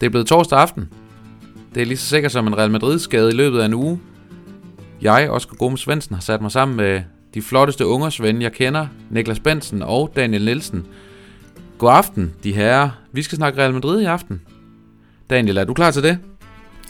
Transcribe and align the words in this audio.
Det 0.00 0.06
er 0.06 0.10
blevet 0.10 0.26
torsdag 0.26 0.58
aften. 0.58 0.88
Det 1.74 1.82
er 1.82 1.86
lige 1.86 1.96
så 1.96 2.06
sikkert 2.06 2.32
som 2.32 2.46
en 2.46 2.58
Real 2.58 2.70
Madrid-skade 2.70 3.28
i 3.28 3.34
løbet 3.34 3.60
af 3.60 3.66
en 3.66 3.74
uge. 3.74 4.00
Jeg, 5.02 5.30
Oscar 5.30 5.56
Gomes 5.56 5.80
Svendsen, 5.80 6.14
har 6.14 6.20
sat 6.20 6.42
mig 6.42 6.50
sammen 6.50 6.76
med 6.76 7.02
de 7.34 7.42
flotteste 7.42 7.86
ungers 7.86 8.22
ven, 8.22 8.42
jeg 8.42 8.52
kender, 8.52 8.86
Niklas 9.10 9.40
Bensen 9.40 9.82
og 9.82 10.12
Daniel 10.16 10.44
Nielsen. 10.44 10.86
God 11.78 11.92
aften, 11.92 12.34
de 12.44 12.52
herrer. 12.52 12.90
Vi 13.12 13.22
skal 13.22 13.36
snakke 13.36 13.60
Real 13.60 13.74
Madrid 13.74 14.00
i 14.00 14.04
aften. 14.04 14.40
Daniel, 15.30 15.56
er 15.56 15.64
du 15.64 15.74
klar 15.74 15.90
til 15.90 16.02
det? 16.02 16.18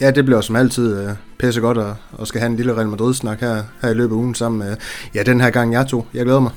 Ja, 0.00 0.10
det 0.10 0.24
bliver 0.24 0.40
som 0.40 0.56
altid 0.56 1.02
øh, 1.02 1.10
pisse 1.38 1.60
godt 1.60 1.78
at, 1.78 1.94
at 2.20 2.28
skal 2.28 2.40
have 2.40 2.50
en 2.50 2.56
lille 2.56 2.76
Real 2.76 2.88
Madrid-snak 2.88 3.40
her, 3.40 3.62
her 3.82 3.90
i 3.90 3.94
løbet 3.94 4.14
af 4.14 4.18
ugen 4.18 4.34
sammen 4.34 4.58
med, 4.58 4.76
ja, 5.14 5.22
den 5.22 5.40
her 5.40 5.50
gang 5.50 5.72
jeg 5.72 5.86
to. 5.86 6.06
Jeg 6.14 6.24
glæder 6.24 6.40
mig. 6.40 6.52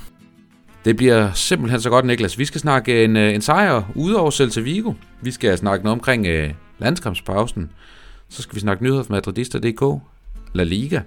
Det 0.85 0.97
bliver 0.97 1.31
simpelthen 1.33 1.81
så 1.81 1.89
godt, 1.89 2.05
Niklas. 2.05 2.37
Vi 2.37 2.45
skal 2.45 2.61
snakke 2.61 3.03
en, 3.03 3.17
øh, 3.17 3.33
en 3.33 3.41
sejr 3.41 3.91
ude 3.95 4.19
over 4.19 4.31
Celta 4.31 4.61
Vigo. 4.61 4.93
Vi 5.21 5.31
skal 5.31 5.57
snakke 5.57 5.83
noget 5.83 5.93
omkring 5.93 6.27
øh, 6.27 6.53
landskampspausen. 6.79 7.71
Så 8.29 8.41
skal 8.41 8.55
vi 8.55 8.59
snakke 8.59 8.83
nyheder 8.83 9.03
fra 9.03 9.13
Madridista.dk, 9.13 10.01
La 10.53 10.63
Liga. 10.63 10.99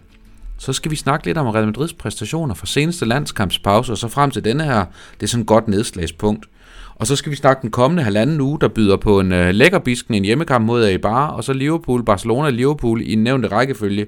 Så 0.59 0.73
skal 0.73 0.91
vi 0.91 0.97
snakke 0.97 1.27
lidt 1.27 1.39
om 1.39 1.47
Real 1.47 1.66
Madrids 1.66 1.92
præstationer 1.92 2.55
fra 2.55 2.66
seneste 2.66 3.05
landskampspause, 3.05 3.92
og 3.92 3.98
så 3.98 4.09
frem 4.09 4.30
til 4.30 4.45
denne 4.45 4.64
her. 4.64 4.84
Det 5.14 5.23
er 5.23 5.27
sådan 5.27 5.41
et 5.41 5.47
godt 5.47 5.69
nedslagspunkt. 5.69 6.47
Og 6.95 7.07
så 7.07 7.16
skal 7.16 7.30
vi 7.30 7.37
snakke 7.37 7.62
den 7.62 7.71
kommende 7.71 8.03
halvanden 8.03 8.41
uge, 8.41 8.61
der 8.61 8.69
byder 8.69 8.97
på 8.97 9.21
en 9.21 9.33
øh, 9.33 9.55
lækker 9.55 9.79
bisken, 9.79 10.15
en 10.15 10.25
hjemmekamp 10.25 10.66
mod 10.66 10.87
Eibar, 10.87 11.27
og 11.29 11.45
så 11.45 11.53
Liverpool, 11.53 12.05
Barcelona 12.05 12.51
Liverpool 12.51 13.03
i 13.05 13.15
nævnte 13.15 13.48
rækkefølge, 13.48 14.07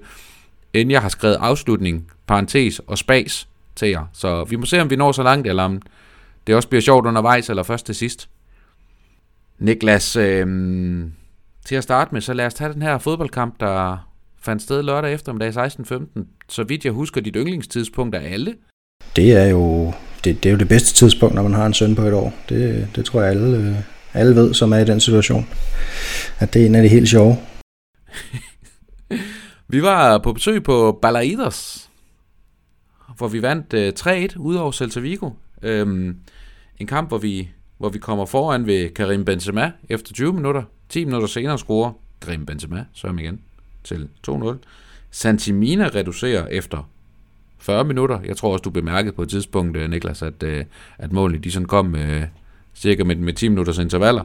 inden 0.75 0.91
jeg 0.91 1.03
har 1.03 1.09
skrevet 1.09 1.35
afslutning, 1.35 2.11
parentes 2.27 2.79
og 2.79 2.99
spas 2.99 3.49
til 3.77 3.89
jer. 3.89 4.05
Så 4.13 4.45
vi 4.45 4.57
må 4.57 4.67
se, 4.67 4.81
om 4.81 4.91
vi 4.91 4.97
når 4.97 5.13
så 5.13 5.23
langt, 5.23 5.47
eller 5.49 5.63
om 5.63 5.83
det 6.47 6.55
også 6.55 6.69
bliver 6.69 6.83
sjovt 6.83 7.07
undervejs, 7.07 7.51
eller 7.51 7.63
først 7.63 7.87
til 7.87 7.95
sidst. 7.95 8.29
Niklas, 9.59 10.17
øh, 10.17 10.47
til 11.65 11.75
at 11.75 11.83
starte 11.83 12.15
med, 12.15 12.21
så 12.21 12.33
lad 12.33 12.47
os 12.47 12.55
tage 12.55 12.73
den 12.73 12.83
her 12.83 12.99
fodboldkamp, 12.99 13.61
der 13.61 13.97
fandt 14.43 14.63
sted 14.63 14.83
lørdag 14.83 15.13
eftermiddag 15.13 15.67
16.15. 15.67 16.27
Så 16.49 16.65
vidt 16.65 16.85
jeg 16.85 16.93
husker, 16.93 17.21
dit 17.21 17.37
yndlingstidspunkt 17.37 18.15
er 18.15 18.21
alle. 18.21 18.55
Det 19.17 19.33
er 19.33 19.47
jo 19.47 19.93
det, 20.27 20.43
det, 20.43 20.49
er 20.49 20.53
jo 20.53 20.59
det 20.59 20.69
bedste 20.69 20.95
tidspunkt, 20.95 21.35
når 21.35 21.43
man 21.43 21.55
har 21.55 21.67
en 21.67 21.75
søn 21.75 21.95
på 21.95 22.03
et 22.03 22.13
år. 22.13 22.35
Det, 22.49 22.89
det 22.97 23.05
tror 23.05 23.21
jeg 23.21 23.31
alle, 23.31 23.57
øh, 23.57 23.77
alle 24.15 24.37
ved, 24.37 24.55
som 24.55 24.73
er 24.73 24.79
i 24.79 24.85
den 24.85 25.01
situation. 25.01 25.49
At 26.39 26.55
det 26.55 26.63
er 26.63 26.67
en 26.67 26.75
af 26.75 26.83
de 26.83 26.89
helt 26.89 27.09
sjove. 27.09 27.37
vi 29.69 29.83
var 29.83 30.19
på 30.19 30.33
besøg 30.33 30.63
på 30.63 30.99
Balaidos, 31.03 31.89
hvor 33.17 33.29
vi 33.29 33.43
vandt 33.43 33.75
øh, 33.75 33.93
3-1 33.99 34.39
ud 34.39 34.55
over 34.55 34.73
Celta 34.73 35.01
Vigo. 35.01 35.31
Øhm, 35.63 36.17
en 36.79 36.87
kamp, 36.87 37.09
hvor 37.09 37.19
vi, 37.19 37.49
hvor 37.79 37.89
vi 37.89 37.99
kommer 37.99 38.27
foran 38.27 38.67
ved 38.67 38.89
Karim 38.89 39.25
Benzema 39.25 39.73
efter 39.89 40.13
20 40.13 40.33
minutter. 40.33 40.63
10 40.89 41.05
minutter 41.05 41.29
senere 41.29 41.59
scorer 41.59 41.93
Karim 42.23 42.47
Benzema, 42.47 42.85
så 42.93 43.17
igen, 43.19 43.41
til 43.85 44.09
2-0. 44.29 44.57
Santimina 45.11 45.89
reducerer 45.95 46.47
efter 46.47 46.91
40 47.67 47.85
minutter. 47.85 48.21
Jeg 48.25 48.37
tror 48.37 48.53
også, 48.53 48.63
du 48.63 48.71
bemærkede 48.71 49.13
på 49.13 49.23
et 49.23 49.29
tidspunkt, 49.29 49.77
øh, 49.77 49.91
Niklas, 49.91 50.23
at, 50.23 50.43
øh, 50.43 50.65
at 50.99 51.13
målene 51.13 51.39
de 51.39 51.51
sådan 51.51 51.67
kom 51.67 51.95
øh, 51.95 52.23
cirka 52.75 53.05
med, 53.05 53.17
med 53.17 53.33
10 53.33 53.49
minutters 53.49 53.79
intervaller. 53.79 54.23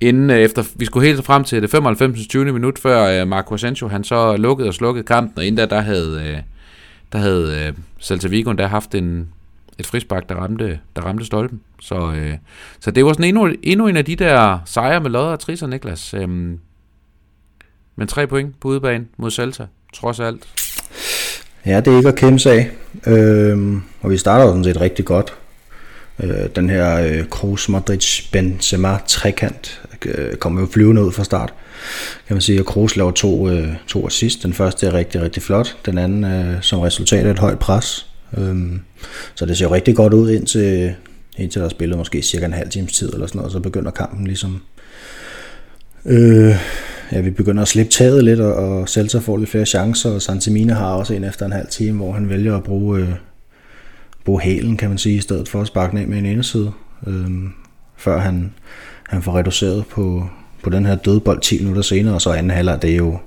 Inden 0.00 0.30
øh, 0.30 0.38
efter, 0.38 0.64
vi 0.76 0.84
skulle 0.84 1.06
helt 1.06 1.24
frem 1.24 1.44
til 1.44 1.62
det 1.62 1.70
95. 1.70 2.26
20. 2.26 2.52
minut, 2.52 2.78
før 2.78 3.24
Marco 3.24 3.54
Asensio 3.54 3.88
han 3.88 4.04
så 4.04 4.36
lukkede 4.36 4.68
og 4.68 4.74
slukkede 4.74 5.04
kampen, 5.04 5.38
og 5.38 5.46
inden 5.46 5.68
da, 5.68 5.76
der 5.76 5.80
havde, 5.80 6.42
der 7.12 7.18
havde 7.18 7.74
Celta 8.00 8.28
Vigo 8.28 8.52
der 8.52 8.66
haft 8.66 8.94
en, 8.94 9.28
et 9.78 9.86
frispark, 9.86 10.28
der 10.28 10.34
ramte, 10.34 10.80
der 10.96 11.02
ramte 11.02 11.24
stolpen. 11.24 11.60
Så, 11.80 12.12
øh, 12.12 12.36
så 12.80 12.90
det 12.90 13.04
var 13.04 13.12
sådan 13.12 13.24
endnu, 13.24 13.54
endnu 13.62 13.86
en 13.86 13.96
af 13.96 14.04
de 14.04 14.16
der 14.16 14.58
sejre 14.64 15.00
med 15.00 15.10
lodder 15.10 15.28
og 15.28 15.40
trisser, 15.40 15.66
Niklas. 15.66 16.14
Øhm, 16.14 16.60
men 17.96 18.08
tre 18.08 18.26
point 18.26 18.60
på 18.60 18.68
udebane 18.68 19.06
mod 19.16 19.30
Celta, 19.30 19.66
trods 19.94 20.20
alt. 20.20 20.48
Ja, 21.68 21.80
det 21.80 21.92
er 21.92 21.96
ikke 21.96 22.08
at 22.08 22.14
kæmpe 22.14 22.50
af. 22.50 22.70
Øhm, 23.06 23.82
og 24.00 24.10
vi 24.10 24.16
starter 24.16 24.44
jo 24.44 24.50
sådan 24.50 24.64
set 24.64 24.80
rigtig 24.80 25.04
godt. 25.04 25.34
Øh, 26.22 26.48
den 26.56 26.70
her 26.70 27.00
øh, 27.00 27.28
Kroos, 27.28 27.68
Modric, 27.68 28.30
Benzema 28.32 28.98
trekant 29.06 29.82
øh, 30.06 30.36
kommer 30.36 30.60
jo 30.60 30.66
flyvende 30.66 31.04
ud 31.04 31.12
fra 31.12 31.24
start. 31.24 31.54
Kan 32.26 32.34
man 32.34 32.40
sige, 32.40 32.58
at 32.58 32.66
Kroos 32.66 32.96
laver 32.96 33.10
to, 33.10 33.48
øh, 33.48 33.68
to 33.86 34.06
assist. 34.06 34.42
Den 34.42 34.52
første 34.52 34.86
er 34.86 34.94
rigtig, 34.94 35.22
rigtig 35.22 35.42
flot. 35.42 35.76
Den 35.86 35.98
anden 35.98 36.24
øh, 36.24 36.62
som 36.62 36.80
resultat 36.80 37.26
af 37.26 37.30
et 37.30 37.38
højt 37.38 37.58
pres. 37.58 38.06
Øhm, 38.38 38.80
så 39.34 39.46
det 39.46 39.58
ser 39.58 39.64
jo 39.64 39.74
rigtig 39.74 39.96
godt 39.96 40.14
ud 40.14 40.30
indtil, 40.30 40.94
indtil 41.38 41.60
der 41.60 41.66
er 41.66 41.70
spillet 41.70 41.98
måske 41.98 42.22
cirka 42.22 42.44
en 42.44 42.52
halv 42.52 42.70
times 42.70 42.92
tid 42.92 43.12
eller 43.12 43.26
sådan 43.26 43.38
noget, 43.38 43.52
så 43.52 43.60
begynder 43.60 43.90
kampen 43.90 44.26
ligesom 44.26 44.62
øh, 46.04 46.56
ja, 47.12 47.20
vi 47.20 47.30
begynder 47.30 47.62
at 47.62 47.68
slippe 47.68 47.92
taget 47.92 48.24
lidt, 48.24 48.40
og, 48.40 48.54
og 48.54 48.88
Celta 48.88 49.18
får 49.18 49.36
lidt 49.36 49.50
flere 49.50 49.66
chancer, 49.66 50.10
og 50.10 50.22
Santimina 50.22 50.74
har 50.74 50.94
også 50.94 51.14
en 51.14 51.24
efter 51.24 51.46
en 51.46 51.52
halv 51.52 51.68
time, 51.70 51.96
hvor 51.96 52.12
han 52.12 52.28
vælger 52.28 52.56
at 52.56 52.64
bruge, 52.64 53.00
øh, 53.00 53.08
bruge 54.24 54.40
hælen, 54.40 54.76
kan 54.76 54.88
man 54.88 54.98
sige, 54.98 55.16
i 55.16 55.20
stedet 55.20 55.48
for 55.48 55.60
at 55.60 55.66
sparke 55.66 55.94
ned 55.94 56.06
med 56.06 56.18
en 56.18 56.26
inderside, 56.26 56.72
øh, 57.06 57.30
før 57.96 58.18
han, 58.18 58.52
han 59.08 59.22
får 59.22 59.38
reduceret 59.38 59.86
på, 59.86 60.28
på 60.62 60.70
den 60.70 60.86
her 60.86 60.94
dødbold 60.94 61.40
10 61.40 61.58
minutter 61.58 61.82
senere, 61.82 62.14
og 62.14 62.20
så 62.20 62.30
anden 62.30 62.50
halvleg, 62.50 62.82
det 62.82 62.90
er 62.92 62.96
jo, 62.96 63.18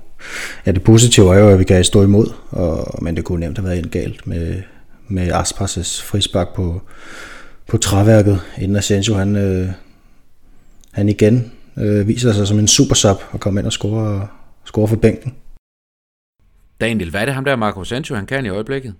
ja, 0.66 0.70
det 0.70 0.82
positive 0.82 1.34
er 1.34 1.38
jo, 1.38 1.48
at 1.48 1.58
vi 1.58 1.64
kan 1.64 1.84
stå 1.84 2.02
imod, 2.02 2.26
og, 2.50 3.04
men 3.04 3.16
det 3.16 3.24
kunne 3.24 3.40
nemt 3.40 3.58
have 3.58 3.68
været 3.68 3.78
en 3.78 3.88
galt 3.88 4.26
med, 4.26 4.62
med 5.08 5.28
Aspas' 5.28 6.04
frispark 6.04 6.54
på, 6.54 6.82
på 7.68 7.76
træværket, 7.76 8.40
inden 8.58 8.76
Asensio 8.76 9.14
han, 9.14 9.36
øh, 9.36 9.68
han 10.92 11.08
igen 11.08 11.52
øh, 11.78 12.08
viser 12.08 12.32
sig 12.32 12.46
som 12.46 12.58
en 12.58 12.68
super 12.68 12.94
sub 12.94 13.16
og 13.30 13.40
kommer 13.40 13.60
ind 13.60 13.66
og 13.66 13.72
scorer, 13.72 14.26
scorer 14.64 14.86
for 14.86 14.96
bænken. 14.96 15.34
Daniel, 16.80 17.10
hvad 17.10 17.20
er 17.20 17.24
det 17.24 17.34
ham 17.34 17.44
der 17.44 17.56
Marco 17.56 17.84
Sancho, 17.84 18.14
han 18.14 18.26
kan 18.26 18.46
i 18.46 18.48
øjeblikket? 18.48 18.94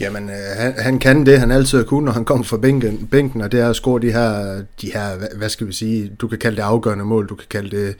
Jamen, 0.00 0.30
øh, 0.30 0.56
han, 0.56 0.74
han 0.78 0.98
kan 0.98 1.26
det, 1.26 1.40
han 1.40 1.50
altid 1.50 1.78
har 1.78 1.84
kunnet, 1.84 2.04
når 2.04 2.12
han 2.12 2.24
kommer 2.24 2.44
fra 2.44 2.56
bænken, 2.56 3.06
bænken, 3.06 3.40
og 3.40 3.52
det 3.52 3.60
er 3.60 3.70
at 3.70 3.76
score 3.76 4.00
de 4.00 4.12
her, 4.12 4.62
de 4.80 4.92
her, 4.92 5.36
hvad 5.36 5.48
skal 5.48 5.66
vi 5.66 5.72
sige, 5.72 6.08
du 6.20 6.28
kan 6.28 6.38
kalde 6.38 6.56
det 6.56 6.62
afgørende 6.62 7.04
mål, 7.04 7.28
du 7.28 7.34
kan 7.34 7.46
kalde 7.50 7.76
det 7.76 7.96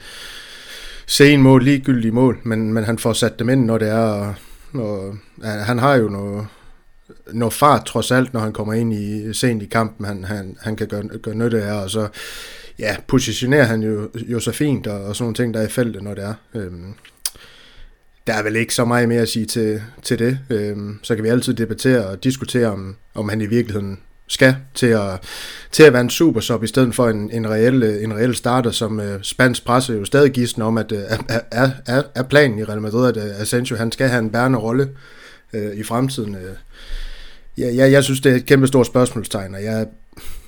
sen 1.07 1.41
mål, 1.41 1.63
ligegyldige 1.63 2.11
mål, 2.11 2.39
men, 2.43 2.73
men 2.73 2.83
han 2.83 2.99
får 2.99 3.13
sat 3.13 3.39
dem 3.39 3.49
ind, 3.49 3.65
når 3.65 3.77
det 3.77 3.89
er, 3.89 3.97
og, 3.97 4.33
og 4.73 5.15
han 5.43 5.79
har 5.79 5.95
jo 5.95 6.09
noget, 6.09 6.47
noget 7.33 7.53
fart 7.53 7.85
trods 7.85 8.11
alt, 8.11 8.33
når 8.33 8.39
han 8.39 8.53
kommer 8.53 8.73
ind 8.73 8.93
i 8.93 9.33
sent 9.33 9.63
i 9.63 9.65
kampen, 9.65 10.05
han, 10.05 10.23
han, 10.23 10.57
han 10.61 10.75
kan 10.75 10.87
gøre, 10.87 11.07
gøre 11.07 11.35
nytte 11.35 11.63
af, 11.63 11.83
og 11.83 11.89
så 11.89 12.07
ja, 12.79 12.95
positionerer 13.07 13.63
han 13.63 13.83
jo, 13.83 14.09
jo 14.15 14.39
så 14.39 14.51
fint, 14.51 14.87
og, 14.87 15.03
og 15.03 15.15
sådan 15.15 15.23
nogle 15.23 15.35
ting, 15.35 15.53
der 15.53 15.59
er 15.59 15.67
i 15.67 15.69
feltet, 15.69 16.03
når 16.03 16.13
det 16.13 16.23
er. 16.23 16.33
Øhm, 16.53 16.93
der 18.27 18.33
er 18.33 18.43
vel 18.43 18.55
ikke 18.55 18.75
så 18.75 18.85
meget 18.85 19.09
mere 19.09 19.21
at 19.21 19.29
sige 19.29 19.45
til, 19.45 19.81
til 20.03 20.19
det. 20.19 20.39
Øhm, 20.49 20.99
så 21.03 21.15
kan 21.15 21.23
vi 21.23 21.29
altid 21.29 21.53
debattere 21.53 22.07
og 22.07 22.23
diskutere, 22.23 22.67
om, 22.67 22.95
om 23.13 23.29
han 23.29 23.41
i 23.41 23.45
virkeligheden 23.45 23.99
skal 24.27 24.55
til 24.73 24.87
at, 24.87 25.23
til 25.71 25.83
at 25.83 25.93
være 25.93 26.01
en 26.01 26.09
super 26.09 26.39
sub 26.39 26.63
i 26.63 26.67
stedet 26.67 26.95
for 26.95 27.09
en, 27.09 27.31
en, 27.31 27.49
reel, 27.49 27.83
en 27.83 28.13
reel 28.13 28.35
starter, 28.35 28.71
som 28.71 28.99
øh, 28.99 29.19
spansk 29.21 29.65
presse 29.65 29.93
jo 29.93 30.05
stadig 30.05 30.31
giver 30.31 30.63
om, 30.63 30.77
at 30.77 30.91
øh, 30.91 30.99
er, 31.51 31.69
er, 31.85 32.03
er 32.15 32.23
planen 32.23 32.59
i 32.59 32.63
Real 32.63 32.81
Madrid, 32.81 33.17
at 33.17 33.17
uh, 33.17 33.41
Asensio 33.41 33.77
han 33.77 33.91
skal 33.91 34.09
have 34.09 34.19
en 34.19 34.29
bærende 34.29 34.59
rolle 34.59 34.89
øh, 35.53 35.75
i 35.75 35.83
fremtiden. 35.83 36.35
Øh. 36.35 36.55
ja, 37.57 37.75
jeg, 37.75 37.91
jeg 37.91 38.03
synes, 38.03 38.21
det 38.21 38.31
er 38.31 38.35
et 38.35 38.45
kæmpe 38.45 38.67
stort 38.67 38.87
spørgsmålstegn, 38.87 39.55
og 39.55 39.63
jeg, 39.63 39.87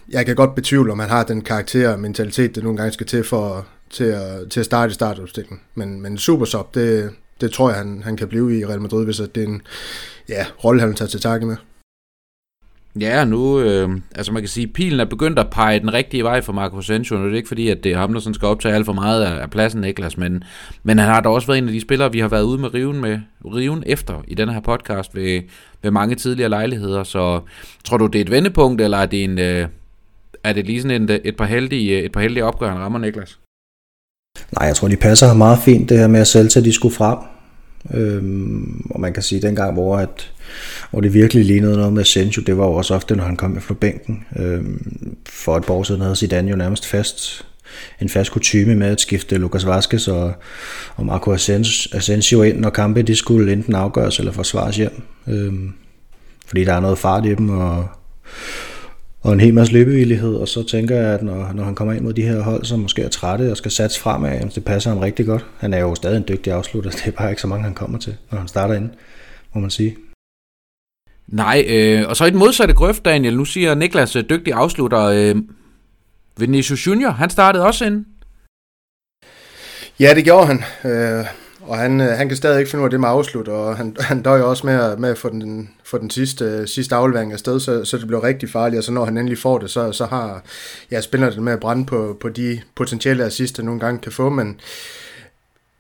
jeg 0.09 0.25
kan 0.25 0.35
godt 0.35 0.56
betvivle, 0.56 0.91
om 0.91 1.00
han 1.00 1.09
har 1.09 1.23
den 1.23 1.41
karakter 1.41 1.90
og 1.90 2.00
mentalitet, 2.00 2.56
det 2.56 2.63
nogle 2.63 2.78
gange 2.78 2.91
skal 2.91 3.07
til 3.07 3.23
for 3.23 3.68
til 3.90 4.03
at, 4.03 4.50
til 4.50 4.59
at 4.59 4.66
starte 4.66 4.91
i 4.91 4.94
startopstillingen. 4.94 5.59
Men, 5.75 6.01
men 6.01 6.18
super 6.18 6.45
sub, 6.45 6.75
det, 6.75 7.12
det 7.41 7.51
tror 7.51 7.69
jeg, 7.69 7.78
han, 7.78 8.01
han 8.03 8.18
kan 8.18 8.28
blive 8.28 8.59
i 8.59 8.65
Real 8.65 8.81
Madrid, 8.81 9.06
hvis 9.06 9.18
det 9.18 9.44
er 9.44 9.48
en 9.48 9.62
ja, 10.30 10.45
rolle, 10.63 10.81
han 10.81 10.94
tager 10.94 11.09
til 11.09 11.21
takke 11.21 11.45
med. 11.45 11.56
Ja, 13.00 13.25
nu, 13.25 13.59
øh, 13.59 13.89
altså 14.15 14.31
man 14.31 14.42
kan 14.42 14.50
sige, 14.50 14.68
pilen 14.68 15.00
er 15.00 15.06
begyndt 15.06 15.39
at 15.39 15.50
pege 15.50 15.80
den 15.80 15.94
rigtige 15.94 16.24
vej 16.24 16.42
for 16.42 16.54
Marco 16.54 16.77
Asensio, 16.77 17.18
og 17.18 17.24
det 17.24 17.31
er 17.31 17.36
ikke 17.36 17.48
fordi, 17.48 17.69
at 17.69 17.83
det 17.83 17.92
er 17.92 17.98
ham, 17.98 18.13
der 18.13 18.19
sådan 18.19 18.33
skal 18.33 18.48
optage 18.48 18.75
alt 18.75 18.86
for 18.86 18.94
meget 18.94 19.24
af, 19.24 19.42
af 19.42 19.50
pladsen, 19.50 19.81
Niklas, 19.81 20.18
men, 20.18 20.44
men 20.83 21.00
han 21.00 21.07
har 21.07 21.21
da 21.21 21.30
også 21.30 21.48
været 21.48 21.57
en 21.57 21.68
af 21.68 21.74
de 21.74 21.81
spillere, 21.81 22.12
vi 22.12 22.19
har 22.19 22.27
været 22.27 22.44
ude 22.44 22.62
med 22.62 22.74
riven, 22.74 23.01
med, 23.01 23.19
riven 23.45 23.83
efter 23.86 24.24
i 24.27 24.36
den 24.36 24.50
her 24.50 24.59
podcast 24.59 25.15
ved, 25.15 25.42
ved 25.81 25.92
mange 25.92 26.15
tidligere 26.15 26.50
lejligheder, 26.50 27.04
så 27.04 27.42
tror 27.83 27.98
du, 27.98 28.07
det 28.07 28.19
er 28.19 28.25
et 28.25 28.31
vendepunkt, 28.31 28.81
eller 28.81 28.98
er 28.98 29.06
det 29.06 29.24
en, 29.24 29.39
øh, 29.39 29.68
er 30.49 30.53
det 30.53 30.65
lige 30.65 30.81
sådan 30.81 31.09
et, 31.09 31.21
et, 31.23 31.38
par 31.38 31.45
heldige, 31.45 31.97
øh, 31.97 32.03
et 32.03 32.11
par 32.11 32.21
heldige 32.21 32.45
opgør, 32.45 32.69
han 32.69 32.79
rammer, 32.79 32.99
Niklas? 32.99 33.39
Nej, 34.51 34.67
jeg 34.67 34.75
tror, 34.75 34.88
de 34.88 34.95
passer 34.95 35.33
meget 35.33 35.59
fint, 35.59 35.89
det 35.89 35.99
her 35.99 36.07
med 36.07 36.19
at 36.19 36.27
selv 36.27 36.49
til, 36.49 36.65
de 36.65 36.73
skulle 36.73 36.95
frem. 36.95 37.17
Øhm, 37.94 38.81
og 38.89 38.99
man 38.99 39.13
kan 39.13 39.23
sige, 39.23 39.38
at 39.38 39.44
dengang, 39.44 39.73
hvor, 39.73 39.97
at, 39.97 40.31
hvor 40.91 41.01
det 41.01 41.13
virkelig 41.13 41.45
lignede 41.45 41.77
noget 41.77 41.94
med 41.94 42.03
Senjo, 42.03 42.41
det 42.41 42.57
var 42.57 42.65
jo 42.65 42.73
også 42.73 42.95
ofte, 42.95 43.15
når 43.15 43.23
han 43.23 43.35
kom 43.35 43.61
fra 43.61 43.73
bænken. 43.73 44.25
Øhm, 44.35 45.17
for 45.29 45.57
et 45.57 45.65
par 45.65 45.73
år 45.73 45.83
siden 45.83 46.01
havde 46.01 46.15
Zidane 46.15 46.49
jo 46.49 46.55
nærmest 46.55 46.85
fast 46.85 47.45
en 48.01 48.09
fast 48.09 48.31
kutume 48.31 48.75
med 48.75 48.88
at 48.88 49.01
skifte 49.01 49.38
Lucas 49.38 49.65
Vazquez 49.65 50.07
og, 50.07 50.33
og 50.95 51.05
Marco 51.05 51.33
Asensio 51.33 52.41
ind, 52.41 52.59
når 52.59 52.69
kampe 52.69 53.01
de 53.01 53.15
skulle 53.15 53.53
enten 53.53 53.75
afgøres 53.75 54.19
eller 54.19 54.31
forsvares 54.31 54.77
hjem. 54.77 55.01
Øhm, 55.27 55.73
fordi 56.47 56.63
der 56.63 56.73
er 56.73 56.79
noget 56.79 56.97
fart 56.97 57.25
i 57.25 57.35
dem, 57.35 57.49
og, 57.49 57.88
og 59.27 59.33
en 59.33 59.39
hel 59.39 59.53
masse 59.53 59.74
løbevillighed, 59.74 60.35
og 60.35 60.47
så 60.47 60.63
tænker 60.63 60.95
jeg, 60.95 61.13
at 61.13 61.24
når, 61.24 61.53
når 61.53 61.63
han 61.63 61.75
kommer 61.75 61.94
ind 61.94 62.03
mod 62.03 62.13
de 62.13 62.21
her 62.21 62.41
hold, 62.41 62.65
som 62.65 62.79
måske 62.79 63.01
er 63.01 63.09
trætte 63.09 63.51
og 63.51 63.57
skal 63.57 63.71
satse 63.71 64.00
fremad, 64.00 64.50
det 64.56 64.65
passer 64.65 64.89
ham 64.89 65.00
rigtig 65.00 65.25
godt. 65.25 65.45
Han 65.57 65.74
er 65.74 65.79
jo 65.79 65.95
stadig 65.95 66.18
en 66.18 66.25
dygtig 66.27 66.53
afslutter, 66.53 66.91
det 66.97 67.07
er 67.07 67.12
bare 67.12 67.29
ikke 67.29 67.41
så 67.41 67.47
mange, 67.47 67.63
han 67.63 67.74
kommer 67.74 67.97
til, 68.00 68.15
når 68.31 68.39
han 68.39 68.47
starter 68.47 68.74
ind, 68.74 68.89
må 69.53 69.62
man 69.62 69.69
sige. 69.69 69.97
Nej, 71.27 71.65
øh, 71.68 72.09
og 72.09 72.15
så 72.15 72.25
i 72.25 72.29
den 72.29 72.39
modsatte 72.39 72.74
grøft, 72.74 73.06
Daniel, 73.06 73.38
nu 73.38 73.45
siger 73.45 73.75
Niklas 73.75 74.15
øh, 74.15 74.24
dygtig 74.29 74.53
afslutter, 74.53 75.01
øh, 75.03 75.35
Vinicius 76.38 76.88
Junior, 76.88 77.12
han 77.12 77.30
startede 77.30 77.65
også 77.65 77.85
ind. 77.85 78.06
Ja, 80.00 80.13
det 80.15 80.23
gjorde 80.23 80.47
han. 80.47 80.63
Øh, 80.91 81.25
og 81.62 81.77
han, 81.77 82.01
øh, 82.01 82.07
han 82.07 82.27
kan 82.27 82.38
stadig 82.38 82.59
ikke 82.59 82.71
finde 82.71 82.81
ud 82.81 82.88
af 82.88 82.91
det 82.91 83.00
med 83.00 83.09
afslut, 83.09 83.47
og 83.47 83.77
han, 83.77 83.95
han 84.09 84.21
døjer 84.21 84.44
også 84.44 84.65
med, 84.65 84.97
med 84.97 85.09
at 85.09 85.18
få 85.18 85.30
den, 85.30 85.69
for 85.88 85.98
den 85.98 86.10
sidste, 86.10 86.45
øh, 86.45 86.68
sidste 86.68 86.95
aflevering 86.95 87.34
afsted, 87.34 87.60
så, 87.60 87.86
så 87.86 87.98
det 87.98 88.07
blev 88.07 88.19
rigtig 88.19 88.50
farligt, 88.50 88.78
og 88.78 88.84
så 88.84 88.92
når 88.92 89.06
han 89.06 89.18
endelig 89.18 89.38
får 89.38 89.57
det, 89.57 89.69
så, 89.69 89.92
så 89.92 90.06
har 90.06 90.44
ja, 90.92 91.01
spiller 91.01 91.30
det 91.30 91.44
med 91.44 91.54
at 91.54 91.60
brænde 91.60 91.86
på, 91.86 92.18
på 92.19 92.30
de 92.30 92.62
potentielle 92.75 93.25
assist, 93.25 93.63
nogle 93.63 93.80
gange 93.80 94.00
kan 94.00 94.12
få, 94.12 94.30
men, 94.30 94.60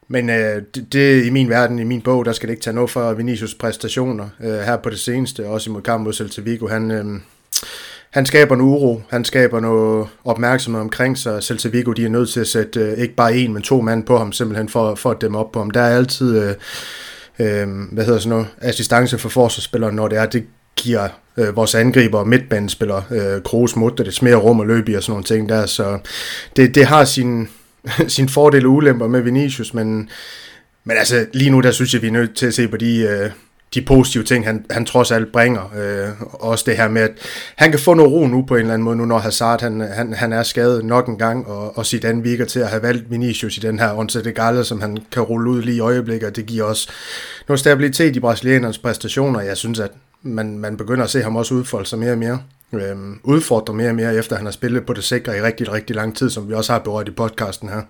men 0.07 0.29
øh, 0.29 0.61
det, 0.75 0.93
det, 0.93 1.25
i 1.25 1.29
min 1.29 1.49
verden, 1.49 1.79
i 1.79 1.83
min 1.83 2.01
bog, 2.01 2.25
der 2.25 2.31
skal 2.31 2.47
det 2.47 2.53
ikke 2.53 2.63
tage 2.63 2.73
noget 2.73 2.89
for 2.89 3.13
Vinicius 3.13 3.53
præstationer 3.53 4.29
øh, 4.43 4.59
her 4.59 4.77
på 4.77 4.89
det 4.89 4.99
seneste, 4.99 5.47
også 5.47 5.69
imod 5.69 5.81
kamp 5.81 6.03
mod 6.03 6.13
Celta 6.13 6.41
Vigo. 6.41 6.67
Han, 6.67 6.91
øh, 6.91 7.05
han 8.09 8.25
skaber 8.25 8.55
en 8.55 8.61
uro, 8.61 9.01
han 9.09 9.25
skaber 9.25 9.59
noget 9.59 10.07
opmærksomhed 10.23 10.81
omkring 10.81 11.17
sig. 11.17 11.43
Celta 11.43 11.69
Vigo, 11.69 11.93
de 11.93 12.05
er 12.05 12.09
nødt 12.09 12.29
til 12.29 12.39
at 12.39 12.47
sætte 12.47 12.79
øh, 12.79 12.97
ikke 12.97 13.15
bare 13.15 13.35
en, 13.35 13.53
men 13.53 13.61
to 13.61 13.81
mand 13.81 14.03
på 14.03 14.17
ham, 14.17 14.31
simpelthen 14.31 14.69
for, 14.69 14.95
for 14.95 15.11
at 15.11 15.21
dæmme 15.21 15.37
op 15.37 15.51
på 15.51 15.59
ham. 15.59 15.71
Der 15.71 15.81
er 15.81 15.97
altid, 15.97 16.41
øh, 16.41 16.55
øh, 17.39 17.67
hvad 17.91 18.05
hedder 18.05 18.19
sådan 18.19 18.29
noget, 18.29 18.47
assistance 18.61 19.17
for 19.17 19.29
forsvarsspillere, 19.29 19.93
når 19.93 20.07
det 20.07 20.17
er, 20.17 20.25
det 20.25 20.45
giver 20.75 21.09
øh, 21.37 21.55
vores 21.55 21.75
angriber 21.75 22.19
og 22.19 22.27
midtbanespillere, 22.27 23.03
øh, 23.11 23.41
Kroos, 23.41 23.75
Mutter, 23.75 24.03
det. 24.03 24.21
Mere 24.21 24.35
rum 24.35 24.59
og 24.59 24.67
løb 24.67 24.89
i 24.89 24.93
og 24.93 25.03
sådan 25.03 25.11
nogle 25.11 25.23
ting 25.23 25.49
der, 25.49 25.65
så 25.65 25.99
det, 26.55 26.75
det 26.75 26.85
har 26.85 27.05
sin, 27.05 27.47
sin 28.07 28.29
fordele 28.29 28.67
og 28.67 28.71
ulemper 28.71 29.07
med 29.07 29.21
Vinicius, 29.21 29.73
men, 29.73 30.09
men 30.83 30.97
altså 30.97 31.25
lige 31.33 31.49
nu, 31.49 31.59
der 31.59 31.71
synes 31.71 31.93
jeg, 31.93 32.01
vi 32.01 32.07
er 32.07 32.11
nødt 32.11 32.35
til 32.35 32.45
at 32.45 32.53
se 32.53 32.67
på 32.67 32.77
de, 32.77 32.99
øh, 32.99 33.31
de 33.73 33.81
positive 33.81 34.23
ting, 34.23 34.45
han, 34.45 34.65
han 34.71 34.85
trods 34.85 35.11
alt 35.11 35.31
bringer. 35.31 35.73
Øh, 35.75 36.21
også 36.33 36.63
det 36.67 36.77
her 36.77 36.87
med, 36.87 37.01
at 37.01 37.11
han 37.55 37.71
kan 37.71 37.79
få 37.79 37.93
noget 37.93 38.11
ro 38.11 38.27
nu 38.27 38.45
på 38.45 38.55
en 38.55 38.61
eller 38.61 38.73
anden 38.73 38.83
måde, 38.83 38.97
nu 38.97 39.05
når 39.05 39.17
Hazard 39.17 39.61
han, 39.61 39.81
han, 39.81 40.13
han 40.13 40.33
er 40.33 40.43
skadet 40.43 40.85
nok 40.85 41.07
en 41.07 41.17
gang, 41.17 41.47
og, 41.47 41.77
og 41.77 41.85
Zidane 41.85 42.23
virker 42.23 42.45
til 42.45 42.59
at 42.59 42.67
have 42.67 42.81
valgt 42.81 43.11
Vinicius 43.11 43.57
i 43.57 43.59
den 43.59 43.79
her 43.79 43.97
Once 43.97 44.23
de 44.23 44.31
Galle, 44.31 44.63
som 44.63 44.81
han 44.81 44.97
kan 45.11 45.23
rulle 45.23 45.49
ud 45.49 45.61
lige 45.61 45.77
i 45.77 45.79
øjeblikket, 45.79 46.29
og 46.29 46.35
det 46.35 46.45
giver 46.45 46.63
også 46.63 46.89
noget 47.47 47.59
stabilitet 47.59 48.15
i 48.15 48.19
brasilianernes 48.19 48.77
præstationer. 48.77 49.41
Jeg 49.41 49.57
synes, 49.57 49.79
at 49.79 49.91
man, 50.21 50.59
man 50.59 50.77
begynder 50.77 51.03
at 51.03 51.09
se 51.09 51.21
ham 51.21 51.35
også 51.35 51.53
udfolde 51.53 51.85
sig 51.85 51.99
mere 51.99 52.11
og 52.11 52.17
mere. 52.17 52.39
øh, 52.73 52.97
udfordre 53.23 53.73
mere 53.73 53.89
og 53.89 53.95
mere, 53.95 54.15
efter 54.15 54.35
han 54.35 54.45
har 54.45 54.51
spillet 54.51 54.85
på 54.85 54.93
det 54.93 55.03
sikre 55.03 55.37
i 55.37 55.41
rigtig, 55.41 55.71
rigtig 55.71 55.95
lang 55.95 56.17
tid, 56.17 56.29
som 56.29 56.49
vi 56.49 56.53
også 56.53 56.71
har 56.71 56.79
berørt 56.79 57.07
i 57.07 57.11
podcasten 57.11 57.69
her. 57.69 57.81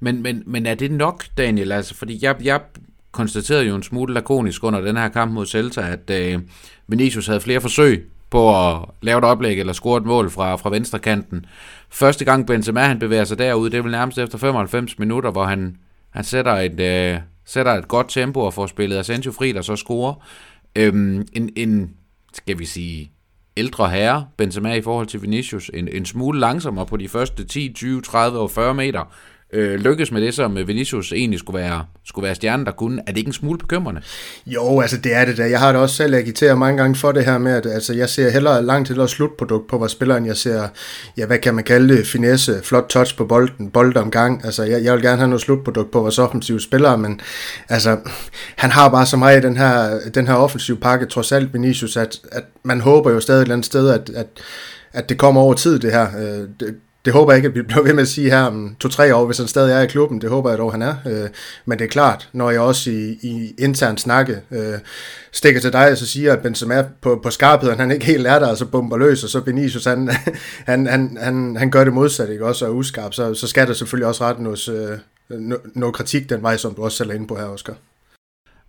Men, 0.00 0.22
men, 0.22 0.42
men 0.46 0.66
er 0.66 0.74
det 0.74 0.90
nok, 0.90 1.24
Daniel? 1.38 1.72
Altså, 1.72 1.94
fordi 1.94 2.18
jeg, 2.22 2.36
jeg 2.42 2.60
konstaterede 3.12 3.64
jo 3.64 3.74
en 3.74 3.82
smule 3.82 4.14
lakonisk 4.14 4.64
under 4.64 4.80
den 4.80 4.96
her 4.96 5.08
kamp 5.08 5.32
mod 5.32 5.46
Celta, 5.46 5.80
at 5.80 6.10
øh, 6.10 6.40
Vinicius 6.88 7.26
havde 7.26 7.40
flere 7.40 7.60
forsøg 7.60 8.10
på 8.30 8.68
at 8.68 8.84
lave 9.02 9.18
et 9.18 9.24
oplæg 9.24 9.60
eller 9.60 9.72
score 9.72 9.98
et 9.98 10.04
mål 10.04 10.30
fra, 10.30 10.56
fra 10.56 10.70
venstre 10.70 10.98
kanten. 10.98 11.46
Første 11.90 12.24
gang 12.24 12.46
Benzema 12.46 12.80
han 12.80 12.98
bevæger 12.98 13.24
sig 13.24 13.38
derud, 13.38 13.70
det 13.70 13.78
er 13.78 13.82
vel 13.82 13.92
nærmest 13.92 14.18
efter 14.18 14.38
95 14.38 14.98
minutter, 14.98 15.30
hvor 15.30 15.44
han, 15.44 15.76
han 16.10 16.24
sætter, 16.24 16.52
et, 16.52 16.80
øh, 16.80 17.20
sætter 17.44 17.72
et 17.72 17.88
godt 17.88 18.08
tempo 18.08 18.40
og 18.40 18.54
får 18.54 18.66
spillet 18.66 18.98
Asensio 18.98 19.32
fri, 19.32 19.52
der 19.52 19.62
så 19.62 19.76
scorer. 19.76 20.14
Øhm, 20.76 21.26
en, 21.32 21.50
en, 21.56 21.90
skal 22.32 22.58
vi 22.58 22.64
sige, 22.64 23.12
ældre 23.56 23.90
herre, 23.90 24.26
Benzema 24.36 24.74
i 24.74 24.82
forhold 24.82 25.06
til 25.06 25.22
Vinicius, 25.22 25.70
en, 25.74 25.88
en 25.88 26.06
smule 26.06 26.40
langsommere 26.40 26.86
på 26.86 26.96
de 26.96 27.08
første 27.08 27.44
10, 27.44 27.72
20, 27.72 28.02
30 28.02 28.38
og 28.38 28.50
40 28.50 28.74
meter, 28.74 29.14
øh, 29.52 29.80
lykkes 29.80 30.12
med 30.12 30.20
det, 30.20 30.34
som 30.34 30.58
øh, 30.58 30.68
Vinicius 30.68 31.12
egentlig 31.12 31.38
skulle 31.38 31.60
være, 31.60 31.84
skulle 32.04 32.26
være 32.26 32.34
stjernen, 32.34 32.66
der 32.66 32.72
kunne. 32.72 33.02
Er 33.06 33.12
det 33.12 33.18
ikke 33.18 33.28
en 33.28 33.32
smule 33.32 33.58
bekymrende? 33.58 34.00
Jo, 34.46 34.80
altså 34.80 34.96
det 34.96 35.14
er 35.14 35.24
det 35.24 35.38
da. 35.38 35.50
Jeg 35.50 35.58
har 35.60 35.72
det 35.72 35.80
også 35.80 35.94
selv 35.94 36.14
agiteret 36.14 36.58
mange 36.58 36.76
gange 36.76 36.96
for 36.96 37.12
det 37.12 37.24
her 37.24 37.38
med, 37.38 37.52
at 37.52 37.66
altså, 37.66 37.94
jeg 37.94 38.08
ser 38.08 38.30
hellere 38.30 38.62
langt 38.62 38.88
hellere 38.88 39.08
slutprodukt 39.08 39.68
på 39.68 39.78
vores 39.78 39.92
spilleren 39.92 40.26
jeg 40.26 40.36
ser, 40.36 40.68
ja, 41.16 41.26
hvad 41.26 41.38
kan 41.38 41.54
man 41.54 41.64
kalde 41.64 41.96
det, 41.96 42.06
finesse, 42.06 42.60
flot 42.62 42.86
touch 42.88 43.16
på 43.16 43.24
bolden, 43.24 43.70
boldomgang. 43.70 44.44
Altså, 44.44 44.62
jeg, 44.62 44.84
jeg 44.84 44.94
vil 44.94 45.02
gerne 45.02 45.18
have 45.18 45.28
noget 45.28 45.42
slutprodukt 45.42 45.90
på 45.90 46.00
vores 46.00 46.18
offensive 46.18 46.60
spillere, 46.60 46.98
men 46.98 47.20
altså, 47.68 47.96
han 48.56 48.70
har 48.70 48.88
bare 48.88 49.06
så 49.06 49.16
meget 49.16 49.44
i 49.44 49.46
den 49.46 49.56
her, 49.56 49.98
den 50.14 50.26
her 50.26 50.34
offensive 50.34 50.76
pakke, 50.76 51.06
trods 51.06 51.32
alt 51.32 51.54
Vinicius, 51.54 51.96
at, 51.96 52.20
at 52.32 52.44
man 52.62 52.80
håber 52.80 53.10
jo 53.10 53.20
stadig 53.20 53.38
et 53.38 53.42
eller 53.42 53.54
andet 53.54 53.66
sted, 53.66 53.90
at, 53.90 54.10
at 54.10 54.26
at 54.92 55.08
det 55.08 55.18
kommer 55.18 55.40
over 55.40 55.54
tid, 55.54 55.78
det 55.78 55.92
her. 55.92 56.06
Øh, 56.18 56.48
det, 56.60 56.74
det 57.04 57.12
håber 57.12 57.32
jeg 57.32 57.38
ikke, 57.38 57.48
at 57.48 57.54
vi 57.54 57.62
bliver 57.62 57.82
ved 57.82 57.92
med 57.92 58.02
at 58.02 58.08
sige 58.08 58.30
her 58.30 58.42
om 58.42 58.76
to-tre 58.80 59.14
år, 59.14 59.26
hvis 59.26 59.38
han 59.38 59.48
stadig 59.48 59.72
er 59.72 59.80
i 59.80 59.86
klubben. 59.86 60.20
Det 60.20 60.30
håber 60.30 60.50
jeg 60.50 60.58
dog, 60.58 60.72
han 60.72 60.82
er. 60.82 60.94
Øh, 61.06 61.28
men 61.64 61.78
det 61.78 61.84
er 61.84 61.88
klart, 61.88 62.28
når 62.32 62.50
jeg 62.50 62.60
også 62.60 62.90
i, 62.90 63.18
i 63.22 63.54
intern 63.58 63.98
snakke 63.98 64.40
øh, 64.50 64.78
stikker 65.32 65.60
til 65.60 65.72
dig 65.72 65.90
og 65.90 65.96
så 65.96 66.06
siger, 66.06 66.32
at 66.32 66.42
Benzema 66.42 66.84
på, 67.00 67.20
på 67.22 67.30
skarpheden, 67.30 67.80
han 67.80 67.90
ikke 67.90 68.06
helt 68.06 68.26
er 68.26 68.38
der, 68.38 68.46
og 68.46 68.56
så 68.56 68.66
bomber 68.66 68.96
løs, 68.96 69.24
og 69.24 69.30
så 69.30 69.40
Benicius, 69.40 69.84
han, 69.84 70.10
han, 70.70 70.86
han, 70.86 71.16
han, 71.20 71.56
han 71.56 71.70
gør 71.70 71.84
det 71.84 71.92
modsatte, 71.92 72.32
ikke? 72.32 72.46
også 72.46 72.66
er 72.66 72.70
uskarp, 72.70 73.14
så, 73.14 73.34
så 73.34 73.46
skal 73.46 73.66
der 73.66 73.74
selvfølgelig 73.74 74.06
også 74.06 74.24
rette 74.24 74.42
noget, 74.42 74.68
øh, 74.68 74.98
noget 75.74 75.94
kritik 75.94 76.30
den 76.30 76.42
vej, 76.42 76.56
som 76.56 76.74
du 76.74 76.84
også 76.84 76.96
selv 76.96 77.10
er 77.10 77.14
inde 77.14 77.26
på 77.26 77.36
her, 77.36 77.44
Oscar. 77.44 77.74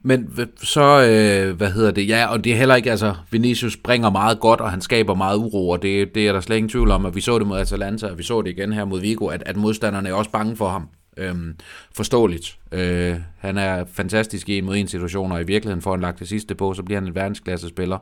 Men 0.03 0.49
så, 0.57 0.81
øh, 0.81 1.57
hvad 1.57 1.71
hedder 1.71 1.91
det, 1.91 2.07
ja, 2.07 2.25
og 2.25 2.43
det 2.43 2.51
er 2.51 2.57
heller 2.57 2.75
ikke, 2.75 2.91
altså, 2.91 3.15
Vinicius 3.31 3.77
bringer 3.77 4.09
meget 4.09 4.39
godt, 4.39 4.61
og 4.61 4.71
han 4.71 4.81
skaber 4.81 5.15
meget 5.15 5.37
uro, 5.37 5.69
og 5.69 5.81
det, 5.81 6.15
det 6.15 6.27
er 6.27 6.33
der 6.33 6.41
slet 6.41 6.57
ingen 6.57 6.69
tvivl 6.69 6.91
om, 6.91 7.05
at 7.05 7.15
vi 7.15 7.21
så 7.21 7.39
det 7.39 7.47
mod 7.47 7.59
Atalanta, 7.59 8.07
og 8.07 8.17
vi 8.17 8.23
så 8.23 8.41
det 8.41 8.49
igen 8.49 8.73
her 8.73 8.85
mod 8.85 9.01
Vigo, 9.01 9.27
at, 9.27 9.43
at 9.45 9.57
modstanderne 9.57 10.09
er 10.09 10.13
også 10.13 10.31
bange 10.31 10.55
for 10.55 10.69
ham. 10.69 10.87
Øhm, 11.17 11.55
forståeligt. 11.95 12.57
Øh, 12.71 13.15
han 13.37 13.57
er 13.57 13.85
fantastisk 13.93 14.49
i 14.49 14.57
en 14.57 14.65
mod 14.65 14.75
en 14.75 14.87
situation, 14.87 15.31
og 15.31 15.41
i 15.41 15.45
virkeligheden 15.45 15.81
får 15.81 15.91
han 15.91 16.01
lagt 16.01 16.19
det 16.19 16.27
sidste 16.27 16.55
på, 16.55 16.73
så 16.73 16.83
bliver 16.83 16.99
han 16.99 17.07
en 17.07 17.15
verdensklasse 17.15 17.67
spiller. 17.67 17.97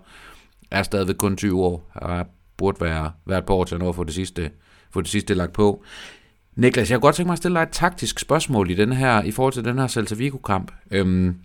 Er 0.71 0.83
stadigvæk 0.83 1.15
kun 1.15 1.37
20 1.37 1.63
år, 1.63 1.91
og 1.95 2.25
burde 2.57 2.81
være, 2.81 3.11
være 3.25 3.37
et 3.39 3.45
par 3.45 3.53
år 3.53 3.63
til 3.63 3.75
at 3.75 3.81
nå 3.81 3.89
at 3.89 3.95
få 3.95 4.03
det 4.03 4.13
sidste, 4.13 4.51
få 4.91 5.01
det 5.01 5.09
sidste 5.09 5.33
lagt 5.33 5.53
på. 5.53 5.83
Niklas, 6.55 6.91
jeg 6.91 6.95
kunne 6.97 7.07
godt 7.07 7.15
tænke 7.15 7.27
mig 7.27 7.33
at 7.33 7.37
stille 7.37 7.55
dig 7.55 7.63
et 7.63 7.69
taktisk 7.71 8.19
spørgsmål 8.19 8.71
i, 8.71 8.73
den 8.73 8.93
her, 8.93 9.21
i 9.23 9.31
forhold 9.31 9.53
til 9.53 9.65
den 9.65 9.79
her 9.79 9.87
Celta 9.87 10.15
Vigo-kamp. 10.15 10.71
Øhm, 10.91 11.35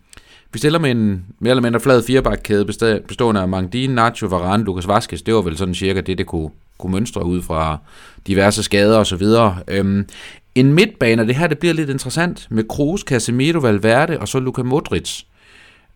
vi 0.55 0.59
stiller 0.59 0.79
med 0.79 0.91
en 0.91 1.25
mere 1.39 1.51
eller 1.51 1.63
mindre 1.63 1.81
flad 1.81 2.03
firebakkæde 2.03 2.65
bestående 3.09 3.41
af 3.41 3.49
Mangdin, 3.49 3.91
Nacho, 3.91 4.27
Varane, 4.27 4.65
Lucas 4.65 4.89
Vaskes. 4.89 5.23
Det 5.23 5.35
var 5.35 5.43
vel 5.43 5.57
sådan 5.57 5.75
cirka 5.75 6.01
det, 6.01 6.19
det 6.19 6.27
kunne, 6.27 6.51
kunne 6.79 6.93
mønstre 6.93 7.25
ud 7.25 7.43
fra 7.43 7.79
diverse 8.27 8.63
skader 8.63 8.99
osv. 8.99 9.23
Øhm, 9.69 10.07
en 10.55 10.73
midtbane, 10.73 11.23
og 11.23 11.29
det 11.29 11.37
her 11.37 11.47
det 11.47 11.59
bliver 11.59 11.75
lidt 11.75 11.91
interessant, 11.91 12.47
med 12.51 12.65
Kroos, 12.69 13.01
Casemiro, 13.01 13.59
Valverde 13.59 14.21
og 14.21 14.29
så 14.29 14.39
Luka 14.39 14.63
Modric. 14.63 15.23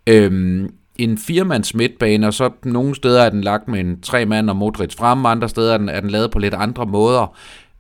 Øhm, 0.07 0.73
en 0.97 1.19
firemands 1.19 1.75
midtbane, 1.75 2.27
og 2.27 2.35
så 2.35 2.51
nogle 2.65 2.95
steder 2.95 3.23
er 3.23 3.31
den 3.31 3.41
lagt 3.41 3.69
med 3.69 3.81
en 3.81 4.01
tre 4.01 4.27
mand 4.27 4.51
og 4.51 4.57
Modric 4.57 4.95
frem, 4.95 5.27
andre 5.27 5.49
steder 5.49 5.75
er 5.75 5.79
den, 5.79 5.89
er 5.89 6.01
den 6.01 6.11
lavet 6.11 6.31
på 6.31 6.39
lidt 6.39 6.55
andre 6.55 6.87
måder. 6.87 7.37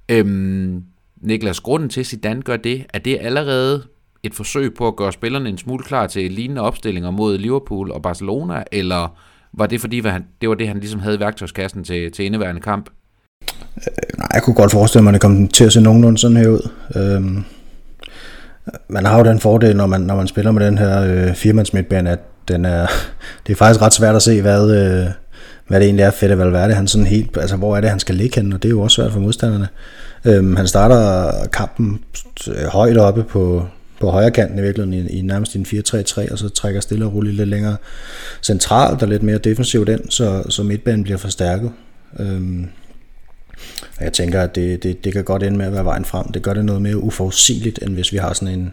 Øhm, 0.09 0.83
Niklas, 1.21 1.61
grunden 1.61 1.89
til, 1.89 2.01
at 2.01 2.07
Zidane 2.07 2.43
gør 2.43 2.57
det, 2.57 2.87
er 2.95 2.99
det 2.99 3.19
allerede 3.21 3.83
et 4.23 4.35
forsøg 4.35 4.75
på 4.75 4.87
at 4.87 4.97
gøre 4.97 5.13
spillerne 5.13 5.49
en 5.49 5.59
smule 5.59 5.85
klar 5.85 6.07
til 6.07 6.33
lignende 6.33 6.63
opstillinger 6.63 7.11
mod 7.11 7.39
Liverpool 7.39 7.91
og 7.91 8.03
Barcelona, 8.03 8.63
eller 8.73 9.19
var 9.53 9.67
det 9.67 9.81
fordi, 9.81 10.01
han, 10.09 10.25
det 10.41 10.49
var 10.49 10.55
det, 10.55 10.69
han 10.69 10.79
ligesom 10.79 11.01
havde 11.01 11.17
i 11.17 11.21
værktøjskassen 11.21 11.85
til, 11.85 12.13
til 12.13 12.25
indeværende 12.25 12.61
kamp? 12.61 12.91
Øh, 13.77 14.19
nej, 14.19 14.29
jeg 14.35 14.43
kunne 14.43 14.55
godt 14.55 14.73
forestille 14.73 15.03
mig, 15.03 15.11
at 15.11 15.15
det 15.15 15.21
kom 15.21 15.49
til 15.49 15.65
at 15.65 15.73
se 15.73 15.81
nogenlunde 15.81 16.19
sådan 16.19 16.37
her 16.37 16.49
ud. 16.49 16.71
Øhm, 16.97 17.45
man 18.89 19.07
har 19.07 19.19
jo 19.19 19.25
den 19.25 19.41
fordel, 19.41 19.77
når 19.77 19.87
man, 19.87 20.01
når 20.01 20.17
man 20.17 20.27
spiller 20.27 20.53
med 20.53 20.67
den 20.67 20.79
her 20.79 21.03
øh, 21.03 21.35
firmandsmidtbane, 21.35 22.11
at 22.11 22.21
den 22.49 22.65
er, 22.65 22.87
det 23.47 23.53
er 23.53 23.57
faktisk 23.57 23.83
ret 23.83 23.93
svært 23.93 24.17
at 24.17 24.23
se, 24.23 24.43
hvad, 24.43 24.71
øh, 24.71 25.07
hvad 25.67 25.81
det 25.81 25.87
egentlig 25.87 26.05
er, 26.05 26.11
fedt, 26.11 26.33
hvad 26.33 26.69
det 26.69 26.77
han 26.77 26.89
sådan 26.89 27.07
helt, 27.07 27.37
altså 27.37 27.57
hvor 27.57 27.77
er 27.77 27.81
det, 27.81 27.91
han 27.91 28.01
skal 28.01 28.15
ligge 28.15 28.41
henne, 28.41 28.55
og 28.55 28.63
det 28.63 28.69
er 28.69 28.73
jo 28.73 28.81
også 28.81 28.95
svært 28.95 29.13
for 29.13 29.21
modstanderne. 29.21 29.69
Øhm, 30.25 30.57
han 30.57 30.67
starter 30.67 31.31
kampen 31.53 32.01
øh, 32.49 32.67
højt 32.67 32.99
oppe 32.99 33.25
på, 33.25 33.67
på 34.01 34.11
højre 34.11 34.31
kanten 34.31 34.59
i 34.59 34.63
virkeligheden 34.63 35.09
i, 35.09 35.19
i 35.19 35.23
nærmest 35.23 35.57
en 35.57 35.67
4-3-3, 35.69 36.33
og 36.33 36.39
så 36.39 36.49
trækker 36.49 36.81
stille 36.81 37.05
og 37.05 37.15
roligt 37.15 37.37
lidt 37.37 37.49
længere 37.49 37.77
centralt 38.43 39.03
og 39.03 39.09
lidt 39.09 39.23
mere 39.23 39.39
defensivt 39.39 39.89
ind, 39.89 40.11
så, 40.11 40.43
så 40.49 40.63
midtbanen 40.63 41.03
bliver 41.03 41.19
forstærket. 41.19 41.73
Øhm, 42.19 42.69
jeg 44.01 44.13
tænker, 44.13 44.43
at 44.43 44.55
det, 44.55 44.83
det, 44.83 45.05
det 45.05 45.13
kan 45.13 45.25
godt 45.25 45.43
ende 45.43 45.59
med 45.59 45.67
at 45.67 45.73
være 45.73 45.85
vejen 45.85 46.05
frem. 46.05 46.33
Det 46.33 46.43
gør 46.43 46.55
det 46.55 46.65
noget 46.65 46.83
mere 46.83 46.97
uforudsigeligt, 46.97 47.79
end 47.83 47.95
hvis 47.95 48.13
vi 48.13 48.17
har 48.17 48.33
sådan 48.33 48.55
en, 48.59 48.73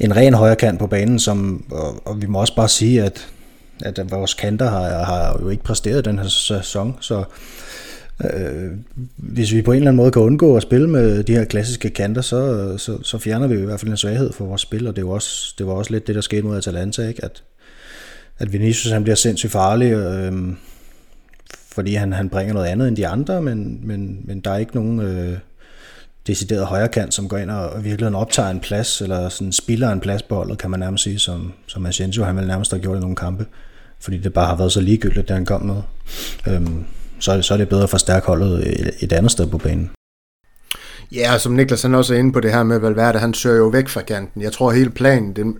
en 0.00 0.16
ren 0.16 0.34
højre 0.34 0.56
kant 0.56 0.78
på 0.78 0.86
banen, 0.86 1.18
som, 1.18 1.64
og, 1.70 2.06
og 2.06 2.22
vi 2.22 2.26
må 2.26 2.40
også 2.40 2.54
bare 2.54 2.68
sige, 2.68 3.02
at, 3.02 3.28
at 3.82 4.10
vores 4.10 4.34
kanter 4.34 4.70
har, 4.70 5.04
har 5.04 5.38
jo 5.42 5.48
ikke 5.48 5.62
præsteret 5.62 6.04
den 6.04 6.18
her 6.18 6.28
sæson, 6.28 6.96
så 7.00 7.24
Øh, 8.24 8.70
hvis 9.16 9.52
vi 9.52 9.62
på 9.62 9.72
en 9.72 9.76
eller 9.76 9.90
anden 9.90 9.96
måde 9.96 10.10
kan 10.10 10.22
undgå 10.22 10.56
at 10.56 10.62
spille 10.62 10.88
med 10.88 11.22
de 11.22 11.32
her 11.32 11.44
klassiske 11.44 11.90
kanter, 11.90 12.22
så, 12.22 12.74
så, 12.78 13.02
så 13.02 13.18
fjerner 13.18 13.46
vi 13.46 13.54
i 13.54 13.64
hvert 13.64 13.80
fald 13.80 13.90
en 13.90 13.96
svaghed 13.96 14.32
for 14.32 14.44
vores 14.44 14.60
spil, 14.60 14.86
og 14.86 14.96
det, 14.96 15.02
er 15.02 15.06
jo 15.06 15.10
også, 15.10 15.54
det 15.58 15.66
var 15.66 15.72
også 15.72 15.92
lidt 15.92 16.06
det, 16.06 16.14
der 16.14 16.20
skete 16.20 16.42
mod 16.42 16.56
Atalanta, 16.56 17.08
ikke? 17.08 17.24
At, 17.24 17.42
at 18.38 18.52
Vinicius 18.52 18.92
han 18.92 19.02
bliver 19.02 19.16
sindssygt 19.16 19.52
farlig, 19.52 19.92
øh, 19.92 20.32
fordi 21.72 21.94
han, 21.94 22.12
han 22.12 22.28
bringer 22.28 22.54
noget 22.54 22.66
andet 22.66 22.88
end 22.88 22.96
de 22.96 23.06
andre, 23.06 23.42
men, 23.42 23.80
men, 23.82 24.20
men 24.24 24.40
der 24.40 24.50
er 24.50 24.58
ikke 24.58 24.74
nogen 24.74 25.00
øh, 25.00 25.38
decideret 26.26 26.66
højrekant, 26.66 27.14
som 27.14 27.28
går 27.28 27.36
ind 27.36 27.50
og 27.50 27.84
virkelig 27.84 28.14
optager 28.14 28.50
en 28.50 28.60
plads, 28.60 29.00
eller 29.00 29.28
sådan 29.28 29.52
spiller 29.52 29.92
en 29.92 30.00
plads 30.00 30.22
på 30.22 30.34
holdet, 30.34 30.58
kan 30.58 30.70
man 30.70 30.80
nærmest 30.80 31.04
sige, 31.04 31.18
som, 31.18 31.52
som 31.66 31.86
Asensio 31.86 32.24
han 32.24 32.36
vel 32.36 32.46
nærmest 32.46 32.70
har 32.70 32.78
gjort 32.78 32.96
i 32.96 33.00
nogle 33.00 33.16
kampe, 33.16 33.46
fordi 34.00 34.18
det 34.18 34.32
bare 34.32 34.46
har 34.46 34.56
været 34.56 34.72
så 34.72 34.80
ligegyldigt, 34.80 35.28
det 35.28 35.36
han 35.36 35.44
kom 35.44 35.62
med. 35.62 35.82
Øh, 36.48 36.66
så, 37.18 37.42
så 37.42 37.54
er 37.54 37.58
det 37.58 37.68
bedre 37.68 37.82
at 37.82 37.90
forstærke 37.90 38.26
holdet 38.26 38.66
øh, 38.66 38.86
et 39.00 39.12
andet 39.12 39.32
sted 39.32 39.46
på 39.46 39.58
banen. 39.58 39.90
Ja, 41.12 41.38
som 41.38 41.52
Niklas 41.52 41.82
han 41.82 41.94
også 41.94 42.14
er 42.14 42.18
inde 42.18 42.32
på 42.32 42.40
det 42.40 42.52
her 42.52 42.62
med 42.62 42.78
Valverde, 42.78 43.18
han 43.18 43.34
søger 43.34 43.56
jo 43.56 43.66
væk 43.66 43.88
fra 43.88 44.02
kanten. 44.02 44.42
Jeg 44.42 44.52
tror 44.52 44.72
hele 44.72 44.90
planen, 44.90 45.32
det, 45.32 45.54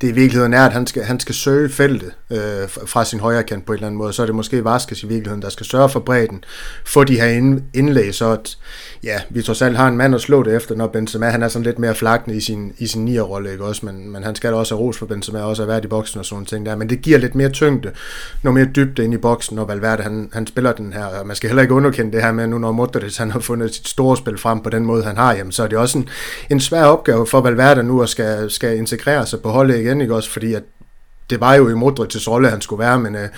det 0.00 0.08
i 0.08 0.12
virkeligheden 0.12 0.54
er, 0.54 0.66
at 0.66 0.72
han 0.72 0.86
skal, 0.86 1.02
han 1.02 1.20
skal 1.20 1.34
søge 1.34 1.68
feltet 1.68 2.12
øh, 2.30 2.38
fra 2.86 3.04
sin 3.04 3.20
højre 3.20 3.42
kant 3.42 3.66
på 3.66 3.72
en 3.72 3.76
eller 3.76 3.86
anden 3.86 3.98
måde. 3.98 4.12
Så 4.12 4.22
er 4.22 4.26
det 4.26 4.34
måske 4.34 4.64
Vaskes 4.64 5.02
i 5.02 5.06
virkeligheden, 5.06 5.42
der 5.42 5.48
skal 5.48 5.66
sørge 5.66 5.88
for 5.88 6.00
bredden, 6.00 6.44
få 6.84 7.04
de 7.04 7.20
her 7.20 7.26
indlæg, 7.74 8.14
så 8.14 8.30
at, 8.30 8.58
ja, 9.02 9.20
vi 9.30 9.42
trods 9.42 9.62
alt 9.62 9.76
har 9.76 9.88
en 9.88 9.96
mand 9.96 10.14
at 10.14 10.20
slå 10.20 10.42
det 10.42 10.56
efter, 10.56 10.74
når 10.74 10.86
Benzema 10.86 11.26
han 11.26 11.42
er 11.42 11.48
sådan 11.48 11.66
lidt 11.66 11.78
mere 11.78 11.94
flakne 11.94 12.34
i 12.34 12.40
sin, 12.40 12.72
i 12.78 12.86
sin 12.86 13.04
nierrolle, 13.04 13.52
ikke 13.52 13.64
også? 13.64 13.86
Men, 13.86 14.10
men 14.12 14.22
han 14.24 14.34
skal 14.34 14.52
da 14.52 14.56
også 14.56 14.74
have 14.74 14.82
ros 14.82 14.98
for 14.98 15.06
Benzema, 15.06 15.40
også 15.40 15.62
have 15.62 15.68
været 15.68 15.84
i 15.84 15.88
boksen 15.88 16.18
og 16.18 16.26
sådan 16.26 16.44
ting 16.44 16.66
der. 16.66 16.76
Men 16.76 16.90
det 16.90 17.02
giver 17.02 17.18
lidt 17.18 17.34
mere 17.34 17.48
tyngde, 17.48 17.90
noget 18.42 18.54
mere 18.54 18.68
dybde 18.76 19.04
ind 19.04 19.14
i 19.14 19.18
boksen, 19.18 19.56
når 19.56 19.64
Valverde 19.64 20.02
han, 20.02 20.30
han 20.32 20.46
spiller 20.46 20.72
den 20.72 20.92
her. 20.92 21.24
Man 21.24 21.36
skal 21.36 21.48
heller 21.48 21.62
ikke 21.62 21.74
underkende 21.74 22.12
det 22.12 22.22
her 22.22 22.32
med, 22.32 22.46
nu 22.46 22.58
når 22.58 22.72
Modric 22.72 23.16
han 23.16 23.30
har 23.30 23.40
fundet 23.40 23.74
sit 23.74 23.88
store 23.88 24.16
spil 24.16 24.38
frem 24.38 24.60
på 24.60 24.70
den 24.70 24.84
måde, 24.84 24.91
han 25.00 25.16
har, 25.16 25.34
jamen 25.34 25.52
så 25.52 25.62
er 25.62 25.66
det 25.66 25.78
også 25.78 25.98
en, 25.98 26.08
en 26.50 26.60
svær 26.60 26.84
opgave 26.84 27.26
for 27.26 27.40
Valverde 27.40 27.82
nu 27.82 28.02
at 28.02 28.08
skal, 28.08 28.50
skal 28.50 28.76
integrere 28.76 29.26
sig 29.26 29.40
på 29.42 29.48
holdet 29.48 29.78
igen, 29.78 30.00
ikke 30.00 30.14
også? 30.14 30.30
Fordi 30.30 30.54
at 30.54 30.62
det 31.30 31.40
var 31.40 31.54
jo 31.54 31.68
i 31.68 31.72
Modric's 31.72 32.30
rolle, 32.30 32.50
han 32.50 32.60
skulle 32.60 32.80
være, 32.80 33.00
men 33.00 33.14
øh, 33.14 33.28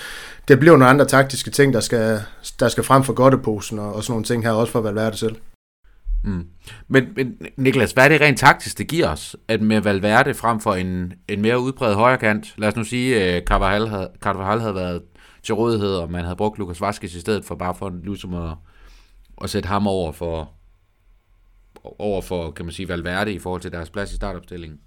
det 0.47 0.59
bliver 0.59 0.77
nogle 0.77 0.89
andre 0.89 1.05
taktiske 1.05 1.51
ting, 1.51 1.73
der 1.73 1.79
skal, 1.79 2.21
der 2.59 2.69
skal 2.69 2.83
frem 2.83 3.03
for 3.03 3.13
godteposen 3.13 3.79
og, 3.79 3.93
og 3.93 4.03
sådan 4.03 4.11
nogle 4.11 4.25
ting 4.25 4.43
her, 4.43 4.51
også 4.51 4.71
for 4.71 4.81
Valverde 4.81 5.17
selv. 5.17 5.35
Mm. 6.23 6.47
Men, 6.87 7.03
men 7.15 7.37
Niklas, 7.57 7.91
hvad 7.91 8.05
er 8.05 8.09
det 8.09 8.21
rent 8.21 8.39
taktisk, 8.39 8.77
det 8.77 8.87
giver 8.87 9.09
os, 9.09 9.35
at 9.47 9.61
med 9.61 9.81
Valverde 9.81 10.33
frem 10.33 10.59
for 10.59 10.73
en, 10.75 11.13
en 11.27 11.41
mere 11.41 11.59
udbredt 11.59 11.95
højrekant, 11.95 12.53
lad 12.57 12.67
os 12.67 12.75
nu 12.75 12.83
sige, 12.83 13.23
at 13.23 13.35
øh, 13.35 13.47
Carvajal 13.47 13.87
havde, 13.87 14.09
Carvajal 14.21 14.59
havde 14.59 14.75
været 14.75 15.01
til 15.43 15.55
rådighed, 15.55 15.95
og 15.95 16.11
man 16.11 16.23
havde 16.23 16.35
brugt 16.35 16.59
Lukas 16.59 16.81
Vaskes 16.81 17.15
i 17.15 17.19
stedet 17.19 17.45
for 17.45 17.55
bare 17.55 17.75
for 17.75 17.93
ligesom 18.03 18.33
at, 18.33 18.51
at 19.43 19.49
sætte 19.49 19.67
ham 19.67 19.87
over 19.87 20.11
for, 20.11 20.49
over 21.99 22.21
for, 22.21 22.51
kan 22.51 22.65
man 22.65 22.73
sige, 22.73 22.89
Valverde 22.89 23.33
i 23.33 23.39
forhold 23.39 23.61
til 23.61 23.71
deres 23.71 23.89
plads 23.89 24.11
i 24.11 24.15
startopstillingen? 24.15 24.79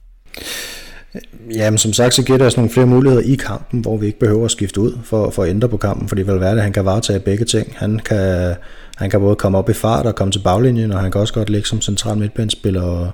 Jamen 1.55 1.79
som 1.79 1.93
sagt, 1.93 2.15
så 2.15 2.23
giver 2.23 2.39
det 2.39 2.47
os 2.47 2.57
nogle 2.57 2.71
flere 2.71 2.87
muligheder 2.87 3.23
i 3.23 3.35
kampen, 3.35 3.81
hvor 3.81 3.97
vi 3.97 4.07
ikke 4.07 4.19
behøver 4.19 4.45
at 4.45 4.51
skifte 4.51 4.81
ud 4.81 4.99
for, 5.05 5.31
for 5.31 5.43
at 5.43 5.51
ændre 5.51 5.69
på 5.69 5.77
kampen, 5.77 6.09
fordi 6.09 6.27
Valverde 6.27 6.61
han 6.61 6.73
kan 6.73 6.85
varetage 6.85 7.21
begge 7.21 7.45
ting. 7.45 7.75
Han 7.77 7.99
kan, 7.99 8.55
han 8.97 9.11
kan 9.11 9.21
både 9.21 9.37
komme 9.37 9.59
op 9.59 9.71
i 9.71 9.73
fart 9.73 10.07
og 10.07 10.15
komme 10.15 10.33
til 10.33 10.39
baglinjen, 10.39 10.93
og 10.93 11.01
han 11.01 11.11
kan 11.11 11.21
også 11.21 11.35
godt 11.35 11.51
ligge 11.51 11.69
som 11.69 11.81
central 11.81 12.19
midtbanespiller 12.19 12.83
og, 12.83 13.11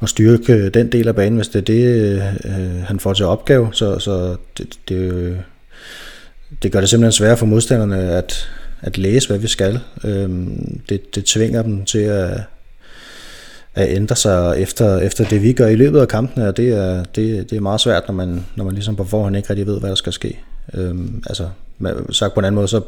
og 0.00 0.08
styrke 0.08 0.68
den 0.68 0.92
del 0.92 1.08
af 1.08 1.14
banen, 1.14 1.36
hvis 1.36 1.48
det 1.48 1.58
er 1.58 1.64
det, 1.64 2.22
øh, 2.44 2.82
han 2.82 3.00
får 3.00 3.12
til 3.12 3.24
opgave. 3.24 3.68
Så, 3.72 3.98
så 3.98 4.36
det, 4.58 4.78
det, 4.88 5.38
det 6.62 6.72
gør 6.72 6.80
det 6.80 6.88
simpelthen 6.88 7.12
sværere 7.12 7.36
for 7.36 7.46
modstanderne 7.46 8.10
at, 8.10 8.48
at 8.80 8.98
læse, 8.98 9.28
hvad 9.28 9.38
vi 9.38 9.48
skal. 9.48 9.80
Øh, 10.04 10.30
det, 10.88 11.14
det 11.14 11.24
tvinger 11.24 11.62
dem 11.62 11.84
til 11.84 11.98
at, 11.98 12.40
at 13.76 13.96
ændre 13.96 14.16
sig 14.16 14.60
efter, 14.60 14.98
efter 14.98 15.24
det, 15.24 15.42
vi 15.42 15.52
gør 15.52 15.66
i 15.66 15.76
løbet 15.76 16.00
af 16.00 16.08
kampene, 16.08 16.48
og 16.48 16.56
det 16.56 16.68
er, 16.68 17.04
det, 17.04 17.50
det 17.50 17.56
er 17.56 17.60
meget 17.60 17.80
svært, 17.80 18.08
når 18.08 18.14
man, 18.14 18.46
når 18.56 18.64
man 18.64 18.74
ligesom 18.74 18.96
på 18.96 19.04
forhånd 19.04 19.36
ikke 19.36 19.50
rigtig 19.50 19.66
ved, 19.66 19.80
hvad 19.80 19.90
der 19.90 19.96
skal 19.96 20.12
ske. 20.12 20.38
Øhm, 20.74 21.22
altså, 21.26 21.48
sagt 22.10 22.34
på 22.34 22.40
en 22.40 22.44
anden 22.44 22.56
måde, 22.56 22.68
så 22.68 22.80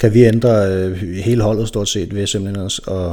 kan 0.00 0.14
vi 0.14 0.24
ændre 0.24 0.72
øh, 0.72 0.96
hele 0.96 1.42
holdet 1.42 1.68
stort 1.68 1.88
set 1.88 2.14
ved 2.14 2.26
simpelthen 2.26 2.66
at, 2.66 2.80
at, 2.88 3.12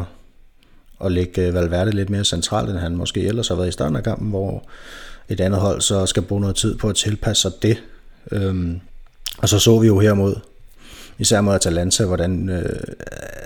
at 1.05 1.11
lægge 1.11 1.47
øh, 1.47 1.53
Valverde 1.53 1.91
lidt 1.91 2.09
mere 2.09 2.23
centralt, 2.23 2.69
end 2.69 2.77
han 2.77 2.95
måske 2.95 3.27
ellers 3.27 3.47
har 3.47 3.55
været 3.55 3.67
i 3.67 3.71
starten 3.71 3.95
af 3.95 4.03
kampen, 4.03 4.29
hvor 4.29 4.63
et 5.29 5.39
andet 5.39 5.59
hold 5.59 5.81
så 5.81 6.05
skal 6.05 6.23
bruge 6.23 6.41
noget 6.41 6.55
tid 6.55 6.77
på 6.77 6.89
at 6.89 6.95
tilpasse 6.95 7.41
sig 7.41 7.51
det. 7.61 7.77
Øhm, 8.31 8.79
og 9.37 9.49
så 9.49 9.59
så 9.59 9.79
vi 9.79 9.87
jo 9.87 9.99
her 9.99 10.13
mod, 10.13 10.35
især 11.19 11.41
mod 11.41 11.55
Atalanta, 11.55 12.05
hvordan 12.05 12.49
øh, 12.49 12.79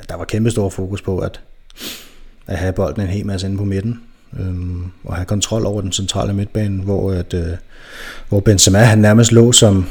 der 0.10 0.16
var 0.16 0.26
kæmpe 0.26 0.52
stor 0.52 0.70
fokus 0.70 1.02
på, 1.02 1.20
at 1.20 1.40
at 2.50 2.58
have 2.58 2.74
bolden 2.74 3.02
en 3.02 3.08
hel 3.08 3.26
masse 3.26 3.48
inde 3.48 3.58
på 3.58 3.64
midten, 3.64 4.00
øhm, 4.40 4.84
og 5.04 5.16
have 5.16 5.26
kontrol 5.26 5.66
over 5.66 5.82
den 5.82 5.92
centrale 5.92 6.34
midtbane, 6.34 6.84
hvor, 6.84 7.12
at, 7.12 7.34
øh, 7.34 7.46
hvor 8.30 8.40
Benzema 8.40 8.80
han 8.80 9.00
nærmest 9.00 9.32
lå 9.32 9.52
som, 9.52 9.86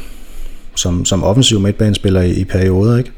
som, 0.77 1.05
som 1.05 1.25
offensiv 1.25 1.61
midtbanespiller 1.61 2.21
i, 2.21 2.33
i 2.33 2.45
perioder, 2.45 2.99
ikke? 2.99 3.13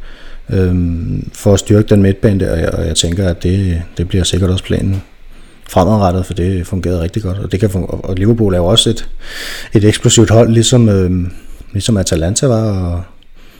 Øhm, 0.49 1.30
for 1.32 1.52
at 1.52 1.59
styrke 1.59 1.88
den 1.88 2.02
midtbane 2.02 2.40
der, 2.40 2.52
og 2.52 2.61
jeg, 2.61 2.70
og 2.70 2.87
jeg 2.87 2.97
tænker, 2.97 3.28
at 3.28 3.42
det, 3.42 3.82
det 3.97 4.09
bliver 4.09 4.25
sikkert 4.25 4.50
også 4.50 4.64
planen 4.64 5.02
fremadrettet, 5.68 6.26
for 6.26 6.35
det 6.35 6.66
fungerede 6.66 7.02
rigtig 7.02 7.23
godt, 7.23 7.38
og, 7.38 7.52
det 7.52 7.61
kan 7.61 7.70
fungere, 7.70 8.00
og 8.00 8.14
Liverpool 8.14 8.54
er 8.54 8.59
jo 8.59 8.66
også 8.66 8.90
et, 8.90 9.09
et 9.75 9.85
eksplosivt 9.85 10.30
hold, 10.30 10.52
ligesom, 10.52 10.88
øhm, 10.88 11.32
ligesom 11.73 11.97
Atalanta 11.97 12.47
var, 12.47 12.70
og, 12.70 13.02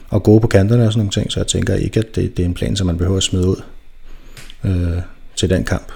og 0.09 0.23
gode 0.23 0.41
på 0.41 0.47
kanterne 0.47 0.85
og 0.85 0.93
sådan 0.93 0.99
nogle 0.99 1.11
ting, 1.11 1.31
så 1.31 1.39
jeg 1.39 1.47
tænker 1.47 1.75
ikke, 1.75 1.99
at 1.99 2.15
det, 2.15 2.37
det 2.37 2.43
er 2.43 2.47
en 2.47 2.53
plan, 2.53 2.75
som 2.75 2.87
man 2.87 2.97
behøver 2.97 3.17
at 3.17 3.23
smide 3.23 3.47
ud. 3.47 3.61
Øh, 4.63 5.01
til 5.41 5.49
den 5.49 5.63
kamp. 5.63 5.91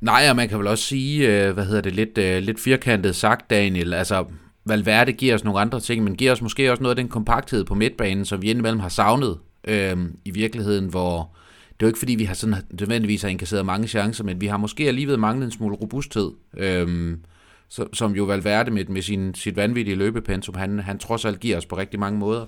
Nej, 0.00 0.26
og 0.30 0.36
man 0.36 0.48
kan 0.48 0.58
vel 0.58 0.66
også 0.66 0.84
sige, 0.84 1.28
øh, 1.28 1.54
hvad 1.54 1.64
hedder 1.64 1.80
det, 1.80 1.94
lidt, 1.94 2.18
øh, 2.18 2.42
lidt 2.42 2.60
firkantet 2.60 3.16
sagt, 3.16 3.50
Daniel, 3.50 3.94
altså 3.94 4.24
Valverde 4.64 5.12
giver 5.12 5.34
os 5.34 5.44
nogle 5.44 5.60
andre 5.60 5.80
ting, 5.80 6.04
men 6.04 6.16
giver 6.16 6.32
os 6.32 6.42
måske 6.42 6.70
også 6.70 6.82
noget 6.82 6.96
af 6.96 6.96
den 6.96 7.08
kompakthed 7.08 7.64
på 7.64 7.74
midtbanen, 7.74 8.24
som 8.24 8.42
vi 8.42 8.50
indimellem 8.50 8.80
har 8.80 8.88
savnet 8.88 9.38
øh, 9.68 9.96
i 10.24 10.30
virkeligheden, 10.30 10.86
hvor 10.86 11.36
det 11.68 11.82
er 11.82 11.86
jo 11.86 11.86
ikke 11.86 11.98
fordi, 11.98 12.14
vi 12.14 12.24
har 12.24 12.34
sådan 12.34 12.56
nødvendigvis 12.80 13.22
har 13.22 13.28
inkasseret 13.28 13.66
mange 13.66 13.88
chancer, 13.88 14.24
men 14.24 14.40
vi 14.40 14.46
har 14.46 14.56
måske 14.56 14.88
alligevel 14.88 15.18
manglet 15.18 15.44
en 15.44 15.52
smule 15.52 15.76
robusthed, 15.76 16.30
øh, 16.56 17.16
som 17.92 18.12
jo 18.12 18.24
Valverde 18.24 18.70
med, 18.70 18.84
med 18.84 19.02
sin, 19.02 19.34
sit 19.34 19.56
vanvittige 19.56 19.96
løbepensum, 19.96 20.54
han, 20.54 20.78
han 20.78 20.98
trods 20.98 21.24
alt 21.24 21.40
giver 21.40 21.56
os 21.56 21.66
på 21.66 21.76
rigtig 21.76 22.00
mange 22.00 22.18
måder. 22.18 22.46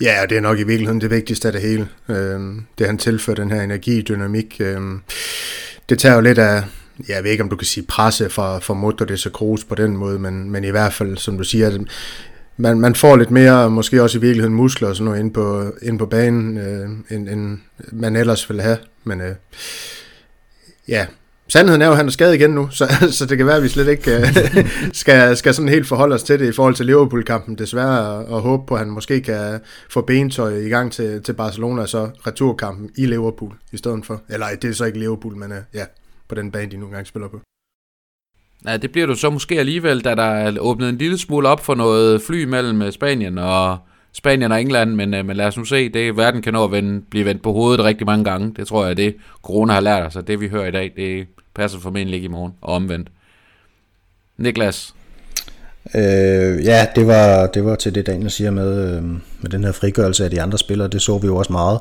Ja, 0.00 0.22
og 0.22 0.30
det 0.30 0.36
er 0.36 0.40
nok 0.40 0.58
i 0.58 0.62
virkeligheden 0.62 1.00
det 1.00 1.10
vigtigste 1.10 1.48
af 1.48 1.52
det 1.52 1.62
hele. 1.62 1.88
Øh, 2.08 2.40
det 2.78 2.86
han 2.86 2.98
tilfører 2.98 3.34
den 3.34 3.50
her 3.50 3.62
energi, 3.62 4.02
dynamik. 4.02 4.56
Øh, 4.60 4.80
det 5.88 5.98
tager 5.98 6.14
jo 6.14 6.20
lidt 6.20 6.38
af, 6.38 6.62
jeg 7.08 7.24
ved 7.24 7.30
ikke 7.30 7.42
om 7.42 7.48
du 7.48 7.56
kan 7.56 7.66
sige 7.66 7.86
presse 7.86 8.30
fra, 8.30 8.58
fra 8.58 9.04
det 9.04 9.20
så 9.20 9.30
Kroos 9.30 9.64
på 9.64 9.74
den 9.74 9.96
måde, 9.96 10.18
men, 10.18 10.50
men 10.50 10.64
i 10.64 10.70
hvert 10.70 10.92
fald, 10.92 11.16
som 11.16 11.38
du 11.38 11.44
siger, 11.44 11.78
man, 12.56 12.80
man 12.80 12.94
får 12.94 13.16
lidt 13.16 13.30
mere, 13.30 13.70
måske 13.70 14.02
også 14.02 14.18
i 14.18 14.20
virkeligheden 14.20 14.54
muskler 14.54 14.88
og 14.88 14.96
sådan 14.96 15.04
noget 15.04 15.20
ind 15.20 15.34
på, 15.34 15.72
ind 15.82 15.98
på 15.98 16.06
banen, 16.06 16.58
øh, 16.58 16.88
end, 17.10 17.28
end 17.28 17.58
man 17.92 18.16
ellers 18.16 18.50
ville 18.50 18.62
have. 18.62 18.78
Men 19.04 19.20
øh, 19.20 19.34
ja, 20.88 21.06
Sandheden 21.48 21.82
er 21.82 21.86
jo, 21.86 21.92
at 21.92 21.96
han 21.96 22.06
er 22.06 22.10
skadet 22.10 22.34
igen 22.34 22.50
nu, 22.50 22.68
så, 22.78 23.08
så 23.10 23.26
det 23.26 23.36
kan 23.36 23.46
være, 23.46 23.56
at 23.56 23.62
vi 23.62 23.68
slet 23.68 23.88
ikke 23.88 24.16
uh, 24.16 24.66
skal, 25.02 25.36
skal 25.36 25.54
sådan 25.54 25.68
helt 25.68 25.86
forholde 25.86 26.14
os 26.14 26.22
til 26.22 26.38
det 26.38 26.48
i 26.48 26.52
forhold 26.52 26.74
til 26.74 26.86
Liverpool-kampen. 26.86 27.58
Desværre 27.58 28.00
og, 28.00 28.24
og 28.24 28.40
håbe 28.40 28.66
på, 28.66 28.74
at 28.74 28.80
han 28.80 28.90
måske 28.90 29.20
kan 29.20 29.60
få 29.90 30.00
bentøj 30.00 30.56
i 30.56 30.68
gang 30.68 30.92
til, 30.92 31.22
til 31.22 31.32
Barcelona, 31.32 31.86
så 31.86 32.10
returkampen 32.26 32.90
i 32.96 33.06
Liverpool 33.06 33.52
i 33.72 33.76
stedet 33.76 34.06
for. 34.06 34.22
Eller 34.28 34.46
det 34.62 34.70
er 34.70 34.74
så 34.74 34.84
ikke 34.84 34.98
Liverpool, 34.98 35.36
men 35.36 35.52
uh, 35.52 35.58
ja, 35.74 35.84
på 36.28 36.34
den 36.34 36.50
bane, 36.50 36.70
de 36.70 36.76
nogle 36.76 36.94
gange 36.94 37.06
spiller 37.06 37.28
på. 37.28 37.40
Ja, 38.66 38.76
det 38.76 38.92
bliver 38.92 39.06
du 39.06 39.14
så 39.14 39.30
måske 39.30 39.58
alligevel, 39.58 40.00
da 40.00 40.14
der 40.14 40.22
er 40.22 40.58
åbnet 40.58 40.88
en 40.88 40.98
lille 40.98 41.18
smule 41.18 41.48
op 41.48 41.64
for 41.64 41.74
noget 41.74 42.22
fly 42.22 42.44
mellem 42.44 42.92
Spanien 42.92 43.38
og, 43.38 43.78
Spanien 44.16 44.52
og 44.52 44.60
England, 44.60 44.94
men, 44.94 45.14
øh, 45.14 45.26
men 45.26 45.36
lad 45.36 45.46
os 45.46 45.56
nu 45.56 45.64
se, 45.64 45.88
det 45.88 46.16
verden 46.16 46.42
kan 46.42 46.52
nå 46.52 46.64
at 46.64 46.72
vende, 46.72 47.02
blive 47.10 47.24
vendt 47.24 47.42
på 47.42 47.52
hovedet 47.52 47.84
rigtig 47.84 48.06
mange 48.06 48.24
gange. 48.24 48.54
Det 48.56 48.66
tror 48.66 48.86
jeg, 48.86 48.96
det 48.96 49.16
corona 49.42 49.72
har 49.72 49.80
lært 49.80 50.06
os, 50.06 50.16
og 50.16 50.26
det 50.26 50.40
vi 50.40 50.48
hører 50.48 50.66
i 50.66 50.70
dag, 50.70 50.92
det 50.96 51.26
passer 51.54 51.78
formentlig 51.78 52.14
ikke 52.14 52.24
i 52.24 52.28
morgen, 52.28 52.52
og 52.60 52.74
omvendt. 52.74 53.08
Niklas? 54.38 54.94
Øh, 55.94 56.64
ja, 56.64 56.86
det 56.96 57.06
var, 57.06 57.46
det 57.46 57.64
var 57.64 57.74
til 57.74 57.94
det, 57.94 58.06
Daniel 58.06 58.30
siger 58.30 58.50
med, 58.50 58.96
øh, 58.96 59.02
med 59.40 59.50
den 59.50 59.64
her 59.64 59.72
frigørelse 59.72 60.24
af 60.24 60.30
de 60.30 60.42
andre 60.42 60.58
spillere. 60.58 60.88
Det 60.88 61.02
så 61.02 61.18
vi 61.18 61.26
jo 61.26 61.36
også 61.36 61.52
meget 61.52 61.78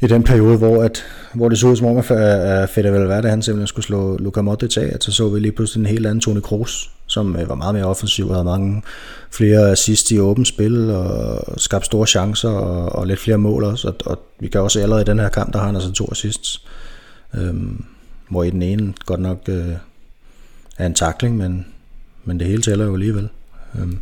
i 0.00 0.06
den 0.06 0.22
periode, 0.22 0.58
hvor, 0.58 0.82
at, 0.82 1.04
hvor 1.34 1.48
det 1.48 1.58
så 1.58 1.66
ud 1.66 1.76
som 1.76 1.86
om, 1.86 1.96
at 1.98 2.68
Fede 2.68 2.92
Valverde 2.92 3.28
han 3.28 3.42
simpelthen 3.42 3.66
skulle 3.66 3.84
slå 3.84 4.16
Luka 4.16 4.40
Modric 4.40 4.76
af, 4.76 4.90
at 4.94 5.04
så 5.04 5.12
så 5.12 5.28
vi 5.28 5.40
lige 5.40 5.52
pludselig 5.52 5.80
en 5.80 5.86
helt 5.86 6.06
anden 6.06 6.20
Toni 6.20 6.40
Kroos, 6.40 6.90
som 7.16 7.36
øh, 7.36 7.48
var 7.48 7.54
meget 7.54 7.74
mere 7.74 7.84
offensiv, 7.84 8.32
havde 8.32 8.44
mange 8.44 8.82
flere 9.30 9.70
assist 9.70 10.10
i 10.10 10.20
åbent 10.20 10.48
spil, 10.48 10.90
og 10.90 11.44
skabte 11.56 11.86
store 11.86 12.06
chancer, 12.06 12.48
og, 12.48 12.98
og 12.98 13.06
lidt 13.06 13.20
flere 13.20 13.38
mål 13.38 13.64
også, 13.64 13.88
og, 13.88 13.94
og 14.06 14.18
vi 14.38 14.48
kan 14.48 14.60
også 14.60 14.80
allerede 14.80 15.02
i 15.02 15.10
den 15.10 15.18
her 15.18 15.28
kamp, 15.28 15.52
der 15.52 15.58
har 15.58 15.66
han 15.66 15.74
altså 15.74 15.92
to 15.92 16.08
assists, 16.10 16.66
øhm, 17.34 17.84
hvor 18.30 18.42
i 18.42 18.50
den 18.50 18.62
ene 18.62 18.94
godt 19.06 19.20
nok 19.20 19.38
øh, 19.48 19.72
er 20.78 20.86
en 20.86 20.94
takling, 20.94 21.36
men, 21.36 21.66
men 22.24 22.38
det 22.38 22.46
hele 22.46 22.62
tæller 22.62 22.84
jo 22.84 22.94
alligevel. 22.94 23.28
Øhm, 23.78 23.98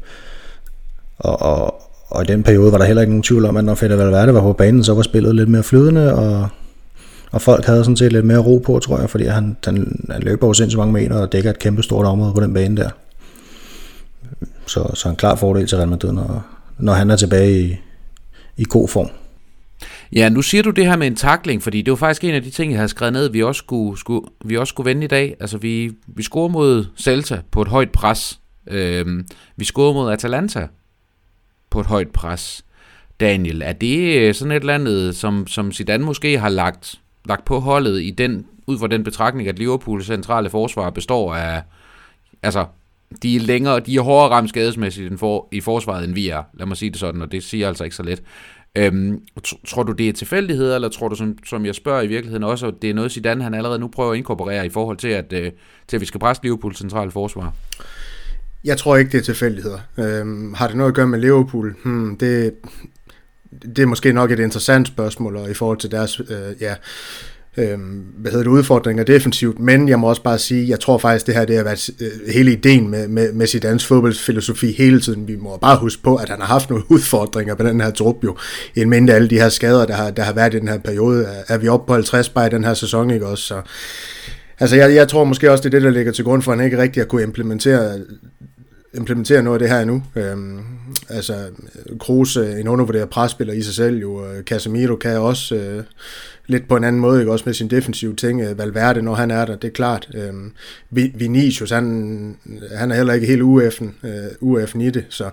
og, 1.19 1.43
og, 1.43 1.83
og 2.09 2.23
i 2.23 2.27
den 2.27 2.43
periode 2.43 2.73
var 2.73 2.79
der 2.79 2.85
heller 2.85 3.03
ikke 3.03 3.13
nogen 3.13 3.23
tvivl 3.23 3.45
om, 3.45 3.57
at 3.57 3.65
når 3.65 3.75
Fede 3.75 3.99
Valverde 3.99 4.35
var 4.35 4.41
på 4.41 4.53
banen, 4.53 4.85
så 4.85 4.95
var 4.95 5.03
spillet 5.03 5.35
lidt 5.35 5.49
mere 5.49 5.63
flydende, 5.63 6.15
og, 6.15 6.49
og 7.31 7.43
folk 7.43 7.65
havde 7.65 7.85
sådan 7.85 7.97
set 7.97 8.13
lidt 8.13 8.25
mere 8.25 8.39
ro 8.39 8.59
på, 8.59 8.79
tror 8.79 8.99
jeg, 9.01 9.11
fordi 9.11 9.25
han, 9.25 9.57
han, 9.65 10.07
han 10.11 10.23
løber 10.23 10.47
jo 10.47 10.53
sindssygt 10.53 10.79
mange 10.79 10.93
meter 10.93 11.17
og 11.17 11.33
dækker 11.33 11.51
et 11.51 11.59
kæmpe 11.59 11.83
stort 11.83 12.07
område 12.07 12.35
på 12.35 12.41
den 12.41 12.55
bane 12.55 12.77
der. 12.77 12.91
Så, 14.67 14.91
så 14.95 15.09
en 15.09 15.17
klar 15.17 15.35
fordel 15.35 15.67
til 15.67 15.79
Real 15.79 15.89
Madrid, 15.89 16.13
når, 16.13 16.47
når 16.79 16.93
han 16.93 17.11
er 17.11 17.17
tilbage 17.17 17.61
i, 17.61 17.77
i 18.57 18.65
god 18.69 18.89
form. 18.89 19.09
Ja, 20.13 20.29
nu 20.29 20.43
siger 20.43 20.63
du 20.63 20.71
det 20.71 20.87
her 20.87 20.97
med 20.97 21.07
en 21.07 21.17
takling, 21.17 21.63
fordi 21.63 21.83
det 21.83 21.91
var 21.91 21.97
faktisk 21.97 22.25
en 22.25 22.35
af 22.35 22.43
de 22.43 22.51
ting, 22.51 22.73
jeg 22.73 22.79
havde 22.79 22.89
skrevet 22.89 23.13
ned, 23.13 23.31
vi 23.31 23.43
også 23.43 23.59
skulle, 23.59 23.99
skulle, 23.99 24.27
vi 24.45 24.57
også 24.57 24.71
skulle 24.71 24.89
vende 24.91 25.05
i 25.05 25.09
dag. 25.09 25.37
Altså, 25.41 25.59
vi, 25.59 25.93
vi 26.07 26.23
scorer 26.23 26.49
mod 26.49 26.87
Celta 26.97 27.41
på 27.51 27.63
et 27.63 27.69
højt 27.69 27.91
pres. 27.91 28.41
Øhm, 28.67 29.27
vi 29.57 29.65
scorer 29.65 29.93
mod 29.93 30.13
Atalanta 30.13 30.67
på 31.71 31.81
et 31.81 31.87
højt 31.87 32.11
pres. 32.11 32.65
Daniel, 33.21 33.63
er 33.63 33.73
det 33.73 34.17
øh, 34.19 34.35
sådan 34.35 34.53
et 34.53 34.61
eller 34.61 34.75
andet, 34.75 35.17
som, 35.17 35.47
som 35.47 35.73
Zidane 35.73 36.05
måske 36.05 36.39
har 36.39 36.49
lagt, 36.49 37.01
lagt 37.25 37.45
på 37.45 37.59
holdet 37.59 38.03
i 38.03 38.11
den, 38.11 38.47
ud 38.67 38.79
fra 38.79 38.87
den 38.87 39.05
betragtning, 39.05 39.49
at 39.49 39.59
Liverpools 39.59 40.07
centrale 40.07 40.51
forsvar 40.51 40.91
består 40.91 41.35
af, 41.35 41.63
altså, 42.43 42.67
de 43.23 43.37
er 43.37 43.41
længere, 43.41 43.81
de 43.81 43.97
er 43.97 44.01
hårdere 44.01 44.31
ramt 44.31 44.49
skadesmæssigt 44.49 45.11
end 45.11 45.19
for, 45.19 45.49
i 45.53 45.61
forsvaret, 45.61 46.05
end 46.05 46.15
vi 46.15 46.29
er. 46.29 46.43
Lad 46.59 46.67
mig 46.67 46.77
sige 46.77 46.91
det 46.91 47.01
sådan, 47.01 47.23
og 47.23 47.33
det 47.33 47.43
siger 47.43 47.69
altså 47.69 47.85
ikke 47.85 47.97
så 47.97 48.03
let. 48.03 48.23
Øhm, 48.77 49.21
tror 49.67 49.83
du, 49.83 49.93
det 49.93 50.09
er 50.09 50.13
tilfældigheder, 50.13 50.75
eller 50.75 50.89
tror 50.89 51.09
du, 51.09 51.15
som, 51.15 51.39
som 51.47 51.67
jeg 51.67 51.75
spørger 51.75 52.03
i 52.03 52.07
virkeligheden 52.07 52.45
også, 52.45 52.67
at 52.67 52.75
det 52.83 52.91
er 52.91 52.95
noget, 52.95 53.13
Zidane 53.13 53.45
han 53.45 53.55
allerede 53.55 53.79
nu 53.79 53.89
prøver 53.89 54.13
at 54.13 54.17
inkorporere 54.17 54.67
i 54.67 54.69
forhold 54.69 54.97
til, 54.97 55.09
at, 55.09 55.33
øh, 55.33 55.53
til 55.89 55.97
at 55.97 56.01
vi 56.01 56.07
skal 56.07 56.21
presse 56.21 56.43
Liverpools 56.43 56.79
centrale 56.79 57.11
forsvar? 57.11 57.55
Jeg 58.65 58.79
tror 58.79 58.97
ikke, 58.97 59.13
det 59.13 59.19
er 59.19 59.23
tilfældigheder. 59.23 59.79
Øhm, 59.99 60.55
har 60.55 60.67
det 60.67 60.77
noget 60.77 60.91
at 60.91 60.95
gøre 60.95 61.07
med 61.07 61.19
Liverpool? 61.19 61.77
Hmm, 61.85 62.19
det, 62.19 62.55
det 63.77 63.79
er 63.79 63.87
måske 63.87 64.13
nok 64.13 64.31
et 64.31 64.39
interessant 64.39 64.87
spørgsmål, 64.89 65.37
og 65.37 65.51
i 65.51 65.55
forhold 65.55 65.79
til 65.79 65.91
deres 65.91 66.21
øh, 66.21 66.61
ja, 66.61 66.75
øh, 67.57 67.79
hvad 68.17 68.31
hedder 68.33 68.45
det, 68.45 68.51
udfordringer 68.51 69.05
defensivt, 69.05 69.61
men 69.61 69.89
jeg 69.89 69.99
må 69.99 70.09
også 70.09 70.23
bare 70.23 70.39
sige, 70.39 70.69
jeg 70.69 70.81
tror 70.81 70.99
faktisk, 70.99 71.27
det 71.27 71.35
her 71.35 71.45
det 71.45 71.57
har 71.57 71.65
været 71.65 71.91
øh, 72.01 72.35
hele 72.35 72.53
ideen 72.53 72.89
med, 72.89 73.09
med, 73.09 73.33
med 73.33 73.47
sit 73.47 73.63
dansk 73.63 73.87
fodboldfilosofi 73.87 74.73
hele 74.73 75.01
tiden. 75.01 75.29
Vi 75.29 75.37
må 75.37 75.57
bare 75.57 75.79
huske 75.79 76.03
på, 76.03 76.17
at 76.17 76.29
han 76.29 76.41
har 76.41 76.47
haft 76.47 76.71
nogle 76.71 76.85
udfordringer 76.95 77.55
på 77.55 77.63
den 77.63 77.81
her 77.81 77.91
trup 77.91 78.25
jo, 78.25 78.37
i 78.75 78.85
mindre 78.85 79.15
alle 79.15 79.31
de 79.31 79.41
her 79.41 79.49
skader, 79.49 79.87
der 79.87 79.95
har, 79.95 80.11
der 80.11 80.23
har 80.23 80.33
været 80.33 80.55
i 80.55 80.59
den 80.59 80.69
her 80.69 80.79
periode. 80.79 81.25
Er, 81.25 81.55
er 81.55 81.59
vi 81.59 81.69
oppe 81.69 81.87
på 81.87 81.93
50 81.93 82.29
bare 82.29 82.47
i 82.47 82.51
den 82.51 82.65
her 82.65 82.75
sæson, 82.75 83.11
ikke 83.11 83.27
også? 83.27 83.45
Så, 83.45 83.61
altså 84.61 84.77
jeg, 84.77 84.95
jeg 84.95 85.09
tror 85.09 85.25
måske 85.25 85.51
også, 85.51 85.63
det 85.63 85.75
er 85.75 85.79
det, 85.79 85.83
der 85.83 85.91
ligger 85.91 86.13
til 86.13 86.25
grund 86.25 86.43
for, 86.43 86.53
at 86.53 86.59
han 86.59 86.65
ikke 86.65 86.79
rigtig 86.79 87.03
har 87.03 87.07
kunne 87.07 87.23
implementere 87.23 87.99
implementere 88.97 89.43
noget 89.43 89.55
af 89.55 89.59
det 89.59 89.77
her 89.77 89.81
endnu. 89.81 90.03
Øhm, 90.17 90.61
altså, 91.09 91.35
Kroos, 92.01 92.37
øh, 92.37 92.61
en 92.61 92.69
undervurderet 92.69 93.09
presspiller 93.09 93.55
i 93.55 93.63
sig 93.63 93.75
selv, 93.75 94.01
jo, 94.01 94.27
øh, 94.27 94.43
Casemiro 94.43 94.97
kan 94.97 95.19
også 95.19 95.55
øh, 95.55 95.85
lidt 96.47 96.69
på 96.69 96.77
en 96.77 96.85
anden 96.85 97.01
måde, 97.01 97.21
ikke? 97.21 97.33
også 97.33 97.43
med 97.47 97.55
sin 97.55 97.71
defensive 97.71 98.17
ting. 98.17 98.41
Øh, 98.41 98.59
Valverde, 98.59 99.03
når 99.03 99.15
han 99.15 99.31
er 99.31 99.45
der, 99.45 99.57
det 99.57 99.69
er 99.69 99.73
klart. 99.73 100.09
Øh, 100.15 100.33
Vinicius, 100.91 101.71
han, 101.71 102.37
han 102.75 102.91
er 102.91 102.97
heller 102.97 103.15
ikke 103.15 103.27
helt 103.27 103.43
UF'en, 103.43 104.07
øh, 104.09 104.27
UF'en 104.43 104.81
i 104.83 104.91
det, 104.91 105.05
så 105.09 105.31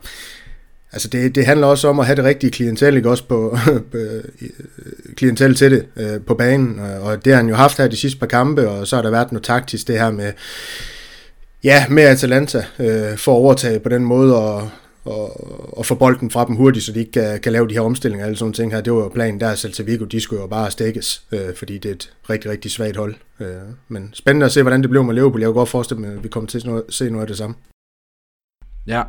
Altså 0.94 1.08
det, 1.08 1.36
det 1.36 1.46
handler 1.46 1.68
også 1.68 1.88
om 1.88 2.00
at 2.00 2.06
have 2.06 2.16
det 2.16 2.24
rigtige 2.24 2.52
klientel, 2.52 2.98
ikke 2.98 3.10
også 3.10 3.24
på, 3.24 3.58
øh, 3.94 4.24
klientel 5.16 5.56
til 5.56 5.72
det 5.72 5.86
øh, 5.96 6.22
på 6.28 6.36
banen, 6.36 6.80
øh, 6.80 7.06
og 7.06 7.26
det 7.26 7.34
har 7.34 7.38
han 7.38 7.50
jo 7.50 7.56
haft 7.56 7.78
her 7.78 7.88
de 7.88 7.96
sidste 7.96 8.20
par 8.20 8.28
kampe, 8.28 8.70
og 8.70 8.88
så 8.88 8.96
har 8.96 9.04
der 9.04 9.10
været 9.10 9.32
noget 9.32 9.44
taktisk, 9.44 9.88
det 9.88 10.00
her 10.00 10.12
med, 10.12 10.32
ja, 11.64 11.86
med 11.90 12.04
Atalanta 12.04 12.66
øh, 12.80 13.18
for 13.18 13.32
at 13.32 13.38
overtage 13.38 13.80
på 13.80 13.90
den 13.90 14.04
måde, 14.04 14.36
og, 14.36 14.70
og, 15.06 15.78
og 15.78 15.86
få 15.86 15.96
bolden 15.96 16.32
fra 16.32 16.46
dem 16.46 16.56
hurtigt, 16.56 16.86
så 16.86 16.92
de 16.92 17.00
ikke 17.00 17.12
kan, 17.12 17.40
kan 17.40 17.52
lave 17.52 17.68
de 17.68 17.74
her 17.74 17.82
omstillinger 17.82 18.26
og 18.26 18.28
alle 18.28 18.38
sådan 18.38 18.54
ting 18.54 18.72
her. 18.72 18.82
Det 18.82 18.94
var 18.94 19.00
jo 19.00 19.10
planen 19.10 19.40
der, 19.40 19.56
Celta 19.56 19.84
Vigo, 19.84 20.06
de 20.06 20.22
skulle 20.22 20.42
jo 20.42 20.48
bare 20.48 20.72
stikkes, 20.72 21.24
øh, 21.32 21.56
fordi 21.56 21.78
det 21.78 21.90
er 21.90 21.96
et 21.96 22.14
rigtig, 22.30 22.52
rigtig 22.52 22.72
svagt 22.72 22.98
hold. 22.98 23.16
Øh, 23.40 23.48
men 23.88 24.10
spændende 24.14 24.46
at 24.46 24.52
se, 24.52 24.62
hvordan 24.62 24.82
det 24.82 24.90
blev 24.90 25.04
med 25.04 25.14
Liverpool. 25.14 25.42
Jeg 25.42 25.48
kunne 25.48 25.54
godt 25.54 25.70
forestille 25.70 26.02
mig, 26.02 26.14
at 26.14 26.24
vi 26.24 26.28
kommer 26.28 26.48
til 26.48 26.70
at 26.70 26.84
se 26.90 27.10
noget 27.10 27.22
af 27.22 27.28
det 27.28 27.38
samme. 27.38 27.56
Ja, 28.88 29.04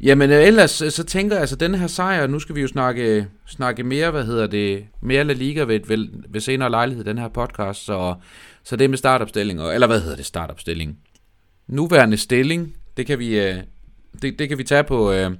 jamen 0.00 0.30
øh, 0.30 0.46
ellers 0.46 0.82
øh, 0.82 0.90
så 0.90 1.04
tænker 1.04 1.36
jeg, 1.36 1.40
altså 1.40 1.56
den 1.56 1.74
her 1.74 1.86
sejr, 1.86 2.26
nu 2.26 2.38
skal 2.38 2.54
vi 2.54 2.60
jo 2.60 2.68
snakke, 2.68 3.26
snakke 3.46 3.82
mere, 3.82 4.10
hvad 4.10 4.24
hedder 4.24 4.46
det, 4.46 4.84
mere 5.02 5.24
La 5.24 5.32
Liga 5.32 5.62
ved, 5.62 5.80
ved, 5.86 6.08
ved 6.28 6.40
senere 6.40 6.70
lejlighed, 6.70 7.04
den 7.04 7.18
her 7.18 7.28
podcast, 7.28 7.84
så, 7.84 8.14
så 8.64 8.76
det 8.76 8.90
med 8.90 8.98
startopstilling, 8.98 9.60
eller 9.60 9.86
hvad 9.86 10.00
hedder 10.00 10.16
det, 10.16 10.26
startopstilling? 10.26 10.98
Nuværende 11.66 12.16
stilling, 12.16 12.76
det 12.96 13.06
kan 13.06 13.18
vi, 13.18 13.40
øh, 13.40 13.56
det, 14.22 14.38
det 14.38 14.48
kan 14.48 14.58
vi 14.58 14.64
tage 14.64 14.84
på, 14.84 15.12
øh, 15.12 15.30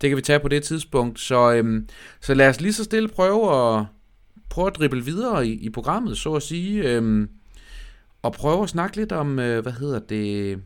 det 0.00 0.10
kan 0.10 0.16
vi 0.16 0.22
tage 0.22 0.40
på 0.40 0.48
det 0.48 0.62
tidspunkt. 0.62 1.20
Så, 1.20 1.52
øh, 1.52 1.82
så 2.20 2.34
lad 2.34 2.48
os 2.48 2.60
lige 2.60 2.72
så 2.72 2.84
stille 2.84 3.08
prøve 3.08 3.56
at, 3.56 3.84
prøve 4.50 4.66
at 4.66 4.76
drible 4.76 5.04
videre 5.04 5.46
i, 5.46 5.52
i 5.52 5.70
programmet, 5.70 6.18
så 6.18 6.34
at 6.34 6.42
sige. 6.42 6.82
Øh, 6.82 7.28
og 8.22 8.32
prøve 8.32 8.62
at 8.62 8.68
snakke 8.68 8.96
lidt 8.96 9.12
om, 9.12 9.38
øh, 9.38 9.62
hvad 9.62 9.72
hedder 9.72 9.98
det, 9.98 10.58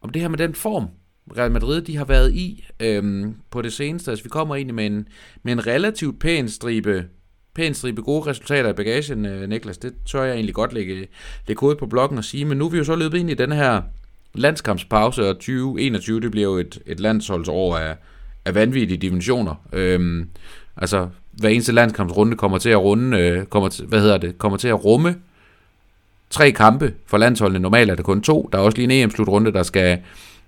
om 0.00 0.10
det 0.10 0.22
her 0.22 0.28
med 0.28 0.38
den 0.38 0.54
form, 0.54 0.88
Real 1.36 1.52
Madrid 1.52 1.82
de 1.82 1.96
har 1.96 2.04
været 2.04 2.34
i 2.34 2.68
øh, 2.80 3.26
på 3.50 3.62
det 3.62 3.72
seneste. 3.72 4.10
Altså 4.10 4.24
vi 4.24 4.28
kommer 4.28 4.54
egentlig 4.54 4.74
med 4.74 4.86
en, 4.86 5.08
med 5.42 5.52
en 5.52 5.66
relativt 5.66 6.20
pæn 6.20 6.48
stribe 6.48 7.08
pæn 7.54 7.74
stribe 7.74 8.02
gode 8.02 8.26
resultater 8.30 8.70
i 8.70 8.72
bagagen, 8.72 9.26
øh, 9.26 9.48
Niklas. 9.48 9.78
Det 9.78 9.94
tør 10.06 10.22
jeg 10.22 10.34
egentlig 10.34 10.54
godt 10.54 10.72
lægge, 10.72 11.08
lægge 11.46 11.60
hovedet 11.60 11.78
på 11.78 11.86
blokken 11.86 12.18
og 12.18 12.24
sige. 12.24 12.44
Men 12.44 12.58
nu 12.58 12.66
er 12.66 12.70
vi 12.70 12.78
jo 12.78 12.84
så 12.84 12.96
løbet 12.96 13.18
ind 13.18 13.30
i 13.30 13.34
den 13.34 13.52
her 13.52 13.82
landskampspause, 14.34 15.28
og 15.28 15.34
2021, 15.34 16.20
det 16.20 16.30
bliver 16.30 16.48
jo 16.48 16.56
et, 16.56 16.78
et 16.86 17.00
landsholdsår 17.00 17.76
af, 17.76 17.96
af 18.44 18.54
vanvittige 18.54 18.98
dimensioner. 18.98 19.54
Øhm, 19.72 20.28
altså, 20.76 21.08
hver 21.32 21.48
eneste 21.48 21.72
landskampsrunde 21.72 22.36
kommer 22.36 22.58
til 22.58 22.70
at 22.70 22.78
runde, 22.78 23.18
øh, 23.18 23.46
kommer 23.46 23.68
til, 23.68 23.84
hvad 23.86 24.00
hedder 24.00 24.18
det, 24.18 24.38
kommer 24.38 24.58
til 24.58 24.68
at 24.68 24.84
rumme 24.84 25.16
tre 26.30 26.50
kampe 26.50 26.94
for 27.06 27.18
landsholdene. 27.18 27.58
Normalt 27.58 27.90
er 27.90 27.94
det 27.94 28.04
kun 28.04 28.22
to. 28.22 28.48
Der 28.52 28.58
er 28.58 28.62
også 28.62 28.78
lige 28.78 28.84
en 28.84 29.04
EM-slutrunde, 29.04 29.52
der 29.52 29.62
skal, 29.62 29.98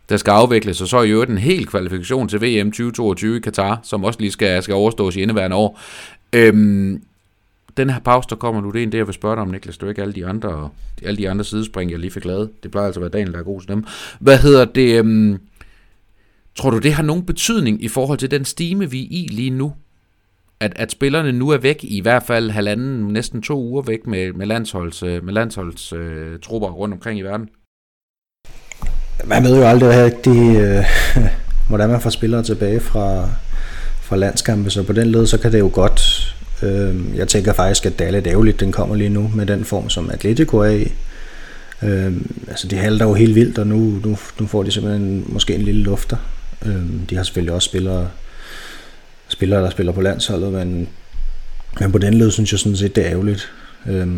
der 0.08 0.16
skal 0.16 0.30
afvikles, 0.30 0.80
og 0.80 0.88
så 0.88 0.98
er 0.98 1.02
jo 1.02 1.22
en 1.22 1.38
helt 1.38 1.68
kvalifikation 1.68 2.28
til 2.28 2.40
VM 2.40 2.70
2022 2.70 3.36
i 3.36 3.40
Katar, 3.40 3.80
som 3.82 4.04
også 4.04 4.20
lige 4.20 4.32
skal, 4.32 4.62
skal 4.62 4.74
overstås 4.74 5.16
i 5.16 5.22
indeværende 5.22 5.56
år. 5.56 5.80
Øhm, 6.32 7.02
den 7.76 7.90
her 7.90 8.00
pause, 8.00 8.28
der 8.30 8.36
kommer 8.36 8.60
nu, 8.60 8.70
det 8.70 8.78
er 8.78 8.82
en 8.82 8.92
det, 8.92 8.98
jeg 8.98 9.06
vil 9.06 9.14
spørge 9.14 9.36
dig 9.36 9.42
om, 9.42 9.48
Niklas. 9.48 9.78
Det 9.78 9.86
er 9.86 9.88
ikke 9.88 10.02
alle 10.02 10.14
de 10.14 10.26
andre, 10.26 10.68
alle 11.02 11.16
de 11.16 11.30
andre 11.30 11.44
sidespring, 11.44 11.90
jeg 11.90 11.98
lige 11.98 12.10
fik 12.10 12.24
lavet. 12.24 12.50
Det 12.62 12.70
plejer 12.70 12.86
altså 12.86 13.00
at 13.00 13.02
være 13.02 13.10
Daniel, 13.10 13.32
der 13.32 13.38
er 13.38 13.42
god 13.42 13.60
til 13.60 13.68
dem. 13.68 13.84
Hvad 14.20 14.38
hedder 14.38 14.64
det? 14.64 15.00
Um, 15.00 15.40
tror 16.54 16.70
du, 16.70 16.78
det 16.78 16.92
har 16.92 17.02
nogen 17.02 17.26
betydning 17.26 17.84
i 17.84 17.88
forhold 17.88 18.18
til 18.18 18.30
den 18.30 18.44
stime, 18.44 18.90
vi 18.90 19.02
er 19.02 19.08
i 19.10 19.28
lige 19.30 19.50
nu? 19.50 19.72
At, 20.60 20.72
at 20.76 20.92
spillerne 20.92 21.32
nu 21.32 21.48
er 21.48 21.58
væk, 21.58 21.78
i 21.82 22.00
hvert 22.00 22.22
fald 22.22 22.50
halvanden, 22.50 23.12
næsten 23.12 23.42
to 23.42 23.60
uger 23.60 23.82
væk 23.82 24.06
med, 24.06 24.32
med 24.32 24.46
landsholds, 24.46 25.02
øh, 25.02 25.24
med 25.24 25.32
landsholds 25.32 25.92
uh, 25.92 26.00
trupper 26.42 26.68
rundt 26.68 26.94
omkring 26.94 27.18
i 27.18 27.22
verden? 27.22 27.48
Man 29.24 29.44
ved 29.44 29.56
jo 29.56 29.64
aldrig 29.64 30.04
rigtig, 30.04 30.32
uh, 30.32 30.76
øh, 30.76 30.84
hvordan 31.68 31.90
man 31.90 32.00
får 32.00 32.10
spillere 32.10 32.42
tilbage 32.42 32.80
fra, 32.80 33.28
fra 34.00 34.16
landskampe, 34.16 34.70
så 34.70 34.82
på 34.82 34.92
den 34.92 35.06
led, 35.06 35.26
så 35.26 35.38
kan 35.38 35.52
det 35.52 35.58
jo 35.58 35.70
godt 35.72 36.00
Øh, 36.62 37.16
jeg 37.16 37.28
tænker 37.28 37.52
faktisk, 37.52 37.86
at 37.86 37.98
det 37.98 38.06
er 38.06 38.10
lidt 38.10 38.26
ærgerligt, 38.26 38.60
den 38.60 38.72
kommer 38.72 38.96
lige 38.96 39.08
nu 39.08 39.30
med 39.34 39.46
den 39.46 39.64
form, 39.64 39.90
som 39.90 40.10
Atletico 40.10 40.56
er 40.58 40.70
i. 40.70 40.92
Øh, 41.82 42.12
altså 42.48 42.68
de 42.68 42.76
halter 42.76 43.06
jo 43.06 43.14
helt 43.14 43.34
vildt, 43.34 43.58
og 43.58 43.66
nu, 43.66 43.76
nu, 43.76 44.18
nu 44.40 44.46
får 44.46 44.62
de 44.62 44.70
simpelthen 44.70 45.24
måske 45.26 45.54
en 45.54 45.62
lille 45.62 45.82
lufter. 45.82 46.16
Øh, 46.66 46.82
de 47.10 47.16
har 47.16 47.22
selvfølgelig 47.22 47.54
også 47.54 47.66
spillere, 47.66 48.08
spillere, 49.28 49.62
der 49.62 49.70
spiller 49.70 49.92
på 49.92 50.00
landsholdet, 50.00 50.52
men, 50.52 50.88
men 51.80 51.92
på 51.92 51.98
den 51.98 52.14
led 52.14 52.30
synes 52.30 52.52
jeg 52.52 52.58
sådan 52.58 52.76
set, 52.76 52.96
det 52.96 53.06
er 53.06 53.10
ærgerligt. 53.10 53.52
Øh, 53.86 54.08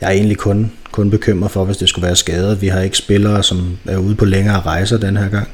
jeg 0.00 0.06
er 0.06 0.10
egentlig 0.10 0.36
kun, 0.36 0.72
kun 0.92 1.10
bekymret 1.10 1.50
for, 1.50 1.64
hvis 1.64 1.76
det 1.76 1.88
skulle 1.88 2.06
være 2.06 2.16
skadet. 2.16 2.62
Vi 2.62 2.68
har 2.68 2.80
ikke 2.80 2.98
spillere, 2.98 3.42
som 3.42 3.78
er 3.86 3.96
ude 3.96 4.14
på 4.14 4.24
længere 4.24 4.60
rejser 4.60 4.98
den 4.98 5.16
her 5.16 5.28
gang. 5.28 5.48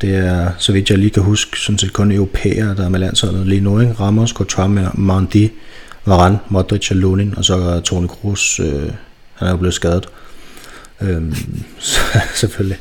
Det 0.00 0.16
er, 0.16 0.50
så 0.58 0.72
vidt 0.72 0.90
jeg 0.90 0.98
lige 0.98 1.10
kan 1.10 1.22
huske, 1.22 1.60
sådan 1.60 1.78
set 1.78 1.92
kun 1.92 2.12
europæere, 2.12 2.76
der 2.76 2.84
er 2.84 2.88
med 2.88 2.98
landsholdet 2.98 3.46
lige 3.46 3.60
nu. 3.60 3.80
Ikke? 3.80 3.92
Ramos, 3.92 4.30
Courtois, 4.30 4.94
Mandi, 4.94 5.50
Varane, 6.06 6.38
Modric 6.48 6.90
og 6.90 6.96
Lunin, 6.96 7.34
og 7.36 7.44
så 7.44 7.54
er 7.54 7.80
Toni 7.80 8.06
Kroos, 8.06 8.60
øh, 8.60 8.92
han 9.34 9.48
er 9.48 9.50
jo 9.50 9.56
blevet 9.56 9.74
skadet. 9.74 10.08
Øhm, 11.00 11.34
så, 11.78 11.98
selvfølgelig. 12.34 12.78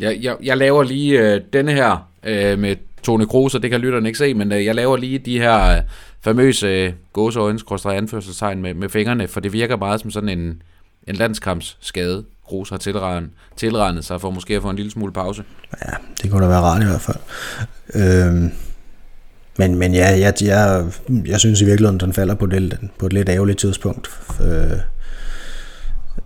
Jeg, 0.00 0.18
jeg, 0.20 0.36
jeg 0.42 0.56
laver 0.56 0.82
lige 0.82 1.20
øh, 1.20 1.40
denne 1.52 1.72
her 1.72 2.08
øh, 2.24 2.58
med 2.58 2.76
Toni 3.02 3.24
Kroos, 3.24 3.54
og 3.54 3.62
det 3.62 3.70
kan 3.70 3.80
lytterne 3.80 4.08
ikke 4.08 4.18
se, 4.18 4.34
men 4.34 4.52
øh, 4.52 4.64
jeg 4.64 4.74
laver 4.74 4.96
lige 4.96 5.18
de 5.18 5.38
her 5.38 5.76
øh, 5.76 5.82
famøse 6.24 6.66
øh, 6.66 6.92
gåseøjens 7.12 7.64
anførselstegn 7.84 8.62
med, 8.62 8.74
med 8.74 8.88
fingrene, 8.88 9.28
for 9.28 9.40
det 9.40 9.52
virker 9.52 9.76
meget 9.76 10.00
som 10.00 10.10
sådan 10.10 10.28
en, 10.28 10.62
en 11.06 11.14
landskampsskade. 11.14 12.24
Kroos 12.50 12.70
har 12.70 12.76
tilregnet, 12.76 13.30
tilregnet 13.56 14.04
sig 14.04 14.20
for 14.20 14.30
måske 14.30 14.56
at 14.56 14.62
få 14.62 14.70
en 14.70 14.76
lille 14.76 14.90
smule 14.90 15.12
pause. 15.12 15.42
Ja, 15.86 15.92
det 16.22 16.30
kunne 16.30 16.42
da 16.42 16.48
være 16.48 16.60
rart 16.60 16.82
i 16.82 16.86
hvert 16.86 17.00
fald. 17.00 17.16
Øhm, 17.94 18.52
men, 19.58 19.74
men 19.74 19.94
ja, 19.94 20.18
jeg, 20.18 20.34
jeg, 20.42 20.84
jeg 21.26 21.40
synes 21.40 21.60
i 21.60 21.64
virkeligheden, 21.64 22.00
den 22.00 22.12
falder 22.12 22.34
på, 22.34 22.46
det, 22.46 22.78
på 22.98 23.06
et 23.06 23.12
lidt 23.12 23.28
ærgerligt 23.28 23.58
tidspunkt. 23.58 24.10
Øh, 24.40 24.78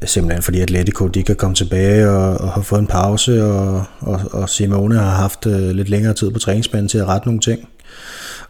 simpelthen 0.04 0.42
fordi 0.42 0.60
Atletico 0.60 1.06
de 1.06 1.22
kan 1.22 1.37
komme 1.37 1.54
tilbage 1.54 2.10
og, 2.10 2.40
og 2.40 2.52
har 2.52 2.62
fået 2.62 2.80
en 2.80 2.87
pause, 2.87 3.44
og, 3.44 3.84
og, 4.00 4.20
og 4.32 4.48
Simone 4.48 4.94
har 4.94 5.10
haft 5.10 5.46
øh, 5.46 5.70
lidt 5.70 5.88
længere 5.88 6.14
tid 6.14 6.30
på 6.30 6.38
træningsbanen 6.38 6.88
til 6.88 6.98
at 6.98 7.06
rette 7.06 7.28
nogle 7.28 7.40
ting. 7.40 7.68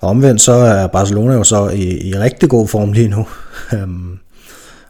omvendt 0.00 0.40
så 0.40 0.52
er 0.52 0.87
Barcelona 0.87 1.34
jo 1.34 1.44
så 1.44 1.68
i, 1.68 2.08
i 2.08 2.18
rigtig 2.18 2.48
god 2.48 2.68
form 2.68 2.92
lige 2.92 3.08
nu. 3.08 3.26
Øhm, 3.72 4.18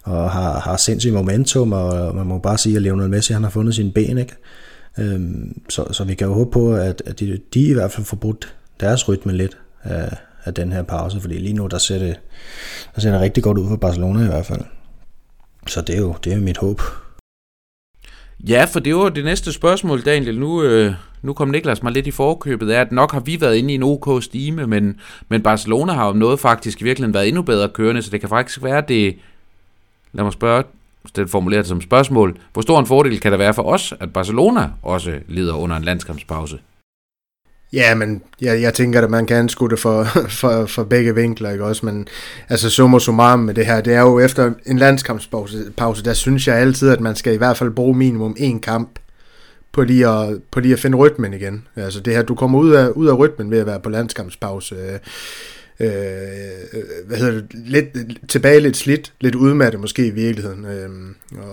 og 0.05 0.31
har, 0.31 0.61
har 0.61 0.77
sindssygt 0.77 1.15
momentum, 1.15 1.73
og 1.73 2.15
man 2.15 2.27
må 2.27 2.39
bare 2.39 2.59
sige, 2.59 2.77
at 2.77 2.83
Lionel 2.83 3.11
Messi 3.11 3.33
han 3.33 3.43
har 3.43 3.51
fundet 3.51 3.75
sine 3.75 3.93
ben, 3.93 4.19
ikke? 4.19 4.35
Øhm, 4.99 5.63
så, 5.69 5.93
så 5.93 6.05
vi 6.05 6.15
kan 6.15 6.27
jo 6.27 6.35
håbe 6.35 6.51
på, 6.51 6.75
at, 6.75 7.03
at 7.07 7.21
de, 7.21 7.41
de 7.55 7.61
i 7.61 7.73
hvert 7.73 7.93
fald 7.93 8.07
får 8.07 8.17
brudt 8.17 8.57
deres 8.81 9.09
rytme 9.09 9.33
lidt 9.33 9.59
af, 9.83 10.17
af 10.45 10.55
den 10.55 10.73
her 10.73 10.83
pause, 10.83 11.21
fordi 11.21 11.35
lige 11.35 11.55
nu 11.55 11.67
der 11.67 11.79
ser, 11.79 11.99
det, 11.99 12.21
der 12.95 13.01
ser 13.01 13.13
det 13.13 13.21
rigtig 13.21 13.43
godt 13.43 13.59
ud 13.59 13.69
for 13.69 13.77
Barcelona 13.77 14.25
i 14.25 14.27
hvert 14.27 14.47
fald. 14.47 14.61
Så 15.67 15.81
det 15.81 15.95
er 15.95 16.01
jo, 16.01 16.15
det 16.25 16.33
er 16.33 16.41
mit 16.41 16.59
håb. 16.59 16.81
Ja, 18.49 18.65
for 18.65 18.81
det 18.81 18.97
var 18.97 19.09
det 19.09 19.25
næste 19.25 19.53
spørgsmål, 19.53 20.05
Daniel. 20.05 20.41
Nu, 20.41 20.63
øh, 20.63 20.95
nu 21.23 21.33
kom 21.33 21.49
Niklas 21.49 21.83
mig 21.83 21.93
lidt 21.93 22.07
i 22.07 22.11
forkøbet 22.11 22.71
af, 22.71 22.81
at 22.81 22.93
nok 22.93 23.13
har 23.13 23.21
vi 23.21 23.41
været 23.41 23.57
inde 23.57 23.73
i 23.73 23.75
en 23.75 23.83
OK 23.83 24.23
stime, 24.23 24.67
men, 24.67 25.01
men 25.29 25.43
Barcelona 25.43 25.93
har 25.93 26.07
jo 26.07 26.13
noget 26.13 26.41
faktisk 26.41 26.81
i 26.81 26.85
virkeligheden 26.85 27.15
været 27.15 27.29
endnu 27.29 27.43
bedre 27.43 27.69
kørende, 27.69 28.03
så 28.03 28.11
det 28.11 28.21
kan 28.21 28.29
faktisk 28.29 28.63
være, 28.63 28.79
at 28.79 28.89
det... 28.89 29.17
Lad 30.15 30.25
mig 30.25 30.33
spørge, 30.33 30.65
det 31.17 31.31
formuleret 31.31 31.67
som 31.67 31.81
spørgsmål. 31.81 32.37
Hvor 32.53 32.63
stor 32.63 32.81
en 32.81 32.87
fordel 32.87 33.21
kan 33.21 33.33
der 33.33 33.39
være 33.39 33.55
for 33.55 33.63
os, 33.63 33.95
at 34.01 34.13
Barcelona 34.13 34.69
også 34.83 35.19
lider 35.29 35.55
under 35.55 35.77
en 35.77 35.85
landskampspause? 35.85 36.59
Ja, 37.73 37.95
men 37.95 38.23
jeg, 38.41 38.63
jeg 38.63 38.75
tænker, 38.75 39.03
at 39.03 39.11
man 39.11 39.27
kan 39.27 39.37
anskue 39.37 39.71
det 39.71 39.79
for, 39.79 40.05
for, 40.41 40.67
for 40.67 40.85
begge 40.85 41.15
vinkler, 41.15 41.51
ikke 41.51 41.65
også? 41.65 41.87
Men 41.87 42.09
altså 42.49 42.71
summa 42.71 42.99
summarum 42.99 43.39
med 43.39 43.55
det 43.55 43.67
her, 43.67 43.81
det 43.81 43.95
er 43.95 44.01
jo 44.01 44.19
efter 44.19 44.53
en 44.67 44.79
landskampspause, 44.79 45.73
pause, 45.77 46.05
der 46.05 46.13
synes 46.13 46.49
jeg 46.49 46.57
altid, 46.57 46.91
at 46.91 47.01
man 47.01 47.17
skal 47.17 47.35
i 47.35 47.37
hvert 47.37 47.57
fald 47.57 47.71
bruge 47.71 47.97
minimum 47.97 48.37
en 48.39 48.61
kamp 48.61 48.99
på 49.73 49.83
lige 49.83 50.09
at, 50.09 50.39
på 50.51 50.61
lige 50.61 50.75
at 50.75 50.81
finde 50.81 50.97
rytmen 50.97 51.35
igen. 51.35 51.67
Altså 51.77 52.01
det 52.01 52.15
her, 52.15 52.23
du 52.23 52.35
kommer 52.35 52.59
ud 52.59 52.71
af, 52.71 52.89
ud 52.89 53.07
af 53.07 53.19
rytmen 53.19 53.51
ved 53.51 53.59
at 53.59 53.67
være 53.67 53.81
på 53.81 53.91
landskampspause. 53.91 55.01
Øh, 55.81 55.89
hvad 57.07 57.19
hedder 57.19 57.33
det, 57.33 57.47
lidt, 57.53 57.87
tilbage 58.29 58.61
lidt 58.61 58.77
slidt, 58.77 59.13
lidt 59.21 59.35
udmattet 59.35 59.81
måske 59.81 60.07
i 60.07 60.11
virkeligheden. 60.11 60.65
Øh, 60.65 60.91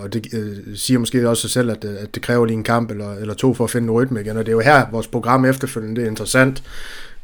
og 0.02 0.12
det 0.12 0.26
øh, 0.34 0.76
siger 0.76 0.98
måske 0.98 1.28
også 1.28 1.40
sig 1.40 1.50
selv, 1.50 1.70
at, 1.70 1.84
øh, 1.84 1.94
at 2.00 2.14
det 2.14 2.22
kræver 2.22 2.46
lige 2.46 2.56
en 2.56 2.64
kamp 2.64 2.90
eller, 2.90 3.14
eller 3.14 3.34
to 3.34 3.54
for 3.54 3.64
at 3.64 3.70
finde 3.70 3.84
en 3.84 3.90
rytme 3.90 4.20
igen. 4.20 4.36
Og 4.36 4.46
det 4.46 4.52
er 4.52 4.56
jo 4.56 4.60
her, 4.60 4.86
vores 4.90 5.06
program 5.06 5.44
efterfølgende, 5.44 5.96
det 5.96 6.04
er 6.04 6.10
interessant. 6.10 6.62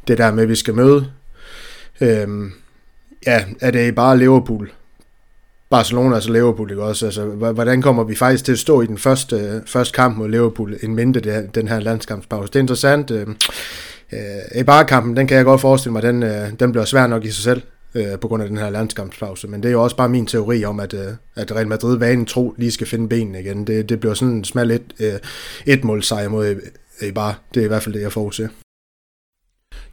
Det 0.09 0.19
der 0.19 0.33
med, 0.33 0.43
at 0.43 0.49
vi 0.49 0.55
skal 0.55 0.75
møde. 0.75 1.07
Øh, 2.01 2.29
ja, 3.27 3.45
er 3.61 3.71
det 3.71 3.95
bare 3.95 4.19
Liverpool, 4.19 4.71
Barcelona 5.71 6.17
og 6.17 6.23
så 6.23 6.33
Liverpool, 6.33 6.71
ikke 6.71 6.83
også? 6.83 7.07
Altså, 7.07 7.25
hvordan 7.25 7.83
kommer 7.83 8.05
vi 8.05 8.15
faktisk 8.15 8.45
til 8.45 8.53
at 8.53 8.59
stå 8.59 8.81
i 8.81 8.87
den 8.87 8.99
første, 8.99 9.37
øh, 9.37 9.61
første 9.67 9.95
kamp 9.95 10.17
mod 10.17 10.29
Liverpool, 10.29 10.77
en 10.83 10.95
mindre 10.95 11.21
det, 11.21 11.55
den 11.55 11.69
her 11.69 11.81
landskampspause? 11.81 12.47
Det 12.47 12.57
er 12.57 12.61
interessant. 12.61 13.11
Øh, 13.11 13.27
Øh, 14.13 14.21
øh, 14.55 14.65
bare-kampen, 14.65 15.17
den 15.17 15.27
kan 15.27 15.37
jeg 15.37 15.45
godt 15.45 15.61
forestille 15.61 15.93
mig, 15.93 16.03
den, 16.03 16.23
øh, 16.23 16.53
den 16.61 16.73
bliver 16.73 16.85
svær 16.85 17.07
nok 17.07 17.25
i 17.25 17.31
sig 17.31 17.43
selv, 17.45 17.63
øh, 17.95 18.19
på 18.21 18.29
grund 18.29 18.43
af 18.43 18.49
den 18.49 18.59
her 18.59 18.71
landskampspause. 18.71 19.49
Men 19.49 19.63
det 19.63 19.69
er 19.69 19.73
jo 19.73 19.83
også 19.83 19.97
bare 19.97 20.09
min 20.09 20.27
teori 20.27 20.65
om, 20.65 20.81
at, 20.81 20.95
øh, 20.95 21.13
at 21.37 21.53
Real 21.53 21.69
Madrid 21.69 21.99
vanen 21.99 22.27
tro 22.27 22.55
lige 22.59 22.71
skal 22.71 22.87
finde 22.87 23.09
benene 23.09 23.41
igen. 23.41 23.67
Det, 23.67 23.89
det 23.89 24.01
bliver 24.01 24.15
sådan 24.15 24.35
en 24.35 24.45
smal 24.45 24.71
et, 24.71 24.95
øh, 25.01 25.13
et 25.67 25.85
mål 25.85 26.03
sejr 26.03 26.29
mod 26.29 26.61
bare. 27.15 27.35
Det 27.55 27.61
er 27.61 27.65
i 27.65 27.69
hvert 27.69 27.83
fald 27.83 27.95
det, 27.95 28.03
jeg 28.03 28.13
forudser. 28.13 28.49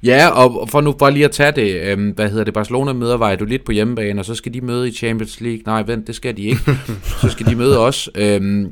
Ja, 0.04 0.30
og 0.30 0.69
for 0.69 0.82
nu 0.82 0.91
bare 0.91 1.12
lige 1.12 1.25
at 1.25 1.32
tage 1.32 1.51
det, 1.51 1.82
øh, 1.82 2.15
hvad 2.15 2.30
hedder 2.30 2.43
det, 2.43 2.54
Barcelona 2.54 2.93
møder 2.93 3.17
Valladolid 3.17 3.60
på 3.60 3.71
hjemmebane, 3.71 4.21
og 4.21 4.25
så 4.25 4.36
skal 4.36 4.54
de 4.54 4.62
møde 4.62 4.88
i 4.88 4.91
Champions 4.91 5.41
League. 5.41 5.62
Nej, 5.65 5.84
vent, 5.84 6.08
det 6.08 6.15
skal 6.15 6.38
de 6.38 6.41
ikke. 6.41 6.62
så 7.21 7.30
skal 7.30 7.45
de 7.45 7.56
møde 7.56 7.80
os. 7.80 8.10
Øh, 8.15 8.65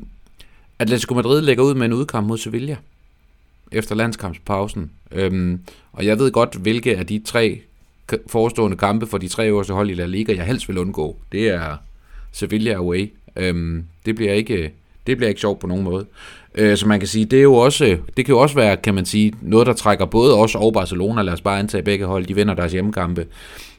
Atletico 0.78 1.14
Madrid 1.14 1.40
lægger 1.40 1.64
ud 1.64 1.74
med 1.74 1.86
en 1.86 1.92
udkamp 1.92 2.26
mod 2.26 2.38
Sevilla 2.38 2.76
efter 3.72 3.94
landskampspausen. 3.94 4.90
Øhm, 5.12 5.60
og 5.92 6.06
jeg 6.06 6.18
ved 6.18 6.30
godt, 6.30 6.54
hvilke 6.54 6.96
af 6.96 7.06
de 7.06 7.22
tre 7.24 7.60
forestående 8.26 8.76
kampe 8.76 9.06
for 9.06 9.18
de 9.18 9.28
tre 9.28 9.48
øverste 9.48 9.72
hold 9.72 9.90
i 9.90 9.94
La 9.94 10.06
Liga, 10.06 10.34
jeg 10.36 10.44
helst 10.44 10.68
vil 10.68 10.78
undgå. 10.78 11.16
Det 11.32 11.48
er 11.48 11.76
Sevilla 12.32 12.72
away. 12.74 13.12
Øhm, 13.36 13.84
det 14.06 14.14
bliver 14.14 14.32
ikke 14.32 14.72
det 15.06 15.16
bliver 15.16 15.28
ikke 15.28 15.40
sjovt 15.40 15.58
på 15.58 15.66
nogen 15.66 15.84
måde. 15.84 16.06
Øh, 16.54 16.76
så 16.76 16.88
man 16.88 17.00
kan 17.00 17.08
sige, 17.08 17.24
det 17.24 17.38
er 17.38 17.42
jo 17.42 17.54
også, 17.54 17.98
det 18.16 18.24
kan 18.24 18.34
jo 18.34 18.38
også 18.38 18.54
være, 18.54 18.76
kan 18.76 18.94
man 18.94 19.06
sige, 19.06 19.34
noget, 19.42 19.66
der 19.66 19.72
trækker 19.72 20.04
både 20.04 20.34
os 20.34 20.54
og 20.54 20.72
Barcelona, 20.72 21.22
lad 21.22 21.32
os 21.32 21.40
bare 21.40 21.58
antage 21.58 21.82
begge 21.82 22.06
hold, 22.06 22.26
de 22.26 22.34
vinder 22.34 22.54
deres 22.54 22.72
hjemmekampe 22.72 23.26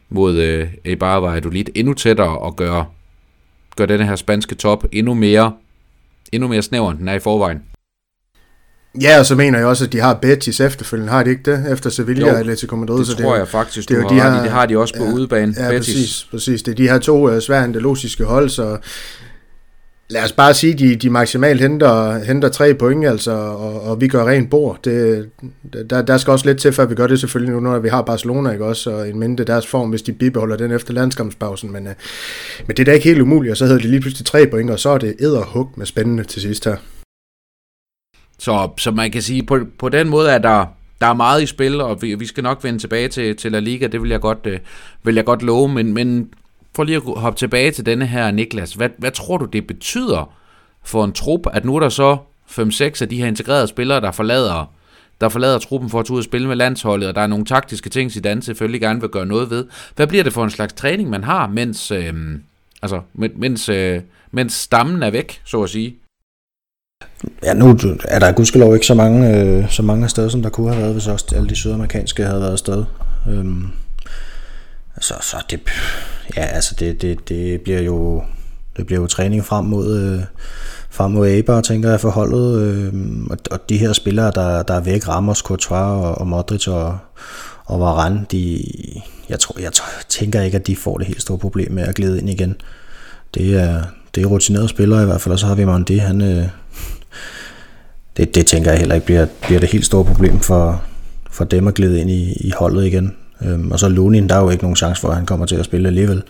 mod 0.09 0.37
øh, 0.37 0.67
Eibar 0.85 1.19
Valladolid 1.19 1.65
endnu 1.75 1.93
tættere 1.93 2.37
og 2.37 2.55
gøre, 2.55 2.85
gør 3.75 3.85
denne 3.85 4.05
her 4.05 4.15
spanske 4.15 4.55
top 4.55 4.85
endnu 4.91 5.13
mere, 5.13 5.53
endnu 6.31 6.47
mere 6.47 6.61
snæver, 6.61 6.91
end 6.91 6.99
den 6.99 7.07
er 7.07 7.13
i 7.13 7.19
forvejen. 7.19 7.63
Ja, 9.01 9.19
og 9.19 9.25
så 9.25 9.35
mener 9.35 9.57
jeg 9.57 9.67
også, 9.67 9.85
at 9.85 9.93
de 9.93 9.99
har 9.99 10.13
Betis 10.13 10.59
efterfølgende, 10.59 11.11
har 11.11 11.23
de 11.23 11.29
ikke 11.29 11.51
det? 11.51 11.71
Efter 11.71 11.89
Sevilla 11.89 12.31
og 12.31 12.39
Atletico 12.39 12.75
Madrid. 12.75 12.97
det 12.97 13.07
så 13.07 13.17
tror 13.17 13.31
det, 13.31 13.39
jeg 13.39 13.47
faktisk, 13.47 13.89
det, 13.89 13.97
du 13.97 14.01
har 14.01 14.09
de 14.09 14.19
har, 14.19 14.41
det 14.41 14.51
har 14.51 14.65
de 14.65 14.77
også 14.77 14.93
på 14.97 15.03
ja, 15.03 15.11
udebane, 15.11 15.53
ja, 15.57 15.69
Betis. 15.69 15.85
præcis, 15.85 16.27
præcis. 16.31 16.63
Det 16.63 16.71
er 16.71 16.75
de 16.75 16.89
her 16.89 16.99
to 16.99 17.35
uh, 17.35 17.39
svære 17.39 17.63
andalusiske 17.63 18.23
hold, 18.23 18.49
så 18.49 18.77
lad 20.09 20.23
os 20.23 20.31
bare 20.31 20.53
sige, 20.53 20.73
at 20.73 20.79
de, 20.79 20.95
de 20.95 21.09
maksimalt 21.09 21.61
henter, 21.61 22.23
henter 22.23 22.49
tre 22.49 22.73
point, 22.73 23.05
altså, 23.05 23.31
og, 23.31 23.81
og 23.81 24.01
vi 24.01 24.07
gør 24.07 24.25
rent 24.25 24.49
bord. 24.49 24.79
Det, 24.83 25.29
der, 25.89 26.01
der 26.01 26.17
skal 26.17 26.31
også 26.31 26.45
lidt 26.45 26.57
til, 26.57 26.73
før 26.73 26.85
vi 26.85 26.95
gør 26.95 27.07
det 27.07 27.19
selvfølgelig 27.19 27.53
nu, 27.53 27.59
når 27.59 27.79
vi 27.79 27.89
har 27.89 28.01
Barcelona, 28.01 28.51
ikke 28.51 28.65
også, 28.65 28.91
og 28.91 29.09
en 29.09 29.19
mindre 29.19 29.43
deres 29.43 29.67
form, 29.67 29.89
hvis 29.89 30.01
de 30.01 30.13
bibeholder 30.13 30.57
den 30.57 30.71
efter 30.71 30.93
landskampspausen. 30.93 31.71
Men, 31.71 31.87
uh, 31.87 31.93
men 32.67 32.77
det 32.77 32.79
er 32.79 32.85
da 32.85 32.91
ikke 32.91 33.09
helt 33.09 33.21
umuligt, 33.21 33.51
og 33.51 33.57
så 33.57 33.65
hedder 33.65 33.79
det 33.79 33.89
lige 33.89 34.01
pludselig 34.01 34.25
tre 34.25 34.47
point, 34.47 34.71
og 34.71 34.79
så 34.79 34.89
er 34.89 34.97
det 34.97 35.15
hug 35.47 35.69
med 35.75 35.85
spændende 35.85 36.23
til 36.23 36.41
sidst 36.41 36.65
her. 36.65 36.75
Så, 38.37 38.69
så 38.77 38.91
man 38.91 39.11
kan 39.11 39.21
sige, 39.21 39.43
på, 39.43 39.59
på 39.79 39.89
den 39.89 40.09
måde 40.09 40.31
er 40.31 40.37
der, 40.37 40.65
der 41.01 41.07
er 41.07 41.13
meget 41.13 41.43
i 41.43 41.45
spil, 41.45 41.81
og 41.81 42.01
vi, 42.01 42.15
vi 42.15 42.25
skal 42.25 42.43
nok 42.43 42.63
vende 42.63 42.79
tilbage 42.79 43.07
til, 43.07 43.35
til 43.35 43.51
La 43.51 43.59
Liga, 43.59 43.87
det 43.87 44.01
vil 44.01 44.09
jeg 44.09 44.21
godt, 44.21 44.39
øh, 44.43 44.59
vil 45.03 45.15
jeg 45.15 45.25
godt 45.25 45.43
love, 45.43 45.69
men, 45.69 45.93
men 45.93 46.29
for 46.75 46.83
lige 46.83 46.95
at 46.95 47.03
hoppe 47.17 47.39
tilbage 47.39 47.71
til 47.71 47.85
denne 47.85 48.05
her, 48.05 48.31
Niklas, 48.31 48.73
hvad, 48.73 48.89
hvad 48.97 49.11
tror 49.11 49.37
du, 49.37 49.45
det 49.45 49.67
betyder 49.67 50.33
for 50.83 51.05
en 51.05 51.11
trup, 51.11 51.41
at 51.53 51.65
nu 51.65 51.75
er 51.75 51.79
der 51.79 51.89
så 51.89 52.17
5-6 52.49 53.01
af 53.01 53.09
de 53.09 53.17
her 53.17 53.27
integrerede 53.27 53.67
spillere, 53.67 54.01
der 54.01 54.11
forlader, 54.11 54.73
der 55.21 55.29
forlader 55.29 55.59
truppen 55.59 55.89
for 55.89 55.99
at 55.99 56.05
tage 56.05 56.13
ud 56.13 56.19
og 56.19 56.23
spille 56.23 56.47
med 56.47 56.55
landsholdet, 56.55 57.09
og 57.09 57.15
der 57.15 57.21
er 57.21 57.27
nogle 57.27 57.45
taktiske 57.45 57.89
ting, 57.89 58.11
Zidane 58.11 58.43
selvfølgelig 58.43 58.81
gerne 58.81 59.01
vil 59.01 59.09
gøre 59.09 59.25
noget 59.25 59.49
ved. 59.49 59.65
Hvad 59.95 60.07
bliver 60.07 60.23
det 60.23 60.33
for 60.33 60.43
en 60.43 60.49
slags 60.49 60.73
træning, 60.73 61.09
man 61.09 61.23
har, 61.23 61.47
mens, 61.47 61.91
øh, 61.91 62.13
altså, 62.81 63.01
mens, 63.13 63.69
øh, 63.69 64.01
mens 64.31 64.53
stammen 64.53 65.03
er 65.03 65.09
væk, 65.09 65.41
så 65.45 65.63
at 65.63 65.69
sige? 65.69 65.95
Ja, 67.43 67.53
nu 67.53 67.77
er 68.05 68.19
der 68.19 68.31
gudskelov 68.31 68.73
ikke 68.73 68.85
så 68.85 68.93
mange, 68.93 69.37
øh, 69.37 69.71
så 69.71 69.83
mange 69.83 70.09
steder, 70.09 70.29
som 70.29 70.41
der 70.41 70.49
kunne 70.49 70.69
have 70.69 70.81
været, 70.81 70.93
hvis 70.93 71.07
også 71.07 71.25
alle 71.35 71.49
de 71.49 71.55
sydamerikanske 71.55 72.23
havde 72.23 72.41
været 72.41 72.51
afsted. 72.51 72.83
Øhm, 73.29 73.67
så, 74.99 75.13
så 75.21 75.37
det, 75.49 75.59
ja, 76.35 76.45
altså 76.45 76.75
det, 76.79 77.01
det, 77.01 77.29
det 77.29 77.61
bliver 77.61 77.81
jo 77.81 78.23
det 78.77 78.85
bliver 78.85 79.01
jo 79.01 79.07
træning 79.07 79.45
frem 79.45 79.65
mod 79.65 79.99
øh, 79.99 80.23
frem 80.89 81.11
mod 81.11 81.27
Eibar, 81.27 81.61
tænker 81.61 81.89
jeg, 81.89 82.01
forholdet. 82.01 82.61
Øh, 82.61 82.93
og, 83.29 83.37
og 83.51 83.69
de 83.69 83.77
her 83.77 83.93
spillere, 83.93 84.31
der, 84.35 84.63
der 84.63 84.73
er 84.73 84.79
væk, 84.79 85.07
Ramos, 85.07 85.37
Courtois 85.37 85.79
og, 85.79 86.17
og 86.17 86.27
Modric 86.27 86.67
og, 86.67 86.97
og 87.65 87.79
Varane, 87.79 88.25
de, 88.31 88.63
jeg, 89.29 89.39
tror, 89.39 89.59
jeg 89.59 89.71
tænker 90.09 90.41
ikke, 90.41 90.57
at 90.57 90.67
de 90.67 90.75
får 90.75 90.97
det 90.97 91.07
helt 91.07 91.21
store 91.21 91.37
problem 91.37 91.71
med 91.71 91.83
at 91.83 91.95
glide 91.95 92.19
ind 92.19 92.29
igen. 92.29 92.55
Det 93.33 93.61
er, 93.61 93.83
det 94.15 94.23
er 94.23 94.27
rutinerede 94.27 94.67
spillere 94.67 95.03
i 95.03 95.05
hvert 95.05 95.21
fald, 95.21 95.33
og 95.33 95.39
så 95.39 95.45
har 95.45 95.55
vi 95.55 95.65
Mandi, 95.65 95.97
han, 95.97 96.21
øh, 96.21 96.47
det, 98.17 98.35
det 98.35 98.45
tænker 98.45 98.71
jeg 98.71 98.79
heller 98.79 98.95
ikke 98.95 99.05
bliver, 99.05 99.25
bliver 99.41 99.59
det 99.59 99.69
helt 99.69 99.85
store 99.85 100.05
problem 100.05 100.39
for, 100.39 100.83
for 101.31 101.45
dem 101.45 101.67
at 101.67 101.73
glide 101.73 102.01
ind 102.01 102.09
i, 102.09 102.33
i 102.33 102.51
holdet 102.57 102.85
igen. 102.85 103.15
Øhm, 103.41 103.71
og 103.71 103.79
så 103.79 103.89
Lunin, 103.89 104.29
der 104.29 104.35
er 104.35 104.41
jo 104.41 104.49
ikke 104.49 104.63
nogen 104.63 104.75
chance 104.75 105.01
for, 105.01 105.09
at 105.09 105.15
han 105.15 105.25
kommer 105.25 105.45
til 105.45 105.55
at 105.55 105.65
spille 105.65 105.87
alligevel. 105.87 106.23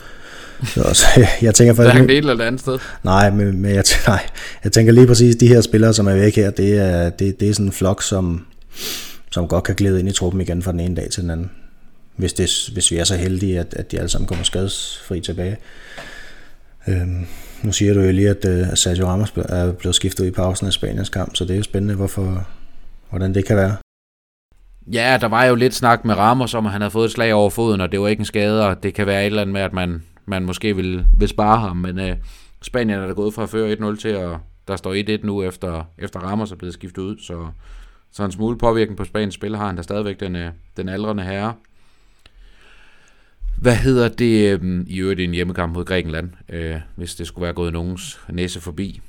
Så, 0.63 0.83
så 0.93 1.27
jeg 1.41 1.55
tænker 1.55 1.73
faktisk... 1.73 2.01
Er 2.01 2.07
det 2.07 2.17
et 2.17 2.17
eller 2.17 2.45
andet 2.45 2.61
sted. 2.61 2.79
Nej, 3.03 3.31
men, 3.31 3.61
men 3.61 3.75
jeg, 3.75 3.83
nej, 4.07 4.29
jeg 4.63 4.71
tænker 4.71 4.93
lige 4.93 5.07
præcis, 5.07 5.35
de 5.35 5.47
her 5.47 5.61
spillere, 5.61 5.93
som 5.93 6.07
er 6.07 6.15
væk 6.15 6.35
her, 6.35 6.49
det 6.49 6.77
er, 6.77 7.09
det, 7.09 7.39
det 7.39 7.49
er 7.49 7.53
sådan 7.53 7.65
en 7.65 7.71
flok, 7.71 8.03
som, 8.03 8.45
som 9.31 9.47
godt 9.47 9.63
kan 9.63 9.75
glide 9.75 9.99
ind 9.99 10.09
i 10.09 10.11
truppen 10.11 10.41
igen 10.41 10.61
fra 10.63 10.71
den 10.71 10.79
ene 10.79 10.95
dag 10.95 11.09
til 11.09 11.21
den 11.23 11.31
anden. 11.31 11.51
Hvis, 12.17 12.33
det, 12.33 12.69
hvis 12.73 12.91
vi 12.91 12.97
er 12.97 13.03
så 13.03 13.15
heldige, 13.15 13.59
at, 13.59 13.73
at 13.73 13.91
de 13.91 13.97
alle 13.97 14.09
sammen 14.09 14.27
kommer 14.27 14.43
skadesfri 14.43 15.19
tilbage. 15.19 15.57
Øhm, 16.87 17.25
nu 17.63 17.71
siger 17.71 17.93
du 17.93 18.01
jo 18.01 18.11
lige, 18.11 18.29
at, 18.29 18.45
øh, 18.45 18.67
Sergio 18.75 19.05
Ramos 19.05 19.33
er 19.37 19.71
blevet 19.71 19.95
skiftet 19.95 20.23
ud 20.23 20.27
i 20.27 20.31
pausen 20.31 20.67
af 20.67 20.73
Spaniens 20.73 21.09
kamp, 21.09 21.35
så 21.35 21.45
det 21.45 21.51
er 21.53 21.57
jo 21.57 21.63
spændende, 21.63 21.95
hvorfor, 21.95 22.47
hvordan 23.09 23.33
det 23.33 23.45
kan 23.45 23.57
være. 23.57 23.77
Ja, 24.93 25.17
der 25.21 25.27
var 25.27 25.45
jo 25.45 25.55
lidt 25.55 25.73
snak 25.73 26.05
med 26.05 26.15
Ramos 26.15 26.53
om, 26.53 26.65
at 26.65 26.71
han 26.71 26.81
havde 26.81 26.91
fået 26.91 27.05
et 27.05 27.11
slag 27.11 27.33
over 27.33 27.49
foden, 27.49 27.81
og 27.81 27.91
det 27.91 28.01
var 28.01 28.07
ikke 28.07 28.21
en 28.21 28.25
skade, 28.25 28.67
og 28.67 28.83
det 28.83 28.93
kan 28.93 29.07
være 29.07 29.21
et 29.21 29.25
eller 29.25 29.41
andet 29.41 29.53
med, 29.53 29.61
at 29.61 29.73
man, 29.73 30.03
man 30.25 30.45
måske 30.45 30.75
vil, 30.75 31.05
vil 31.17 31.27
spare 31.27 31.59
ham, 31.59 31.77
men 31.77 31.99
uh, 31.99 32.17
Spanien 32.61 32.99
er 32.99 33.07
da 33.07 33.13
gået 33.13 33.33
fra 33.33 33.43
at 33.43 33.49
føre 33.49 33.73
1-0 33.73 33.95
til, 34.01 34.09
at 34.09 34.37
der 34.67 34.75
står 34.75 35.17
1-1 35.17 35.25
nu, 35.25 35.43
efter, 35.43 35.83
efter 35.97 36.19
Ramos 36.19 36.51
er 36.51 36.55
blevet 36.55 36.73
skiftet 36.73 37.01
ud, 37.01 37.17
så, 37.17 37.47
så 38.11 38.23
en 38.23 38.31
smule 38.31 38.57
påvirkning 38.57 38.97
på 38.97 39.03
Spaniens 39.03 39.35
spil 39.35 39.55
har 39.55 39.65
han 39.65 39.75
da 39.75 39.81
stadigvæk 39.81 40.19
den, 40.19 40.35
øh, 40.35 40.51
den 40.77 40.89
aldrende 40.89 41.23
herre. 41.23 41.53
Hvad 43.61 43.75
hedder 43.75 44.07
det? 44.07 44.53
Øhm, 44.53 44.85
I 44.87 44.99
øvrigt 44.99 45.19
en 45.19 45.31
hjemmekamp 45.31 45.73
mod 45.73 45.85
Grækenland, 45.85 46.29
øh, 46.49 46.75
hvis 46.95 47.15
det 47.15 47.27
skulle 47.27 47.43
være 47.43 47.53
gået 47.53 47.73
nogens 47.73 48.19
næse 48.29 48.61
forbi. 48.61 49.01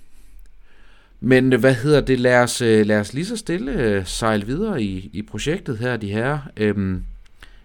Men 1.20 1.52
øh, 1.52 1.60
hvad 1.60 1.74
hedder 1.74 2.00
det? 2.00 2.20
Lad 2.20 2.42
os, 2.42 2.60
øh, 2.62 2.86
lad 2.86 3.00
os 3.00 3.12
lige 3.12 3.26
så 3.26 3.36
stille 3.36 3.72
øh, 3.72 4.06
sejle 4.06 4.46
videre 4.46 4.82
i, 4.82 5.10
i 5.12 5.22
projektet 5.22 5.78
her, 5.78 5.96
de 5.96 6.12
her. 6.12 6.38
Øhm, 6.56 7.02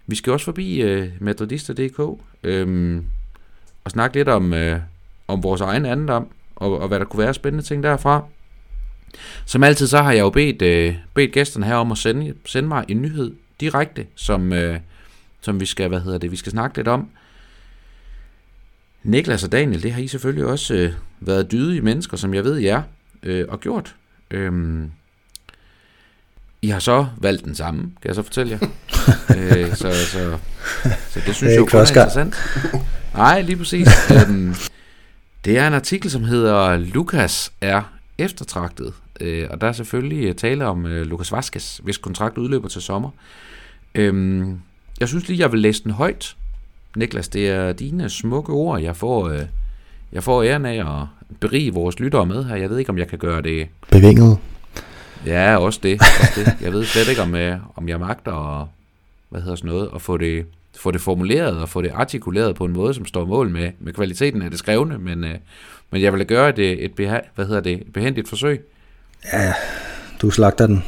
vi 0.06 0.16
skal 0.16 0.32
også 0.32 0.44
forbi 0.44 0.82
øh, 0.82 1.08
madridister.dk 1.20 2.20
øhm, 2.42 3.04
og 3.84 3.90
snakke 3.90 4.16
lidt 4.16 4.28
om, 4.28 4.54
øh, 4.54 4.80
om 5.28 5.42
vores 5.42 5.60
egen 5.60 5.86
andendom, 5.86 6.28
og, 6.56 6.80
og 6.80 6.88
hvad 6.88 6.98
der 6.98 7.04
kunne 7.04 7.22
være 7.24 7.34
spændende 7.34 7.64
ting 7.64 7.82
derfra. 7.82 8.24
Som 9.44 9.62
altid 9.62 9.86
så 9.86 9.98
har 9.98 10.12
jeg 10.12 10.20
jo 10.20 10.30
bedt, 10.30 10.62
øh, 10.62 10.96
bedt 11.14 11.32
gæsterne 11.32 11.66
her 11.66 11.74
om 11.74 11.92
at 11.92 11.98
sende, 11.98 12.34
sende 12.44 12.68
mig 12.68 12.84
en 12.88 13.02
nyhed 13.02 13.32
direkte, 13.60 14.06
som, 14.14 14.52
øh, 14.52 14.80
som 15.42 15.60
vi 15.60 15.66
skal, 15.66 15.88
hvad 15.88 16.00
hedder 16.00 16.18
det, 16.18 16.30
vi 16.30 16.36
skal 16.36 16.52
snakke 16.52 16.76
lidt 16.76 16.88
om. 16.88 17.08
Niklas 19.02 19.44
og 19.44 19.52
Daniel, 19.52 19.82
det 19.82 19.92
har 19.92 20.02
I 20.02 20.08
selvfølgelig 20.08 20.46
også 20.46 20.74
øh, 20.74 20.92
været 21.20 21.52
dydige 21.52 21.80
mennesker, 21.80 22.16
som 22.16 22.34
jeg 22.34 22.44
ved 22.44 22.58
I 22.58 22.66
er, 22.66 22.82
øh, 23.22 23.44
og 23.48 23.60
gjort. 23.60 23.94
Øhm, 24.30 24.90
I 26.62 26.68
har 26.68 26.78
så 26.78 27.06
valgt 27.18 27.44
den 27.44 27.54
samme, 27.54 27.80
kan 27.80 28.08
jeg 28.08 28.14
så 28.14 28.22
fortælle 28.22 28.50
jer. 28.50 28.68
øh, 29.38 29.74
så, 29.74 29.92
så, 29.92 30.38
så 31.10 31.20
det 31.26 31.34
synes 31.34 31.50
jeg 31.50 31.58
jo 31.58 31.66
kun 31.70 31.80
er 31.80 31.88
interessant. 31.88 32.34
Nej, 33.14 33.40
lige 33.40 33.56
præcis. 33.56 33.88
øhm, 34.10 34.54
det 35.44 35.58
er 35.58 35.66
en 35.66 35.74
artikel, 35.74 36.10
som 36.10 36.24
hedder 36.24 36.76
Lukas 36.76 37.52
er 37.60 37.82
eftertragtet. 38.18 38.94
Øh, 39.20 39.48
og 39.50 39.60
der 39.60 39.66
er 39.66 39.72
selvfølgelig 39.72 40.28
øh, 40.28 40.34
tale 40.34 40.66
om 40.66 40.86
øh, 40.86 41.06
Lukas 41.06 41.32
Vaskes, 41.32 41.80
hvis 41.82 41.96
kontrakt 41.96 42.38
udløber 42.38 42.68
til 42.68 42.82
sommer. 42.82 43.10
Øhm, 43.94 44.58
jeg 45.02 45.08
synes 45.08 45.28
lige, 45.28 45.40
jeg 45.40 45.52
vil 45.52 45.60
læse 45.60 45.84
den 45.84 45.90
højt. 45.90 46.36
Niklas, 46.96 47.28
det 47.28 47.48
er 47.48 47.72
dine 47.72 48.10
smukke 48.10 48.52
ord, 48.52 48.80
jeg 48.80 48.96
får, 48.96 49.28
øh, 49.28 49.40
jeg 50.12 50.22
får 50.22 50.42
æren 50.42 50.66
af 50.66 51.00
at 51.00 51.06
berige 51.40 51.74
vores 51.74 52.00
lyttere 52.00 52.26
med 52.26 52.44
her. 52.44 52.56
Jeg 52.56 52.70
ved 52.70 52.78
ikke, 52.78 52.90
om 52.90 52.98
jeg 52.98 53.08
kan 53.08 53.18
gøre 53.18 53.42
det... 53.42 53.68
Bevinget. 53.90 54.38
Ja, 55.26 55.56
også 55.56 55.80
det. 55.82 56.00
Også 56.00 56.32
det. 56.36 56.56
Jeg 56.60 56.72
ved 56.72 56.84
slet 56.84 57.08
ikke, 57.08 57.22
om, 57.22 57.34
øh, 57.34 57.56
om 57.76 57.88
jeg 57.88 58.00
magter 58.00 58.60
at, 58.60 58.66
hvad 59.28 59.40
hedder 59.40 59.56
sådan 59.56 59.70
noget, 59.70 59.88
at 59.94 60.02
få 60.02 60.16
det, 60.16 60.46
få 60.76 60.90
det 60.90 61.00
formuleret 61.00 61.58
og 61.58 61.68
få 61.68 61.82
det 61.82 61.90
artikuleret 61.94 62.54
på 62.56 62.64
en 62.64 62.72
måde, 62.72 62.94
som 62.94 63.06
står 63.06 63.24
mål 63.24 63.50
med, 63.50 63.70
med 63.80 63.92
kvaliteten 63.92 64.42
af 64.42 64.50
det 64.50 64.58
skrevne, 64.58 64.98
men, 64.98 65.24
øh, 65.24 65.34
men 65.90 66.02
jeg 66.02 66.12
vil 66.12 66.26
gøre 66.26 66.52
det 66.52 66.84
et, 66.84 66.90
beha- 67.00 67.28
hvad 67.34 67.46
hedder 67.46 67.60
det, 67.60 67.72
et 67.72 67.92
behendigt 67.92 68.28
forsøg. 68.28 68.66
Ja, 69.32 69.52
du 70.22 70.30
slagter 70.30 70.66
den. 70.66 70.84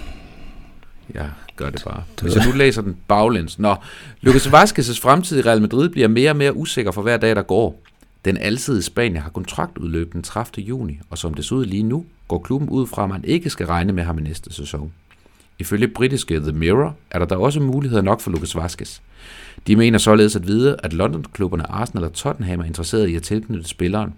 Ja, 1.15 1.25
gør 1.57 1.71
det 1.71 1.83
bare. 1.85 2.03
Hvis 2.23 2.37
jeg 2.37 2.47
nu 2.47 2.53
læser 2.53 2.83
den 2.83 2.97
baglæns. 3.09 3.59
Nå, 3.59 3.75
Lucas 4.21 4.47
Vazquez' 4.47 5.01
fremtid 5.03 5.39
i 5.39 5.43
Real 5.43 5.61
Madrid 5.61 5.89
bliver 5.89 6.09
mere 6.09 6.31
og 6.31 6.37
mere 6.37 6.57
usikker 6.57 6.93
for 6.93 7.03
hver 7.03 7.17
dag, 7.17 7.37
der 7.37 7.43
går. 7.43 7.81
Den 8.25 8.37
alsidige 8.37 8.83
Spanier 8.83 9.21
har 9.21 9.31
kontraktudløb 9.31 10.13
den 10.13 10.23
30. 10.23 10.65
juni, 10.65 10.99
og 11.11 11.19
som 11.19 11.35
det 11.35 11.45
ser 11.45 11.57
ud 11.57 11.65
lige 11.65 11.83
nu, 11.83 12.05
går 12.29 12.39
klubben 12.39 12.69
ud 12.69 12.87
fra, 12.87 13.05
at 13.05 13.09
man 13.09 13.25
ikke 13.25 13.51
skal 13.51 13.67
regne 13.67 13.93
med 13.93 14.05
ham 14.05 14.19
i 14.19 14.23
næste 14.23 14.53
sæson. 14.53 14.93
Ifølge 15.59 15.89
britiske 15.89 16.41
The 16.41 16.53
Mirror 16.53 16.97
er 17.11 17.19
der 17.19 17.27
da 17.27 17.37
også 17.37 17.61
muligheder 17.61 18.03
nok 18.03 18.21
for 18.21 18.31
Lucas 18.31 18.57
Vazquez. 18.57 18.99
De 19.67 19.77
mener 19.77 19.99
således 19.99 20.37
at 20.37 20.47
vide, 20.47 20.77
at 20.83 20.93
London-klubberne 20.93 21.71
Arsenal 21.71 22.05
og 22.05 22.13
Tottenham 22.13 22.61
er 22.61 22.65
interesseret 22.65 23.09
i 23.09 23.17
at 23.17 23.23
tilknytte 23.23 23.69
spilleren. 23.69 24.15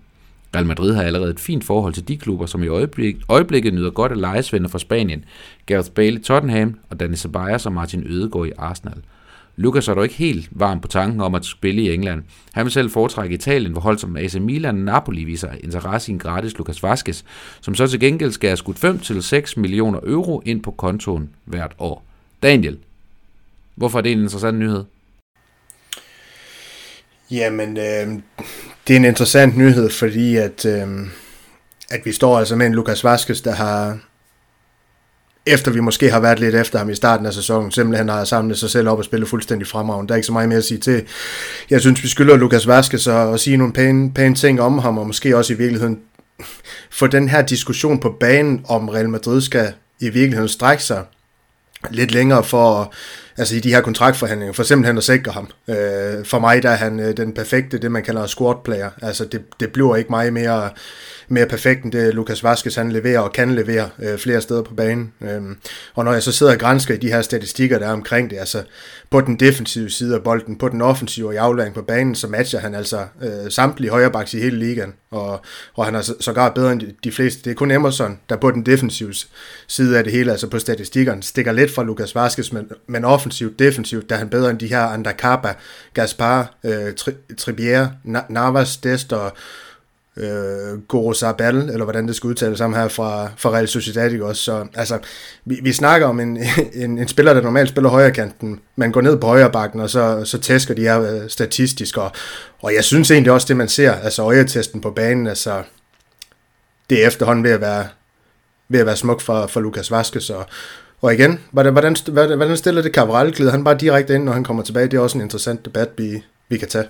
Real 0.57 0.67
Madrid 0.67 0.95
har 0.95 1.03
allerede 1.03 1.31
et 1.31 1.41
fint 1.41 1.65
forhold 1.65 1.95
til 1.95 2.09
de 2.09 2.17
klubber, 2.17 2.47
som 2.47 2.63
i 2.63 2.69
øjeblik, 2.69 3.17
øjeblikket 3.29 3.75
nyder 3.75 3.91
godt 3.91 4.13
af 4.13 4.21
lejesvender 4.21 4.69
fra 4.69 4.79
Spanien. 4.79 5.25
Gareth 5.67 5.91
Bale 5.91 6.21
i 6.21 6.23
Tottenham 6.23 6.79
og 6.91 7.01
Dani 7.01 7.17
Ceballos 7.17 7.67
og 7.67 7.73
Martin 7.73 8.07
Ødegaard 8.07 8.47
i 8.47 8.53
Arsenal. 8.59 8.99
Lucas 9.57 9.89
er 9.89 9.95
dog 9.95 10.05
ikke 10.05 10.15
helt 10.15 10.49
varm 10.51 10.81
på 10.81 10.89
tanken 10.89 11.21
om 11.21 11.35
at 11.35 11.45
spille 11.45 11.83
i 11.83 11.95
England. 11.95 12.23
Han 12.53 12.65
vil 12.65 12.73
selv 12.73 12.91
foretrække 12.91 13.35
Italien, 13.35 13.73
hvor 13.73 13.81
hold 13.81 13.99
som 13.99 14.17
AC 14.17 14.35
Milan 14.35 14.77
og 14.77 14.85
Napoli 14.85 15.25
viser 15.25 15.49
interesse 15.61 16.11
i 16.11 16.13
en 16.13 16.19
gratis 16.19 16.59
Lucas 16.59 16.83
Vazquez, 16.83 17.23
som 17.61 17.75
så 17.75 17.87
til 17.87 18.01
gengæld 18.01 18.33
skal 18.33 18.49
have 18.49 18.57
skudt 18.57 18.85
5-6 18.85 19.61
millioner 19.61 20.01
euro 20.07 20.43
ind 20.45 20.63
på 20.63 20.71
kontoen 20.71 21.31
hvert 21.45 21.73
år. 21.79 22.05
Daniel, 22.43 22.79
hvorfor 23.75 23.99
er 23.99 24.03
det 24.03 24.13
en 24.13 24.19
interessant 24.19 24.59
nyhed? 24.59 24.85
Jamen, 27.31 27.77
øh, 27.77 28.23
det 28.87 28.93
er 28.93 28.97
en 28.97 29.05
interessant 29.05 29.57
nyhed, 29.57 29.91
fordi 29.91 30.37
at, 30.37 30.65
øh, 30.65 30.87
at 31.91 32.01
vi 32.05 32.13
står 32.13 32.39
altså 32.39 32.57
med 32.57 32.67
en 32.67 32.75
Lukas 32.75 33.05
Vaskes, 33.05 33.41
der 33.41 33.53
har, 33.53 33.99
efter 35.47 35.71
vi 35.71 35.81
måske 35.81 36.11
har 36.11 36.21
været 36.21 36.41
lidt 36.41 36.55
efter 36.55 36.79
ham 36.79 36.91
i 36.91 36.95
starten 36.95 37.27
af 37.27 37.33
sæsonen, 37.33 37.71
simpelthen 37.71 38.09
har 38.09 38.25
samlet 38.25 38.59
sig 38.59 38.71
selv 38.71 38.89
op 38.89 38.99
og 38.99 39.05
spillet 39.05 39.29
fuldstændig 39.29 39.69
fremragende. 39.69 40.09
Der 40.09 40.15
er 40.15 40.17
ikke 40.17 40.27
så 40.27 40.33
meget 40.33 40.49
mere 40.49 40.59
at 40.59 40.65
sige 40.65 40.79
til. 40.79 41.07
Jeg 41.71 41.81
synes, 41.81 42.03
vi 42.03 42.09
skylder 42.09 42.37
Lukas 42.37 42.67
Vaskes 42.67 43.07
at, 43.07 43.35
at 43.35 43.41
sige 43.41 43.57
nogle 43.57 43.73
pæne, 43.73 44.13
pæne 44.13 44.35
ting 44.35 44.61
om 44.61 44.79
ham, 44.79 44.99
og 44.99 45.07
måske 45.07 45.37
også 45.37 45.53
i 45.53 45.57
virkeligheden 45.57 45.99
få 46.91 47.07
den 47.07 47.29
her 47.29 47.43
diskussion 47.43 48.01
på 48.01 48.17
banen, 48.21 48.65
om 48.69 48.89
Real 48.89 49.09
Madrid 49.09 49.41
skal 49.41 49.73
i 50.01 50.09
virkeligheden 50.09 50.49
strække 50.49 50.83
sig 50.83 51.05
lidt 51.91 52.11
længere 52.11 52.45
for 52.45 52.81
at 52.81 52.89
altså 53.39 53.57
i 53.57 53.61
de 53.61 53.75
her 53.75 53.81
kontraktforhandlinger, 53.81 54.53
for 54.53 54.63
simpelthen 54.63 54.99
at 54.99 55.05
sikre 55.05 55.33
ham. 55.33 55.49
Øh, 55.69 56.25
for 56.25 56.39
mig 56.39 56.63
der 56.63 56.71
er 56.71 56.77
han 56.77 57.01
øh, 57.01 57.17
den 57.17 57.33
perfekte, 57.33 57.79
det 57.79 57.93
man 57.93 58.03
kalder 58.03 58.27
squad 58.27 58.57
player. 58.65 58.91
Altså 59.03 59.25
det, 59.25 59.43
det 59.61 59.73
bliver 59.73 59.97
ikke 59.97 60.11
meget 60.11 60.33
mere 60.33 60.71
mere 61.29 61.47
perfekt 61.47 61.85
end 61.85 61.93
det 61.93 62.15
Lukas 62.15 62.45
Vaskes 62.45 62.75
han 62.75 62.93
leverer 62.93 63.21
og 63.21 63.33
kan 63.33 63.55
levere 63.55 63.89
øh, 63.99 64.19
flere 64.19 64.41
steder 64.41 64.63
på 64.63 64.75
banen. 64.75 65.13
Øhm, 65.21 65.57
og 65.95 66.05
når 66.05 66.13
jeg 66.13 66.23
så 66.23 66.33
sidder 66.33 66.53
og 66.53 66.59
grænsker 66.59 66.95
i 66.95 66.99
de 66.99 67.09
her 67.09 67.23
statistikker, 67.23 67.79
der 67.79 67.87
er 67.87 67.93
omkring 67.93 68.31
det, 68.31 68.39
altså 68.39 68.63
på 69.11 69.21
den 69.21 69.41
defensive 69.41 69.91
side 69.91 70.15
af 70.15 70.23
bolden, 70.23 70.59
på 70.59 70.69
den 70.69 70.83
offensive 70.83 71.27
og 71.27 71.35
i 71.35 71.37
aflæring 71.37 71.75
på 71.75 71.83
banen, 71.83 72.15
så 72.15 72.27
matcher 72.27 72.61
han 72.61 72.75
altså 72.75 73.07
øh, 73.23 73.51
samtlige 73.51 73.91
højrebacks 73.91 74.35
i 74.35 74.41
hele 74.41 74.59
ligaen, 74.59 74.95
og, 75.11 75.41
og 75.75 75.85
han 75.85 75.95
er 75.95 76.01
så, 76.01 76.15
sågar 76.21 76.49
bedre 76.49 76.73
end 76.73 76.81
de, 76.81 76.95
de 77.05 77.13
fleste. 77.13 77.43
Det 77.45 77.51
er 77.51 77.55
kun 77.55 77.71
Emerson, 77.71 78.19
der 78.29 78.37
på 78.37 78.51
den 78.51 78.67
defensive 78.67 79.15
side 79.67 79.99
af 79.99 80.05
det 80.05 80.13
hele, 80.13 80.31
altså 80.31 80.47
på 80.47 80.59
statistikkerne, 80.59 81.23
stikker 81.23 81.53
lidt 81.53 81.75
fra 81.75 81.83
Lukas 81.83 82.15
Vaskes, 82.15 82.53
men, 82.53 82.69
men 82.87 83.05
offensivt, 83.05 83.59
defensivt, 83.59 84.09
der 84.09 84.15
er 84.15 84.19
han 84.19 84.29
bedre 84.29 84.51
end 84.51 84.59
de 84.59 84.67
her 84.67 84.81
Andacapa, 84.81 85.55
Gaspar, 85.95 86.55
øh, 86.65 86.89
Tri- 87.01 87.35
Tribier, 87.39 87.89
Navas, 88.29 88.77
Dest 88.77 89.13
og 89.13 89.33
øh, 90.17 90.79
Goro 90.89 91.13
Sabal, 91.13 91.57
eller 91.57 91.85
hvordan 91.85 92.09
det 92.09 92.17
skal 92.17 92.29
udtales 92.29 92.59
sammen 92.59 92.81
her 92.81 92.89
fra, 92.89 93.29
fra 93.37 93.51
Real 93.51 93.69
Sociedad, 93.69 94.13
ikke 94.13 94.27
også? 94.27 94.43
Så 94.43 94.67
altså, 94.75 94.99
vi, 95.45 95.59
vi 95.63 95.73
snakker 95.73 96.07
om 96.07 96.21
en, 96.21 96.39
en, 96.85 96.99
en 96.99 97.09
spiller, 97.09 97.35
der 97.35 97.43
normalt 97.43 97.69
spiller 97.69 97.91
højre 97.91 98.11
kanten, 98.11 98.61
man 98.77 98.93
går 98.93 99.01
ned 99.01 99.17
på 99.17 99.27
højre 99.27 99.51
bakken, 99.51 99.81
og 99.81 99.91
så, 99.91 100.25
så 100.25 100.39
tæsker 100.39 100.75
de 100.75 100.83
her 100.83 101.01
øh, 101.01 101.29
statistisk, 101.29 101.99
og, 101.99 102.11
og 102.63 102.75
jeg 102.75 102.85
synes 102.85 103.11
egentlig 103.11 103.33
også, 103.33 103.49
det 103.49 103.57
man 103.57 103.69
ser, 103.69 103.93
altså 103.93 104.23
øjetesten 104.23 104.81
på 104.81 104.91
banen, 104.91 105.27
altså, 105.27 105.63
det 106.91 107.03
er 107.03 107.07
efterhånden 107.07 107.45
ved 107.45 107.51
at 107.51 107.61
være, 107.61 107.87
ved 108.69 108.81
at 108.81 108.87
være 108.87 108.97
smuk 108.97 109.21
for, 109.21 109.47
for 109.47 109.61
Lukas 109.61 109.91
Vaskes, 109.91 110.31
og, 110.31 110.47
og 111.03 111.15
igen, 111.15 111.41
hvordan, 111.51 111.73
hvordan, 111.73 111.97
hvordan 112.37 112.57
stiller 112.57 112.83
det 112.83 112.95
Cabral? 112.95 113.51
Han 113.51 113.65
bare 113.65 113.77
direkte 113.79 114.15
ind, 114.15 114.25
når 114.25 114.33
han 114.33 114.45
kommer 114.45 114.63
tilbage. 114.63 114.89
Det 114.89 114.97
er 114.97 115.01
også 115.01 115.19
en 115.19 115.23
interessant 115.23 115.65
debat, 115.65 115.89
vi, 115.97 116.25
vi 116.49 116.59
kan 116.59 116.69
tage. 116.69 116.85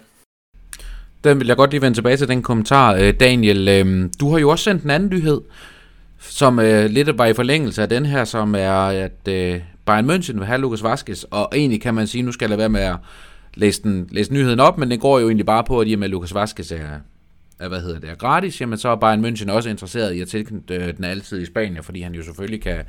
Den 1.27 1.41
vil 1.41 1.47
jeg 1.47 1.57
godt 1.57 1.71
lige 1.71 1.83
vende 1.83 1.97
tilbage 1.97 2.17
til 2.17 2.29
den 2.29 2.43
kommentar. 2.43 2.95
Øh, 2.95 3.15
Daniel, 3.21 3.69
øh, 3.69 4.11
du 4.21 4.31
har 4.31 4.39
jo 4.39 4.51
også 4.51 4.65
sendt 4.65 4.83
en 4.83 4.91
anden 4.91 5.09
nyhed, 5.11 5.41
som 6.19 6.59
øh, 6.59 6.91
lidt 6.91 7.19
var 7.19 7.27
i 7.27 7.33
forlængelse 7.33 7.83
af 7.83 7.89
den 7.89 8.07
her, 8.07 8.25
som 8.25 8.55
er, 8.55 8.73
at 8.73 9.29
øh, 9.29 9.61
Bayern 9.87 10.11
München 10.11 10.33
vil 10.33 10.47
have 10.47 10.61
Lukas 10.61 10.83
Vaskes, 10.83 11.25
og 11.25 11.49
egentlig 11.55 11.81
kan 11.81 11.95
man 11.95 12.07
sige, 12.07 12.23
nu 12.23 12.33
skal 12.33 12.45
jeg 12.45 12.51
lade 12.51 12.59
være 12.59 12.69
med 12.69 12.81
at 12.81 12.97
læse, 13.55 13.83
den, 13.83 14.09
læse 14.11 14.33
nyheden 14.33 14.61
op, 14.61 14.79
men 14.79 14.91
det 14.91 15.01
går 15.01 15.19
jo 15.19 15.27
egentlig 15.27 15.47
bare 15.47 15.65
på, 15.65 15.81
at 15.81 15.89
i 15.89 15.93
og 15.93 15.99
med 15.99 16.09
Lukas 16.09 16.35
Vaskes 16.35 16.73
er, 16.73 17.01
er, 17.61 17.69
hvad 17.69 17.81
hedder 17.81 18.01
det, 18.01 18.11
er 18.11 18.15
gratis, 18.15 18.61
jamen 18.61 18.79
så 18.79 18.89
er 18.89 18.97
Bayern 18.97 19.25
München 19.25 19.51
også 19.51 19.69
interesseret 19.69 20.13
i 20.13 20.21
at 20.21 20.29
tilknytte 20.29 20.75
øh, 20.75 20.97
den 20.97 21.05
altid 21.05 21.43
i 21.43 21.47
Spanien, 21.47 21.83
fordi 21.83 22.01
han 22.01 22.15
jo 22.15 22.23
selvfølgelig 22.23 22.63
kan, 22.63 22.85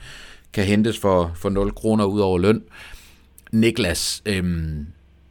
kan 0.54 0.64
hentes 0.64 1.00
for, 1.00 1.32
for 1.36 1.50
0 1.50 1.72
kroner 1.72 2.06
ud 2.06 2.20
over 2.20 2.40
løn. 2.40 2.62
Niklas, 3.52 4.22
øhm, 4.26 4.88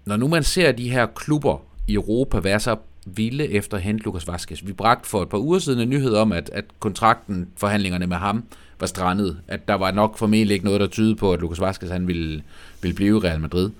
når 0.06 0.16
nu 0.16 0.28
man 0.28 0.42
ser 0.42 0.72
de 0.72 0.90
her 0.90 1.06
klubber 1.06 1.62
i 1.88 1.94
Europa 1.94 2.38
være 2.38 2.60
så 2.60 2.76
ville 3.14 3.48
efter 3.50 3.76
at 3.76 3.82
hente 3.82 4.04
Lukas 4.04 4.28
Vaskes. 4.28 4.66
Vi 4.66 4.72
bragte 4.72 5.08
for 5.08 5.22
et 5.22 5.28
par 5.28 5.38
uger 5.38 5.58
siden 5.58 5.80
en 5.80 5.90
nyhed 5.90 6.14
om, 6.14 6.32
at, 6.32 6.50
at 6.52 6.64
kontrakten, 6.80 7.48
forhandlingerne 7.56 8.06
med 8.06 8.16
ham, 8.16 8.44
var 8.80 8.86
strandet. 8.86 9.36
At 9.48 9.68
der 9.68 9.74
var 9.74 9.90
nok 9.90 10.18
formentlig 10.18 10.54
ikke 10.54 10.64
noget, 10.64 10.80
der 10.80 10.86
tyder 10.86 11.14
på, 11.14 11.32
at 11.32 11.40
Lukas 11.40 11.60
Vaskes 11.60 11.90
han 11.90 12.06
ville, 12.06 12.42
ville 12.82 12.94
blive 12.94 13.16
i 13.16 13.20
Real 13.20 13.40
Madrid. 13.40 13.70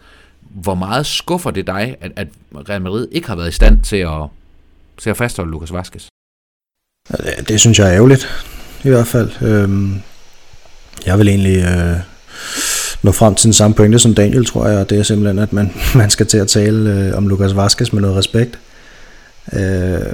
Hvor 0.40 0.74
meget 0.74 1.06
skuffer 1.06 1.50
det 1.50 1.66
dig, 1.66 1.96
at, 2.00 2.12
at 2.16 2.28
Real 2.68 2.82
Madrid 2.82 3.08
ikke 3.12 3.28
har 3.28 3.36
været 3.36 3.48
i 3.48 3.52
stand 3.52 3.82
til 3.82 3.96
at, 3.96 4.22
til 4.98 5.10
at 5.10 5.16
fastholde 5.16 5.50
Lukas 5.50 5.72
Vaskes? 5.72 6.08
Ja, 7.10 7.30
det, 7.30 7.48
det 7.48 7.60
synes 7.60 7.78
jeg 7.78 7.88
er 7.88 7.94
ærgerligt, 7.94 8.46
i 8.84 8.88
hvert 8.88 9.06
fald. 9.06 9.42
Øhm, 9.42 9.94
jeg 11.06 11.18
vil 11.18 11.28
egentlig 11.28 11.56
øh, 11.56 11.96
nå 13.02 13.12
frem 13.12 13.34
til 13.34 13.44
den 13.44 13.52
samme 13.52 13.74
pointe 13.74 13.98
som 13.98 14.14
Daniel, 14.14 14.44
tror 14.44 14.66
jeg, 14.66 14.78
og 14.78 14.90
det 14.90 14.98
er 14.98 15.02
simpelthen, 15.02 15.38
at 15.38 15.52
man, 15.52 15.72
man 15.94 16.10
skal 16.10 16.26
til 16.26 16.38
at 16.38 16.48
tale 16.48 16.92
øh, 16.92 17.16
om 17.16 17.28
Lukas 17.28 17.56
Vaskes 17.56 17.92
med 17.92 18.00
noget 18.00 18.16
respekt. 18.16 18.58
Øh, 19.52 20.12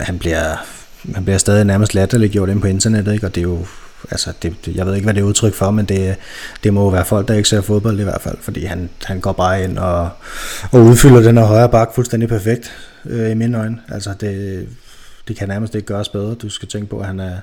han, 0.00 0.18
bliver, 0.18 0.56
han 1.14 1.24
bliver 1.24 1.38
stadig 1.38 1.64
nærmest 1.64 1.94
latterliggjort 1.94 2.48
ind 2.48 2.60
på 2.60 2.66
internettet, 2.66 3.12
ikke? 3.12 3.26
og 3.26 3.34
det 3.34 3.40
er 3.40 3.42
jo 3.42 3.66
altså 4.10 4.32
det, 4.42 4.56
det, 4.64 4.76
jeg 4.76 4.86
ved 4.86 4.94
ikke, 4.94 5.04
hvad 5.04 5.14
det 5.14 5.20
er 5.20 5.24
udtryk 5.24 5.54
for, 5.54 5.70
men 5.70 5.84
det, 5.84 6.16
det 6.64 6.74
må 6.74 6.82
jo 6.82 6.88
være 6.88 7.04
folk, 7.04 7.28
der 7.28 7.34
ikke 7.34 7.48
ser 7.48 7.60
fodbold 7.60 8.00
i 8.00 8.02
hvert 8.02 8.20
fald, 8.20 8.36
fordi 8.40 8.64
han, 8.64 8.90
han 9.04 9.20
går 9.20 9.32
bare 9.32 9.64
ind 9.64 9.78
og, 9.78 10.10
og 10.72 10.80
udfylder 10.80 11.20
den 11.20 11.38
her 11.38 11.44
højre 11.44 11.68
bak 11.68 11.94
fuldstændig 11.94 12.28
perfekt 12.28 12.72
øh, 13.04 13.30
i 13.30 13.34
mine 13.34 13.58
øjne. 13.58 13.78
Altså 13.88 14.14
det, 14.20 14.66
det 15.28 15.36
kan 15.36 15.48
nærmest 15.48 15.74
ikke 15.74 15.86
gøres 15.86 16.08
bedre. 16.08 16.34
Du 16.34 16.48
skal 16.48 16.68
tænke 16.68 16.86
på, 16.86 16.98
at 16.98 17.06
han 17.06 17.20
er, 17.20 17.36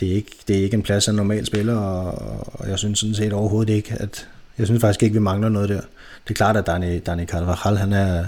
det 0.00 0.10
er 0.10 0.14
ikke, 0.14 0.30
det 0.48 0.58
er 0.58 0.62
ikke 0.62 0.74
en 0.74 0.82
plads 0.82 1.08
af 1.08 1.12
en 1.12 1.16
normal 1.16 1.46
spiller, 1.46 1.76
og, 1.76 2.60
og 2.60 2.68
jeg 2.68 2.78
synes 2.78 2.98
sådan 2.98 3.14
set 3.14 3.32
overhovedet 3.32 3.72
ikke, 3.72 3.96
at 4.00 4.26
Jeg 4.58 4.66
synes 4.66 4.80
faktisk 4.80 5.02
ikke, 5.02 5.12
vi 5.12 5.20
mangler 5.20 5.48
noget 5.48 5.68
der. 5.68 5.80
Det 6.24 6.30
er 6.30 6.34
klart, 6.34 6.56
at 6.56 6.66
Dani, 6.66 6.98
Dani 6.98 7.26
Carvajal, 7.26 7.76
han 7.76 7.92
er, 7.92 8.24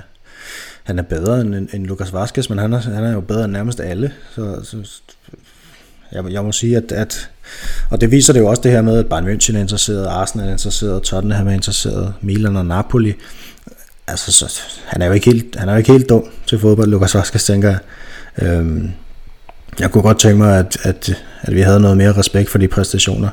han 0.85 0.99
er 0.99 1.03
bedre 1.03 1.41
end, 1.41 1.55
end 1.55 1.87
Lucas 1.87 2.13
Vazquez, 2.13 2.49
men 2.49 2.59
han 2.59 2.73
er, 2.73 2.79
han 2.79 3.05
er 3.05 3.13
jo 3.13 3.21
bedre 3.21 3.45
end 3.45 3.53
nærmest 3.53 3.81
alle. 3.81 4.13
Så, 4.35 4.61
så 4.63 5.03
jeg, 6.13 6.25
jeg 6.31 6.45
må 6.45 6.53
sige, 6.53 6.77
at, 6.77 6.93
at, 6.93 7.31
og 7.91 8.01
det 8.01 8.11
viser 8.11 8.33
det 8.33 8.41
jo 8.41 8.47
også 8.47 8.63
det 8.63 8.71
her 8.71 8.83
med, 8.83 8.99
at 8.99 9.07
Bayern 9.07 9.29
München 9.29 9.57
er 9.57 9.61
interesseret, 9.61 10.07
Arsenal 10.07 10.49
er 10.49 10.53
interesseret, 10.53 11.03
Tottenham 11.03 11.49
er 11.49 11.53
interesseret, 11.53 12.15
Milan 12.21 12.57
og 12.57 12.67
Napoli. 12.67 13.15
Altså, 14.07 14.33
så, 14.33 14.61
han 14.87 15.03
er 15.03 15.07
jo 15.07 15.13
ikke 15.13 15.31
helt, 15.31 15.57
han 15.57 15.69
er 15.69 15.73
jo 15.73 15.79
ikke 15.79 15.93
helt 15.93 16.09
dum 16.09 16.25
til 16.47 16.59
fodbold, 16.59 16.91
Lucas 16.91 17.15
Vazquez, 17.15 17.45
tænker 17.45 17.69
jeg. 17.69 17.79
Øhm, 18.43 18.91
jeg 19.81 19.91
kunne 19.91 20.03
godt 20.03 20.19
tænke 20.19 20.39
mig, 20.39 20.59
at, 20.59 20.77
at, 20.83 21.23
at 21.43 21.55
vi 21.55 21.61
havde 21.61 21.81
noget 21.81 21.97
mere 21.97 22.13
respekt 22.13 22.51
for 22.51 22.59
de 22.59 22.69
præstationer, 22.69 23.29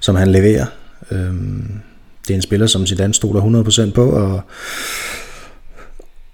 som 0.00 0.16
han 0.16 0.28
leverer. 0.28 0.66
Øhm, 1.10 1.72
det 2.22 2.34
er 2.34 2.36
en 2.36 2.42
spiller, 2.42 2.66
som 2.66 2.86
Zidane 2.86 3.14
stoler 3.14 3.88
100% 3.88 3.92
på, 3.92 4.10
og, 4.10 4.42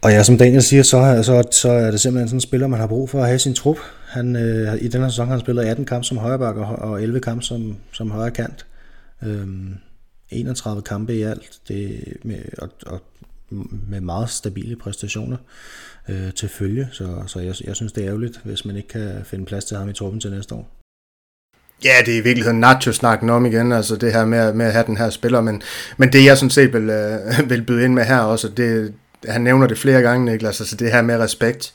og 0.04 0.10
ja, 0.10 0.22
som 0.22 0.38
Daniel 0.38 0.62
siger, 0.62 0.82
så, 0.82 1.22
så, 1.22 1.44
så 1.50 1.70
er 1.70 1.90
det 1.90 2.00
simpelthen 2.00 2.28
sådan 2.28 2.36
en 2.36 2.40
spiller, 2.40 2.66
man 2.66 2.80
har 2.80 2.86
brug 2.86 3.10
for 3.10 3.20
at 3.20 3.26
have 3.26 3.38
sin 3.38 3.54
trup. 3.54 3.78
Han, 4.06 4.36
øh, 4.36 4.74
I 4.80 4.88
den 4.88 5.00
her 5.00 5.08
sæson 5.08 5.26
har 5.26 5.34
han 5.34 5.40
spillet 5.40 5.64
18 5.64 5.84
kampe 5.84 6.04
som 6.04 6.18
højreback 6.18 6.56
og, 6.56 6.66
og 6.66 7.02
11 7.02 7.20
kampe 7.20 7.44
som, 7.44 7.76
som 7.92 8.10
højre 8.10 8.30
kant. 8.30 8.66
Øhm, 9.22 9.74
31 10.30 10.82
kampe 10.82 11.14
i 11.14 11.22
alt, 11.22 11.58
det 11.68 12.02
med, 12.24 12.38
og, 12.58 12.68
og 12.86 13.02
med 13.88 14.00
meget 14.00 14.30
stabile 14.30 14.76
præstationer 14.76 15.36
øh, 16.08 16.32
til 16.32 16.48
følge, 16.48 16.88
så, 16.92 17.22
så 17.26 17.40
jeg, 17.40 17.54
jeg 17.64 17.76
synes, 17.76 17.92
det 17.92 18.04
er 18.04 18.08
ærgerligt, 18.08 18.40
hvis 18.44 18.64
man 18.64 18.76
ikke 18.76 18.88
kan 18.88 19.10
finde 19.24 19.44
plads 19.44 19.64
til 19.64 19.76
ham 19.76 19.88
i 19.88 19.92
truppen 19.92 20.20
til 20.20 20.30
næste 20.30 20.54
år. 20.54 20.70
Ja, 21.84 21.94
det 22.06 22.14
er 22.14 22.18
i 22.18 22.24
virkeligheden 22.24 22.60
Nacho-snakken 22.60 23.30
om 23.30 23.46
igen, 23.46 23.72
altså 23.72 23.96
det 23.96 24.12
her 24.12 24.24
med, 24.24 24.52
med 24.52 24.66
at 24.66 24.72
have 24.72 24.86
den 24.86 24.96
her 24.96 25.10
spiller, 25.10 25.40
men, 25.40 25.62
men 25.96 26.12
det 26.12 26.24
jeg 26.24 26.38
sådan 26.38 26.50
set 26.50 26.72
vil, 26.72 26.90
øh, 26.90 27.18
vil 27.50 27.62
byde 27.62 27.84
ind 27.84 27.94
med 27.94 28.04
her 28.04 28.18
også, 28.18 28.48
det, 28.48 28.94
han 29.28 29.40
nævner 29.40 29.66
det 29.66 29.78
flere 29.78 30.02
gange, 30.02 30.24
Niklas, 30.24 30.60
altså 30.60 30.76
det 30.76 30.92
her 30.92 31.02
med 31.02 31.18
respekt. 31.18 31.74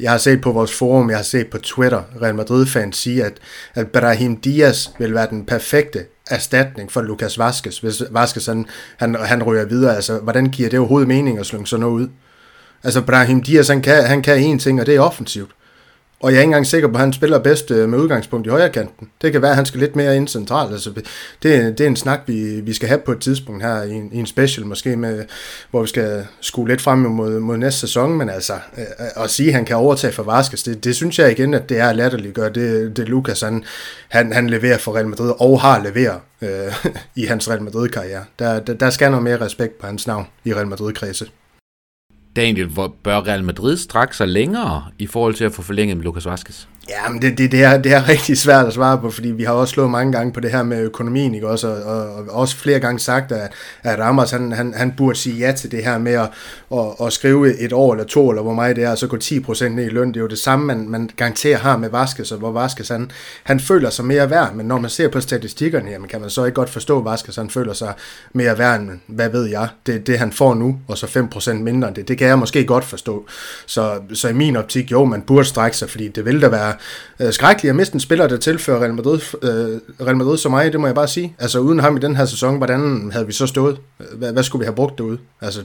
Jeg 0.00 0.10
har 0.10 0.18
set 0.18 0.40
på 0.40 0.52
vores 0.52 0.72
forum, 0.72 1.10
jeg 1.10 1.18
har 1.18 1.24
set 1.24 1.46
på 1.46 1.58
Twitter, 1.58 2.02
Real 2.22 2.34
Madrid-fans 2.34 2.96
sige, 2.96 3.24
at, 3.24 3.32
at 3.74 3.88
Brahim 3.88 4.36
Diaz 4.36 4.88
vil 4.98 5.14
være 5.14 5.26
den 5.30 5.46
perfekte 5.46 6.04
erstatning 6.30 6.92
for 6.92 7.02
Lucas 7.02 7.38
Vasquez, 7.38 7.78
hvis 7.78 8.02
Vazquez 8.10 8.46
han, 8.46 8.66
han, 8.96 9.14
han 9.14 9.42
ryger 9.42 9.64
videre. 9.64 9.96
Altså, 9.96 10.18
hvordan 10.18 10.46
giver 10.46 10.68
det 10.68 10.78
overhovedet 10.78 11.08
mening 11.08 11.38
at 11.38 11.46
slynge 11.46 11.66
sådan 11.66 11.80
noget 11.80 11.94
ud? 12.00 12.08
Altså, 12.84 13.02
Brahim 13.02 13.42
Diaz, 13.42 13.68
han 13.68 13.82
kan, 13.82 14.04
han 14.04 14.22
kan 14.22 14.54
én 14.54 14.58
ting, 14.58 14.80
og 14.80 14.86
det 14.86 14.96
er 14.96 15.00
offensivt. 15.00 15.50
Og 16.22 16.30
jeg 16.30 16.36
er 16.36 16.40
ikke 16.40 16.48
engang 16.48 16.66
sikker 16.66 16.88
på, 16.88 16.94
at 16.94 17.00
han 17.00 17.12
spiller 17.12 17.38
bedst 17.38 17.70
øh, 17.70 17.88
med 17.88 17.98
udgangspunkt 17.98 18.46
i 18.46 18.50
højre 18.50 18.70
kanten. 18.70 19.08
Det 19.22 19.32
kan 19.32 19.42
være, 19.42 19.50
at 19.50 19.56
han 19.56 19.66
skal 19.66 19.80
lidt 19.80 19.96
mere 19.96 20.16
ind 20.16 20.28
centralt. 20.28 20.72
Altså, 20.72 20.90
det, 21.42 21.78
det 21.78 21.80
er 21.80 21.86
en 21.86 21.96
snak, 21.96 22.20
vi, 22.26 22.60
vi 22.60 22.72
skal 22.72 22.88
have 22.88 23.00
på 23.00 23.12
et 23.12 23.20
tidspunkt 23.20 23.62
her 23.62 23.82
i 23.82 23.92
en, 23.92 24.12
i 24.12 24.18
en 24.18 24.26
special 24.26 24.66
måske, 24.66 24.96
med, 24.96 25.24
hvor 25.70 25.82
vi 25.82 25.88
skal 25.88 26.26
skue 26.40 26.68
lidt 26.68 26.80
frem 26.80 26.98
mod, 26.98 27.40
mod 27.40 27.56
næste 27.56 27.80
sæson. 27.80 28.18
Men 28.18 28.30
altså, 28.30 28.52
øh, 28.78 29.24
at 29.24 29.30
sige, 29.30 29.48
at 29.48 29.54
han 29.54 29.64
kan 29.64 29.76
overtage 29.76 30.12
for 30.12 30.22
Vaskes, 30.22 30.62
det, 30.62 30.84
det 30.84 30.96
synes 30.96 31.18
jeg 31.18 31.30
igen, 31.30 31.54
at 31.54 31.68
det 31.68 31.78
er 31.78 31.92
latterligt 31.92 32.34
gør. 32.34 32.48
Det, 32.48 32.96
det 32.96 33.08
Lukas, 33.08 33.40
han, 33.40 33.64
han, 34.08 34.32
han 34.32 34.50
leverer 34.50 34.78
for 34.78 34.94
Real 34.94 35.08
Madrid, 35.08 35.32
og 35.38 35.60
har 35.60 35.82
leveret 35.82 36.20
øh, 36.42 36.86
i 37.22 37.24
hans 37.24 37.50
Real 37.50 37.62
Madrid-karriere. 37.62 38.24
Der, 38.38 38.60
der, 38.60 38.74
der 38.74 38.90
skal 38.90 39.10
noget 39.10 39.24
mere 39.24 39.40
respekt 39.40 39.78
på 39.78 39.86
hans 39.86 40.06
navn 40.06 40.26
i 40.44 40.54
Real 40.54 40.66
Madrid-kredse. 40.66 41.30
Daniel, 42.36 42.66
hvor 42.66 42.96
bør 43.02 43.20
Real 43.20 43.44
Madrid 43.44 43.76
strække 43.76 44.16
sig 44.16 44.28
længere 44.28 44.84
i 44.98 45.06
forhold 45.06 45.34
til 45.34 45.44
at 45.44 45.52
få 45.52 45.62
forlænget 45.62 45.96
med 45.96 46.04
Lucas 46.04 46.26
Vazquez? 46.26 46.68
Ja, 46.88 47.08
men 47.08 47.22
det, 47.22 47.38
det, 47.38 47.52
det, 47.52 47.62
er, 47.62 47.78
det 47.78 47.92
er 47.92 48.08
rigtig 48.08 48.38
svært 48.38 48.66
at 48.66 48.72
svare 48.72 48.98
på, 48.98 49.10
fordi 49.10 49.28
vi 49.28 49.44
har 49.44 49.52
også 49.52 49.72
slået 49.72 49.90
mange 49.90 50.12
gange 50.12 50.32
på 50.32 50.40
det 50.40 50.50
her 50.50 50.62
med 50.62 50.80
økonomien, 50.82 51.34
ikke? 51.34 51.48
Også, 51.48 51.68
og, 51.68 51.82
og, 51.82 52.14
og 52.14 52.24
også 52.28 52.56
flere 52.56 52.80
gange 52.80 52.98
sagt, 52.98 53.32
at, 53.32 53.52
at 53.82 53.98
Ramos 53.98 54.30
han, 54.30 54.52
han, 54.52 54.74
han 54.76 54.94
burde 54.96 55.18
sige 55.18 55.36
ja 55.36 55.52
til 55.52 55.70
det 55.70 55.84
her 55.84 55.98
med 55.98 56.12
at, 56.12 56.30
at, 56.72 57.06
at 57.06 57.12
skrive 57.12 57.58
et 57.58 57.72
år 57.72 57.92
eller 57.92 58.04
to, 58.04 58.30
eller 58.30 58.42
hvor 58.42 58.54
meget 58.54 58.76
det 58.76 58.84
er, 58.84 58.90
og 58.90 58.98
så 58.98 59.06
gå 59.06 59.16
10% 59.16 59.68
ned 59.68 59.84
i 59.84 59.88
løn. 59.88 60.08
Det 60.08 60.16
er 60.16 60.20
jo 60.20 60.26
det 60.26 60.38
samme, 60.38 60.66
man, 60.66 60.88
man 60.88 61.10
garanterer 61.16 61.58
har 61.58 61.76
med 61.76 61.88
Vaskes, 61.88 62.32
og 62.32 62.38
hvor 62.38 62.52
Vaskes 62.52 62.88
han, 62.88 63.10
han 63.42 63.60
føler 63.60 63.90
sig 63.90 64.04
mere 64.04 64.30
værd, 64.30 64.54
men 64.54 64.66
når 64.66 64.78
man 64.78 64.90
ser 64.90 65.08
på 65.08 65.20
statistikkerne, 65.20 65.90
jamen, 65.90 66.08
kan 66.08 66.20
man 66.20 66.30
så 66.30 66.44
ikke 66.44 66.54
godt 66.54 66.70
forstå, 66.70 66.98
at 66.98 67.04
Vaskes 67.04 67.36
han 67.36 67.50
føler 67.50 67.72
sig 67.72 67.94
mere 68.32 68.58
værd, 68.58 68.80
end 68.80 68.90
hvad 69.06 69.28
ved 69.28 69.46
jeg, 69.46 69.68
det, 69.86 70.06
det 70.06 70.18
han 70.18 70.32
får 70.32 70.54
nu, 70.54 70.78
og 70.88 70.98
så 70.98 71.06
5% 71.06 71.52
mindre 71.52 71.88
end 71.88 71.96
det, 71.96 72.08
det 72.08 72.18
kan 72.18 72.28
jeg 72.28 72.38
måske 72.38 72.64
godt 72.64 72.84
forstå. 72.84 73.26
Så, 73.66 74.00
så 74.14 74.28
i 74.28 74.32
min 74.32 74.56
optik, 74.56 74.92
jo, 74.92 75.04
man 75.04 75.22
burde 75.22 75.44
strække 75.44 75.76
sig, 75.76 75.90
fordi 75.90 76.08
det 76.08 76.24
vil 76.24 76.42
da 76.42 76.48
være 76.48 76.69
øh, 77.20 77.32
skrækkelig 77.32 77.70
at 77.70 77.76
miste 77.76 77.94
en 77.94 78.00
spiller, 78.00 78.26
der 78.26 78.36
tilfører 78.36 78.80
Real 78.80 78.94
Madrid, 78.94 79.20
øh, 79.42 80.06
Real 80.06 80.16
Madrid 80.16 80.38
så 80.38 80.48
meget, 80.48 80.72
det 80.72 80.80
må 80.80 80.86
jeg 80.86 80.94
bare 80.94 81.08
sige. 81.08 81.36
Altså 81.38 81.58
uden 81.58 81.78
ham 81.78 81.96
i 81.96 82.00
den 82.00 82.16
her 82.16 82.24
sæson, 82.24 82.56
hvordan 82.56 83.10
havde 83.12 83.26
vi 83.26 83.32
så 83.32 83.46
stået? 83.46 83.78
Hvad, 84.12 84.32
hvad 84.32 84.42
skulle 84.42 84.60
vi 84.60 84.66
have 84.66 84.76
brugt 84.76 84.98
derude? 84.98 85.18
Altså, 85.40 85.64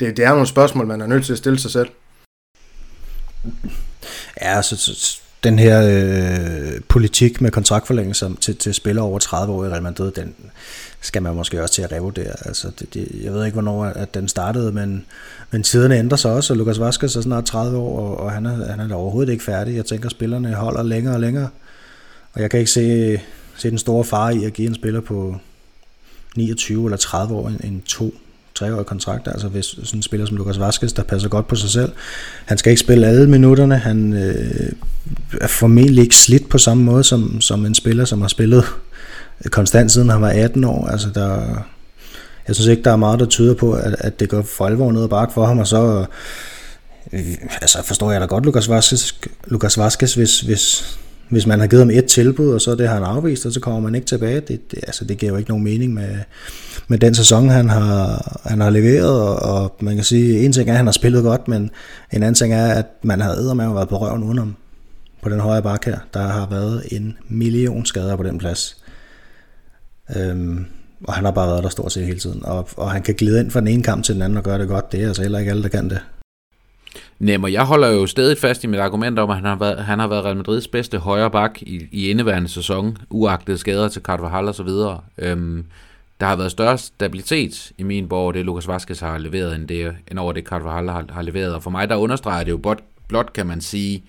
det, 0.00 0.16
det 0.16 0.24
er 0.24 0.30
nogle 0.30 0.46
spørgsmål, 0.46 0.86
man 0.86 1.00
er 1.00 1.06
nødt 1.06 1.24
til 1.24 1.32
at 1.32 1.38
stille 1.38 1.58
sig 1.58 1.70
selv. 1.70 1.88
Ja, 4.42 4.62
så, 4.62 4.76
så, 4.76 5.21
den 5.44 5.58
her 5.58 5.82
øh, 5.82 6.80
politik 6.88 7.40
med 7.40 7.50
kontraktforlængelse 7.50 8.30
til, 8.40 8.56
til 8.56 8.74
spillere 8.74 9.04
over 9.04 9.18
30 9.18 9.52
år 9.52 9.64
i 9.64 9.68
Real 9.68 9.82
Madrid, 9.82 10.12
den 10.12 10.34
skal 11.00 11.22
man 11.22 11.34
måske 11.34 11.62
også 11.62 11.74
til 11.74 11.82
at 11.82 11.92
revurdere. 11.92 12.46
Altså, 12.46 12.70
det, 12.78 12.94
det, 12.94 13.08
jeg 13.22 13.32
ved 13.32 13.44
ikke, 13.44 13.54
hvornår 13.54 13.84
at 13.84 14.14
den 14.14 14.28
startede, 14.28 14.72
men, 14.72 15.04
men 15.50 15.62
tiderne 15.62 15.98
ændrer 15.98 16.16
sig 16.16 16.32
også, 16.32 16.52
og 16.52 16.56
Lukas 16.56 16.80
Vazquez 16.80 17.16
er 17.16 17.20
snart 17.20 17.44
30 17.44 17.78
år, 17.78 17.98
og, 17.98 18.16
og 18.16 18.32
han, 18.32 18.46
er, 18.46 18.70
han 18.70 18.90
er 18.90 18.94
overhovedet 18.94 19.32
ikke 19.32 19.44
færdig. 19.44 19.76
Jeg 19.76 19.84
tænker, 19.84 20.06
at 20.06 20.10
spillerne 20.10 20.54
holder 20.54 20.82
længere 20.82 21.14
og 21.14 21.20
længere, 21.20 21.48
og 22.32 22.42
jeg 22.42 22.50
kan 22.50 22.60
ikke 22.60 22.70
se, 22.70 23.20
se 23.56 23.70
den 23.70 23.78
store 23.78 24.04
fare 24.04 24.36
i 24.36 24.44
at 24.44 24.52
give 24.52 24.68
en 24.68 24.74
spiller 24.74 25.00
på 25.00 25.36
29 26.36 26.84
eller 26.84 26.96
30 26.96 27.34
år 27.34 27.48
en, 27.48 27.60
en 27.64 27.80
to 27.80 28.14
treårig 28.54 28.86
kontrakt, 28.86 29.28
altså 29.28 29.48
hvis 29.48 29.64
sådan 29.64 29.98
en 29.98 30.02
spiller 30.02 30.26
som 30.26 30.36
Lukas 30.36 30.60
Vaskes, 30.60 30.92
der 30.92 31.02
passer 31.02 31.28
godt 31.28 31.46
på 31.46 31.56
sig 31.56 31.70
selv. 31.70 31.92
Han 32.44 32.58
skal 32.58 32.70
ikke 32.70 32.80
spille 32.80 33.06
alle 33.06 33.30
minutterne, 33.30 33.78
han 33.78 34.12
øh, 34.12 34.72
er 35.40 35.46
formentlig 35.46 36.02
ikke 36.02 36.16
slidt 36.16 36.48
på 36.48 36.58
samme 36.58 36.84
måde 36.84 37.04
som, 37.04 37.40
som 37.40 37.66
en 37.66 37.74
spiller, 37.74 38.04
som 38.04 38.20
har 38.20 38.28
spillet 38.28 38.64
konstant 39.50 39.92
siden 39.92 40.10
han 40.10 40.20
var 40.20 40.28
18 40.28 40.64
år. 40.64 40.86
Altså 40.86 41.08
der, 41.14 41.64
jeg 42.48 42.54
synes 42.54 42.66
ikke, 42.66 42.82
der 42.82 42.92
er 42.92 42.96
meget, 42.96 43.20
der 43.20 43.26
tyder 43.26 43.54
på, 43.54 43.72
at, 43.72 43.96
at 43.98 44.20
det 44.20 44.28
går 44.28 44.42
for 44.42 44.66
alvor 44.66 44.92
ned 44.92 45.02
og 45.02 45.10
bakke 45.10 45.34
for 45.34 45.46
ham, 45.46 45.58
og 45.58 45.66
så 45.66 46.06
øh, 47.12 47.20
altså 47.60 47.82
forstår 47.84 48.12
jeg 48.12 48.20
da 48.20 48.26
godt 48.26 48.44
Lukas 48.44 48.68
Vaskes, 48.68 49.14
Lukas 49.46 49.78
Vaskes 49.78 50.14
hvis, 50.14 50.40
hvis, 50.40 50.98
hvis 51.32 51.46
man 51.46 51.60
har 51.60 51.66
givet 51.66 51.80
ham 51.80 51.90
et 51.90 52.04
tilbud, 52.04 52.54
og 52.54 52.60
så 52.60 52.74
det 52.74 52.88
har 52.88 52.94
han 52.94 53.04
afvist, 53.04 53.46
og 53.46 53.52
så 53.52 53.60
kommer 53.60 53.80
man 53.80 53.94
ikke 53.94 54.06
tilbage. 54.06 54.40
Det, 54.40 54.70
det, 54.70 54.78
altså, 54.82 55.04
det 55.04 55.18
giver 55.18 55.32
jo 55.32 55.38
ikke 55.38 55.50
nogen 55.50 55.64
mening 55.64 55.94
med, 55.94 56.18
med 56.88 56.98
den 56.98 57.14
sæson, 57.14 57.48
han 57.48 57.68
har, 57.68 58.40
han 58.44 58.60
har 58.60 58.70
leveret, 58.70 59.20
og, 59.20 59.36
og 59.36 59.76
man 59.80 59.94
kan 59.94 60.04
sige, 60.04 60.44
en 60.44 60.52
ting 60.52 60.68
er, 60.68 60.72
at 60.72 60.76
han 60.76 60.86
har 60.86 60.92
spillet 60.92 61.22
godt, 61.22 61.48
men 61.48 61.62
en 62.12 62.22
anden 62.22 62.34
ting 62.34 62.52
er, 62.52 62.66
at 62.66 62.86
man 63.02 63.20
har 63.20 63.30
eddermame 63.30 63.74
været 63.74 63.88
på 63.88 63.98
røven 63.98 64.22
udenom 64.22 64.56
på 65.22 65.28
den 65.28 65.40
højre 65.40 65.62
bakke 65.62 65.90
her. 65.90 65.98
Der 66.14 66.22
har 66.22 66.48
været 66.50 66.82
en 66.90 67.18
million 67.28 67.86
skader 67.86 68.16
på 68.16 68.22
den 68.22 68.38
plads. 68.38 68.76
Øhm, 70.16 70.66
og 71.04 71.14
han 71.14 71.24
har 71.24 71.32
bare 71.32 71.48
været 71.48 71.62
der 71.62 71.68
stort 71.68 71.92
set 71.92 72.06
hele 72.06 72.18
tiden. 72.18 72.44
Og, 72.44 72.68
og 72.76 72.90
han 72.90 73.02
kan 73.02 73.14
glide 73.14 73.40
ind 73.40 73.50
fra 73.50 73.60
den 73.60 73.68
ene 73.68 73.82
kamp 73.82 74.04
til 74.04 74.14
den 74.14 74.22
anden 74.22 74.38
og 74.38 74.44
gøre 74.44 74.58
det 74.58 74.68
godt. 74.68 74.92
Det 74.92 75.02
er 75.02 75.06
altså 75.06 75.22
heller 75.22 75.38
ikke 75.38 75.50
alle, 75.50 75.62
der 75.62 75.68
kan 75.68 75.90
det. 75.90 76.00
Nem, 77.22 77.44
og 77.44 77.52
jeg 77.52 77.64
holder 77.64 77.88
jo 77.88 78.06
stadig 78.06 78.38
fast 78.38 78.64
i 78.64 78.66
mit 78.66 78.80
argument 78.80 79.18
om, 79.18 79.30
at 79.30 79.36
han 79.36 79.44
har 79.44 79.56
været, 79.56 79.84
han 79.84 79.98
har 79.98 80.06
været 80.06 80.24
Real 80.24 80.36
Madrids 80.36 80.68
bedste 80.68 80.98
højre 80.98 81.30
bak 81.30 81.62
i, 81.62 81.88
i 81.90 82.10
indeværende 82.10 82.48
sæson, 82.48 82.98
uagtet 83.10 83.60
skader 83.60 83.88
til 83.88 84.02
Carvajal 84.02 84.48
og 84.48 84.54
så 84.54 84.62
videre. 84.62 85.00
Øhm, 85.18 85.64
der 86.20 86.26
har 86.26 86.36
været 86.36 86.50
større 86.50 86.78
stabilitet 86.78 87.72
i 87.78 87.82
min 87.82 88.08
borg, 88.08 88.34
det 88.34 88.44
Lukas 88.44 88.68
Vazquez 88.68 89.00
har 89.00 89.18
leveret, 89.18 89.54
end, 89.54 89.68
det, 89.68 89.96
end 90.10 90.18
over 90.18 90.32
det 90.32 90.44
Carvajal 90.44 90.88
har, 90.88 91.04
har 91.10 91.22
leveret. 91.22 91.54
Og 91.54 91.62
for 91.62 91.70
mig, 91.70 91.88
der 91.88 91.96
understreger 91.96 92.44
det 92.44 92.50
jo 92.50 92.56
blot, 92.56 92.80
blot 93.08 93.32
kan 93.32 93.46
man 93.46 93.60
sige, 93.60 94.04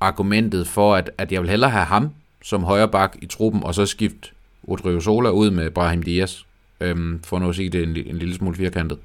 argumentet 0.00 0.66
for, 0.66 0.94
at, 0.94 1.10
at 1.18 1.32
jeg 1.32 1.42
vil 1.42 1.50
hellere 1.50 1.70
have 1.70 1.84
ham 1.84 2.10
som 2.42 2.64
højre 2.64 2.88
bak 2.88 3.16
i 3.22 3.26
truppen, 3.26 3.62
og 3.62 3.74
så 3.74 3.86
skifte 3.86 4.28
Rodrigo 4.68 5.00
Sola 5.00 5.30
ud 5.30 5.50
med 5.50 5.70
Brahim 5.70 6.02
Diaz, 6.02 6.40
øhm, 6.80 7.20
for 7.24 7.38
nu 7.38 7.48
at 7.48 7.54
sige 7.54 7.68
det 7.68 7.82
en, 7.82 7.96
en 8.06 8.18
lille 8.18 8.34
smule 8.34 8.56
firkantet. 8.56 8.98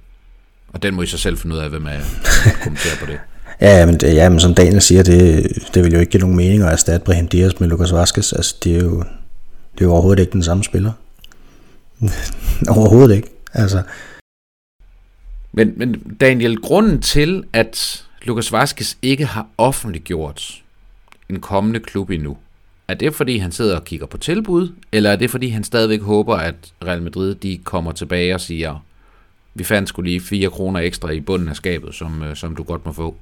Og 0.74 0.84
den 0.84 0.96
må 0.96 1.02
I 1.02 1.06
så 1.06 1.18
selv 1.18 1.38
finde 1.38 1.56
ud 1.56 1.62
af, 1.62 1.70
hvem 1.70 1.86
er 1.86 2.00
kommenterer 2.64 2.96
på 3.00 3.06
det. 3.06 3.20
Ja, 3.62 3.86
men, 3.86 4.00
ja, 4.02 4.30
men 4.30 4.40
som 4.40 4.54
Daniel 4.54 4.82
siger, 4.82 5.04
det, 5.04 5.48
det 5.74 5.84
vil 5.84 5.94
jo 5.94 6.00
ikke 6.00 6.10
give 6.10 6.22
nogen 6.22 6.36
mening 6.36 6.64
at 6.64 6.72
erstatte 6.72 7.06
Brahim 7.06 7.28
Diaz 7.28 7.52
med 7.60 7.68
Lucas 7.68 7.94
Vazquez. 7.94 8.34
Altså, 8.34 8.56
det 8.64 8.76
er 8.76 8.84
jo, 8.84 9.00
det 9.74 9.82
er 9.82 9.86
jo 9.86 9.92
overhovedet 9.92 10.22
ikke 10.22 10.32
den 10.32 10.44
samme 10.44 10.64
spiller. 10.64 10.92
overhovedet 12.78 13.16
ikke. 13.16 13.28
Altså. 13.54 13.84
Men, 15.52 15.74
men 15.78 16.18
Daniel, 16.22 16.58
grunden 16.58 17.02
til, 17.02 17.44
at 17.54 18.06
Lucas 18.24 18.52
Vazquez 18.52 18.96
ikke 19.02 19.26
har 19.26 19.48
offentliggjort 19.58 20.64
en 21.30 21.40
kommende 21.40 21.80
klub 21.80 22.10
endnu, 22.10 22.38
er 22.88 22.94
det 22.94 23.16
fordi, 23.16 23.38
han 23.38 23.52
sidder 23.52 23.76
og 23.76 23.86
kigger 23.86 24.06
på 24.06 24.18
tilbud, 24.18 24.70
eller 24.92 25.12
er 25.12 25.16
det 25.16 25.32
fordi, 25.32 25.50
han 25.50 25.64
stadigvæk 25.64 26.02
håber, 26.02 26.36
at 26.36 26.56
Real 26.86 27.02
Madrid 27.02 27.36
de 27.36 27.58
kommer 27.58 27.92
tilbage 27.92 28.36
og 28.36 28.42
siger, 28.42 28.84
vi 29.58 29.64
fandt 29.64 29.90
skulle 29.90 30.10
lige 30.10 30.22
4 30.22 30.50
kroner 30.50 30.80
ekstra 30.80 31.10
i 31.10 31.20
bunden 31.20 31.48
af 31.48 31.56
skabet, 31.56 31.96
som, 31.96 32.24
øh, 32.24 32.36
som 32.36 32.56
du 32.56 32.64
godt 32.64 32.86
må 32.86 32.92
få? 32.92 33.16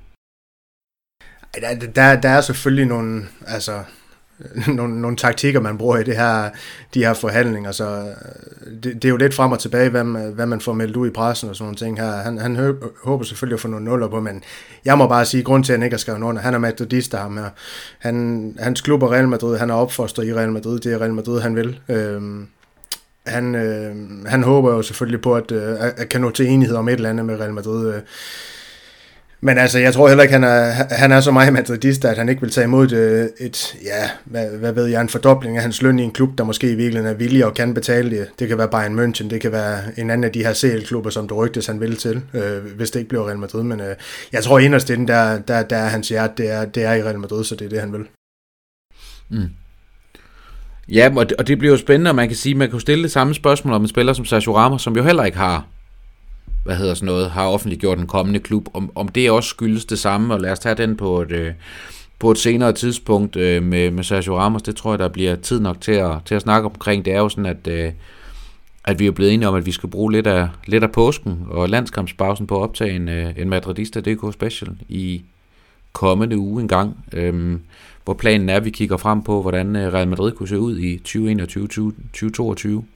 Der, 1.62 1.76
der, 1.96 2.22
der 2.22 2.30
er 2.30 2.42
selvfølgelig 2.42 2.86
nogle, 2.86 3.24
altså, 3.48 3.84
nogle, 4.78 5.02
nogle 5.02 5.18
taktikker, 5.18 5.60
man 5.60 5.78
bruger 5.78 5.98
i 5.98 6.04
det 6.04 6.18
her, 6.18 6.50
de 6.94 7.06
her 7.06 7.14
forhandlinger, 7.14 7.72
så 7.72 7.86
øh, 8.66 8.74
det, 8.84 8.84
det 8.84 9.06
er 9.06 9.10
jo 9.10 9.18
lidt 9.18 9.34
frem 9.34 9.52
og 9.52 9.60
tilbage, 9.60 9.90
hvad 9.90 10.04
man, 10.04 10.28
øh, 10.28 10.34
hvad 10.34 10.46
man 10.46 10.62
får 10.62 10.74
meldt 10.74 10.96
ud 10.96 11.08
i 11.08 11.12
pressen 11.12 11.50
og 11.50 11.56
sådan 11.56 11.66
nogle 11.66 11.78
ting 11.78 12.00
her. 12.00 12.12
Han, 12.12 12.38
han 12.38 12.78
håber 13.04 13.24
selvfølgelig 13.24 13.56
at 13.56 13.60
få 13.60 13.68
nogle 13.68 13.86
nuller 13.86 14.08
på, 14.08 14.20
men 14.20 14.44
jeg 14.86 14.98
må 14.98 15.08
bare 15.08 15.26
sige, 15.26 15.44
grund 15.44 15.64
til, 15.64 15.74
at 15.74 15.80
han 15.80 15.84
ikke 15.84 15.94
har 15.94 16.00
skrevet 16.00 16.22
under, 16.22 16.42
han 16.42 16.54
er 16.54 16.58
madridist, 16.58 17.12
der 17.12 17.18
ham 17.18 17.38
her. 17.38 17.50
Han, 18.00 18.56
hans 18.60 18.82
klub 18.82 19.04
er 19.04 19.12
Real 19.12 19.28
Madrid, 19.28 19.58
han 19.58 19.70
er 19.70 19.74
opfostret 19.74 20.28
i 20.28 20.34
Real 20.34 20.52
Madrid, 20.52 20.80
det 20.80 20.94
er 20.94 21.02
Real 21.02 21.14
Madrid, 21.14 21.42
han 21.42 21.56
vil. 21.56 21.80
Øhm, 21.90 22.48
han, 23.28 23.56
øh, 23.56 23.96
han 24.26 24.44
håber 24.44 24.72
jo 24.72 24.82
selvfølgelig 24.82 25.22
på, 25.22 25.36
at, 25.36 25.52
øh, 25.52 25.76
at 25.98 26.10
kan 26.10 26.22
nå 26.22 26.30
til 26.30 26.48
enighed 26.48 26.76
om 26.76 26.88
et 26.88 26.94
eller 26.94 27.10
andet 27.10 27.26
med 27.26 27.40
Real 27.40 27.54
Madrid. 27.54 27.94
Øh, 27.94 28.02
men 29.42 29.58
altså, 29.58 29.80
jeg 29.80 29.94
tror 29.94 30.08
heller 30.08 30.24
ikke, 30.24 30.34
han 30.34 30.44
er, 30.44 30.72
han 30.92 31.12
er 31.12 31.22
så 31.22 31.32
meget 31.32 31.54
madridist, 31.54 32.06
at 32.06 32.18
han 32.18 32.30
ikke 32.30 32.42
vil 32.42 32.52
tage 32.52 32.66
imod 32.66 32.92
et, 32.92 33.32
et 33.40 33.76
ja, 33.84 34.10
hvad, 34.26 34.50
hvad 34.50 34.72
ved 34.72 34.86
jeg, 34.86 35.02
en 35.02 35.10
fordobling 35.10 35.58
af 35.58 35.62
hans 35.62 35.82
løn 35.82 36.00
i 36.00 36.04
en 36.04 36.12
klub, 36.12 36.38
der 36.38 36.44
måske 36.44 36.72
i 36.72 36.76
virkeligheden 36.76 37.16
er 37.16 37.18
villig 37.18 37.46
og 37.46 37.54
kan 37.54 37.74
betale 37.74 38.10
det. 38.10 38.28
Det 38.40 38.48
kan 38.48 38.58
være 38.58 38.68
Bayern 38.68 39.00
München, 39.00 39.30
det 39.30 39.42
kan 39.42 39.52
være 39.52 39.80
en 39.98 40.10
anden 40.10 40.24
af 40.24 40.32
de 40.32 40.44
her 40.44 40.54
CL-klubber, 40.54 41.10
som 41.10 41.28
det 41.28 41.38
rygtes, 41.38 41.68
han 41.68 41.80
vil 41.80 41.98
til, 41.98 42.22
øh, 42.34 42.76
hvis 42.76 42.92
det 42.92 43.00
ikke 43.00 43.10
bliver 43.10 43.28
Real 43.28 43.38
Madrid. 43.38 43.64
Men 43.64 43.80
øh, 43.80 43.96
jeg 44.32 44.44
tror 44.44 44.60
inderst 44.60 44.90
inden, 44.90 45.08
der, 45.08 45.40
der, 45.40 45.64
der 45.64 45.78
er 45.78 45.88
hans 45.88 46.10
hjerte, 46.10 46.34
det 46.38 46.52
er, 46.52 46.66
det 46.66 46.84
er 46.84 46.94
i 46.94 47.04
Real 47.04 47.20
Madrid, 47.20 47.44
så 47.44 47.56
det 47.56 47.66
er 47.66 47.70
det, 47.70 47.80
han 47.80 47.94
vil. 47.94 48.06
Mm. 49.30 49.50
Ja, 50.90 51.12
og 51.16 51.30
det, 51.30 51.38
og 51.38 51.48
det 51.48 51.58
bliver 51.58 51.72
jo 51.72 51.78
spændende, 51.78 52.12
og 52.12 52.16
man 52.16 52.28
kan 52.28 52.38
sige, 52.38 52.56
man 52.56 52.70
kan 52.70 52.80
stille 52.80 53.04
det 53.04 53.12
samme 53.12 53.34
spørgsmål 53.34 53.74
om 53.74 53.82
en 53.82 53.88
spiller 53.88 54.14
som 54.14 54.26
Sergio 54.26 54.58
Ramos, 54.58 54.82
som 54.82 54.96
jo 54.96 55.04
heller 55.04 55.24
ikke 55.24 55.38
har 55.38 55.66
hvad 56.66 56.76
hedder 56.76 56.94
sådan 56.94 57.06
noget, 57.06 57.32
har 57.32 57.48
offentliggjort 57.48 58.00
en 58.00 58.08
kommende 58.08 58.40
klub, 58.40 58.68
om, 58.74 58.92
om 58.96 59.08
det 59.08 59.32
også 59.32 59.50
skyldes 59.50 59.86
det 59.86 60.00
samme, 60.00 60.34
og 60.34 60.42
lad 60.42 60.52
os 60.52 60.60
tage 60.60 60.76
den 60.76 60.98
på 60.98 61.22
et, 61.22 61.32
øh, 61.32 61.54
på 62.20 62.32
et 62.32 62.38
senere 62.38 62.74
tidspunkt 62.74 63.36
øh, 63.36 63.64
med, 63.64 63.92
med 63.92 64.04
Sergio 64.04 64.38
Ramos, 64.38 64.62
det 64.62 64.76
tror 64.76 64.92
jeg, 64.92 65.00
der 65.00 65.08
bliver 65.08 65.36
tid 65.36 65.60
nok 65.60 65.82
til 65.82 65.92
at, 65.92 66.12
til 66.26 66.36
at 66.36 66.42
snakke 66.42 66.66
omkring. 66.66 67.06
Det 67.06 67.14
er 67.14 67.18
jo 67.18 67.30
sådan, 67.30 67.46
at, 67.46 67.68
øh, 67.68 67.92
at 68.86 69.00
vi 69.00 69.08
er 69.08 69.12
blevet 69.12 69.34
enige 69.34 69.48
om, 69.48 69.56
at 69.56 69.66
vi 69.66 69.72
skal 69.72 69.90
bruge 69.90 70.12
lidt 70.12 70.28
af, 70.28 70.50
lidt 70.66 70.84
af 70.84 70.92
påsken 70.92 71.46
og 71.50 71.70
landskampspausen 71.70 72.48
på 72.48 72.58
at 72.58 72.62
optage 72.62 72.96
en, 72.96 73.10
øh, 73.10 73.34
en 73.38 73.50
Madridista 73.50 74.00
DK 74.00 74.34
Special 74.34 74.72
i 74.90 75.24
kommende 75.94 76.38
uge 76.38 76.62
en 76.62 76.68
gang, 76.68 76.98
øh, 77.14 77.60
hvor 78.06 78.14
planen 78.14 78.49
er, 78.49 78.56
at 78.56 78.66
vi 78.66 78.70
kigger 78.70 78.97
frem 78.97 79.24
på, 79.24 79.41
hvordan 79.41 79.78
Real 79.93 80.08
Madrid 80.08 80.32
kunne 80.32 80.49
se 80.49 80.60
ud 80.60 80.80
i 80.80 81.01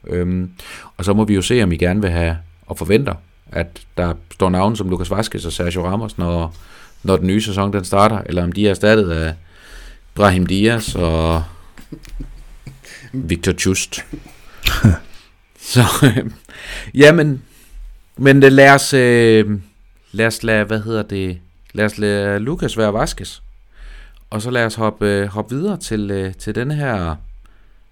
2021-2022. 0.08 0.12
Øh, 0.14 0.48
og 0.96 1.04
så 1.04 1.12
må 1.12 1.24
vi 1.24 1.34
jo 1.34 1.42
se, 1.42 1.62
om 1.62 1.72
I 1.72 1.76
gerne 1.76 2.00
vil 2.00 2.10
have 2.10 2.36
og 2.66 2.78
forventer 2.78 3.14
at 3.52 3.82
der 3.96 4.14
står 4.32 4.50
navn 4.50 4.76
som 4.76 4.88
Lucas 4.88 5.10
Vazquez 5.10 5.46
og 5.46 5.52
Sergio 5.52 5.86
Ramos, 5.86 6.18
når, 6.18 6.54
når 7.02 7.16
den 7.16 7.26
nye 7.26 7.42
sæson 7.42 7.72
den 7.72 7.84
starter, 7.84 8.22
eller 8.26 8.42
om 8.42 8.52
de 8.52 8.66
er 8.66 8.70
erstattet 8.70 9.10
af 9.10 9.34
Brahim 10.14 10.46
Diaz 10.46 10.94
og 10.94 11.44
Victor 13.12 13.52
Just. 13.66 14.04
Så, 15.60 15.84
øh, 16.02 16.30
jamen, 16.94 17.42
men 18.16 18.42
det, 18.42 18.52
lad 18.52 18.74
os, 18.74 18.94
øh, 18.94 19.60
lad 20.12 20.26
os 20.26 20.42
lade, 20.42 20.64
hvad 20.64 20.82
hedder 20.82 21.02
det, 21.02 21.38
lad 21.72 21.84
os 21.84 21.98
lade 21.98 22.38
Lucas 22.38 22.78
være 22.78 22.92
Vazquez. 22.92 23.42
Og 24.30 24.42
så 24.42 24.50
lad 24.50 24.66
os 24.66 24.74
hoppe, 24.74 25.06
øh, 25.06 25.26
hoppe 25.26 25.54
videre 25.54 25.76
til, 25.76 26.10
øh, 26.10 26.34
til 26.34 26.54
denne 26.54 26.74
her 26.74 27.16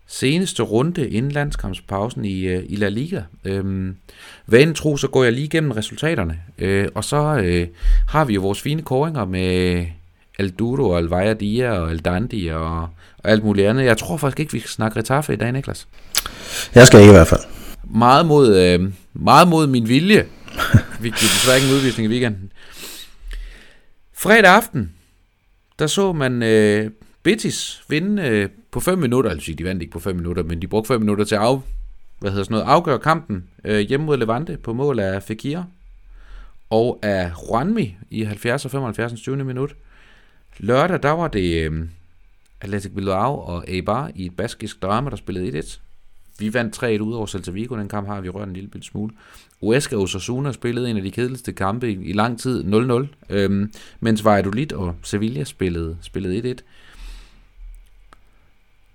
seneste 0.07 0.63
runde 0.63 1.09
inden 1.09 1.33
landskampspausen 1.33 2.25
i, 2.25 2.41
øh, 2.41 2.65
i 2.69 2.77
La 2.77 2.89
Liga. 2.89 3.23
Øhm, 3.45 3.97
vanen 4.47 4.75
tro, 4.75 4.97
så 4.97 5.09
går 5.09 5.25
jeg 5.25 5.33
lige 5.33 5.45
igennem 5.45 5.71
resultaterne. 5.71 6.39
Øh, 6.59 6.89
og 6.95 7.05
så 7.05 7.41
øh, 7.45 7.69
har 8.09 8.25
vi 8.25 8.35
jo 8.35 8.41
vores 8.41 8.61
fine 8.61 8.83
koringer 8.83 9.25
med 9.25 9.87
og 10.79 10.99
Alvaya 10.99 11.35
Dia 11.35 11.73
og 11.73 11.91
Aldandi 11.91 12.47
og, 12.49 12.81
og 13.19 13.31
alt 13.31 13.45
muligt 13.45 13.69
andet. 13.69 13.85
Jeg 13.85 13.99
tror 13.99 14.17
faktisk 14.17 14.41
ikke, 14.41 14.53
vi 14.53 14.59
skal 14.59 14.71
snakke 14.71 14.99
Retaffe 14.99 15.33
i 15.33 15.37
dag, 15.37 15.53
Niklas. 15.53 15.89
Jeg 16.75 16.87
skal 16.87 17.01
ikke 17.01 17.11
i 17.11 17.15
hvert 17.15 17.27
fald. 17.27 17.41
Meget 17.85 18.27
mod, 18.27 18.57
øh, 18.57 18.93
meget 19.15 19.49
mod 19.49 19.67
min 19.67 19.89
vilje. 19.89 20.27
vi 21.01 21.09
giver 21.09 21.13
desværre 21.13 21.57
ikke 21.57 21.69
en 21.69 21.75
udvisning 21.75 22.09
i 22.09 22.11
weekenden. 22.11 22.53
Fredag 24.15 24.51
aften, 24.51 24.93
der 25.79 25.87
så 25.87 26.13
man 26.13 26.43
øh, 26.43 26.91
Betis 27.23 27.83
vinde 27.89 28.23
øh, 28.23 28.49
på 28.71 28.81
5 28.81 28.99
minutter, 28.99 29.31
altså 29.31 29.53
de 29.53 29.65
vandt 29.65 29.83
ikke 29.83 29.93
på 29.93 29.99
5 29.99 30.17
minutter, 30.17 30.43
men 30.43 30.63
de 30.63 30.67
brugte 30.67 30.89
5 30.89 31.01
minutter 31.01 31.25
til 31.25 31.35
at 31.35 31.41
af, 31.41 31.63
hvad 32.19 32.31
hedder 32.31 32.45
sådan 32.45 32.55
noget, 32.55 32.67
afgøre 32.67 32.99
kampen 32.99 33.45
øh, 33.65 33.81
hjemme 33.81 34.07
mod 34.07 34.17
Levante 34.17 34.57
på 34.57 34.73
mål 34.73 34.99
af 34.99 35.23
Fekir 35.23 35.63
og 36.71 36.99
af 37.03 37.33
Juanmi 37.49 37.97
i 38.11 38.23
70 38.23 38.65
og 38.65 38.71
75. 38.71 39.21
20. 39.21 39.45
minut. 39.45 39.77
Lørdag, 40.59 41.03
der 41.03 41.11
var 41.11 41.29
det 41.29 41.65
øh, 41.65 41.89
Athletic 42.61 42.95
Bilbao 42.95 43.39
og 43.39 43.65
Eibar 43.69 44.11
i 44.15 44.27
et 44.27 44.37
baskisk 44.37 44.83
drama, 44.83 45.11
der 45.11 45.17
spillede 45.17 45.59
1-1. 45.59 45.79
Vi 46.39 46.55
vandt 46.55 46.83
3-1 46.83 47.01
ud 47.01 47.15
over 47.15 47.27
Celta 47.27 47.51
Vigo, 47.51 47.77
den 47.77 47.89
kamp 47.89 48.09
har 48.09 48.21
vi 48.21 48.29
rørt 48.29 48.49
en 48.49 48.55
lille 48.55 48.71
smule. 48.83 49.13
Uesca 49.61 49.97
og 49.97 50.03
Osasuna 50.03 50.53
spillede 50.53 50.91
en 50.91 50.97
af 50.97 51.03
de 51.03 51.11
kedeligste 51.11 51.53
kampe 51.53 51.91
i, 51.93 52.05
i 52.05 52.13
lang 52.13 52.41
tid, 52.41 52.65
0-0, 52.65 53.07
øhm, 53.31 53.73
mens 54.01 54.25
Valladolid 54.25 54.73
og 54.73 54.95
Sevilla 55.03 55.45
spillede, 55.45 55.97
spillede 56.03 56.53
1-1. 56.53 56.55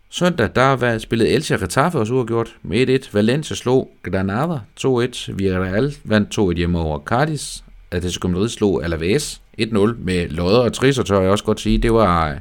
Søndag 0.09 0.49
der 0.55 0.75
var 0.75 0.97
spillet 0.97 1.33
Elche 1.33 1.57
Getafe 1.57 1.99
også 1.99 2.13
uafgjort 2.13 2.55
med 2.63 3.05
1-1. 3.05 3.09
Valencia 3.13 3.55
slog 3.55 3.91
Granada 4.03 4.59
2-1. 4.79 5.33
Villarreal 5.33 5.95
vandt 6.03 6.39
2-1 6.39 6.53
hjemme 6.53 6.79
over 6.79 6.99
Cardis. 6.99 7.63
Atletico 7.91 8.27
Madrid 8.27 8.49
slog 8.49 8.83
Alaves 8.83 9.41
1-0 9.61 9.63
med 9.97 10.29
lodder 10.29 10.59
og 10.59 10.73
trisser, 10.73 11.03
tør 11.03 11.21
jeg 11.21 11.31
også 11.31 11.43
godt 11.43 11.59
sige. 11.59 11.77
Det 11.77 11.93
var, 11.93 12.31
øh, 12.31 12.37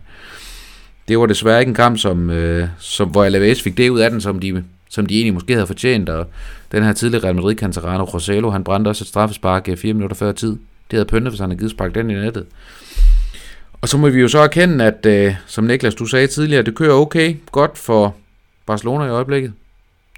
det 1.08 1.18
var 1.18 1.26
desværre 1.26 1.60
ikke 1.60 1.70
en 1.70 1.74
kamp, 1.74 1.98
som, 1.98 2.30
øh, 2.30 2.68
som, 2.78 3.08
hvor 3.08 3.24
Alaves 3.24 3.62
fik 3.62 3.76
det 3.76 3.90
ud 3.90 4.00
af 4.00 4.10
den, 4.10 4.20
som 4.20 4.40
de, 4.40 4.64
som 4.92 5.06
de 5.06 5.14
egentlig 5.14 5.34
måske 5.34 5.52
havde 5.52 5.66
fortjent. 5.66 6.08
Og 6.08 6.26
den 6.72 6.82
her 6.82 6.92
tidligere 6.92 7.24
Real 7.24 7.34
Madrid 7.34 7.56
Cantarano 7.56 8.04
Roselo, 8.04 8.50
han 8.50 8.64
brændte 8.64 8.88
også 8.88 9.04
et 9.04 9.08
straffespark 9.08 9.68
4 9.76 9.94
minutter 9.94 10.16
før 10.16 10.32
tid. 10.32 10.50
Det 10.90 10.96
havde 10.96 11.04
pyntet, 11.04 11.30
hvis 11.30 11.40
han 11.40 11.50
havde 11.50 11.58
givet 11.58 11.70
spark 11.70 11.94
den 11.94 12.10
i 12.10 12.14
nettet. 12.14 12.46
Og 13.80 13.88
så 13.88 13.98
må 13.98 14.08
vi 14.08 14.20
jo 14.20 14.28
så 14.28 14.38
erkende, 14.38 14.84
at 14.84 15.06
øh, 15.06 15.34
som 15.46 15.64
Niklas 15.64 15.94
du 15.94 16.06
sagde 16.06 16.26
tidligere, 16.26 16.62
det 16.62 16.74
kører 16.74 16.94
okay 16.94 17.36
godt 17.52 17.78
for 17.78 18.16
Barcelona 18.66 19.04
i 19.04 19.08
øjeblikket. 19.08 19.52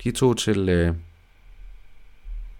De 0.04 0.10
tog 0.10 0.36
til, 0.36 0.68
øh, 0.68 0.94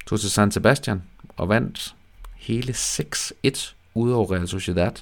tog 0.07 0.21
til 0.21 0.31
San 0.31 0.51
Sebastian 0.51 1.03
og 1.37 1.49
vandt 1.49 1.95
hele 2.37 2.73
6-1 2.73 3.75
ud 3.95 4.13
over 4.13 4.33
Real 4.33 4.49
Sociedad. 4.49 4.93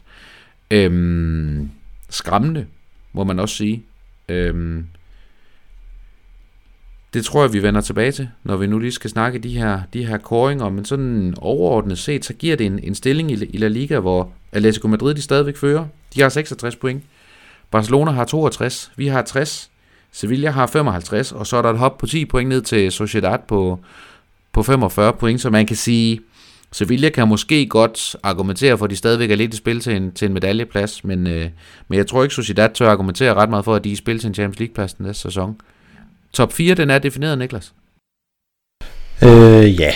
Øhm, 0.70 1.70
skræmmende, 2.10 2.66
må 3.12 3.24
man 3.24 3.38
også 3.38 3.56
sige. 3.56 3.82
Øhm, 4.28 4.86
det 7.14 7.24
tror 7.24 7.42
jeg, 7.42 7.52
vi 7.52 7.62
vender 7.62 7.80
tilbage 7.80 8.12
til, 8.12 8.28
når 8.44 8.56
vi 8.56 8.66
nu 8.66 8.78
lige 8.78 8.92
skal 8.92 9.10
snakke 9.10 9.38
de 9.38 9.58
her, 9.58 9.80
de 9.92 10.06
her 10.06 10.18
koringer. 10.18 10.68
Men 10.68 10.84
sådan 10.84 11.34
overordnet 11.38 11.98
set, 11.98 12.24
så 12.24 12.32
giver 12.34 12.56
det 12.56 12.66
en, 12.66 12.78
en 12.78 12.94
stilling 12.94 13.30
i, 13.30 13.44
i 13.44 13.56
La 13.56 13.68
Liga, 13.68 13.98
hvor 13.98 14.30
Atletico 14.52 14.88
Madrid 14.88 15.14
de 15.14 15.22
stadigvæk 15.22 15.56
fører. 15.56 15.86
De 16.14 16.20
har 16.20 16.28
66 16.28 16.76
point. 16.76 17.02
Barcelona 17.70 18.10
har 18.10 18.24
62. 18.24 18.92
Vi 18.96 19.06
har 19.06 19.22
60. 19.22 19.70
Sevilla 20.12 20.50
har 20.50 20.66
55. 20.66 21.32
Og 21.32 21.46
så 21.46 21.56
er 21.56 21.62
der 21.62 21.70
et 21.70 21.78
hop 21.78 21.98
på 21.98 22.06
10 22.06 22.24
point 22.24 22.48
ned 22.48 22.62
til 22.62 22.92
Sociedad 22.92 23.38
på, 23.48 23.78
på 24.52 24.62
45 24.62 25.12
point. 25.12 25.40
Så 25.40 25.50
man 25.50 25.66
kan 25.66 25.76
sige, 25.76 26.20
Sevilla 26.72 27.08
kan 27.08 27.28
måske 27.28 27.66
godt 27.66 28.16
argumentere 28.22 28.78
for, 28.78 28.84
at 28.84 28.90
de 28.90 28.96
stadigvæk 28.96 29.30
er 29.30 29.36
lidt 29.36 29.54
i 29.54 29.56
spil 29.56 29.80
til 29.80 29.96
en, 29.96 30.12
til 30.12 30.26
en 30.26 30.32
medaljeplads. 30.32 31.04
Men, 31.04 31.26
øh, 31.26 31.48
men 31.88 31.96
jeg 31.96 32.06
tror 32.06 32.22
ikke, 32.22 32.34
Sociedad 32.34 32.70
tør 32.74 32.90
argumentere 32.90 33.34
ret 33.34 33.50
meget 33.50 33.64
for, 33.64 33.74
at 33.74 33.84
de 33.84 33.88
er 33.88 33.92
i 33.92 33.96
spil 33.96 34.18
til 34.18 34.28
en 34.28 34.34
Champions 34.34 34.58
League-plads 34.58 34.94
den 34.94 35.06
næste 35.06 35.22
sæson. 35.22 35.56
Top 36.33 36.53
4, 36.53 36.74
den 36.74 36.91
er 36.91 36.99
defineret, 36.99 37.39
Niklas? 37.39 37.72
Øh, 39.22 39.80
ja, 39.80 39.95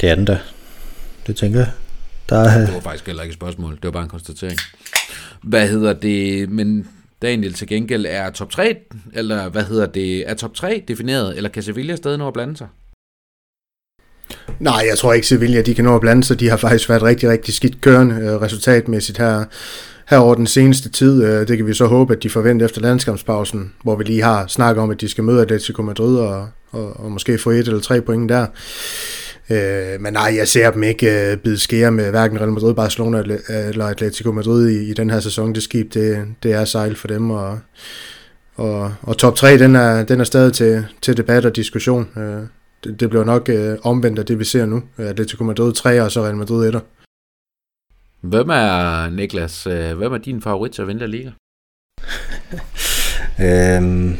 det 0.00 0.10
er 0.10 0.14
den 0.14 0.24
da. 0.24 0.38
Det 1.26 1.36
tænker 1.36 1.58
jeg. 1.58 1.70
Der 2.28 2.36
er... 2.36 2.66
Det 2.66 2.74
var 2.74 2.80
faktisk 2.80 3.06
heller 3.06 3.22
ikke 3.22 3.32
et 3.32 3.38
spørgsmål, 3.38 3.74
det 3.74 3.84
var 3.84 3.90
bare 3.90 4.02
en 4.02 4.08
konstatering. 4.08 4.58
Hvad 5.42 5.68
hedder 5.68 5.92
det, 5.92 6.50
men 6.50 6.88
Daniel 7.22 7.54
til 7.54 7.68
gengæld 7.68 8.06
er 8.08 8.30
top 8.30 8.50
3, 8.50 8.76
eller 9.12 9.48
hvad 9.48 9.64
hedder 9.64 9.86
det, 9.86 10.30
er 10.30 10.34
top 10.34 10.54
3 10.54 10.84
defineret, 10.88 11.36
eller 11.36 11.50
kan 11.50 11.62
Sevilla 11.62 11.96
stadig 11.96 12.18
nå 12.18 12.26
at 12.26 12.32
blande 12.32 12.56
sig? 12.56 12.68
Nej, 14.58 14.84
jeg 14.88 14.98
tror 14.98 15.12
ikke 15.12 15.26
Sevilla, 15.26 15.62
de 15.62 15.74
kan 15.74 15.84
nå 15.84 15.94
at 15.94 16.00
blande 16.00 16.24
sig. 16.24 16.40
De 16.40 16.48
har 16.48 16.56
faktisk 16.56 16.88
været 16.88 17.02
rigtig, 17.02 17.28
rigtig 17.28 17.54
skidt 17.54 17.80
kørende 17.80 18.14
øh, 18.14 18.40
resultatmæssigt 18.40 19.18
her, 19.18 19.44
her 20.10 20.18
over 20.18 20.34
den 20.34 20.46
seneste 20.46 20.88
tid. 20.88 21.24
Øh, 21.24 21.48
det 21.48 21.56
kan 21.56 21.66
vi 21.66 21.74
så 21.74 21.86
håbe, 21.86 22.12
at 22.12 22.22
de 22.22 22.30
forventer 22.30 22.66
efter 22.66 22.80
landskampspausen, 22.80 23.72
hvor 23.82 23.96
vi 23.96 24.04
lige 24.04 24.22
har 24.22 24.46
snakket 24.46 24.82
om, 24.82 24.90
at 24.90 25.00
de 25.00 25.08
skal 25.08 25.24
møde 25.24 25.42
Atletico 25.42 25.82
Madrid 25.82 26.16
og, 26.16 26.48
og, 26.70 27.00
og 27.00 27.12
måske 27.12 27.38
få 27.38 27.50
et 27.50 27.58
eller 27.58 27.80
tre 27.80 28.00
point 28.00 28.28
der. 28.28 28.46
Øh, 29.50 30.00
men 30.00 30.12
nej, 30.12 30.34
jeg 30.36 30.48
ser 30.48 30.70
dem 30.70 30.82
ikke 30.82 31.30
øh, 31.30 31.36
bide 31.36 31.58
skære 31.58 31.90
med 31.90 32.10
hverken 32.10 32.40
Real 32.40 32.52
Madrid, 32.52 32.74
Barcelona 32.74 33.22
eller 33.48 33.86
Atletico 33.86 34.32
Madrid 34.32 34.68
i, 34.68 34.90
i 34.90 34.94
den 34.94 35.10
her 35.10 35.20
sæson. 35.20 35.54
Det 35.54 35.62
skib, 35.62 35.94
det, 35.94 36.24
det 36.42 36.52
er 36.52 36.64
sejl 36.64 36.96
for 36.96 37.08
dem, 37.08 37.30
og, 37.30 37.58
og, 38.56 38.94
og 39.02 39.18
top 39.18 39.36
3, 39.36 39.58
den 39.58 39.76
er, 39.76 40.04
den 40.04 40.20
er 40.20 40.24
stadig 40.24 40.52
til, 40.52 40.86
til 41.02 41.16
debat 41.16 41.46
og 41.46 41.56
diskussion. 41.56 42.08
Øh, 42.16 42.42
det, 42.84 43.00
det 43.00 43.10
bliver 43.10 43.24
nok 43.24 43.48
øh, 43.48 43.76
omvendt 43.82 44.18
af 44.18 44.26
det, 44.26 44.38
vi 44.38 44.44
ser 44.44 44.66
nu. 44.66 44.82
Atletico 44.98 45.44
Madrid 45.44 45.72
3, 45.72 46.02
og 46.02 46.12
så 46.12 46.22
Real 46.22 46.36
Madrid 46.36 46.68
1. 46.74 46.80
Hvem 48.20 48.48
er, 48.48 49.10
Niklas, 49.10 49.66
øh, 49.66 49.96
hvem 49.96 50.12
er 50.12 50.18
din 50.18 50.42
favorit 50.42 50.72
til 50.72 50.82
at 50.82 50.88
vinde 50.88 51.06
Liga? 51.06 51.30
Øhm, 53.42 54.16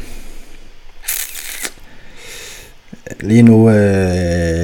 lige 3.19 3.41
nu 3.41 3.69
øh, 3.69 4.61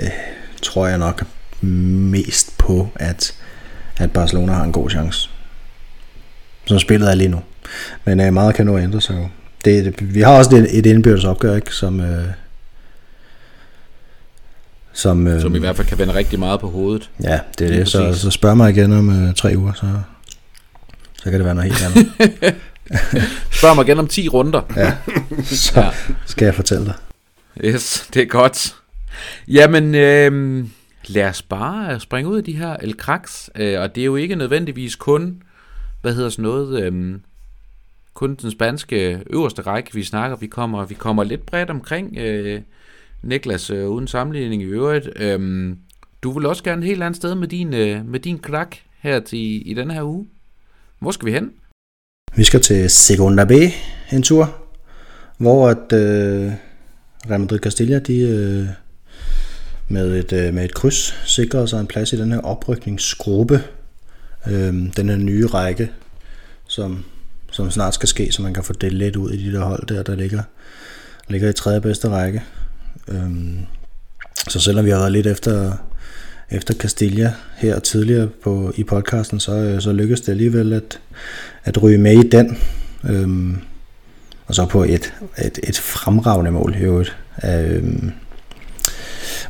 øh, 0.00 0.10
tror 0.62 0.86
jeg 0.86 0.98
nok 0.98 1.22
mest 1.60 2.58
på, 2.58 2.88
at, 2.94 3.34
at 3.96 4.12
Barcelona 4.12 4.52
har 4.52 4.64
en 4.64 4.72
god 4.72 4.90
chance. 4.90 5.30
Som 6.64 6.78
spillet 6.78 7.10
er 7.10 7.14
lige 7.14 7.28
nu. 7.28 7.40
Men 8.04 8.20
øh, 8.20 8.32
meget 8.32 8.54
kan 8.54 8.66
nu 8.66 8.78
ændre 8.78 9.00
sig 9.00 9.14
jo. 9.14 9.28
Det, 9.64 9.84
det, 9.84 10.14
vi 10.14 10.20
har 10.20 10.38
også 10.38 10.56
et, 10.56 10.78
et 10.78 10.86
indbyrdes 10.86 11.24
opgør, 11.24 11.56
ikke, 11.56 11.74
som, 11.74 12.00
øh, 12.00 12.26
som, 14.96 15.26
øh, 15.26 15.40
som 15.40 15.54
i 15.54 15.58
hvert 15.58 15.76
fald 15.76 15.86
kan 15.86 15.98
vende 15.98 16.14
rigtig 16.14 16.38
meget 16.38 16.60
på 16.60 16.70
hovedet. 16.70 17.10
Ja, 17.22 17.40
det 17.58 17.66
er 17.66 17.78
det. 17.78 17.88
Så, 17.88 18.12
så 18.14 18.30
spørg 18.30 18.56
mig 18.56 18.70
igen 18.70 18.92
om 18.92 19.10
øh, 19.10 19.34
tre 19.34 19.52
uger, 19.56 19.72
så, 19.72 19.86
så 21.16 21.30
kan 21.30 21.32
det 21.32 21.44
være 21.44 21.54
noget 21.54 21.72
helt 21.72 21.84
andet. 21.84 22.56
spørg 23.58 23.76
mig 23.76 23.86
igen 23.86 23.98
om 23.98 24.08
10 24.08 24.28
runder. 24.28 24.62
ja, 24.76 24.96
så 25.44 25.80
ja. 25.80 25.90
skal 26.26 26.44
jeg 26.44 26.54
fortælle 26.54 26.84
dig. 26.84 26.94
Yes, 27.64 28.08
det 28.14 28.22
er 28.22 28.26
godt. 28.26 28.74
Jamen, 29.48 29.94
øh, 29.94 30.64
lad 31.06 31.24
os 31.24 31.42
bare 31.42 32.00
springe 32.00 32.30
ud 32.30 32.36
af 32.36 32.44
de 32.44 32.56
her 32.56 32.76
El 32.76 32.94
Cracks, 32.98 33.50
øh, 33.54 33.80
og 33.80 33.94
det 33.94 34.00
er 34.00 34.04
jo 34.04 34.16
ikke 34.16 34.34
nødvendigvis 34.34 34.96
kun, 34.96 35.42
hvad 36.02 36.14
hedder 36.14 36.30
sådan 36.30 36.42
noget, 36.42 36.82
øh, 36.82 37.18
kun 38.14 38.34
den 38.34 38.50
spanske 38.50 39.22
øverste 39.30 39.62
række, 39.62 39.94
vi 39.94 40.04
snakker. 40.04 40.36
Vi 40.36 40.46
kommer, 40.46 40.84
vi 40.84 40.94
kommer 40.94 41.24
lidt 41.24 41.46
bredt 41.46 41.70
omkring, 41.70 42.16
øh, 42.18 42.60
Niklas, 43.22 43.70
øh, 43.70 43.88
uden 43.88 44.08
sammenligning 44.08 44.62
i 44.62 44.64
øvrigt. 44.64 45.08
Øh, 45.16 45.76
du 46.22 46.30
vil 46.30 46.46
også 46.46 46.62
gerne 46.62 46.82
et 46.82 46.86
helt 46.86 47.02
andet 47.02 47.16
sted 47.16 47.34
med 47.34 47.48
din, 47.48 47.74
øh, 47.74 48.06
med 48.06 48.20
din 48.20 48.38
krak 48.38 48.76
her 48.98 49.20
til, 49.20 49.70
i 49.70 49.74
denne 49.74 49.94
her 49.94 50.02
uge. 50.02 50.26
Hvor 50.98 51.10
skal 51.10 51.26
vi 51.26 51.32
hen? 51.32 51.50
Vi 52.36 52.44
skal 52.44 52.60
til 52.60 52.90
Segunda 52.90 53.44
B 53.44 53.52
en 54.12 54.22
tur, 54.22 54.56
hvor 55.38 55.68
at 55.68 55.92
øh, 55.92 56.52
Real 57.30 57.40
Madrid 57.40 57.58
Castilla, 57.58 57.98
de 57.98 58.18
øh, 58.18 58.66
med, 59.88 60.18
et, 60.18 60.32
øh, 60.32 60.54
med 60.54 60.64
et 60.64 60.74
kryds 60.74 61.14
sikrede 61.24 61.68
sig 61.68 61.80
en 61.80 61.86
plads 61.86 62.12
i 62.12 62.16
den 62.16 62.32
her 62.32 62.40
oprykningsgruppe. 62.40 63.62
Øh, 64.46 64.74
den 64.96 65.08
her 65.08 65.16
nye 65.16 65.46
række, 65.46 65.90
som, 66.68 67.04
som 67.50 67.70
snart 67.70 67.94
skal 67.94 68.08
ske, 68.08 68.32
så 68.32 68.42
man 68.42 68.54
kan 68.54 68.64
få 68.64 68.72
det 68.72 68.92
lidt 68.92 69.16
ud 69.16 69.30
i 69.30 69.46
de 69.46 69.52
der 69.52 69.64
hold 69.64 69.86
der, 69.86 70.02
der 70.02 70.14
ligger, 70.14 70.42
ligger 71.28 71.48
i 71.48 71.52
tredje 71.52 71.80
bedste 71.80 72.08
række. 72.08 72.42
Øh, 73.08 73.30
så 74.48 74.60
selvom 74.60 74.84
vi 74.84 74.90
har 74.90 74.98
været 74.98 75.12
lidt 75.12 75.26
efter, 75.26 75.72
efter 76.50 76.74
Castilla 76.74 77.32
her 77.56 77.78
tidligere 77.78 78.28
på, 78.28 78.72
i 78.76 78.84
podcasten, 78.84 79.40
så, 79.40 79.52
øh, 79.52 79.80
så 79.80 79.92
lykkedes 79.92 80.20
det 80.20 80.32
alligevel 80.32 80.72
at, 80.72 81.00
at 81.64 81.82
ryge 81.82 81.98
med 81.98 82.24
i 82.24 82.28
den. 82.28 82.58
Øhm, 83.04 83.58
og 84.46 84.54
så 84.54 84.66
på 84.66 84.84
et, 84.84 85.14
et, 85.38 85.58
et 85.62 85.78
fremragende 85.78 86.50
mål 86.50 86.74
i 86.74 86.82
øvrigt 86.82 87.16
af 87.36 87.64
øhm, 87.64 88.12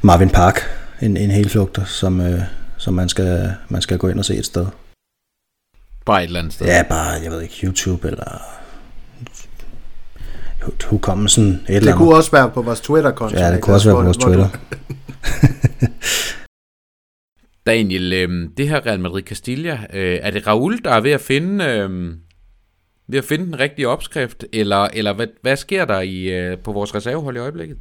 Marvin 0.02 0.30
Park, 0.30 0.61
en, 1.00 1.16
en 1.16 1.30
helflugter, 1.30 1.84
som, 1.84 2.20
øh, 2.20 2.40
som 2.76 2.94
man, 2.94 3.09
skal, 3.09 3.54
man 3.68 3.82
skal 3.82 3.98
gå 3.98 4.09
ind 4.09 4.18
og 4.18 4.24
se 4.24 4.36
et 4.36 4.46
sted. 4.46 4.66
Bare 6.07 6.22
et 6.22 6.26
eller 6.26 6.40
andet 6.40 6.52
sted? 6.52 6.66
Ja, 6.66 6.82
bare, 6.88 7.22
jeg 7.22 7.30
ved 7.32 7.40
ikke, 7.42 7.61
YouTube 7.64 8.09
eller 8.09 8.55
hukommelsen. 10.84 11.44
Et 11.44 11.68
det 11.68 11.76
eller 11.76 11.96
kunne 11.96 12.14
også 12.14 12.30
være 12.30 12.50
på 12.50 12.62
vores 12.62 12.80
Twitter-konto. 12.80 13.38
Ja, 13.38 13.52
det 13.52 13.62
kunne 13.62 13.76
også 13.76 13.88
være 13.88 13.96
på 13.96 14.02
vores 14.02 14.16
Twitter. 14.16 14.48
Daniel, 17.66 18.12
øh, 18.12 18.48
det 18.56 18.68
her 18.68 18.86
Real 18.86 19.00
Madrid 19.00 19.22
Castilla, 19.22 19.78
øh, 19.92 20.18
er 20.22 20.30
det 20.30 20.46
Raul, 20.46 20.78
der 20.84 20.90
er 20.90 21.00
ved 21.00 21.10
at 21.10 21.20
finde, 21.20 21.64
øh, 21.64 22.14
ved 23.08 23.18
at 23.18 23.24
finde 23.24 23.46
den 23.46 23.58
rigtige 23.60 23.88
opskrift, 23.88 24.44
eller, 24.52 24.88
eller 24.92 25.12
hvad, 25.12 25.26
hvad 25.42 25.56
sker 25.56 25.84
der 25.84 26.00
i, 26.00 26.22
øh, 26.22 26.58
på 26.58 26.72
vores 26.72 26.94
reservehold 26.94 27.36
i 27.36 27.40
øjeblikket? 27.40 27.76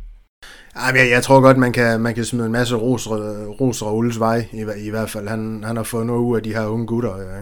Jeg, 0.76 1.10
jeg 1.12 1.24
tror 1.24 1.42
godt, 1.42 1.58
man 1.58 1.72
kan, 1.74 2.00
man 2.00 2.16
kan 2.16 2.26
smide 2.26 2.46
en 2.46 2.52
masse 2.52 2.76
ros, 2.76 3.08
ros 3.62 3.84
Rauls 3.84 4.20
vej, 4.20 4.46
i, 4.52 4.66
i 4.78 4.90
hvert 4.90 5.10
fald. 5.10 5.28
Han, 5.28 5.64
han 5.68 5.78
har 5.78 5.84
fået 5.84 6.06
noget 6.06 6.20
ud 6.20 6.36
af 6.36 6.44
de 6.44 6.54
her 6.54 6.66
unge 6.66 6.86
gutter. 6.86 7.10
Ja. 7.10 7.42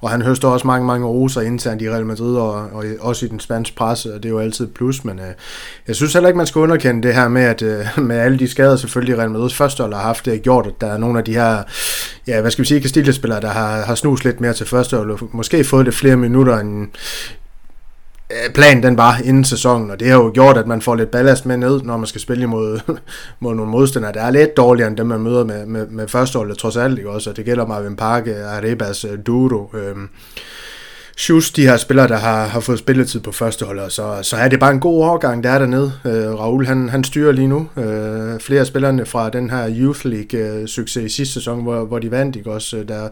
Og 0.00 0.10
han 0.10 0.22
høster 0.22 0.48
også 0.48 0.66
mange, 0.66 0.86
mange 0.86 1.06
roser 1.06 1.40
internt 1.40 1.82
i 1.82 1.90
Real 1.90 2.06
Madrid, 2.06 2.36
og, 2.36 2.54
og 2.54 2.84
også 3.00 3.26
i 3.26 3.28
den 3.28 3.40
spanske 3.40 3.76
presse, 3.76 4.14
og 4.14 4.22
det 4.22 4.28
er 4.28 4.32
jo 4.32 4.38
altid 4.38 4.66
plus. 4.66 5.04
Men 5.04 5.18
øh, 5.18 5.26
jeg 5.88 5.96
synes 5.96 6.12
heller 6.12 6.28
ikke, 6.28 6.36
man 6.36 6.46
skal 6.46 6.58
underkende 6.58 7.02
det 7.02 7.14
her 7.14 7.28
med, 7.28 7.42
at 7.42 7.62
øh, 7.62 7.86
med 8.08 8.16
alle 8.16 8.38
de 8.38 8.48
skader 8.48 8.76
selvfølgelig 8.76 9.18
Real 9.18 9.30
Madrids 9.30 9.54
første 9.54 9.82
hold 9.82 9.94
har 9.94 10.02
haft, 10.02 10.24
det 10.24 10.42
gjort, 10.42 10.66
at 10.66 10.80
der 10.80 10.86
er 10.86 10.98
nogle 10.98 11.18
af 11.18 11.24
de 11.24 11.34
her, 11.34 11.62
ja, 12.26 12.40
hvad 12.40 12.50
skal 12.50 12.62
vi 12.62 12.68
sige, 12.68 12.82
Castilla-spillere, 12.82 13.40
der 13.40 13.50
har, 13.50 13.80
har 13.80 13.94
snus 13.94 14.24
lidt 14.24 14.40
mere 14.40 14.52
til 14.52 14.66
første 14.66 14.96
hold, 14.96 15.18
måske 15.32 15.64
fået 15.64 15.84
lidt 15.84 15.96
flere 15.96 16.16
minutter, 16.16 16.58
end, 16.58 16.88
Øh, 18.32 18.54
planen 18.54 18.82
den 18.82 18.96
var 18.96 19.20
inden 19.24 19.44
sæsonen, 19.44 19.90
og 19.90 20.00
det 20.00 20.08
har 20.08 20.16
jo 20.16 20.30
gjort, 20.34 20.56
at 20.56 20.66
man 20.66 20.82
får 20.82 20.94
lidt 20.94 21.10
ballast 21.10 21.46
med 21.46 21.56
ned, 21.56 21.80
når 21.82 21.96
man 21.96 22.06
skal 22.06 22.20
spille 22.20 22.42
imod 22.42 22.80
mod 23.40 23.54
nogle 23.54 23.70
modstandere, 23.70 24.12
der 24.12 24.22
er 24.22 24.30
lidt 24.30 24.56
dårligere 24.56 24.88
end 24.88 24.96
dem, 24.96 25.06
man 25.06 25.20
møder 25.20 25.44
med, 25.44 25.66
med, 25.66 25.86
med 25.86 26.08
førsteholdet, 26.08 26.58
trods 26.58 26.76
alt, 26.76 26.98
ikke 26.98 27.10
også? 27.10 27.30
Og 27.30 27.36
det 27.36 27.44
gælder 27.44 27.66
Marvin 27.66 27.96
Park, 27.96 28.28
Arebas, 28.28 29.04
øh, 29.04 29.18
Duro, 29.26 29.70
øhm, 29.74 30.08
Schus, 31.16 31.50
de 31.50 31.66
her 31.66 31.76
spillere, 31.76 32.08
der 32.08 32.16
har, 32.16 32.46
har 32.46 32.60
fået 32.60 32.78
spilletid 32.78 33.20
på 33.20 33.32
førsteholdet, 33.32 33.92
så, 33.92 34.18
så 34.22 34.36
er 34.36 34.48
det 34.48 34.60
bare 34.60 34.70
en 34.70 34.80
god 34.80 35.04
overgang, 35.04 35.44
der 35.44 35.50
er 35.50 35.58
dernede. 35.58 35.92
Øh, 36.04 36.38
Raul, 36.38 36.66
han, 36.66 36.88
han 36.88 37.04
styrer 37.04 37.32
lige 37.32 37.48
nu. 37.48 37.68
Øh, 37.76 38.40
flere 38.40 38.60
af 38.60 38.66
spillerne 38.66 39.06
fra 39.06 39.30
den 39.30 39.50
her 39.50 39.70
Youth 39.70 40.06
League-succes 40.06 40.98
øh, 40.98 41.04
i 41.04 41.08
sidste 41.08 41.34
sæson, 41.34 41.62
hvor, 41.62 41.84
hvor 41.84 41.98
de 41.98 42.10
vandt, 42.10 42.36
ikke 42.36 42.50
også? 42.50 42.84
Der, 42.88 43.08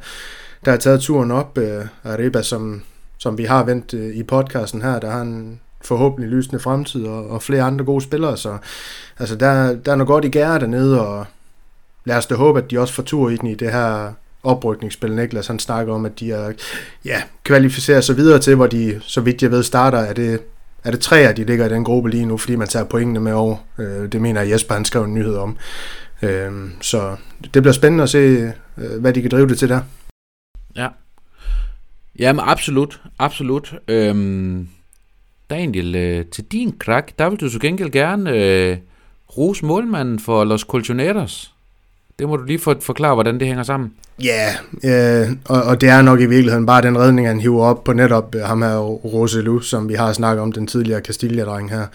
der 0.65 0.71
har 0.71 0.79
taget 0.79 1.01
turen 1.01 1.31
op. 1.31 1.59
Øh, 1.59 1.85
Arebas, 2.05 2.47
som 2.47 2.83
som 3.27 3.39
vi 3.39 3.45
har 3.45 3.65
vendt 3.65 3.95
øh, 3.95 4.17
i 4.17 4.23
podcasten 4.23 4.83
her, 4.83 4.99
der 4.99 5.11
har 5.11 5.21
en 5.21 5.61
forhåbentlig 5.85 6.31
lysende 6.31 6.61
fremtid, 6.61 7.05
og, 7.05 7.31
og 7.31 7.43
flere 7.43 7.63
andre 7.63 7.85
gode 7.85 8.01
spillere, 8.01 8.37
så 8.37 8.59
altså, 9.19 9.37
der, 9.37 9.75
der 9.75 9.93
er 9.93 9.97
noget 9.97 10.09
godt 10.09 10.25
i 10.25 10.29
gære 10.29 10.61
dernede, 10.61 11.07
og 11.07 11.27
lad 12.05 12.17
os 12.17 12.27
da 12.27 12.35
håbe, 12.35 12.59
at 12.59 12.71
de 12.71 12.79
også 12.81 12.95
får 12.95 13.03
tur 13.03 13.31
i 13.31 13.37
den 13.37 13.49
i 13.49 13.55
det 13.55 13.73
her 13.73 14.13
oprykningsspil. 14.43 15.15
Niklas 15.15 15.47
han 15.47 15.59
snakker 15.59 15.95
om, 15.95 16.05
at 16.05 16.21
de 16.21 16.33
er 16.33 16.53
ja, 17.05 17.23
kvalificerer 17.45 18.01
sig 18.01 18.17
videre 18.17 18.39
til, 18.39 18.55
hvor 18.55 18.67
de, 18.67 19.01
så 19.03 19.21
vidt 19.21 19.43
jeg 19.43 19.51
ved, 19.51 19.63
starter. 19.63 19.99
Er 19.99 20.13
det, 20.13 20.41
er 20.85 20.91
det 20.91 21.01
tre 21.01 21.33
de 21.33 21.45
ligger 21.45 21.67
i 21.67 21.69
den 21.69 21.85
gruppe 21.85 22.11
lige 22.11 22.27
nu, 22.27 22.37
fordi 22.37 22.57
man 22.57 22.69
tager 22.69 22.85
pointene 22.85 23.21
med 23.21 23.33
over. 23.33 23.57
Øh, 23.79 24.13
det 24.13 24.23
mener 24.23 24.43
Jesper, 24.43 24.75
han 24.75 24.85
skrev 24.85 25.05
en 25.05 25.15
nyhed 25.15 25.37
om. 25.37 25.57
Øh, 26.23 26.53
så 26.81 27.17
det 27.55 27.63
bliver 27.63 27.73
spændende 27.73 28.03
at 28.03 28.11
se, 28.11 28.53
øh, 28.79 29.01
hvad 29.01 29.13
de 29.13 29.23
kan 29.23 29.31
drive 29.31 29.49
det 29.49 29.59
til 29.59 29.69
der. 29.69 29.81
Ja, 30.77 30.89
Jamen 32.19 32.45
absolut, 32.49 33.01
absolut. 33.19 33.75
Øhm, 33.89 34.69
Daniel, 35.51 35.95
øh, 35.95 36.25
til 36.25 36.45
din 36.45 36.75
krak, 36.79 37.11
der 37.19 37.31
vil 37.31 37.41
du 37.41 37.49
så 37.49 37.59
gengæld 37.59 37.91
gerne 37.91 38.31
øh, 38.31 38.77
rose 39.39 39.65
målmanden 39.65 40.19
for 40.19 40.45
Los 40.45 40.61
Colchoneros. 40.61 41.53
Det 42.19 42.29
må 42.29 42.37
du 42.37 42.45
lige 42.45 42.59
for, 42.59 42.77
forklare, 42.81 43.15
hvordan 43.15 43.39
det 43.41 43.47
hænger 43.47 43.63
sammen. 43.63 43.93
Ja, 44.23 44.55
yeah, 44.85 45.29
øh, 45.29 45.37
og, 45.45 45.63
og 45.63 45.81
det 45.81 45.89
er 45.89 46.03
nok 46.03 46.21
i 46.21 46.27
virkeligheden 46.27 46.67
bare 46.67 46.83
den 46.83 46.99
redning, 46.99 47.27
han 47.27 47.41
hiver 47.41 47.65
op 47.65 47.85
på 47.85 47.93
netop 47.93 48.35
øh, 48.35 48.43
ham 48.43 48.63
her 48.63 48.79
Roselu, 48.79 49.61
som 49.61 49.89
vi 49.89 49.95
har 49.95 50.13
snakket 50.13 50.43
om, 50.43 50.53
den 50.53 50.67
tidligere 50.67 51.01
Castilla-dreng 51.01 51.71
her 51.71 51.87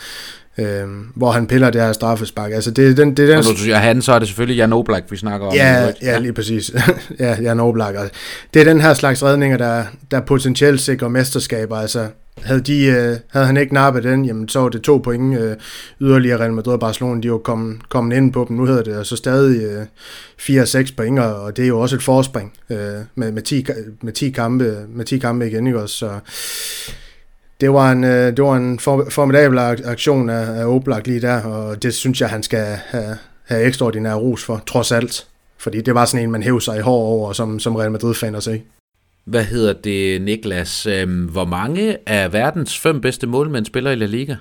øh, 0.58 0.88
hvor 1.16 1.32
han 1.32 1.48
piller 1.48 1.70
det 1.70 1.82
her 1.82 1.94
straffespark. 1.94 2.52
Altså 2.52 2.72
det, 2.72 2.98
den, 2.98 3.18
det 3.18 3.24
er 3.24 3.28
den... 3.28 3.38
Og 3.38 3.44
du 3.44 3.58
siger 3.58 3.76
han, 3.76 4.02
så 4.02 4.14
er 4.14 4.20
det 4.20 4.28
selvfølgelig 4.28 4.58
Jan 4.58 4.74
Oblak, 4.74 5.04
vi 5.10 5.18
snakker 5.18 5.48
om. 5.48 5.54
Ja, 5.54 5.84
ja, 5.84 5.92
ja, 6.02 6.18
lige 6.18 6.34
præcis. 6.34 6.72
ja, 7.20 7.42
Jan 7.42 7.60
Oblak. 7.60 7.96
Altså, 7.96 8.14
det 8.54 8.60
er 8.60 8.66
den 8.66 8.82
her 8.82 8.94
slags 8.94 9.24
redninger, 9.24 9.58
der, 9.58 9.84
der 10.12 10.20
potentielt 10.20 10.82
sikrer 10.82 11.08
mesterskaber. 11.08 11.78
Altså, 11.78 12.08
havde, 12.44 12.62
de, 12.62 12.86
øh, 12.86 13.18
havde 13.28 13.46
han 13.46 13.58
ikke 13.58 13.74
nappet 13.74 14.04
den, 14.04 14.26
jamen, 14.26 14.50
så 14.50 14.60
var 14.60 14.70
det 14.70 14.82
to 14.82 14.98
point 14.98 15.40
øh, 15.40 15.56
yderligere 16.02 16.40
Real 16.40 16.54
Madrid 16.54 16.74
og 16.74 16.80
Barcelona, 16.80 17.22
de 17.22 17.32
var 17.32 17.38
kommet, 17.38 17.90
kommet 17.90 18.18
ind 18.18 18.34
på 18.34 18.46
dem. 18.50 18.58
Nu 18.58 18.66
hedder 18.66 18.84
det 18.84 18.98
og 18.98 19.06
så 19.06 19.16
stadig 19.16 19.64
øh, 19.64 20.64
4-6 20.64 20.96
point, 20.98 21.20
og 21.20 21.58
det 21.58 21.64
er 21.64 21.68
jo 21.68 21.80
også 21.80 21.96
et 21.96 22.04
forspring 22.04 22.54
øh, 22.70 22.78
med, 23.16 23.32
med, 23.32 23.42
10, 23.42 23.66
med, 24.02 24.14
10 24.14 24.30
kampe, 24.30 24.76
med 24.90 25.06
10 25.06 25.18
kampe 25.18 25.48
igen. 25.48 25.68
Ikke 25.68 25.82
også? 25.82 25.96
Så 25.96 26.10
det 27.62 27.74
var 27.74 27.92
en, 27.92 28.04
øh, 28.04 28.38
det 28.38 28.44
var 28.44 28.56
en 28.56 28.80
formidabel 29.10 29.58
aktion 29.60 30.30
af, 30.30 30.62
af 30.62 30.66
Oblak 30.66 31.08
lige 31.08 31.22
der, 31.22 31.44
og 31.44 31.84
det 31.84 31.94
synes 31.94 32.22
jeg, 32.22 32.30
han 32.30 32.44
skal 32.44 32.66
have, 32.86 33.18
have 33.46 33.64
ekstraordinær 33.64 34.14
ros 34.14 34.44
for, 34.44 34.64
trods 34.68 34.92
alt. 34.92 35.28
Fordi 35.58 35.82
det 35.82 35.96
var 35.96 36.06
sådan 36.06 36.26
en, 36.26 36.32
man 36.32 36.44
hævde 36.44 36.62
sig 36.62 36.78
i 36.78 36.82
hår 36.82 37.06
over, 37.06 37.34
som, 37.34 37.60
som 37.60 37.76
Real 37.76 37.92
Madrid-fan 37.92 38.36
at 38.36 38.44
se. 38.44 38.62
Hvad 39.26 39.44
hedder 39.44 39.74
det, 39.74 40.22
Niklas? 40.22 40.86
Øhm, 40.86 41.26
hvor 41.26 41.46
mange 41.46 41.98
af 42.10 42.34
verdens 42.34 42.80
fem 42.80 43.02
bedste 43.02 43.28
målmænd 43.28 43.66
spiller 43.66 43.92
i 43.92 43.96
La 43.96 44.06
Liga? 44.06 44.36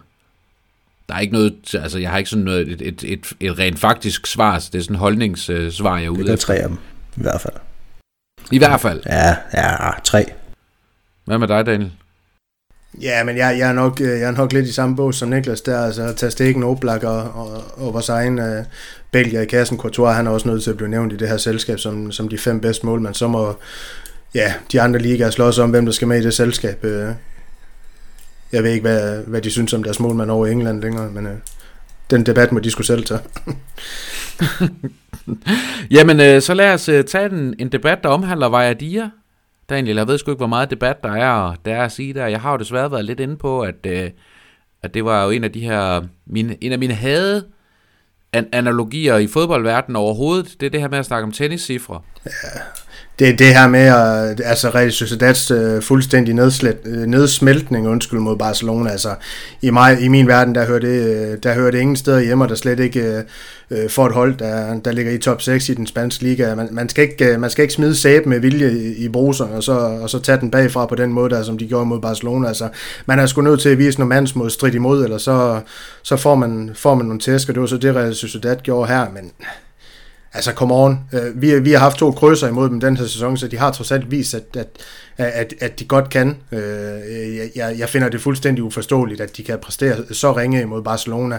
Der 1.09 1.14
er 1.14 1.21
ikke 1.21 1.33
noget, 1.33 1.75
altså 1.75 1.99
jeg 1.99 2.11
har 2.11 2.18
ikke 2.18 2.31
sådan 2.31 2.45
noget, 2.45 2.68
et, 2.68 2.83
et, 2.83 3.05
et, 3.05 3.33
et 3.41 3.59
rent 3.59 3.79
faktisk 3.79 4.27
svar, 4.27 4.55
det 4.73 4.79
er 4.79 4.83
sådan 4.83 4.97
en 4.97 5.01
holdningssvar, 5.01 5.97
jeg 5.97 6.07
er 6.07 6.11
ude 6.11 6.25
Det 6.25 6.33
er 6.33 6.37
tre 6.37 6.55
af 6.55 6.68
dem, 6.68 6.79
i 7.16 7.23
hvert 7.23 7.41
fald. 7.41 7.55
I 8.51 8.59
hvert 8.59 8.81
fald? 8.81 9.01
Ja, 9.07 9.37
ja, 9.55 9.91
tre. 10.05 10.25
Hvad 11.25 11.39
med 11.39 11.49
dig, 11.49 11.66
Daniel? 11.66 11.93
Ja, 13.01 13.24
men 13.24 13.36
jeg, 13.36 13.57
jeg, 13.59 13.68
er 13.68 13.72
nok, 13.72 14.01
øh, 14.01 14.09
jeg 14.09 14.22
er 14.22 14.30
nok 14.30 14.53
lidt 14.53 14.66
i 14.66 14.72
samme 14.72 14.97
bås 14.97 15.16
som 15.16 15.28
Niklas 15.28 15.61
der, 15.61 15.84
altså 15.84 16.03
at 16.03 16.16
tage 16.16 16.30
stikken 16.30 16.62
Oblak 16.62 17.03
og, 17.03 17.22
og, 17.22 17.62
og 17.76 17.95
vores 17.95 18.09
egen 18.09 18.38
øh, 18.38 18.64
Belgier 19.11 19.41
i 19.41 19.47
kassen, 19.47 19.78
Courtois, 19.78 20.16
han 20.16 20.26
er 20.26 20.30
også 20.30 20.49
nødt 20.49 20.62
til 20.62 20.70
at 20.70 20.76
blive 20.76 20.91
nævnt 20.91 21.12
i 21.12 21.16
det 21.16 21.28
her 21.28 21.36
selskab 21.36 21.78
som, 21.78 22.12
som 22.12 22.28
de 22.28 22.38
fem 22.38 22.61
bedste 22.61 22.86
målmænd, 22.86 23.14
så 23.14 23.28
må 23.28 23.57
ja, 24.34 24.55
de 24.72 24.80
andre 24.80 25.01
ligaer 25.01 25.30
slås 25.30 25.59
om, 25.59 25.70
hvem 25.70 25.84
der 25.84 25.93
skal 25.93 26.09
med 26.09 26.20
i 26.20 26.24
det 26.24 26.34
selskab. 26.34 26.84
Øh, 26.84 27.09
jeg 28.53 28.62
ved 28.62 28.70
ikke, 28.70 28.82
hvad, 28.82 29.22
hvad 29.26 29.43
de 29.43 29.51
synes 29.51 29.72
om 29.72 29.82
deres 29.82 30.01
målmand 30.01 30.30
over 30.30 30.47
England 30.47 30.82
længere, 30.82 31.11
men 31.11 31.26
øh, 31.26 31.36
den 32.11 32.26
debat 32.26 32.53
må 32.53 32.59
de 32.59 32.70
skulle 32.70 32.86
selv 32.86 33.05
tage. 33.05 33.20
Jamen, 35.97 36.20
øh, 36.20 36.43
så 36.43 36.55
lad 36.55 36.74
os 36.74 36.88
øh, 36.88 37.05
tage 37.05 37.26
en, 37.26 37.55
en 37.59 37.68
debat, 37.68 37.99
der 38.03 38.09
omhandler 38.09 38.49
Vajadia. 38.49 39.11
Daniel, 39.71 39.97
jeg 39.97 40.09
ved 40.09 40.18
sgu 40.18 40.31
ikke, 40.31 40.39
hvor 40.39 40.47
meget 40.47 40.71
debat 40.71 41.03
der 41.03 41.12
er, 41.12 41.55
der 41.64 41.75
er 41.75 41.85
at 41.85 41.93
sige 41.93 42.14
der. 42.14 42.27
Jeg 42.27 42.41
har 42.41 42.53
jo 42.53 42.57
desværre 42.59 42.91
været 42.91 43.05
lidt 43.05 43.21
inde 43.21 43.37
på, 43.37 43.61
at, 43.61 43.87
øh, 43.87 44.11
at 44.83 44.95
det 44.95 45.05
var 45.05 45.25
jo 45.25 45.31
en 45.31 45.45
af 45.45 45.53
de 45.53 45.61
her, 45.61 46.01
mine, 46.27 46.64
en 46.64 46.73
af 46.73 46.79
mine 46.79 46.95
hade 46.95 47.45
an- 48.33 48.49
analogier 48.53 49.16
i 49.16 49.27
fodboldverdenen 49.27 49.97
overhovedet. 49.97 50.57
Det 50.61 50.66
er 50.66 50.71
det 50.71 50.81
her 50.81 50.89
med 50.89 50.99
at 50.99 51.07
snakke 51.07 51.25
om 51.25 51.33
tenniscifre. 51.33 52.01
Ja, 52.27 52.31
det, 53.21 53.39
det 53.39 53.55
her 53.55 53.68
med, 53.68 53.81
at, 53.81 54.41
altså 54.45 54.71
Real 54.71 54.89
Sociedad's 54.89 55.55
uh, 55.55 55.83
fuldstændig 55.83 56.35
nedslet, 56.35 56.77
uh, 56.87 56.93
øh, 56.93 57.07
nedsmeltning 57.07 57.89
undskyld, 57.89 58.21
mod 58.21 58.37
Barcelona, 58.37 58.91
altså 58.91 59.14
i, 59.62 59.71
mig, 59.71 60.01
i 60.01 60.09
min 60.09 60.27
verden, 60.27 60.55
der 60.55 60.66
hører, 60.66 60.79
det, 60.79 61.33
uh, 61.33 61.39
der 61.43 61.55
hører 61.55 61.71
det 61.71 61.79
ingen 61.79 61.97
steder 61.97 62.21
hjemme, 62.21 62.47
der 62.47 62.55
slet 62.55 62.81
ikke 62.81 63.23
uh, 63.71 63.77
får 63.89 64.07
et 64.07 64.12
hold, 64.12 64.37
der, 64.37 64.81
der 64.81 64.93
ligger 64.93 65.12
i 65.12 65.18
top 65.18 65.43
6 65.43 65.68
i 65.68 65.75
den 65.75 65.87
spanske 65.87 66.23
liga. 66.23 66.55
Man, 66.55 66.68
man, 66.71 66.89
skal, 66.89 67.05
ikke, 67.05 67.35
uh, 67.35 67.41
man 67.41 67.51
skal 67.51 67.62
ikke 67.62 67.75
smide 67.75 67.97
sæbe 67.97 68.29
med 68.29 68.41
vilje 68.41 68.73
i, 68.73 69.05
i 69.05 69.09
bruseren, 69.09 69.53
og 69.53 69.62
så, 69.62 69.73
og 69.73 70.11
så 70.11 70.18
tage 70.18 70.41
den 70.41 70.51
bagfra 70.51 70.87
på 70.87 70.95
den 70.95 71.12
måde, 71.12 71.31
der, 71.31 71.43
som 71.43 71.59
de 71.59 71.68
gjorde 71.68 71.87
mod 71.87 72.01
Barcelona. 72.01 72.49
Altså, 72.49 72.68
man 73.07 73.18
er 73.18 73.27
sgu 73.27 73.43
nødt 73.43 73.61
til 73.61 73.68
at 73.68 73.79
vise 73.79 73.99
noget 73.99 74.09
mandsmod 74.09 74.71
imod, 74.75 75.05
eller 75.05 75.18
så, 75.18 75.61
så 76.03 76.16
får, 76.16 76.35
man, 76.35 76.71
får 76.75 76.95
man 76.95 77.07
nogle 77.07 77.21
tæsk, 77.21 77.49
og 77.49 77.55
det 77.55 77.61
var 77.61 77.66
så 77.66 77.77
det, 77.77 77.97
Real 77.97 78.14
Sociedad 78.14 78.57
gjorde 78.57 78.89
her, 78.89 79.07
men 79.14 79.33
Altså, 80.33 80.53
come 80.53 80.74
on. 80.74 80.99
Øh, 81.12 81.43
vi, 81.43 81.61
vi 81.61 81.70
har 81.70 81.78
haft 81.78 81.99
to 81.99 82.11
krydser 82.11 82.49
imod 82.49 82.68
dem 82.68 82.81
den 82.81 82.97
her 82.97 83.07
sæson, 83.07 83.37
så 83.37 83.49
de 83.49 83.57
har 83.57 83.72
trods 83.72 83.93
alt 83.93 84.11
vist, 84.11 84.35
at, 84.35 84.57
at, 84.57 84.68
at, 85.16 85.55
at 85.61 85.81
de 85.81 85.85
godt 85.85 86.11
kan. 86.11 86.37
Øh, 86.53 86.61
jeg, 87.57 87.74
jeg 87.78 87.89
finder 87.89 88.09
det 88.09 88.20
fuldstændig 88.20 88.64
uforståeligt, 88.64 89.20
at 89.20 89.37
de 89.37 89.43
kan 89.43 89.59
præstere 89.59 90.14
så 90.14 90.33
ringe 90.33 90.62
imod 90.62 90.83
Barcelona. 90.83 91.39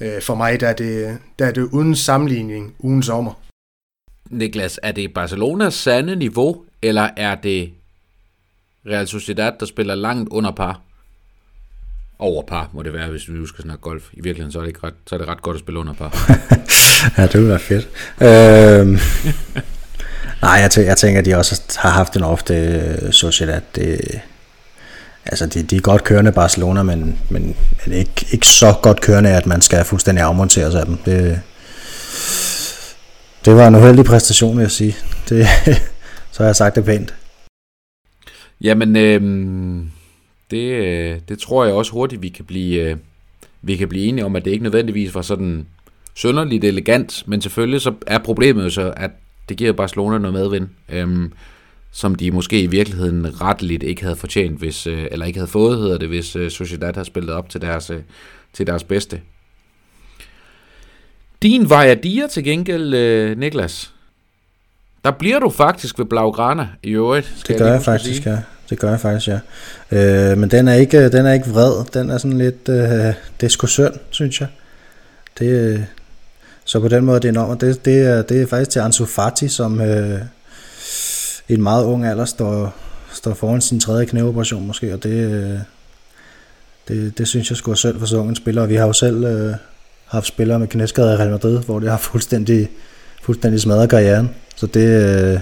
Øh, 0.00 0.22
for 0.22 0.34
mig 0.34 0.60
der 0.60 0.68
er, 0.68 0.72
det, 0.72 1.18
der 1.38 1.46
er 1.46 1.52
det 1.52 1.62
uden 1.62 1.96
sammenligning 1.96 2.74
ugen 2.78 3.02
sommer. 3.02 3.32
Niklas, 4.30 4.80
er 4.82 4.92
det 4.92 5.14
Barcelonas 5.14 5.74
sande 5.74 6.16
niveau, 6.16 6.64
eller 6.82 7.08
er 7.16 7.34
det 7.34 7.70
Real 8.86 9.06
Sociedad, 9.06 9.52
der 9.60 9.66
spiller 9.66 9.94
langt 9.94 10.28
under 10.28 10.50
par? 10.50 10.80
Over 12.22 12.42
par 12.42 12.70
må 12.72 12.82
det 12.82 12.92
være, 12.92 13.10
hvis 13.10 13.28
vi 13.28 13.32
nu 13.32 13.46
skal 13.46 13.62
snakke 13.62 13.82
golf. 13.82 14.04
I 14.12 14.20
virkeligheden 14.20 14.52
så 14.52 14.58
er 14.58 14.62
det, 14.62 14.68
ikke 14.68 14.86
ret, 14.86 14.94
så 15.06 15.14
er 15.14 15.18
det 15.18 15.28
ret 15.28 15.42
godt 15.42 15.54
at 15.54 15.60
spille 15.60 15.80
under 15.80 15.92
par. 15.92 16.10
ja, 17.18 17.22
det 17.22 17.34
ville 17.34 17.48
være 17.48 17.58
fedt. 17.58 17.88
Øhm, 18.20 18.98
nej, 20.42 20.52
jeg, 20.52 20.70
tænker, 20.70 20.90
jeg 20.90 20.96
tænker, 20.96 21.18
at 21.18 21.24
de 21.24 21.36
også 21.36 21.62
har 21.76 21.90
haft 21.90 22.16
en 22.16 22.22
ofte 22.22 22.82
uh, 23.02 23.10
Sociedad. 23.10 23.60
Det, 23.74 24.20
altså, 25.26 25.46
de, 25.46 25.62
de 25.62 25.76
er 25.76 25.80
godt 25.80 26.04
kørende 26.04 26.32
Barcelona, 26.32 26.82
men, 26.82 27.18
men, 27.30 27.56
men 27.86 27.94
ikke, 27.94 28.26
ikke 28.30 28.46
så 28.46 28.74
godt 28.82 29.00
kørende, 29.00 29.30
at 29.30 29.46
man 29.46 29.62
skal 29.62 29.84
fuldstændig 29.84 30.24
afmontere 30.24 30.70
sig 30.70 30.80
af 30.80 30.86
dem. 30.86 30.96
Det, 30.96 31.40
det 33.44 33.56
var 33.56 33.68
en 33.68 33.74
uheldig 33.74 34.04
præstation, 34.04 34.56
vil 34.56 34.62
jeg 34.62 34.70
sige. 34.70 34.96
Det, 35.28 35.46
så 36.32 36.42
har 36.42 36.46
jeg 36.46 36.56
sagt 36.56 36.76
det 36.76 36.84
pænt. 36.84 37.14
Jamen, 38.60 38.96
øhm, 38.96 39.90
det, 40.50 40.70
øh, 40.70 41.20
det 41.28 41.38
tror 41.38 41.64
jeg 41.64 41.74
også 41.74 41.92
hurtigt, 41.92 42.22
vi 42.22 42.28
kan 42.28 42.44
blive, 42.44 42.90
øh, 42.90 42.96
vi 43.62 43.76
kan 43.76 43.88
blive 43.88 44.04
enige 44.04 44.24
om, 44.24 44.36
at 44.36 44.44
det 44.44 44.50
ikke 44.50 44.62
nødvendigvis 44.62 45.14
var 45.14 45.22
sådan 45.22 45.66
sønderligt 46.14 46.64
elegant, 46.64 47.22
men 47.26 47.40
selvfølgelig 47.40 47.80
så 47.80 47.94
er 48.06 48.18
problemet 48.18 48.64
jo 48.64 48.70
så, 48.70 48.92
at 48.96 49.10
det 49.48 49.56
giver 49.56 49.72
Barcelona 49.72 50.18
noget 50.18 50.34
medvind, 50.34 50.68
øhm, 50.88 51.32
som 51.92 52.14
de 52.14 52.30
måske 52.30 52.62
i 52.62 52.66
virkeligheden 52.66 53.40
retteligt 53.40 53.82
ikke 53.82 54.02
havde 54.02 54.16
fortjent, 54.16 54.58
hvis, 54.58 54.86
øh, 54.86 55.06
eller 55.10 55.26
ikke 55.26 55.38
havde 55.38 55.50
fået, 55.50 55.78
hedder 55.78 55.98
det, 55.98 56.08
hvis 56.08 56.36
øh, 56.36 56.50
Sociedad 56.50 56.94
havde 56.94 57.06
spillet 57.06 57.34
op 57.34 57.48
til 57.48 57.60
deres, 57.60 57.90
øh, 57.90 58.00
til 58.52 58.66
deres 58.66 58.84
bedste. 58.84 59.20
Din 61.42 61.70
Vajadia 61.70 62.26
til 62.26 62.44
gengæld, 62.44 62.94
øh, 62.94 63.38
Niklas, 63.38 63.92
der 65.04 65.10
bliver 65.10 65.38
du 65.38 65.50
faktisk 65.50 65.98
ved 65.98 66.06
Blaugrana 66.06 66.68
i 66.82 66.90
øvrigt. 66.90 67.32
Skal 67.36 67.52
det 67.52 67.60
gør 67.60 67.66
jeg, 67.66 67.74
jeg 67.74 67.82
faktisk, 67.82 68.22
sige. 68.22 68.30
ja. 68.30 68.38
Det 68.70 68.78
gør 68.78 68.90
jeg 68.90 69.00
faktisk, 69.00 69.28
ja. 69.28 69.38
Øh, 69.90 70.38
men 70.38 70.50
den 70.50 70.68
er, 70.68 70.74
ikke, 70.74 70.98
øh, 70.98 71.12
den 71.12 71.26
er 71.26 71.32
ikke 71.32 71.50
vred. 71.50 71.84
Den 71.94 72.10
er 72.10 72.18
sådan 72.18 72.38
lidt... 72.38 72.68
Øh, 72.68 73.14
det 73.40 73.46
er 73.46 73.48
sgu 73.48 73.66
synd, 73.66 73.94
synes 74.10 74.40
jeg. 74.40 74.48
Det, 75.38 75.46
øh, 75.46 75.80
så 76.64 76.80
på 76.80 76.88
den 76.88 77.04
måde, 77.04 77.20
det 77.20 77.24
er 77.24 77.32
enormt. 77.32 77.60
Det, 77.60 77.84
det, 77.84 78.06
er, 78.06 78.22
det 78.22 78.42
er 78.42 78.46
faktisk 78.46 78.70
til 78.70 78.80
Ansu 78.80 79.04
Fati, 79.04 79.48
som 79.48 79.80
øh, 79.80 80.20
i 81.48 81.54
en 81.54 81.62
meget 81.62 81.84
ung 81.84 82.06
alder 82.06 82.24
står, 82.24 82.74
står 83.12 83.34
foran 83.34 83.60
sin 83.60 83.80
tredje 83.80 84.06
knæoperation 84.06 84.66
måske, 84.66 84.94
og 84.94 85.02
det, 85.02 85.10
øh, 85.10 85.58
det, 86.88 87.18
det 87.18 87.28
synes 87.28 87.50
jeg 87.50 87.56
skulle 87.56 87.78
synd 87.78 87.98
for 87.98 88.06
så 88.06 88.16
unge 88.16 88.36
spillere. 88.36 88.68
Vi 88.68 88.74
har 88.74 88.86
jo 88.86 88.92
selv 88.92 89.24
øh, 89.24 89.54
haft 90.06 90.26
spillere 90.26 90.58
med 90.58 90.68
knæskader 90.68 91.12
i 91.12 91.16
Real 91.16 91.30
Madrid, 91.30 91.58
hvor 91.58 91.80
det 91.80 91.90
har 91.90 91.98
fuldstændig, 91.98 92.70
fuldstændig 93.22 93.60
smadret 93.60 93.90
karrieren. 93.90 94.30
Så 94.56 94.66
det, 94.66 94.86
øh, 95.34 95.40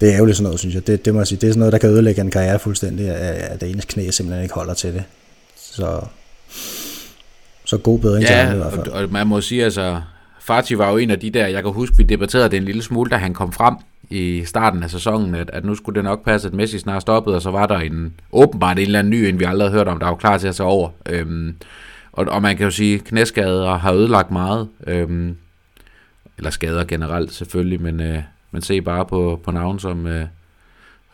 det 0.00 0.08
er 0.08 0.14
ærgerligt 0.14 0.36
sådan 0.36 0.44
noget, 0.44 0.60
synes 0.60 0.74
jeg. 0.74 0.86
Det, 0.86 1.04
det 1.04 1.14
må 1.14 1.20
jeg 1.20 1.26
sige. 1.26 1.38
Det 1.40 1.46
er 1.46 1.52
sådan 1.52 1.58
noget, 1.58 1.72
der 1.72 1.78
kan 1.78 1.90
ødelægge 1.90 2.20
en 2.20 2.30
karriere 2.30 2.58
fuldstændig, 2.58 3.08
at 3.10 3.60
det 3.60 3.70
ene 3.70 3.82
knæ 3.82 4.10
simpelthen 4.10 4.42
ikke 4.42 4.54
holder 4.54 4.74
til 4.74 4.94
det. 4.94 5.04
Så 5.56 6.00
så 7.64 7.78
god 7.78 7.98
bedring 7.98 8.24
ja, 8.24 8.44
til 8.46 8.54
i 8.54 8.56
hvert 8.56 8.72
fald. 8.72 8.88
Og, 8.88 9.02
og 9.02 9.08
man 9.10 9.26
må 9.26 9.40
sige, 9.40 9.64
altså, 9.64 10.00
Fati 10.40 10.78
var 10.78 10.90
jo 10.90 10.96
en 10.96 11.10
af 11.10 11.18
de 11.18 11.30
der, 11.30 11.46
jeg 11.46 11.62
kan 11.62 11.72
huske, 11.72 11.96
vi 11.96 12.02
debatterede 12.02 12.48
det 12.48 12.56
en 12.56 12.64
lille 12.64 12.82
smule, 12.82 13.10
da 13.10 13.16
han 13.16 13.34
kom 13.34 13.52
frem 13.52 13.74
i 14.10 14.42
starten 14.44 14.82
af 14.82 14.90
sæsonen, 14.90 15.34
at, 15.34 15.50
at 15.52 15.64
nu 15.64 15.74
skulle 15.74 15.96
det 15.96 16.04
nok 16.04 16.24
passe, 16.24 16.48
at 16.48 16.54
Messi 16.54 16.78
snart 16.78 17.02
stoppede, 17.02 17.36
og 17.36 17.42
så 17.42 17.50
var 17.50 17.66
der 17.66 17.78
en, 17.78 18.14
åbenbart 18.32 18.78
en 18.78 18.86
eller 18.86 18.98
anden 18.98 19.10
ny, 19.10 19.16
end 19.16 19.38
vi 19.38 19.44
aldrig 19.44 19.68
havde 19.68 19.78
hørt 19.78 19.88
om, 19.88 19.98
der 19.98 20.06
var 20.06 20.14
klar 20.14 20.38
til 20.38 20.48
at 20.48 20.54
tage 20.54 20.66
over. 20.66 20.88
Øhm, 21.08 21.54
og, 22.12 22.26
og 22.28 22.42
man 22.42 22.56
kan 22.56 22.64
jo 22.64 22.70
sige, 22.70 22.94
at 22.94 23.04
knæskader 23.04 23.74
har 23.74 23.92
ødelagt 23.92 24.30
meget. 24.30 24.68
Øhm, 24.86 25.36
eller 26.38 26.50
skader 26.50 26.84
generelt 26.84 27.32
selvfølgelig, 27.32 27.82
men, 27.82 28.00
øh, 28.00 28.22
men 28.50 28.62
se 28.62 28.80
bare 28.80 29.06
på, 29.06 29.40
på 29.44 29.50
navn 29.50 29.78
som, 29.78 30.06
øh, 30.06 30.26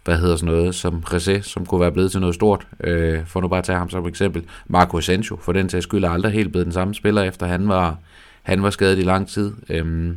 hvad 0.04 0.18
hedder 0.18 0.36
sådan 0.36 0.54
noget, 0.54 0.74
som 0.74 1.04
Ressé, 1.06 1.42
som 1.42 1.66
kunne 1.66 1.80
være 1.80 1.92
blevet 1.92 2.10
til 2.10 2.20
noget 2.20 2.34
stort, 2.34 2.66
øh, 2.84 3.26
for 3.26 3.40
nu 3.40 3.48
bare 3.48 3.58
at 3.58 3.64
tage 3.64 3.78
ham 3.78 3.90
som 3.90 4.06
eksempel. 4.06 4.44
Marco 4.66 4.98
Asensio, 4.98 5.36
for 5.36 5.52
den 5.52 5.68
til 5.68 5.82
skyld, 5.82 6.04
er 6.04 6.10
aldrig 6.10 6.32
helt 6.32 6.52
blevet 6.52 6.64
den 6.64 6.72
samme 6.72 6.94
spiller, 6.94 7.22
efter 7.22 7.46
han 7.46 7.68
var, 7.68 7.98
han 8.42 8.62
var 8.62 8.70
skadet 8.70 8.98
i 8.98 9.02
lang 9.02 9.28
tid. 9.28 9.52
Øh, 9.68 10.14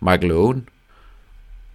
Michael 0.00 0.32
Owen, 0.32 0.68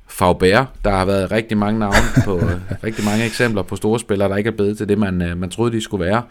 Faubert, 0.08 0.68
der 0.84 0.92
har 0.92 1.06
været 1.06 1.32
rigtig 1.32 1.58
mange 1.58 1.80
navne 1.80 2.24
på, 2.26 2.42
rigtig 2.88 3.06
mange 3.06 3.26
eksempler 3.26 3.62
på 3.62 3.76
store 3.76 4.00
spillere, 4.00 4.30
der 4.30 4.38
ikke 4.38 4.48
er 4.48 4.56
blevet 4.56 4.78
til 4.78 4.90
det, 4.90 4.98
man, 4.98 5.22
øh, 5.22 5.38
man 5.38 5.50
troede, 5.50 5.72
de 5.72 5.82
skulle 5.82 6.06
være. 6.06 6.24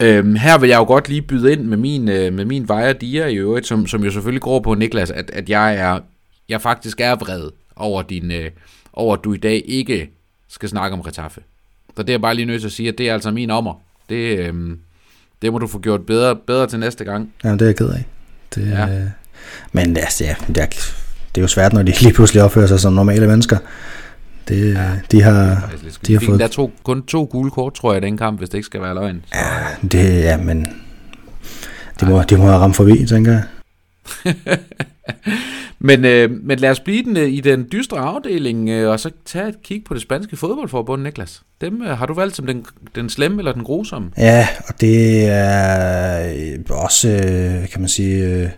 Øhm, 0.00 0.34
her 0.34 0.58
vil 0.58 0.68
jeg 0.68 0.78
jo 0.78 0.84
godt 0.84 1.08
lige 1.08 1.22
byde 1.22 1.52
ind 1.52 1.64
med 1.64 1.76
min, 1.76 2.08
øh, 2.08 2.32
med 2.32 2.44
min 2.44 2.68
Vejre 2.68 2.92
Dia 2.92 3.26
i 3.26 3.36
øvrigt, 3.36 3.66
som, 3.66 3.86
som 3.86 4.04
jo 4.04 4.10
selvfølgelig 4.10 4.42
går 4.42 4.60
på, 4.60 4.74
Niklas, 4.74 5.10
at, 5.10 5.30
at 5.30 5.48
jeg 5.48 5.76
er 5.76 5.98
jeg 6.48 6.60
faktisk 6.60 7.00
er 7.00 7.14
vred 7.14 7.50
over, 7.78 8.02
din, 8.02 8.30
øh, 8.30 8.50
over 8.92 9.16
at 9.16 9.24
du 9.24 9.32
i 9.32 9.36
dag 9.36 9.62
ikke 9.66 10.10
skal 10.48 10.68
snakke 10.68 10.94
om 10.94 11.00
Retaffe. 11.00 11.40
Så 11.96 12.02
det 12.02 12.14
er 12.14 12.18
bare 12.18 12.34
lige 12.34 12.46
nødt 12.46 12.60
til 12.60 12.68
at 12.68 12.72
sige, 12.72 12.88
at 12.88 12.98
det 12.98 13.08
er 13.08 13.14
altså 13.14 13.30
min 13.30 13.50
ommer. 13.50 13.74
Det, 14.08 14.38
øhm, 14.38 14.78
det 15.42 15.52
må 15.52 15.58
du 15.58 15.66
få 15.66 15.78
gjort 15.78 16.06
bedre, 16.06 16.36
bedre 16.36 16.66
til 16.66 16.78
næste 16.78 17.04
gang. 17.04 17.32
Ja, 17.44 17.52
det 17.52 17.62
er 17.62 17.66
jeg 17.66 17.76
ked 17.76 17.88
af. 17.88 18.04
Det, 18.54 18.70
ja. 18.70 18.88
øh, 18.88 19.06
men 19.72 19.96
altså, 19.96 20.24
ja, 20.24 20.34
det, 20.48 20.58
er, 20.58 20.66
det 21.34 21.38
er 21.38 21.40
jo 21.40 21.48
svært, 21.48 21.72
når 21.72 21.82
de 21.82 21.92
lige 22.02 22.12
pludselig 22.12 22.42
opfører 22.42 22.66
sig 22.66 22.80
som 22.80 22.92
normale 22.92 23.26
mennesker. 23.26 23.58
Det, 24.48 24.74
ja, 24.74 24.90
de 25.12 25.22
har, 25.22 25.70
de 26.06 26.12
har 26.12 26.20
fået... 26.26 26.38
Der 26.38 26.44
er 26.44 26.50
to, 26.50 26.72
kun 26.82 27.02
to 27.02 27.24
gule 27.24 27.50
kort, 27.50 27.74
tror 27.74 27.92
jeg, 27.92 28.02
i 28.02 28.06
den 28.06 28.16
kamp, 28.16 28.38
hvis 28.38 28.48
det 28.48 28.58
ikke 28.58 28.66
skal 28.66 28.82
være 28.82 28.94
løgn. 28.94 29.24
Så... 29.26 29.34
Ja, 29.38 29.88
det, 29.88 30.22
ja, 30.22 30.36
men 30.36 30.66
de 32.00 32.06
må, 32.06 32.22
de 32.22 32.36
må 32.36 32.44
have 32.44 32.58
ramt 32.58 32.76
forbi, 32.76 33.06
tænker 33.06 33.32
jeg. 33.32 33.44
men, 35.80 36.04
øh, 36.04 36.30
men 36.42 36.58
lad 36.58 36.70
os 36.70 36.80
blive 36.80 37.04
den, 37.04 37.16
øh, 37.16 37.28
i 37.28 37.40
den 37.40 37.66
dystre 37.72 37.98
afdeling, 37.98 38.68
øh, 38.68 38.90
og 38.90 39.00
så 39.00 39.10
tage 39.24 39.48
et 39.48 39.62
kig 39.62 39.82
på 39.84 39.94
det 39.94 40.02
spanske 40.02 40.36
fodboldforbund, 40.36 41.02
Niklas. 41.02 41.42
Dem 41.60 41.82
øh, 41.82 41.98
har 41.98 42.06
du 42.06 42.14
valgt 42.14 42.36
som 42.36 42.46
den, 42.46 42.64
den 42.94 43.10
slemme 43.10 43.40
eller 43.40 43.52
den 43.52 43.64
grusomme? 43.64 44.10
Ja, 44.18 44.48
og 44.68 44.80
det 44.80 45.26
er 45.26 46.32
øh, 46.34 46.58
også, 46.70 47.08
øh, 47.08 47.68
kan 47.68 47.80
man 47.80 47.88
sige, 47.88 48.24
øh, 48.24 48.48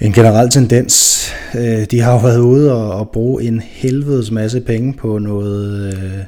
en 0.00 0.12
generel 0.12 0.50
tendens. 0.50 1.26
Øh, 1.54 1.84
de 1.90 2.00
har 2.00 2.12
jo 2.12 2.18
været 2.18 2.38
ude 2.38 2.72
og, 2.72 2.98
og 2.98 3.10
bruge 3.10 3.42
en 3.42 3.60
helvedes 3.60 4.30
masse 4.30 4.60
penge 4.60 4.94
på 4.94 5.18
noget, 5.18 5.94
øh, 5.94 6.24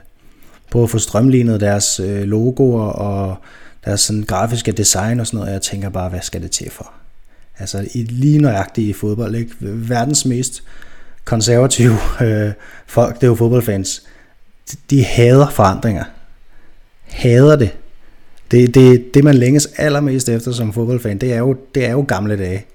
på 0.70 0.82
at 0.82 0.90
få 0.90 0.98
strømlignet 0.98 1.60
deres 1.60 2.00
øh, 2.00 2.22
logoer 2.22 2.86
og 2.86 3.36
deres 3.84 4.00
sådan, 4.00 4.22
grafiske 4.22 4.72
design 4.72 5.20
og 5.20 5.26
sådan 5.26 5.38
noget. 5.38 5.52
Jeg 5.52 5.62
tænker 5.62 5.88
bare, 5.88 6.08
hvad 6.08 6.20
skal 6.20 6.42
det 6.42 6.50
til 6.50 6.70
for? 6.70 6.92
Altså 7.58 7.88
i 7.94 8.02
lige 8.02 8.38
nøjagtigt 8.38 8.88
i 8.88 8.92
fodbold. 8.92 9.34
Ikke? 9.34 9.50
Verdens 9.60 10.24
mest 10.24 10.62
konservative 11.24 11.96
øh, 12.22 12.52
folk, 12.86 13.14
det 13.14 13.22
er 13.22 13.26
jo 13.26 13.34
fodboldfans, 13.34 14.02
de, 14.72 14.76
de 14.90 15.04
hader 15.04 15.50
forandringer. 15.50 16.04
Hader 17.02 17.56
det. 17.56 17.70
Det, 18.50 18.74
det, 18.74 19.14
det 19.14 19.24
man 19.24 19.34
længes 19.34 19.66
allermest 19.76 20.28
efter 20.28 20.52
som 20.52 20.72
fodboldfan, 20.72 21.18
det 21.18 21.32
er 21.32 21.38
jo, 21.38 21.56
det 21.74 21.86
er 21.86 21.90
jo 21.90 22.04
gamle 22.08 22.38
dage. 22.38 22.66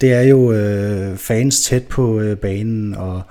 Det 0.00 0.12
er 0.12 0.22
jo 0.22 0.52
øh, 0.52 1.16
fans 1.16 1.62
tæt 1.62 1.86
på 1.86 2.20
øh, 2.20 2.36
banen, 2.36 2.94
og 2.94 3.22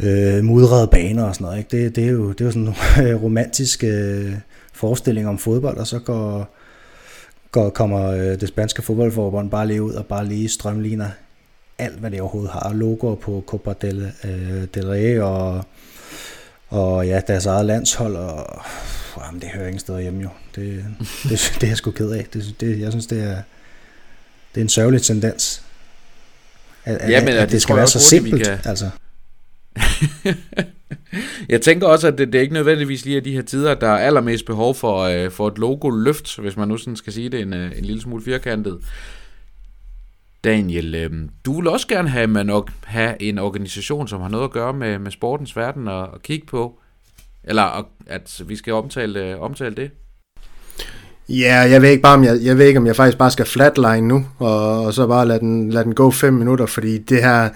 øh, 0.00 0.44
mudrede 0.44 0.86
baner 0.86 1.24
og 1.24 1.34
sådan 1.34 1.44
noget. 1.44 1.58
Ikke? 1.58 1.84
Det, 1.84 1.96
det, 1.96 2.04
er 2.04 2.08
jo, 2.08 2.32
det 2.32 2.40
er 2.40 2.44
jo 2.44 2.50
sådan 2.50 2.74
en 3.08 3.16
romantisk 3.16 3.84
øh, 3.84 4.26
øh 4.26 4.32
forestilling 4.72 5.28
om 5.28 5.38
fodbold, 5.38 5.76
og 5.76 5.86
så 5.86 5.98
går, 5.98 6.55
går, 7.52 7.70
kommer 7.70 8.10
øh, 8.10 8.40
det 8.40 8.48
spanske 8.48 8.82
fodboldforbund 8.82 9.50
bare 9.50 9.66
lige 9.66 9.82
ud 9.82 9.92
og 9.92 10.06
bare 10.06 10.26
lige 10.26 10.48
strømligner 10.48 11.08
alt, 11.78 11.98
hvad 11.98 12.10
det 12.10 12.20
overhovedet 12.20 12.52
har. 12.52 12.72
Logoer 12.72 13.14
på 13.14 13.44
Copa 13.46 13.72
del, 13.80 14.12
øh, 14.24 14.64
del 14.74 14.86
Rey 14.86 15.18
og, 15.18 15.64
og 16.68 17.06
ja, 17.06 17.20
deres 17.26 17.46
eget 17.46 17.66
landshold, 17.66 18.16
og 18.16 18.62
jamen, 19.26 19.40
det 19.40 19.48
hører 19.48 19.66
ingen 19.66 19.80
steder 19.80 19.98
hjemme 19.98 20.22
jo. 20.22 20.28
Det, 20.54 20.84
det, 21.22 21.30
det, 21.30 21.52
det 21.54 21.62
er 21.62 21.68
jeg 21.68 21.76
sgu 21.76 21.90
ked 21.90 22.10
af. 22.10 22.26
Det, 22.32 22.54
det, 22.60 22.80
jeg 22.80 22.92
synes, 22.92 23.06
det 23.06 23.22
er, 23.22 23.42
det 24.54 24.60
er 24.60 24.64
en 24.64 24.68
sørgelig 24.68 25.02
tendens. 25.02 25.62
At, 26.84 27.10
ja, 27.10 27.20
men, 27.20 27.28
at, 27.28 27.34
at 27.34 27.42
det, 27.42 27.52
det 27.52 27.62
skal 27.62 27.76
være 27.76 27.86
så 27.86 27.98
simpelt. 27.98 28.44
Kan... 28.44 28.58
Altså. 28.64 28.90
jeg 31.48 31.60
tænker 31.60 31.86
også, 31.86 32.08
at 32.08 32.18
det, 32.18 32.32
det 32.32 32.38
er 32.38 32.42
ikke 32.42 32.54
nødvendigvis 32.54 33.04
lige 33.04 33.16
af 33.16 33.24
de 33.24 33.32
her 33.32 33.42
tider, 33.42 33.74
der 33.74 33.88
er 33.88 33.98
allermest 33.98 34.46
behov 34.46 34.74
for, 34.74 35.00
øh, 35.00 35.30
for 35.30 35.48
et 35.48 35.58
logo-løft, 35.58 36.38
hvis 36.38 36.56
man 36.56 36.68
nu 36.68 36.76
sådan 36.76 36.96
skal 36.96 37.12
sige 37.12 37.28
det 37.28 37.40
en, 37.40 37.52
øh, 37.54 37.78
en 37.78 37.84
lille 37.84 38.00
smule 38.00 38.22
firkantet. 38.22 38.78
Daniel, 40.44 40.94
øh, 40.94 41.10
du 41.44 41.60
vil 41.60 41.68
også 41.68 41.88
gerne 41.88 42.08
have, 42.08 42.26
man 42.26 42.46
nok 42.46 42.70
have 42.84 43.22
en 43.22 43.38
organisation, 43.38 44.08
som 44.08 44.20
har 44.20 44.28
noget 44.28 44.44
at 44.44 44.50
gøre 44.50 44.72
med, 44.72 44.98
med 44.98 45.10
sportens 45.10 45.56
verden 45.56 45.88
og, 45.88 46.06
og 46.06 46.22
kigge 46.22 46.46
på, 46.46 46.80
eller 47.44 47.88
at 48.06 48.42
vi 48.46 48.56
skal 48.56 48.72
omtale, 48.72 49.24
øh, 49.24 49.40
omtale 49.40 49.74
det. 49.74 49.90
Ja, 51.28 51.56
jeg 51.70 51.82
ved 51.82 51.88
ikke 51.88 52.02
bare, 52.02 52.14
om 52.14 52.24
jeg, 52.24 52.38
jeg 52.42 52.58
ved 52.58 52.66
ikke, 52.66 52.78
om 52.78 52.86
jeg 52.86 52.96
faktisk 52.96 53.18
bare 53.18 53.30
skal 53.30 53.46
flatline 53.46 54.08
nu, 54.08 54.26
og, 54.38 54.84
og 54.84 54.94
så 54.94 55.06
bare 55.06 55.26
lade 55.26 55.40
den, 55.40 55.70
lade 55.70 55.84
den 55.84 55.94
gå 55.94 56.10
fem 56.10 56.34
minutter, 56.34 56.66
fordi 56.66 56.98
det 56.98 57.22
her 57.22 57.48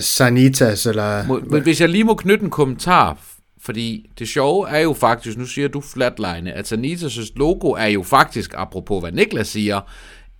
Sanitas, 0.00 0.86
eller... 0.86 1.40
Men 1.50 1.62
hvis 1.62 1.80
jeg 1.80 1.88
lige 1.88 2.04
må 2.04 2.14
knytte 2.14 2.44
en 2.44 2.50
kommentar, 2.50 3.18
fordi 3.60 4.10
det 4.18 4.28
sjove 4.28 4.68
er 4.68 4.78
jo 4.78 4.92
faktisk, 4.92 5.38
nu 5.38 5.46
siger 5.46 5.68
du 5.68 5.80
flatline, 5.80 6.52
at 6.52 6.72
Sanitas' 6.72 7.32
logo 7.36 7.70
er 7.70 7.86
jo 7.86 8.02
faktisk, 8.02 8.54
apropos 8.56 9.00
hvad 9.00 9.12
Niklas 9.12 9.48
siger, 9.48 9.80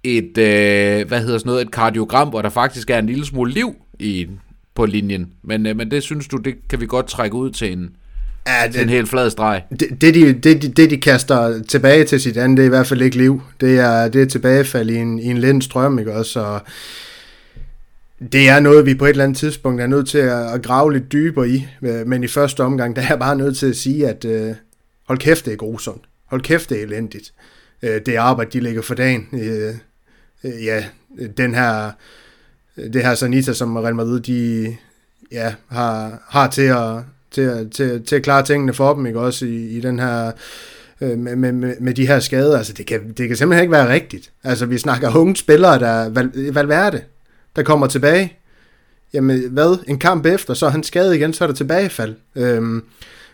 et, 0.03 0.39
øh, 0.39 1.09
hvad 1.09 1.21
hedder 1.21 1.39
sådan 1.39 1.51
noget, 1.51 1.63
et 1.63 1.71
kardiogram, 1.71 2.29
hvor 2.29 2.43
der 2.43 2.51
faktisk 2.51 2.91
er 2.91 2.99
en 2.99 3.07
lille 3.07 3.27
smule 3.27 3.53
liv 3.53 3.75
i, 3.99 4.27
på 4.75 4.87
linjen. 4.87 5.33
Men, 5.43 5.67
øh, 5.67 5.77
men 5.77 5.91
det 5.91 6.03
synes 6.03 6.29
du, 6.29 6.37
det 6.37 6.55
kan 6.69 6.81
vi 6.81 6.87
godt 6.87 7.07
trække 7.07 7.37
ud 7.37 7.51
til 7.51 7.73
en, 7.73 7.91
Ja, 8.47 8.69
det, 8.73 8.83
en 8.83 8.89
helt 8.89 9.09
flad 9.09 9.31
streg. 9.31 9.63
Det, 9.71 9.89
det, 10.01 10.15
de, 10.15 10.33
det, 10.33 10.77
det, 10.77 10.91
de 10.91 10.97
kaster 10.97 11.63
tilbage 11.63 12.05
til 12.05 12.21
sit 12.21 12.37
andet, 12.37 12.57
det 12.57 12.63
er 12.63 12.67
i 12.67 12.69
hvert 12.69 12.87
fald 12.87 13.03
ikke 13.03 13.17
liv. 13.17 13.43
Det 13.61 13.79
er, 13.79 14.09
det 14.09 14.23
er 14.23 14.27
tilbagefald 14.27 14.91
i 14.91 14.97
en, 14.97 15.19
i 15.19 15.27
en 15.27 15.39
lind 15.39 15.63
strøm, 15.63 15.99
ikke 15.99 16.15
også? 16.15 16.41
Og 16.41 16.63
det 18.33 18.49
er 18.49 18.61
noget, 18.61 18.87
vi 18.87 18.95
på 18.95 19.05
et 19.05 19.11
eller 19.11 19.25
andet 19.25 19.39
tidspunkt 19.39 19.81
er 19.81 19.87
nødt 19.87 20.09
til 20.09 20.19
at, 20.19 20.63
grave 20.63 20.93
lidt 20.93 21.13
dybere 21.13 21.49
i. 21.49 21.69
Øh, 21.83 22.07
men 22.07 22.25
i 22.25 22.29
første 22.29 22.61
omgang, 22.61 22.97
der 22.97 23.03
er 23.03 23.07
jeg 23.09 23.19
bare 23.19 23.37
nødt 23.37 23.57
til 23.57 23.67
at 23.67 23.77
sige, 23.77 24.09
at 24.09 24.25
øh, 24.25 24.55
hold 25.07 25.19
kæft, 25.19 25.45
det 25.45 25.53
er 25.53 25.57
grusomt. 25.57 26.03
Hold 26.27 26.43
kæft, 26.43 26.71
det 26.71 26.79
er 26.79 26.83
elendigt. 26.83 27.33
Øh, 27.83 28.01
det 28.07 28.17
arbejde, 28.17 28.51
de 28.51 28.61
lægger 28.61 28.83
for 28.83 28.95
dagen. 28.95 29.29
Øh, 29.33 29.75
øh, 30.45 30.65
ja, 30.65 30.85
den 31.37 31.55
her, 31.55 31.91
det 32.77 33.03
her 33.03 33.15
Sanita, 33.15 33.53
som 33.53 33.77
Real 33.77 33.95
Madrid, 33.95 34.21
de 34.21 34.77
ja, 35.33 35.55
har, 35.69 36.23
har 36.29 36.51
til 36.51 36.63
at, 36.63 37.03
til, 37.31 37.41
at, 37.41 37.71
til, 37.71 38.05
til 38.05 38.17
at 38.17 38.23
klare 38.23 38.45
tingene 38.45 38.73
for 38.73 38.95
dem, 38.95 39.07
ikke 39.07 39.21
også 39.21 39.47
i, 39.47 39.67
i 39.67 39.81
den 39.81 39.99
her 39.99 40.33
øh, 41.01 41.19
med, 41.19 41.37
med, 41.37 41.75
med 41.81 41.95
de 41.95 42.07
her 42.07 42.21
skader. 42.21 42.59
Altså, 42.59 42.73
det 42.73 42.87
kan, 42.87 43.13
det 43.13 43.29
kan 43.29 43.37
simpelthen 43.37 43.63
ikke 43.63 43.73
være 43.73 43.93
rigtigt. 43.93 44.33
Altså, 44.45 44.67
vi 44.67 44.79
snakker 44.79 45.17
unge 45.17 45.37
spillere, 45.37 45.79
der 45.79 46.09
Val, 46.09 46.31
Valverde, 46.35 47.01
der 47.57 47.63
kommer 47.63 47.87
tilbage. 47.87 48.33
Jamen, 49.15 49.51
hvad? 49.51 49.79
En 49.89 49.99
kamp 49.99 50.27
efter, 50.27 50.55
så 50.55 50.67
er 50.67 50.71
han 50.71 50.83
skadet 50.83 51.15
igen, 51.15 51.33
så 51.33 51.45
er 51.45 51.49
der 51.49 51.55
tilbagefald. 51.55 52.15
Øhm, 52.37 52.83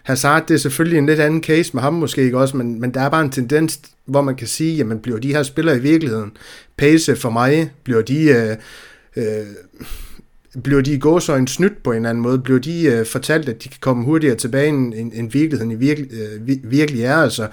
Hazard, 0.03 0.47
det 0.47 0.55
er 0.55 0.59
selvfølgelig 0.59 0.99
en 0.99 1.07
lidt 1.07 1.21
anden 1.21 1.43
case 1.43 1.71
med 1.75 1.83
ham 1.83 1.95
måske 1.95 2.23
ikke 2.23 2.39
også, 2.39 2.57
men, 2.57 2.81
men 2.81 2.95
der 2.95 3.01
er 3.01 3.09
bare 3.09 3.23
en 3.23 3.31
tendens, 3.31 3.81
hvor 4.05 4.23
man 4.23 4.37
kan 4.37 4.47
sige, 4.47 4.77
jamen 4.77 4.99
bliver 4.99 5.19
de 5.19 5.35
her 5.35 5.43
spillere 5.43 5.77
i 5.77 5.81
virkeligheden, 5.81 6.33
Pace 6.77 7.17
for 7.17 7.31
mig, 7.31 7.73
bliver 7.85 8.03
de, 8.03 8.25
øh, 8.25 8.57
øh, 9.17 9.47
bliver 10.63 10.81
de 10.81 10.93
i 10.93 10.99
gåsøjne 10.99 11.49
snydt 11.49 11.83
på 11.83 11.91
en 11.91 11.97
eller 11.97 12.11
anden 12.11 12.23
måde, 12.23 12.39
bliver 12.39 12.59
de 12.59 12.85
øh, 12.85 13.07
fortalt, 13.07 13.49
at 13.49 13.65
de 13.65 13.69
kan 13.69 13.79
komme 13.81 14.05
hurtigere 14.05 14.37
tilbage, 14.37 14.69
end, 14.69 14.95
end, 14.95 15.13
end 15.15 15.33
virkeligheden 15.33 15.73
i 15.73 15.75
virke, 15.75 16.03
øh, 16.03 16.49
virkelig 16.71 17.03
er, 17.03 17.17
altså 17.17 17.49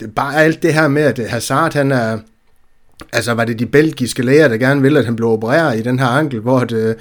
det, 0.00 0.14
bare 0.14 0.36
alt 0.36 0.62
det 0.62 0.74
her 0.74 0.88
med, 0.88 1.02
at 1.02 1.30
Hazard, 1.30 1.74
han 1.74 1.92
er, 1.92 2.18
altså 3.12 3.34
var 3.34 3.44
det 3.44 3.58
de 3.58 3.66
belgiske 3.66 4.22
læger, 4.22 4.48
der 4.48 4.56
gerne 4.56 4.82
ville, 4.82 4.98
at 4.98 5.04
han 5.04 5.16
blev 5.16 5.28
opereret 5.28 5.78
i 5.78 5.82
den 5.82 5.98
her 5.98 6.06
ankel, 6.06 6.40
hvor 6.40 6.60
det, 6.60 6.96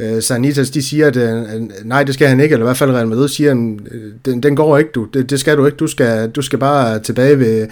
øh, 0.00 0.16
øh, 0.16 0.22
Sanitas, 0.22 0.70
de 0.70 0.82
siger, 0.82 1.06
at 1.06 1.16
øh, 1.16 1.42
nej, 1.84 2.04
det 2.04 2.14
skal 2.14 2.28
han 2.28 2.40
ikke, 2.40 2.52
eller 2.52 2.66
i 2.66 2.68
hvert 2.68 2.76
fald 2.76 2.90
Real 2.90 3.08
Madrid 3.08 3.28
siger, 3.28 3.50
at 3.50 3.56
øh, 3.92 4.12
den, 4.24 4.42
den 4.42 4.56
går 4.56 4.78
ikke, 4.78 4.90
du. 4.94 5.04
Det, 5.14 5.30
det 5.30 5.40
skal 5.40 5.56
du 5.56 5.66
ikke. 5.66 5.76
Du 5.76 5.86
skal, 5.86 6.30
du 6.30 6.42
skal 6.42 6.58
bare 6.58 6.98
tilbage 6.98 7.38
ved, 7.38 7.66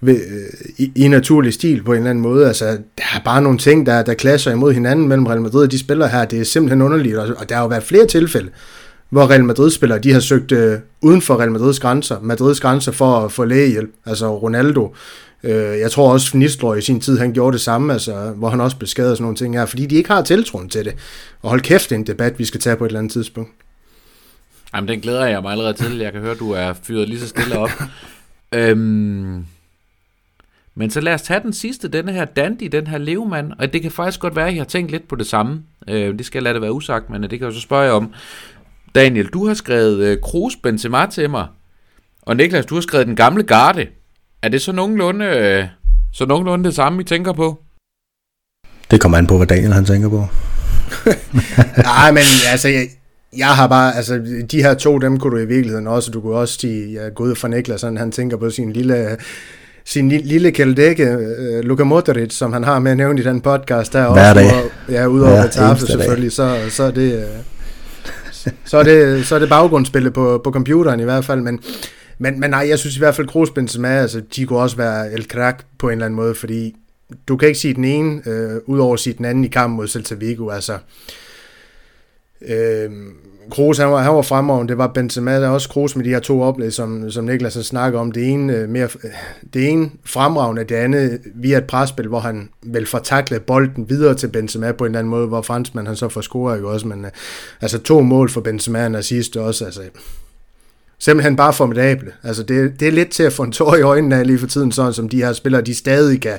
ved, 0.00 0.14
øh, 0.14 0.70
i, 0.78 0.92
i 0.94 1.08
naturlig 1.08 1.54
stil 1.54 1.82
på 1.82 1.92
en 1.92 1.98
eller 1.98 2.10
anden 2.10 2.22
måde. 2.22 2.46
Altså, 2.46 2.64
der 2.98 3.04
er 3.16 3.20
bare 3.24 3.42
nogle 3.42 3.58
ting, 3.58 3.86
der, 3.86 4.02
der 4.02 4.14
klasser 4.14 4.52
imod 4.52 4.72
hinanden 4.72 5.08
mellem 5.08 5.26
Real 5.26 5.40
Madrid 5.40 5.62
og 5.62 5.72
de 5.72 5.78
spillere 5.78 6.08
her. 6.08 6.24
Det 6.24 6.40
er 6.40 6.44
simpelthen 6.44 6.82
underligt, 6.82 7.16
og, 7.16 7.28
og 7.36 7.48
der 7.48 7.54
har 7.54 7.62
jo 7.62 7.68
været 7.68 7.82
flere 7.82 8.06
tilfælde, 8.06 8.50
hvor 9.10 9.30
Real 9.30 9.44
Madrid-spillere, 9.44 9.98
de 9.98 10.12
har 10.12 10.20
søgt 10.20 10.52
øh, 10.52 10.78
uden 11.02 11.22
for 11.22 11.40
Real 11.40 11.52
Madrids 11.52 11.80
grænser, 11.80 12.16
Madrids 12.22 12.60
grænser 12.60 12.92
for 12.92 13.16
at 13.16 13.32
få 13.32 13.44
lægehjælp. 13.44 13.90
Altså 14.06 14.36
Ronaldo, 14.36 14.94
Øh, 15.42 15.78
jeg 15.78 15.90
tror 15.90 16.12
også, 16.12 16.36
Nistelrooy 16.36 16.78
i 16.78 16.80
sin 16.80 17.00
tid, 17.00 17.18
han 17.18 17.32
gjorde 17.32 17.52
det 17.52 17.60
samme, 17.60 17.92
altså, 17.92 18.30
hvor 18.30 18.48
han 18.48 18.60
også 18.60 18.76
blev 18.76 18.86
skadet 18.86 19.10
og 19.10 19.16
sådan 19.16 19.24
nogle 19.24 19.36
ting 19.36 19.54
her, 19.54 19.66
fordi 19.66 19.86
de 19.86 19.94
ikke 19.94 20.10
har 20.10 20.22
tiltroen 20.22 20.68
til 20.68 20.84
det. 20.84 20.94
Og 21.42 21.50
hold 21.50 21.60
kæft, 21.60 21.90
det 21.90 21.94
er 21.94 21.98
en 21.98 22.06
debat, 22.06 22.38
vi 22.38 22.44
skal 22.44 22.60
tage 22.60 22.76
på 22.76 22.84
et 22.84 22.88
eller 22.88 22.98
andet 22.98 23.12
tidspunkt. 23.12 23.50
Jamen, 24.74 24.88
den 24.88 25.00
glæder 25.00 25.26
jeg 25.26 25.42
mig 25.42 25.52
allerede 25.52 25.74
til. 25.74 25.98
Jeg 25.98 26.12
kan 26.12 26.20
høre, 26.20 26.34
du 26.34 26.50
er 26.52 26.72
fyret 26.82 27.08
lige 27.08 27.20
så 27.20 27.28
stille 27.28 27.58
op. 27.58 27.70
øhm, 28.52 29.44
men 30.74 30.90
så 30.90 31.00
lad 31.00 31.14
os 31.14 31.22
tage 31.22 31.40
den 31.40 31.52
sidste, 31.52 31.88
denne 31.88 32.12
her 32.12 32.24
Dandy, 32.24 32.68
den 32.72 32.86
her 32.86 32.98
levemand. 32.98 33.52
Og 33.58 33.72
det 33.72 33.82
kan 33.82 33.90
faktisk 33.90 34.20
godt 34.20 34.36
være, 34.36 34.46
at 34.46 34.54
jeg 34.54 34.60
har 34.60 34.66
tænkt 34.66 34.90
lidt 34.90 35.08
på 35.08 35.16
det 35.16 35.26
samme. 35.26 35.62
Øh, 35.88 36.18
det 36.18 36.26
skal 36.26 36.38
jeg 36.38 36.42
lade 36.42 36.54
det 36.54 36.62
være 36.62 36.72
usagt, 36.72 37.10
men 37.10 37.22
det 37.22 37.30
kan 37.30 37.42
jeg 37.42 37.54
så 37.54 37.60
spørge 37.60 37.92
om. 37.92 38.12
Daniel, 38.94 39.26
du 39.26 39.46
har 39.46 39.54
skrevet 39.54 39.98
øh, 39.98 40.18
Kroos 40.22 40.56
Benzema 40.56 41.06
til 41.06 41.30
mig. 41.30 41.46
Og 42.22 42.36
Niklas, 42.36 42.66
du 42.66 42.74
har 42.74 42.82
skrevet 42.82 43.06
den 43.06 43.16
gamle 43.16 43.42
garde. 43.42 43.86
Er 44.42 44.48
det 44.48 44.62
så 44.62 44.72
nogenlunde, 44.72 45.24
øh, 45.24 45.64
så 46.12 46.26
nogenlunde 46.26 46.64
det 46.64 46.74
samme, 46.74 47.00
I 47.00 47.04
tænker 47.04 47.32
på? 47.32 47.58
Det 48.90 49.00
kommer 49.00 49.18
an 49.18 49.26
på, 49.26 49.36
hvad 49.36 49.46
Daniel 49.46 49.72
han 49.72 49.84
tænker 49.84 50.08
på. 50.08 50.26
Nej, 51.82 52.12
men 52.12 52.22
altså, 52.52 52.68
jeg, 52.68 52.86
jeg 53.36 53.46
har 53.46 53.66
bare, 53.66 53.96
altså, 53.96 54.22
de 54.50 54.62
her 54.62 54.74
to, 54.74 54.98
dem 54.98 55.18
kunne 55.18 55.36
du 55.36 55.42
i 55.42 55.46
virkeligheden 55.46 55.86
også, 55.86 56.10
du 56.10 56.20
kunne 56.20 56.36
også 56.36 56.58
sige, 56.60 57.02
jeg 57.02 57.14
går 57.14 57.24
ud 57.24 57.34
fra 57.34 57.48
Niklas, 57.48 57.80
sådan, 57.80 57.96
han 57.96 58.12
tænker 58.12 58.36
på 58.36 58.50
sin 58.50 58.72
lille, 58.72 59.16
sin 59.84 60.08
lille 60.08 60.50
kældække, 60.50 61.16
uh, 61.18 61.64
Luka 61.64 61.84
Modric, 61.84 62.32
som 62.32 62.52
han 62.52 62.64
har 62.64 62.78
med 62.78 62.90
at 62.90 62.96
nævne 62.96 63.20
i 63.20 63.24
den 63.24 63.40
podcast, 63.40 63.92
der 63.92 64.12
Hver 64.12 64.28
også, 64.28 64.40
dag. 64.40 64.70
ja, 64.88 65.06
udover 65.06 65.34
ja, 65.34 65.42
Retafel 65.42 65.86
selvfølgelig, 65.86 66.32
så, 66.32 66.58
så 66.70 66.82
er 66.82 66.90
det, 66.90 67.16
uh, 67.16 68.50
så 68.64 68.78
er 68.78 68.82
det, 68.82 69.26
så 69.26 69.34
er 69.34 69.38
det 69.38 69.48
baggrundsspillet 69.48 70.12
på, 70.12 70.40
på 70.44 70.50
computeren 70.50 71.00
i 71.00 71.04
hvert 71.04 71.24
fald, 71.24 71.40
men 71.40 71.60
men, 72.22 72.40
men 72.40 72.50
nej, 72.50 72.66
jeg 72.68 72.78
synes 72.78 72.96
i 72.96 72.98
hvert 72.98 73.14
fald, 73.14 73.26
Kroos 73.26 73.50
Benzema, 73.50 73.88
altså, 73.88 74.22
de 74.36 74.46
kunne 74.46 74.58
også 74.58 74.76
være 74.76 75.12
El 75.12 75.24
Crack 75.24 75.66
på 75.78 75.88
en 75.88 75.92
eller 75.92 76.04
anden 76.04 76.16
måde, 76.16 76.34
fordi 76.34 76.76
du 77.28 77.36
kan 77.36 77.48
ikke 77.48 77.60
sige 77.60 77.74
den 77.74 77.84
ene, 77.84 78.22
øh, 78.26 78.60
udover 78.66 78.94
at 78.94 79.00
sige 79.00 79.14
den 79.18 79.24
anden 79.24 79.44
i 79.44 79.48
kampen 79.48 79.76
mod 79.76 79.88
Celta 79.88 80.14
Vigo, 80.14 80.50
altså. 80.50 80.78
Øh, 82.48 82.90
Kroos, 83.50 83.78
han 83.78 83.90
var, 83.90 83.98
han 83.98 84.14
var 84.14 84.22
fremragende, 84.22 84.70
det 84.70 84.78
var 84.78 84.86
Benzema, 84.86 85.40
der 85.40 85.48
også 85.48 85.68
Kroos 85.68 85.96
med 85.96 86.04
de 86.04 86.10
her 86.10 86.18
to 86.18 86.40
oplæg, 86.42 86.72
som, 86.72 87.10
som 87.10 87.24
Niklas 87.24 87.54
har 87.54 87.62
snakket 87.62 88.00
om. 88.00 88.12
Det 88.12 88.28
ene, 88.28 88.52
øh, 88.52 88.68
mere, 88.68 88.88
øh, 89.04 89.10
det 89.54 89.68
ene 89.68 89.90
fremragende, 90.04 90.64
det 90.64 90.74
andet 90.74 91.20
via 91.34 91.58
et 91.58 91.66
presspil, 91.66 92.08
hvor 92.08 92.20
han 92.20 92.48
vel 92.62 92.86
får 92.86 92.98
taklet 92.98 93.42
bolden 93.42 93.90
videre 93.90 94.14
til 94.14 94.28
Benzema 94.28 94.72
på 94.72 94.84
en 94.84 94.88
eller 94.88 94.98
anden 94.98 95.10
måde, 95.10 95.26
hvor 95.26 95.42
franskmand 95.42 95.86
han 95.86 95.96
så 95.96 96.08
får 96.08 96.20
scoret, 96.20 96.56
ikke 96.56 96.68
også, 96.68 96.86
men 96.86 97.04
øh, 97.04 97.10
altså 97.60 97.78
to 97.78 98.00
mål 98.00 98.30
for 98.30 98.40
Benzema 98.40 98.96
og 98.96 99.04
sidste 99.04 99.40
også, 99.40 99.64
altså 99.64 99.82
simpelthen 101.00 101.36
bare 101.36 101.52
formidable. 101.52 102.12
Altså 102.22 102.42
det, 102.42 102.80
det 102.80 102.88
er 102.88 102.92
lidt 102.92 103.10
til 103.10 103.22
at 103.22 103.32
få 103.32 103.42
en 103.42 103.52
tår 103.52 103.76
i 103.76 103.82
øjnene 103.82 104.16
af 104.16 104.26
lige 104.26 104.38
for 104.38 104.46
tiden, 104.46 104.72
sådan 104.72 104.92
som 104.92 105.08
de 105.08 105.16
her 105.16 105.32
spillere, 105.32 105.62
de 105.62 105.74
stadig 105.74 106.20
kan, 106.20 106.38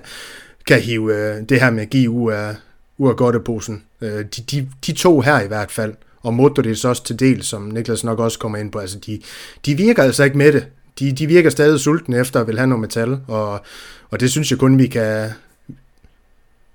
kan 0.67 0.81
hive 0.81 1.15
øh, 1.15 1.49
det 1.49 1.59
her 1.59 1.69
med 1.69 2.07
ud 2.07 2.31
af, 2.31 2.55
ud 2.97 3.09
af 3.09 3.15
godteposen. 3.15 3.83
Øh, 4.01 4.25
de, 4.25 4.41
de, 4.51 4.69
de 4.87 4.91
to 4.91 5.21
her 5.21 5.41
i 5.41 5.47
hvert 5.47 5.71
fald, 5.71 5.93
og 6.21 6.33
Modric 6.33 6.85
også 6.85 7.03
til 7.03 7.19
del, 7.19 7.43
som 7.43 7.61
Niklas 7.61 8.03
nok 8.03 8.19
også 8.19 8.39
kommer 8.39 8.57
ind 8.57 8.71
på, 8.71 8.79
altså 8.79 8.99
de, 8.99 9.21
de 9.65 9.75
virker 9.75 10.03
altså 10.03 10.23
ikke 10.23 10.37
med 10.37 10.53
det. 10.53 10.67
De, 10.99 11.11
de 11.11 11.27
virker 11.27 11.49
stadig 11.49 11.79
sultne 11.79 12.17
efter 12.17 12.41
at 12.41 12.47
vil 12.47 12.57
have 12.57 12.67
noget 12.67 12.81
metal, 12.81 13.19
og, 13.27 13.61
og 14.09 14.19
det 14.19 14.31
synes 14.31 14.51
jeg 14.51 14.59
kun, 14.59 14.77
vi 14.77 14.87
kan, 14.87 15.29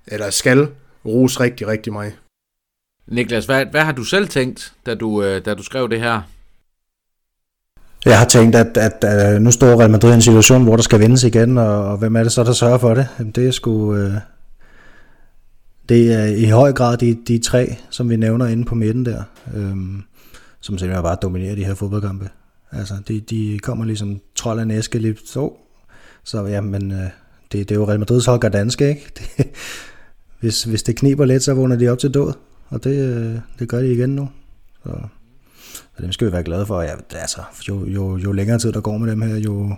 eller 0.07 0.29
skal, 0.29 0.67
rose 1.05 1.39
rigtig, 1.39 1.67
rigtig 1.67 1.93
meget. 1.93 2.13
Niklas, 3.07 3.45
hvad, 3.45 3.65
hvad 3.65 3.81
har 3.81 3.91
du 3.91 4.03
selv 4.03 4.27
tænkt, 4.27 4.73
da 4.85 4.95
du, 4.95 5.23
øh, 5.23 5.45
da 5.45 5.53
du 5.53 5.63
skrev 5.63 5.89
det 5.89 5.99
her? 5.99 6.21
Jeg 8.05 8.19
har 8.19 8.25
tænkt, 8.25 8.55
at, 8.55 8.77
at, 8.77 9.03
at 9.03 9.35
øh, 9.35 9.41
nu 9.41 9.51
står 9.51 9.79
Real 9.79 9.91
Madrid 9.91 10.11
i 10.11 10.13
en 10.13 10.21
situation, 10.21 10.63
hvor 10.63 10.75
der 10.75 10.83
skal 10.83 10.99
vindes 10.99 11.23
igen, 11.23 11.57
og, 11.57 11.85
og 11.85 11.97
hvem 11.97 12.15
er 12.15 12.23
det 12.23 12.31
så, 12.31 12.43
der 12.43 12.53
sørger 12.53 12.77
for 12.77 12.93
det? 12.93 13.07
Det 13.35 13.47
er 13.47 13.51
sgu... 13.51 13.95
Øh, 13.95 14.13
det 15.89 16.13
er 16.13 16.25
i 16.25 16.45
høj 16.45 16.73
grad 16.73 16.97
de, 16.97 17.17
de 17.27 17.39
tre, 17.39 17.75
som 17.89 18.09
vi 18.09 18.15
nævner 18.15 18.45
inde 18.45 18.65
på 18.65 18.75
midten 18.75 19.05
der. 19.05 19.23
øh, 19.55 19.75
som 20.61 20.77
simpelthen 20.77 21.03
bare 21.03 21.17
dominerer 21.21 21.55
de 21.55 21.65
her 21.65 21.73
fodboldkampe. 21.73 22.29
Altså, 22.71 22.93
de, 23.07 23.19
de 23.19 23.59
kommer 23.59 23.85
ligesom 23.85 24.19
trold 24.35 24.59
af 24.59 24.67
næske 24.67 24.99
lige 24.99 25.17
så. 25.25 25.53
Så 26.23 26.45
ja, 26.45 26.61
men 26.61 26.91
øh, 26.91 26.97
det, 27.51 27.69
det 27.69 27.71
er 27.71 27.75
jo 27.75 27.87
Real 27.87 27.99
Madrids 27.99 28.25
hold 28.25 28.51
danske, 28.51 28.89
ikke? 28.89 29.11
Det, 29.17 29.47
hvis, 30.39 30.63
hvis 30.63 30.83
det 30.83 30.95
kniber 30.95 31.25
lidt, 31.25 31.43
så 31.43 31.53
vågner 31.53 31.75
de 31.75 31.89
op 31.89 31.99
til 31.99 32.13
død. 32.13 32.33
Og 32.69 32.83
det, 32.83 33.15
øh, 33.15 33.39
det 33.59 33.69
gør 33.69 33.79
de 33.79 33.93
igen 33.93 34.09
nu. 34.09 34.29
Så, 34.83 34.89
så 35.77 36.01
dem 36.03 36.11
skal 36.11 36.27
vi 36.27 36.31
være 36.31 36.43
glade 36.43 36.65
for. 36.65 36.81
Ja, 36.81 36.93
altså, 37.15 37.41
jo, 37.67 37.85
jo, 37.85 38.17
jo 38.17 38.31
længere 38.31 38.59
tid 38.59 38.71
der 38.71 38.81
går 38.81 38.97
med 38.97 39.11
dem 39.11 39.21
her, 39.21 39.35
jo, 39.35 39.75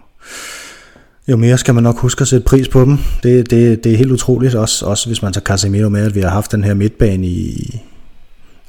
jo 1.28 1.38
mere 1.38 1.58
skal 1.58 1.74
man 1.74 1.84
nok 1.84 1.98
huske 1.98 2.22
at 2.22 2.28
sætte 2.28 2.46
pris 2.46 2.68
på 2.68 2.82
dem. 2.82 2.98
Det, 3.24 3.50
det, 3.50 3.84
det 3.84 3.94
er 3.94 3.98
helt 3.98 4.12
utroligt, 4.12 4.56
også, 4.56 4.86
også 4.86 5.10
hvis 5.10 5.22
man 5.22 5.34
tager 5.34 5.44
Casemiro 5.44 5.90
med, 5.90 6.06
at 6.06 6.16
vi 6.16 6.20
har 6.20 6.30
haft 6.30 6.52
den 6.52 6.64
her 6.64 6.74
midtbane, 6.74 7.28
i, 7.28 7.82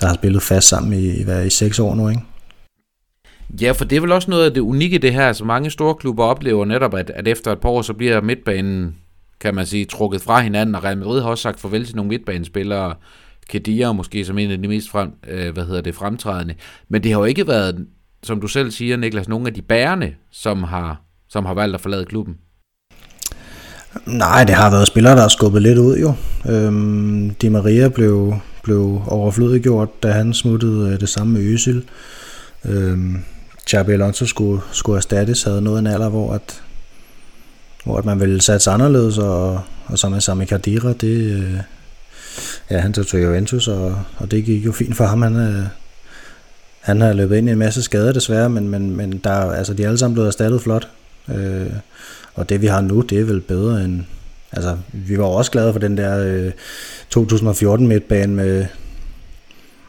der 0.01 0.07
har 0.07 0.14
spillet 0.14 0.43
fast 0.43 0.68
sammen 0.68 0.93
i, 0.93 1.22
hvad, 1.22 1.47
i 1.47 1.51
seks 1.51 1.78
år 1.78 1.95
nu, 1.95 2.09
ikke? 2.09 2.22
Ja, 3.61 3.72
for 3.72 3.85
det 3.85 3.97
er 3.97 4.01
vel 4.01 4.12
også 4.12 4.31
noget 4.31 4.45
af 4.45 4.55
det 4.55 4.61
unikke 4.61 4.99
det 4.99 5.12
her, 5.12 5.26
altså 5.26 5.45
mange 5.45 5.70
store 5.70 5.95
klubber 5.95 6.24
oplever 6.24 6.64
netop, 6.64 6.95
at, 6.95 7.11
at 7.11 7.28
efter 7.28 7.53
et 7.53 7.59
par 7.59 7.68
år, 7.68 7.83
så 7.83 7.93
bliver 7.93 8.20
midtbanen, 8.20 8.97
kan 9.41 9.55
man 9.55 9.66
sige, 9.66 9.85
trukket 9.85 10.20
fra 10.20 10.41
hinanden, 10.41 10.74
og 10.74 10.85
Real 10.85 10.99
Madrid 10.99 11.22
har 11.22 11.28
også 11.28 11.43
sagt 11.43 11.61
farvel 11.61 11.87
til 11.87 11.97
nogle 11.97 12.09
midtbanespillere, 12.09 12.95
Kedia 13.51 13.92
måske 13.92 14.24
som 14.24 14.38
en 14.38 14.51
af 14.51 14.62
de 14.62 14.68
mest 14.68 14.90
frem, 14.90 15.11
øh, 15.28 15.53
hvad 15.53 15.64
hedder 15.64 15.80
det, 15.80 15.94
fremtrædende. 15.94 16.55
Men 16.88 17.03
det 17.03 17.12
har 17.12 17.18
jo 17.18 17.24
ikke 17.24 17.46
været, 17.46 17.86
som 18.22 18.40
du 18.40 18.46
selv 18.46 18.70
siger, 18.70 18.96
Niklas, 18.96 19.28
nogle 19.28 19.46
af 19.46 19.55
de 19.55 19.62
bærende, 19.62 20.12
som 20.30 20.62
har, 20.62 21.03
som 21.28 21.44
har 21.44 21.55
valgt 21.55 21.74
at 21.74 21.80
forlade 21.80 22.05
klubben. 22.05 22.34
Nej, 24.07 24.44
det 24.44 24.55
har 24.55 24.70
været 24.70 24.86
spillere, 24.86 25.14
der 25.14 25.20
har 25.20 25.28
skubbet 25.28 25.62
lidt 25.62 25.78
ud 25.78 25.98
jo. 25.98 26.14
Øhm, 26.53 27.30
Di 27.30 27.48
Maria 27.48 27.88
blev, 27.88 28.34
blev 28.62 29.03
overflødiggjort, 29.07 30.03
da 30.03 30.11
han 30.11 30.34
smuttede 30.34 30.92
øh, 30.92 31.01
det 31.01 31.09
samme 31.09 31.32
med 31.32 31.42
Øsil. 31.42 31.84
Øhm, 32.64 33.16
Xabi 33.70 33.92
Alonso 33.92 34.26
skulle, 34.26 34.61
skulle 34.72 34.96
erstattes, 34.96 35.42
havde 35.42 35.62
noget 35.62 35.78
en 35.78 35.86
alder, 35.86 36.09
hvor, 36.09 36.32
at, 36.32 36.62
hvor 37.84 37.98
at 37.98 38.05
man 38.05 38.20
ville 38.20 38.40
satse 38.40 38.70
anderledes, 38.70 39.18
og, 39.18 39.61
og 39.86 39.98
så 39.98 40.09
med 40.09 40.20
Sami 40.20 40.44
Khadira, 40.44 40.92
det, 40.92 41.32
øh, 41.32 41.55
ja, 42.70 42.78
han 42.78 42.93
tog 42.93 43.07
til 43.07 43.20
Juventus, 43.20 43.68
og, 43.68 44.03
og 44.16 44.30
det 44.30 44.45
gik 44.45 44.66
jo 44.66 44.72
fint 44.72 44.97
for 44.97 45.05
ham. 45.05 45.22
Han, 45.22 45.36
øh, 45.36 45.64
han 46.80 47.01
har 47.01 47.12
løbet 47.12 47.36
ind 47.36 47.49
i 47.49 47.53
en 47.53 47.59
masse 47.59 47.82
skader 47.82 48.12
desværre, 48.12 48.51
men, 48.51 48.68
men, 48.68 48.97
men 48.97 49.18
der, 49.18 49.30
altså, 49.30 49.74
de 49.74 49.82
er 49.82 49.86
alle 49.86 49.99
sammen 49.99 50.14
blevet 50.14 50.26
erstattet 50.26 50.62
flot. 50.62 50.88
Øh, 51.28 51.72
og 52.34 52.49
det 52.49 52.62
vi 52.62 52.66
har 52.66 52.80
nu, 52.80 53.01
det 53.01 53.20
er 53.20 53.24
vel 53.24 53.41
bedre 53.41 53.84
end... 53.84 54.05
Altså, 54.53 54.76
vi 54.93 55.18
var 55.18 55.24
også 55.24 55.51
glade 55.51 55.72
for 55.72 55.80
den 55.80 55.97
der 55.97 56.18
øh, 56.18 56.53
2014 57.11 57.86
midtbane 57.86 58.34
med, 58.34 58.66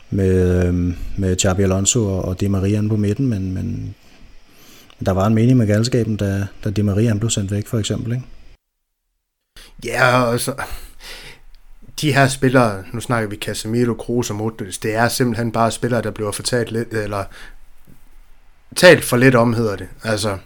med, 0.10 0.66
øh, 0.66 0.74
med 1.18 1.40
Xabi 1.40 1.64
Alonso 1.64 2.06
og, 2.06 2.26
og 2.26 2.40
Di 2.42 2.48
Maria 2.48 2.82
på 2.90 2.96
midten, 2.96 3.28
men, 3.28 3.54
men 3.54 3.96
der 5.06 5.12
var 5.12 5.28
en 5.28 5.34
mening 5.34 5.58
med 5.58 5.68
galskaben, 5.68 6.16
da, 6.16 6.48
da 6.64 6.70
Di 6.70 6.82
Maria 6.82 7.14
blev 7.14 7.30
sendt 7.30 7.52
væk, 7.52 7.68
for 7.68 7.80
eksempel, 7.80 8.12
ikke? 8.12 8.26
Ja, 9.86 10.24
og 10.24 10.40
så... 10.40 10.54
De 12.02 12.14
her 12.14 12.28
spillere, 12.28 12.84
nu 12.94 13.00
snakker 13.00 13.30
vi 13.30 13.36
Casemiro, 13.36 13.94
Kroos 13.94 14.30
og 14.30 14.36
Modric, 14.36 14.78
det 14.78 14.96
er 14.96 15.08
simpelthen 15.08 15.52
bare 15.52 15.72
spillere, 15.72 16.02
der 16.02 16.12
bliver 16.12 16.32
fortalt 16.32 16.72
lidt, 16.72 16.94
eller 16.94 17.24
talt 18.76 19.04
for 19.04 19.18
lidt 19.18 19.36
om, 19.36 19.54
hedder 19.54 19.76
det. 19.76 19.88
Altså, 20.04 20.38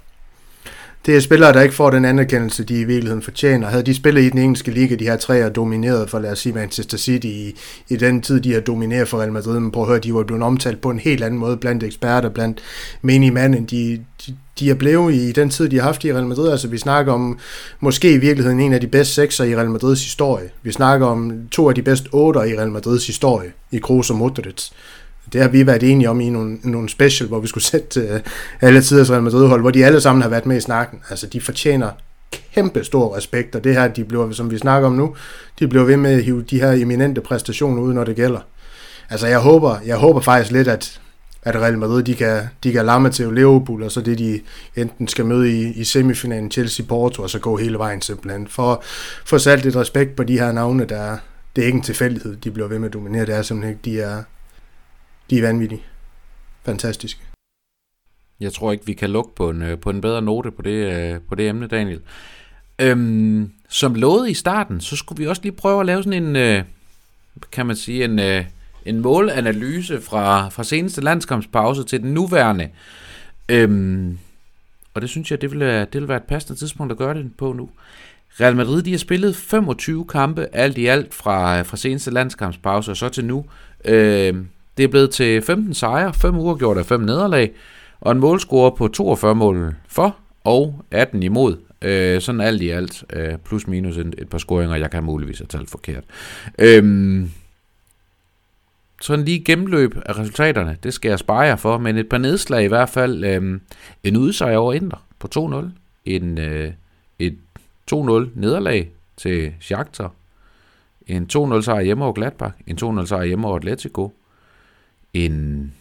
det 1.06 1.16
er 1.16 1.20
spillere, 1.20 1.54
der 1.54 1.62
ikke 1.62 1.76
får 1.76 1.90
den 1.90 2.06
anerkendelse, 2.06 2.64
de 2.64 2.80
i 2.80 2.84
virkeligheden 2.84 3.22
fortjener. 3.22 3.68
Havde 3.68 3.84
de 3.84 3.96
spillet 3.96 4.22
i 4.22 4.30
den 4.30 4.40
engelske 4.40 4.72
liga, 4.72 4.96
de 4.96 5.04
her 5.04 5.18
tre 5.18 5.38
er 5.38 5.50
domineret 5.50 6.10
for, 6.10 6.20
lad 6.20 6.32
os 6.32 6.40
sige, 6.40 6.54
Manchester 6.54 6.98
City 6.98 7.26
i, 7.26 7.56
i 7.90 7.96
den 7.96 8.22
tid, 8.22 8.42
de 8.42 8.54
har 8.54 8.60
domineret 8.60 9.08
for 9.08 9.18
Real 9.18 9.32
Madrid, 9.32 9.60
men 9.60 9.72
prøv 9.72 9.84
at 9.84 9.90
høre, 9.90 10.00
de 10.00 10.14
var 10.14 10.24
blevet 10.24 10.44
omtalt 10.44 10.82
på 10.82 10.90
en 10.90 11.00
helt 11.00 11.24
anden 11.24 11.40
måde 11.40 11.58
blandt 11.58 11.84
eksperter, 11.84 12.30
blandt 12.30 12.62
menige 13.02 13.32
mand, 13.32 13.56
end 13.56 13.68
de, 13.68 14.02
de, 14.28 14.36
de 14.60 14.70
er 14.70 14.74
blevet 14.74 15.14
i 15.14 15.32
den 15.32 15.50
tid, 15.50 15.70
de 15.70 15.76
har 15.76 15.84
haft 15.84 16.04
i 16.04 16.14
Real 16.14 16.26
Madrid. 16.26 16.52
Altså, 16.52 16.68
vi 16.68 16.78
snakker 16.78 17.14
om 17.14 17.40
måske 17.80 18.14
i 18.14 18.18
virkeligheden 18.18 18.60
en 18.60 18.74
af 18.74 18.82
de 18.82 18.88
bedste 18.88 19.14
sekser 19.14 19.44
i 19.44 19.56
Real 19.56 19.70
Madrids 19.70 20.04
historie. 20.04 20.50
Vi 20.64 20.72
snakker 20.72 21.08
om 21.08 21.34
to 21.52 21.70
af 21.70 21.76
de 21.76 21.82
bedste 21.82 22.08
otter 22.12 22.44
i 22.44 22.58
Real 22.58 22.72
Madrids 22.72 23.08
historie, 23.08 23.52
i 23.72 23.78
Kroos 23.78 24.10
og 24.10 24.16
Modric. 24.16 24.70
Det 25.34 25.42
har 25.42 25.48
vi 25.48 25.68
været 25.68 25.84
enige 25.84 26.10
om 26.10 26.22
i 26.22 26.30
nogle, 26.30 26.58
nogle 26.64 26.90
special, 26.90 27.28
hvor 27.28 27.40
vi 27.40 27.48
skulle 27.48 27.64
sætte 27.64 28.04
uh, 28.14 28.20
alle 28.62 28.82
tiders 28.82 29.12
Real 29.12 29.24
Madrid-hold, 29.24 29.62
hvor 29.62 29.72
de 29.72 29.86
alle 29.86 30.02
sammen 30.02 30.22
har 30.22 30.30
været 30.30 30.46
med 30.46 30.58
i 30.58 30.62
snakken. 30.62 31.00
Altså, 31.10 31.28
de 31.28 31.42
fortjener 31.42 31.90
kæmpe 32.54 32.84
stor 32.84 33.18
respekt, 33.18 33.56
og 33.56 33.64
det 33.64 33.74
her, 33.74 33.88
de 33.88 34.04
bliver, 34.04 34.32
som 34.32 34.52
vi 34.52 34.58
snakker 34.58 34.88
om 34.88 34.94
nu, 34.94 35.16
de 35.60 35.68
bliver 35.68 35.86
ved 35.86 35.98
med 35.98 36.12
at 36.12 36.24
hive 36.24 36.42
de 36.42 36.60
her 36.60 36.72
eminente 36.72 37.22
præstationer 37.22 37.82
ud, 37.82 37.94
når 37.94 38.04
det 38.04 38.16
gælder. 38.16 38.40
Altså, 39.10 39.28
jeg 39.28 39.40
håber, 39.40 39.78
jeg 39.86 39.98
håber 39.98 40.20
faktisk 40.20 40.52
lidt, 40.52 40.68
at, 40.68 41.02
at 41.44 41.56
Real 41.56 41.78
Madrid, 41.78 42.04
de 42.04 42.16
kan, 42.16 42.42
de 42.64 42.72
kan 42.72 42.86
lamme 42.86 43.10
til 43.10 43.34
Liverpool, 43.34 43.84
og 43.84 43.92
så 43.92 44.02
det, 44.02 44.20
de 44.20 44.40
enten 44.76 45.08
skal 45.08 45.26
møde 45.26 45.52
i, 45.52 45.74
i 45.74 45.84
semifinalen 45.84 46.52
Chelsea-Porto, 46.52 47.22
og 47.24 47.30
så 47.30 47.40
gå 47.40 47.58
hele 47.58 47.78
vejen 47.78 48.02
simpelthen. 48.02 48.48
For, 48.48 48.84
for 49.26 49.38
sat 49.38 49.64
lidt 49.64 49.76
respekt 49.76 50.16
på 50.16 50.24
de 50.24 50.40
her 50.40 50.52
navne, 50.52 50.86
der 50.86 51.18
det 51.56 51.62
er 51.62 51.66
ikke 51.66 51.76
en 51.76 51.82
tilfældighed, 51.82 52.36
de 52.36 52.52
bliver 52.52 52.68
ved 52.68 52.80
med 52.80 52.88
at 52.88 52.94
dominere, 52.94 53.26
det 53.26 53.36
er 53.36 53.42
simpelthen 53.42 53.78
ikke, 53.78 53.98
de 53.98 54.02
er, 54.02 54.24
de 55.30 55.38
er 55.38 55.42
vanvittige. 55.42 55.84
Fantastiske. 56.66 57.22
Jeg 58.40 58.54
tror 58.54 58.72
ikke, 58.72 58.86
vi 58.86 58.94
kan 58.94 59.10
lukke 59.10 59.36
på 59.36 59.50
en, 59.50 59.62
øh, 59.62 59.80
på 59.80 59.90
en 59.90 60.02
bedre 60.02 60.22
note 60.22 60.52
på 60.52 60.62
det, 60.62 60.94
øh, 60.94 61.20
på 61.30 61.36
det 61.36 61.50
emne, 61.50 61.68
Daniel. 61.68 62.02
Øhm, 62.80 63.52
som 63.70 63.96
lovet 63.96 64.30
i 64.30 64.34
starten, 64.34 64.82
så 64.82 64.96
skulle 64.96 65.24
vi 65.24 65.28
også 65.28 65.42
lige 65.42 65.52
prøve 65.52 65.80
at 65.80 65.86
lave 65.86 66.04
sådan 66.04 66.24
en, 66.24 66.36
øh, 66.36 66.64
kan 67.52 67.66
man 67.66 67.76
sige, 67.76 68.04
en, 68.04 68.20
øh, 68.20 68.46
en 68.86 69.00
målanalyse 69.00 70.02
fra, 70.02 70.50
fra 70.50 70.64
seneste 70.64 71.02
landskampspause 71.02 71.84
til 71.84 72.02
den 72.02 72.14
nuværende. 72.14 72.70
Øhm, 73.50 74.18
og 74.94 75.02
det 75.02 75.10
synes 75.10 75.32
jeg, 75.32 75.42
det 75.42 75.52
vil, 75.52 75.60
det 75.60 75.94
vil 75.94 76.08
være 76.08 76.18
et 76.18 76.24
passende 76.24 76.60
tidspunkt 76.60 76.92
at 76.92 76.98
gøre 76.98 77.14
det 77.14 77.38
på 77.38 77.54
nu. 77.54 77.70
Real 78.40 78.56
Madrid 78.56 78.84
de 78.84 78.92
har 78.92 78.98
spillet 78.98 79.36
25 79.36 80.08
kampe 80.08 80.48
alt 80.54 80.78
i 80.78 80.86
alt 80.86 81.14
fra, 81.14 81.62
fra 81.62 81.78
seneste 81.78 82.12
landskampspause 82.12 82.92
og 82.92 82.98
så 82.98 83.10
til 83.10 83.26
nu. 83.26 83.46
Øhm, 83.86 84.48
det 84.78 84.84
er 84.84 84.88
blevet 84.88 85.12
til 85.12 85.42
15 85.42 85.74
sejre, 85.74 86.14
5 86.14 86.38
uger 86.38 86.56
gjort 86.56 86.78
af 86.78 86.86
5 86.86 87.00
nederlag, 87.00 87.52
og 88.02 88.12
en 88.12 88.20
målscore 88.20 88.72
på 88.72 88.88
42 88.88 89.36
mål 89.36 89.76
for 89.88 90.16
og 90.44 90.86
18 90.92 91.24
imod. 91.24 91.58
Øh, 91.82 92.22
sådan 92.22 92.42
alt 92.42 92.62
i 92.62 92.70
alt, 92.70 93.04
øh, 93.14 93.38
plus 93.38 93.68
minus 93.68 93.98
et, 93.98 94.16
et 94.18 94.30
par 94.30 94.38
scoringer, 94.38 94.76
jeg 94.76 94.92
kan 94.92 95.04
muligvis 95.04 95.38
have 95.38 95.48
talt 95.48 95.70
forkert. 95.70 96.04
Øhm, 96.60 97.32
sådan 99.02 99.26
lige 99.26 99.44
gennemløb 99.44 99.96
af 100.06 100.20
resultaterne, 100.20 100.78
det 100.84 100.94
skal 100.94 101.10
jeg 101.10 101.20
spare 101.20 101.40
jer 101.40 101.56
for, 101.56 101.78
men 101.78 101.98
et 101.98 102.10
par 102.10 102.18
nedslag 102.18 102.64
i 102.64 102.68
hvert 102.68 102.90
fald. 102.90 103.24
Øh, 103.24 103.60
en 104.04 104.18
udsejr 104.18 104.58
over 104.58 104.74
Inter 104.74 105.06
på 105.20 105.28
2-0. 105.36 105.66
En, 106.06 106.38
øh, 106.38 106.72
et 107.20 107.38
2-0 107.92 107.96
nederlag 108.36 108.90
til 109.18 109.54
Shakhtar. 109.60 110.12
En 111.08 111.30
2-0 111.38 111.62
sejr 111.62 111.82
hjemme 111.82 112.04
over 112.04 112.14
Gladbach. 112.14 112.54
En 112.68 112.78
2-0 113.02 113.06
sejr 113.06 113.24
hjemme 113.24 113.48
over 113.48 113.58
Atletico 113.58 114.14
en 115.16 115.74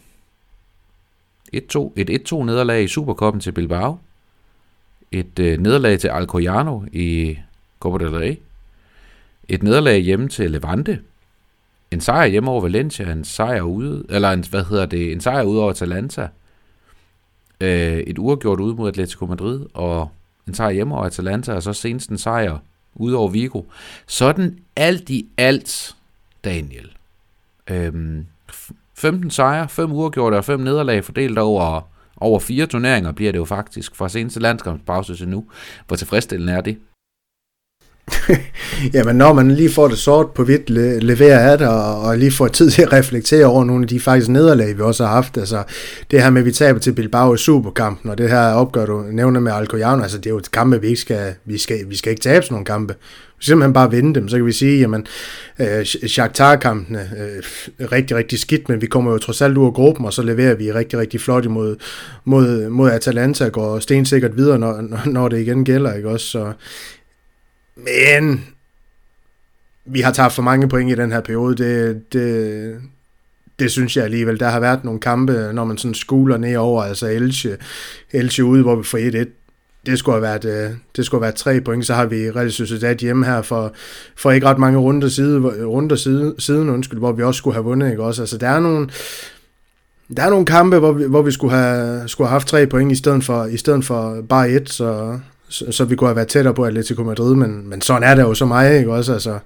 1-2, 1.56 1.92
et 1.96 2.32
1-2 2.32 2.44
nederlag 2.44 2.84
i 2.84 2.88
Superkoppen 2.88 3.40
til 3.40 3.52
Bilbao, 3.52 3.98
et 5.12 5.38
øh, 5.38 5.58
nederlag 5.58 6.00
til 6.00 6.08
Alcoyano 6.08 6.82
i 6.92 7.38
Copa 7.80 8.04
del 8.04 8.14
Rey, 8.14 8.38
et 9.48 9.62
nederlag 9.62 10.00
hjemme 10.00 10.28
til 10.28 10.50
Levante, 10.50 11.00
en 11.90 12.00
sejr 12.00 12.26
hjemme 12.26 12.50
over 12.50 12.62
Valencia, 12.62 13.12
en 13.12 13.24
sejr 13.24 13.62
ude, 13.62 14.04
eller 14.08 14.30
en, 14.30 14.44
hvad 14.50 14.64
hedder 14.64 14.86
det, 14.86 15.12
en 15.12 15.20
sejr 15.20 15.42
ude 15.42 15.60
over 15.60 15.70
Atalanta, 15.70 16.28
øh, 17.60 17.98
et 17.98 18.18
uafgjort 18.18 18.60
ude 18.60 18.74
mod 18.74 18.88
Atletico 18.88 19.26
Madrid, 19.26 19.66
og 19.74 20.10
en 20.48 20.54
sejr 20.54 20.72
hjemme 20.72 20.94
over 20.94 21.04
Atalanta, 21.04 21.52
og 21.52 21.62
så 21.62 21.72
senest 21.72 22.10
en 22.10 22.18
sejr 22.18 22.58
ude 22.94 23.16
over 23.16 23.28
Vigo. 23.28 23.62
Sådan 24.06 24.58
alt 24.76 25.10
i 25.10 25.26
alt, 25.36 25.96
Daniel. 26.44 26.92
Øhm, 27.70 28.26
15 28.96 29.30
sejre, 29.30 29.68
5 29.68 29.92
uafgjorte 29.92 30.34
og 30.34 30.44
5 30.44 30.60
nederlag 30.60 31.04
fordelt 31.04 31.38
over, 31.38 31.88
over 32.16 32.38
fire 32.40 32.66
turneringer 32.66 33.12
bliver 33.12 33.32
det 33.32 33.38
jo 33.38 33.44
faktisk 33.44 33.96
fra 33.96 34.08
seneste 34.08 34.40
landskampspause 34.40 35.16
til 35.16 35.28
nu. 35.28 35.44
Hvor 35.86 35.96
tilfredsstillende 35.96 36.52
er 36.52 36.60
det? 36.60 36.76
Jamen 38.94 39.16
når 39.16 39.32
man 39.32 39.50
lige 39.50 39.70
får 39.72 39.88
det 39.88 39.98
sort 39.98 40.30
på 40.30 40.44
hvidt 40.44 40.70
le- 40.70 40.98
leverer 40.98 41.50
af 41.52 41.58
det, 41.58 41.68
og, 41.68 42.00
og 42.00 42.18
lige 42.18 42.32
får 42.32 42.48
tid 42.48 42.70
til 42.70 42.82
at 42.82 42.92
reflektere 42.92 43.46
over 43.46 43.64
nogle 43.64 43.82
af 43.82 43.88
de 43.88 44.00
faktisk 44.00 44.30
nederlag, 44.30 44.76
vi 44.76 44.82
også 44.82 45.06
har 45.06 45.14
haft. 45.14 45.36
Altså 45.36 45.62
det 46.10 46.22
her 46.22 46.30
med, 46.30 46.40
at 46.40 46.46
vi 46.46 46.52
taber 46.52 46.78
til 46.78 46.92
Bilbao 46.92 47.34
i 47.34 47.38
Superkampen, 47.38 48.10
og 48.10 48.18
det 48.18 48.30
her 48.30 48.52
opgør, 48.52 48.86
du 48.86 49.02
nævner 49.02 49.40
med 49.40 49.52
Alcoyano, 49.52 50.02
altså 50.02 50.18
det 50.18 50.26
er 50.26 50.30
jo 50.30 50.38
et 50.38 50.50
kampe, 50.50 50.80
vi 50.80 50.86
ikke 50.86 51.00
skal, 51.00 51.34
vi 51.44 51.58
skal, 51.58 51.78
vi 51.88 51.96
skal 51.96 52.10
ikke 52.10 52.22
tabe 52.22 52.44
sådan 52.44 52.54
nogle 52.54 52.66
kampe. 52.66 52.94
Vi 53.44 53.46
simpelthen 53.46 53.72
bare 53.72 53.90
vinde 53.90 54.14
dem, 54.14 54.28
så 54.28 54.36
kan 54.36 54.46
vi 54.46 54.52
sige, 54.52 54.80
jamen 54.80 55.06
øh, 55.60 55.84
Shakhtar-kampene 55.84 57.10
øh, 57.18 57.42
rigtig, 57.92 58.16
rigtig 58.16 58.38
skidt, 58.38 58.68
men 58.68 58.80
vi 58.80 58.86
kommer 58.86 59.12
jo 59.12 59.18
trods 59.18 59.40
alt 59.40 59.58
ud 59.58 59.66
af 59.66 59.72
gruppen, 59.72 60.06
og 60.06 60.12
så 60.12 60.22
leverer 60.22 60.54
vi 60.54 60.72
rigtig, 60.72 60.98
rigtig 60.98 61.20
flot 61.20 61.44
imod 61.44 61.76
mod, 62.24 62.68
mod 62.68 62.90
Atalanta, 62.90 63.48
går 63.48 63.78
stensikkert 63.78 64.36
videre, 64.36 64.58
når, 64.58 65.02
når 65.06 65.28
det 65.28 65.40
igen 65.40 65.64
gælder, 65.64 65.94
ikke 65.94 66.08
også? 66.08 66.26
Så 66.26 66.52
men 67.76 68.44
vi 69.84 70.00
har 70.00 70.12
taget 70.12 70.32
for 70.32 70.42
mange 70.42 70.68
point 70.68 70.90
i 70.90 70.94
den 70.94 71.12
her 71.12 71.20
periode. 71.20 71.56
Det, 71.56 72.12
det, 72.12 72.76
det 73.58 73.70
synes 73.70 73.96
jeg 73.96 74.04
alligevel. 74.04 74.40
Der 74.40 74.48
har 74.48 74.60
været 74.60 74.84
nogle 74.84 75.00
kampe, 75.00 75.50
når 75.52 75.64
man 75.64 75.78
sådan 75.78 75.94
skuler 75.94 76.36
ned 76.36 76.56
over, 76.56 76.82
altså 76.82 77.06
Elche, 77.06 77.56
Elche 78.12 78.44
ude, 78.44 78.62
hvor 78.62 78.76
vi 78.76 78.84
får 78.84 79.24
1-1. 79.24 79.43
Det 79.86 79.98
skulle 79.98 80.14
have 80.14 80.22
været, 80.22 80.44
øh, 80.44 80.76
det 80.96 81.06
skulle 81.06 81.18
have 81.18 81.22
været 81.22 81.34
tre 81.34 81.60
point, 81.60 81.86
så 81.86 81.94
har 81.94 82.06
vi 82.06 82.30
Real 82.30 82.52
Sociedad 82.52 82.96
hjemme 82.96 83.26
her 83.26 83.42
for, 83.42 83.72
for 84.16 84.30
ikke 84.30 84.46
ret 84.46 84.58
mange 84.58 84.78
runder, 84.78 85.08
side, 85.08 85.38
runder 85.64 85.96
side, 85.96 86.34
siden, 86.38 86.70
undskyld, 86.70 86.98
hvor 86.98 87.12
vi 87.12 87.22
også 87.22 87.38
skulle 87.38 87.54
have 87.54 87.64
vundet, 87.64 87.90
ikke 87.90 88.02
også? 88.02 88.22
Altså, 88.22 88.38
der 88.38 88.48
er 88.48 88.60
nogle, 88.60 88.88
der 90.16 90.22
er 90.22 90.30
nogle 90.30 90.46
kampe, 90.46 90.78
hvor 90.78 90.92
vi, 90.92 91.04
hvor 91.04 91.22
vi 91.22 91.30
skulle, 91.30 91.54
have, 91.54 92.08
skulle 92.08 92.28
have 92.28 92.34
haft 92.34 92.48
tre 92.48 92.66
point 92.66 92.92
i 92.92 92.94
stedet 92.94 93.24
for, 93.24 93.44
i 93.44 93.56
stedet 93.56 93.84
for 93.84 94.22
bare 94.28 94.50
et, 94.50 94.70
så, 94.70 95.18
så, 95.48 95.72
så 95.72 95.84
vi 95.84 95.96
kunne 95.96 96.08
have 96.08 96.16
været 96.16 96.28
tættere 96.28 96.54
på 96.54 96.64
Atletico 96.64 97.02
Madrid, 97.02 97.34
men, 97.34 97.68
men 97.68 97.80
sådan 97.80 98.02
er 98.02 98.14
det 98.14 98.22
jo 98.22 98.34
så 98.34 98.46
meget, 98.46 98.78
ikke 98.78 98.92
også? 98.92 99.12
Altså, 99.12 99.38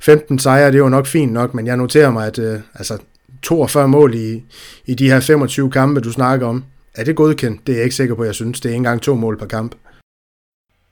15 0.00 0.38
sejre, 0.38 0.66
det 0.66 0.74
er 0.74 0.78
jo 0.78 0.88
nok 0.88 1.06
fint 1.06 1.32
nok, 1.32 1.54
men 1.54 1.66
jeg 1.66 1.76
noterer 1.76 2.10
mig, 2.10 2.26
at 2.26 2.38
øh, 2.38 2.60
altså, 2.74 2.98
42 3.42 3.88
mål 3.88 4.14
i, 4.14 4.44
i 4.86 4.94
de 4.94 5.10
her 5.10 5.20
25 5.20 5.70
kampe, 5.70 6.00
du 6.00 6.12
snakker 6.12 6.46
om, 6.46 6.64
er 6.96 7.04
det 7.04 7.16
godkendt? 7.16 7.66
Det 7.66 7.72
er 7.72 7.76
jeg 7.76 7.84
ikke 7.84 7.96
sikker 7.96 8.14
på, 8.14 8.24
jeg 8.24 8.34
synes. 8.34 8.60
Det 8.60 8.68
er 8.68 8.72
ikke 8.72 8.76
engang 8.76 9.02
to 9.02 9.14
mål 9.14 9.38
per 9.38 9.46
kamp. 9.46 9.74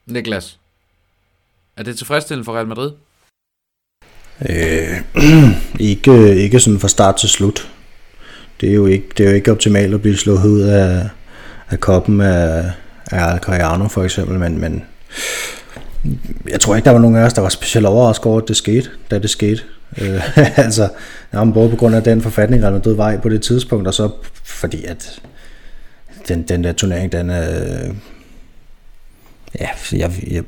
Niklas, 0.05 0.59
er 1.77 1.83
det 1.83 1.97
tilfredsstillende 1.97 2.45
for 2.45 2.55
Real 2.55 2.67
Madrid? 2.67 2.91
Øh, 4.49 5.01
ikke, 5.91 6.35
ikke 6.35 6.59
sådan 6.59 6.79
fra 6.79 6.87
start 6.87 7.15
til 7.15 7.29
slut. 7.29 7.71
Det 8.61 8.69
er 8.69 8.73
jo 8.73 8.85
ikke, 8.85 9.07
det 9.17 9.25
er 9.25 9.29
jo 9.29 9.35
ikke 9.35 9.51
optimalt 9.51 9.93
at 9.93 10.01
blive 10.01 10.17
slået 10.17 10.45
ud 10.45 10.61
af, 10.61 11.09
af 11.69 11.79
koppen 11.79 12.21
af, 12.21 12.71
af 13.11 13.33
Alcariano 13.33 13.87
for 13.87 14.03
eksempel, 14.03 14.39
men, 14.39 14.61
men 14.61 14.83
jeg 16.49 16.59
tror 16.59 16.75
ikke, 16.75 16.85
der 16.85 16.91
var 16.91 16.99
nogen 16.99 17.15
af 17.15 17.23
os, 17.25 17.33
der 17.33 17.41
var 17.41 17.49
specielt 17.49 17.87
overrasket 17.87 18.25
over, 18.25 18.41
at 18.41 18.47
det 18.47 18.57
skete, 18.57 18.89
da 19.11 19.19
det 19.19 19.29
skete. 19.29 19.61
Øh, 20.01 20.37
altså, 20.65 20.89
ja, 21.33 21.45
både 21.51 21.69
på 21.69 21.75
grund 21.75 21.95
af 21.95 22.03
den 22.03 22.21
forfatning, 22.21 22.61
der 22.61 22.79
død 22.79 22.95
vej 22.95 23.17
på 23.21 23.29
det 23.29 23.41
tidspunkt, 23.41 23.87
og 23.87 23.93
så 23.93 24.09
fordi 24.43 24.83
at 24.83 25.21
den, 26.27 26.43
den 26.43 26.63
der 26.63 26.73
turnering, 26.73 27.11
den 27.11 27.29
er... 27.29 27.93
Ja, 29.59 29.69
jeg, 29.91 30.11
jeg, 30.31 30.43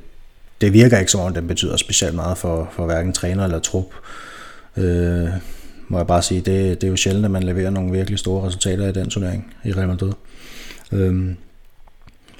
det 0.61 0.73
virker 0.73 0.99
ikke 0.99 1.11
som 1.11 1.21
om, 1.21 1.33
den 1.33 1.47
betyder 1.47 1.77
specielt 1.77 2.15
meget 2.15 2.37
for, 2.37 2.69
for 2.71 2.85
hverken 2.85 3.13
træner 3.13 3.43
eller 3.43 3.59
trup. 3.59 3.85
Øh, 4.77 5.29
må 5.87 5.97
jeg 5.97 6.07
bare 6.07 6.21
sige, 6.21 6.41
det, 6.41 6.81
det 6.81 6.87
er 6.87 6.91
jo 6.91 6.97
sjældent, 6.97 7.25
at 7.25 7.31
man 7.31 7.43
leverer 7.43 7.69
nogle 7.69 7.91
virkelig 7.91 8.19
store 8.19 8.47
resultater 8.47 8.87
i 8.87 8.91
den 8.91 9.09
turnering 9.09 9.53
i 9.63 9.71
Real 9.71 9.87
Madrid. 9.87 10.13
Øh, 10.91 11.35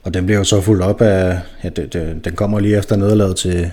og 0.04 0.14
den 0.14 0.26
bliver 0.26 0.38
jo 0.38 0.44
så 0.44 0.62
fuldt 0.62 0.84
op 0.84 1.02
af, 1.02 1.40
ja, 1.64 1.70
det, 1.70 1.94
det, 1.94 2.26
den 2.26 2.36
kommer 2.36 2.60
lige 2.60 2.78
efter 2.78 2.96
nederlaget 2.96 3.36
til, 3.36 3.72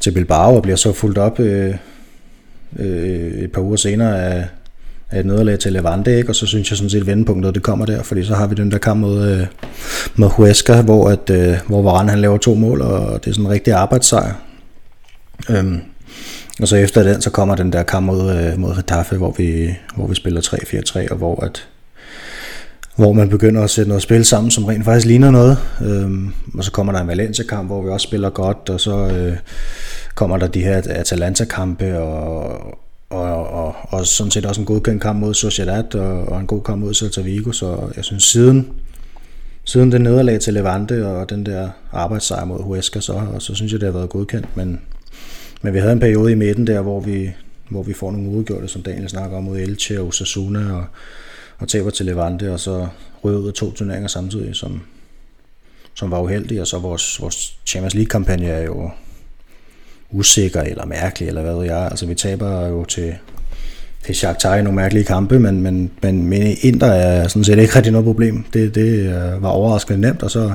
til 0.00 0.10
Bilbao, 0.10 0.56
og 0.56 0.62
bliver 0.62 0.76
så 0.76 0.92
fuldt 0.92 1.18
op 1.18 1.40
øh, 1.40 1.74
øh, 2.76 3.32
et 3.32 3.52
par 3.52 3.62
uger 3.62 3.76
senere 3.76 4.22
af 4.22 4.46
et 5.16 5.26
nederlag 5.26 5.58
til 5.58 5.72
Levante, 5.72 6.16
ikke? 6.16 6.28
og 6.28 6.34
så 6.34 6.46
synes 6.46 6.70
jeg 6.70 6.76
sådan 6.76 6.90
set, 6.90 7.00
at 7.00 7.06
vendepunktet 7.06 7.54
det 7.54 7.62
kommer 7.62 7.86
der, 7.86 8.02
fordi 8.02 8.24
så 8.24 8.34
har 8.34 8.46
vi 8.46 8.54
den 8.54 8.70
der 8.70 8.78
kamp 8.78 9.00
mod, 9.00 9.28
øh, 9.28 9.46
mod 10.16 10.28
Huesca, 10.28 10.82
hvor, 10.82 11.08
at, 11.08 11.30
øh, 11.30 11.56
hvor 11.66 11.82
Varane 11.82 12.10
han 12.10 12.20
laver 12.20 12.38
to 12.38 12.54
mål, 12.54 12.80
og 12.80 13.24
det 13.24 13.30
er 13.30 13.34
sådan 13.34 13.46
en 13.46 13.52
rigtig 13.52 13.72
arbejdssejr. 13.72 14.34
Øhm, 15.50 15.80
og 16.60 16.68
så 16.68 16.76
efter 16.76 17.02
den, 17.02 17.22
så 17.22 17.30
kommer 17.30 17.56
den 17.56 17.72
der 17.72 17.82
kamp 17.82 18.06
mod, 18.06 18.36
øh, 18.36 18.58
mod 18.58 18.76
Getafe, 18.76 19.16
hvor 19.16 19.34
vi, 19.38 19.74
hvor 19.96 20.06
vi 20.06 20.14
spiller 20.14 20.40
3-4-3, 20.40 21.10
og 21.10 21.16
hvor 21.16 21.44
at, 21.44 21.68
hvor 22.96 23.12
man 23.12 23.28
begynder 23.28 23.62
at 23.62 23.70
sætte 23.70 23.88
noget 23.88 24.02
spil 24.02 24.24
sammen, 24.24 24.50
som 24.50 24.64
rent 24.64 24.84
faktisk 24.84 25.06
ligner 25.06 25.30
noget. 25.30 25.58
Øhm, 25.82 26.32
og 26.54 26.64
så 26.64 26.72
kommer 26.72 26.92
der 26.92 27.00
en 27.00 27.08
Valencia-kamp, 27.08 27.68
hvor 27.68 27.82
vi 27.82 27.88
også 27.88 28.04
spiller 28.04 28.30
godt, 28.30 28.70
og 28.70 28.80
så 28.80 29.06
øh, 29.06 29.36
kommer 30.14 30.36
der 30.36 30.46
de 30.46 30.62
her 30.62 30.82
Atalanta-kampe, 30.86 31.98
og, 31.98 32.78
og, 33.10 33.48
og, 33.48 33.74
og 33.82 34.06
sådan 34.06 34.30
set 34.30 34.46
også 34.46 34.60
en 34.60 34.66
godkendt 34.66 35.02
kamp 35.02 35.20
mod 35.20 35.34
Sociedad, 35.34 35.94
og, 35.94 36.24
og 36.24 36.40
en 36.40 36.46
god 36.46 36.62
kamp 36.62 36.80
mod 36.80 36.94
Celta 36.94 37.20
Vigo, 37.20 37.52
så 37.52 37.92
jeg 37.96 38.04
synes 38.04 38.24
siden, 38.24 38.72
siden 39.64 39.92
det 39.92 40.00
nederlag 40.00 40.40
til 40.40 40.54
Levante, 40.54 41.06
og 41.06 41.30
den 41.30 41.46
der 41.46 41.70
arbejdssejr 41.92 42.44
mod 42.44 42.62
Huesca, 42.62 43.00
så, 43.00 43.12
og 43.12 43.42
så 43.42 43.54
synes 43.54 43.72
jeg, 43.72 43.80
det 43.80 43.86
har 43.86 43.98
været 43.98 44.10
godkendt, 44.10 44.56
men, 44.56 44.80
men 45.62 45.74
vi 45.74 45.78
havde 45.78 45.92
en 45.92 46.00
periode 46.00 46.32
i 46.32 46.34
midten 46.34 46.66
der, 46.66 46.80
hvor 46.80 47.00
vi, 47.00 47.30
hvor 47.68 47.82
vi 47.82 47.92
får 47.92 48.12
nogle 48.12 48.30
udgjorte, 48.30 48.68
som 48.68 48.82
Daniel 48.82 49.08
snakker 49.08 49.36
om, 49.36 49.44
mod 49.44 49.58
Elche 49.58 50.00
og 50.00 50.06
Osasuna, 50.06 50.72
og 50.72 50.84
og 51.58 51.68
taber 51.68 51.90
til 51.90 52.06
Levante, 52.06 52.52
og 52.52 52.60
så 52.60 52.88
ryger 53.24 53.38
ud 53.38 53.48
af 53.48 53.54
to 53.54 53.72
turneringer 53.72 54.08
samtidig, 54.08 54.56
som, 54.56 54.82
som 55.94 56.10
var 56.10 56.20
uheldige, 56.20 56.60
og 56.60 56.66
så 56.66 56.78
vores, 56.78 57.20
vores 57.20 57.58
Champions 57.66 57.94
League-kampagne 57.94 58.46
er 58.46 58.62
jo 58.62 58.90
usikker 60.10 60.60
eller 60.60 60.86
mærkelig, 60.86 61.28
eller 61.28 61.42
hvad 61.42 61.54
ved 61.54 61.64
jeg. 61.64 61.84
Altså 61.90 62.06
vi 62.06 62.14
taber 62.14 62.66
jo 62.66 62.84
til, 62.84 63.14
til 64.04 64.14
Shakhtar 64.14 64.56
i 64.56 64.62
nogle 64.62 64.76
mærkelige 64.76 65.04
kampe, 65.04 65.38
men, 65.38 65.62
men, 65.62 65.90
men, 66.02 66.26
men 66.26 66.56
Inter 66.60 66.86
er 66.86 67.28
sådan 67.28 67.44
set 67.44 67.58
ikke 67.58 67.76
rigtig 67.76 67.92
noget 67.92 68.04
problem. 68.04 68.44
Det, 68.52 68.74
det 68.74 68.98
øh, 68.98 69.42
var 69.42 69.48
overraskende 69.48 70.00
nemt, 70.00 70.22
og 70.22 70.30
så 70.30 70.52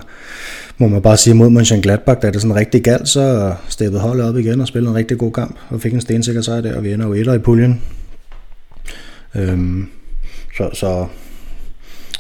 må 0.78 0.88
man 0.88 1.02
bare 1.02 1.18
sige 1.18 1.34
mod 1.34 1.50
Mönchengladbach, 1.50 2.20
da 2.22 2.32
det 2.32 2.42
sådan 2.42 2.56
rigtig 2.56 2.84
galt, 2.84 3.10
så 3.10 3.56
steppede 3.70 4.02
holdet 4.02 4.26
op 4.26 4.38
igen 4.38 4.62
og 4.62 4.68
spillede 4.68 4.90
en 4.90 4.98
rigtig 4.98 5.18
god 5.18 5.32
kamp, 5.32 5.60
og 5.70 5.82
fik 5.82 5.94
en 5.94 6.02
stensikker 6.02 6.42
sejr 6.42 6.62
der, 6.62 6.76
og 6.76 6.84
vi 6.84 6.94
ender 6.94 7.08
jo 7.08 7.14
etter 7.14 7.34
i 7.34 7.40
puljen. 7.40 7.82
Øhm, 9.36 9.90
så, 10.58 10.70
så, 10.74 11.08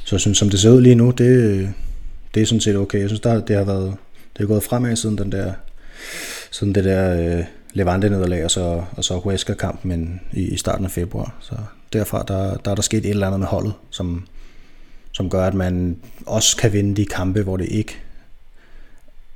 så 0.03 0.15
jeg 0.15 0.19
synes, 0.19 0.37
som 0.37 0.49
det 0.49 0.59
ser 0.59 0.69
ud 0.69 0.81
lige 0.81 0.95
nu, 0.95 1.11
det, 1.11 1.69
det 2.33 2.41
er 2.41 2.45
sådan 2.45 2.61
set 2.61 2.75
okay. 2.75 2.99
Jeg 2.99 3.09
synes, 3.09 3.19
der, 3.19 3.41
det 3.41 3.55
har 3.55 3.63
været 3.63 3.93
det 4.37 4.43
er 4.43 4.47
gået 4.47 4.63
fremad 4.63 4.95
siden 4.95 5.17
den 5.17 5.31
der 5.31 5.53
siden 6.53 6.75
det 6.75 6.83
der 6.83 7.37
øh, 7.37 7.45
Levante 7.73 8.09
nederlag 8.09 8.45
og 8.45 8.51
så, 8.51 8.83
og 8.97 9.03
så 9.03 9.17
Huesca 9.17 9.53
kamp 9.53 9.85
men 9.85 10.21
i, 10.33 10.41
i 10.41 10.57
starten 10.57 10.85
af 10.85 10.91
februar. 10.91 11.35
Så 11.39 11.55
derfra 11.93 12.23
der, 12.27 12.57
der 12.57 12.71
er 12.71 12.75
der 12.75 12.81
sket 12.81 13.05
et 13.05 13.09
eller 13.09 13.27
andet 13.27 13.39
med 13.39 13.47
holdet, 13.47 13.73
som, 13.89 14.27
som 15.11 15.29
gør, 15.29 15.47
at 15.47 15.53
man 15.53 15.97
også 16.25 16.57
kan 16.57 16.73
vinde 16.73 16.95
de 16.95 17.05
kampe, 17.05 17.41
hvor 17.41 17.57
det 17.57 17.65
ikke 17.69 17.97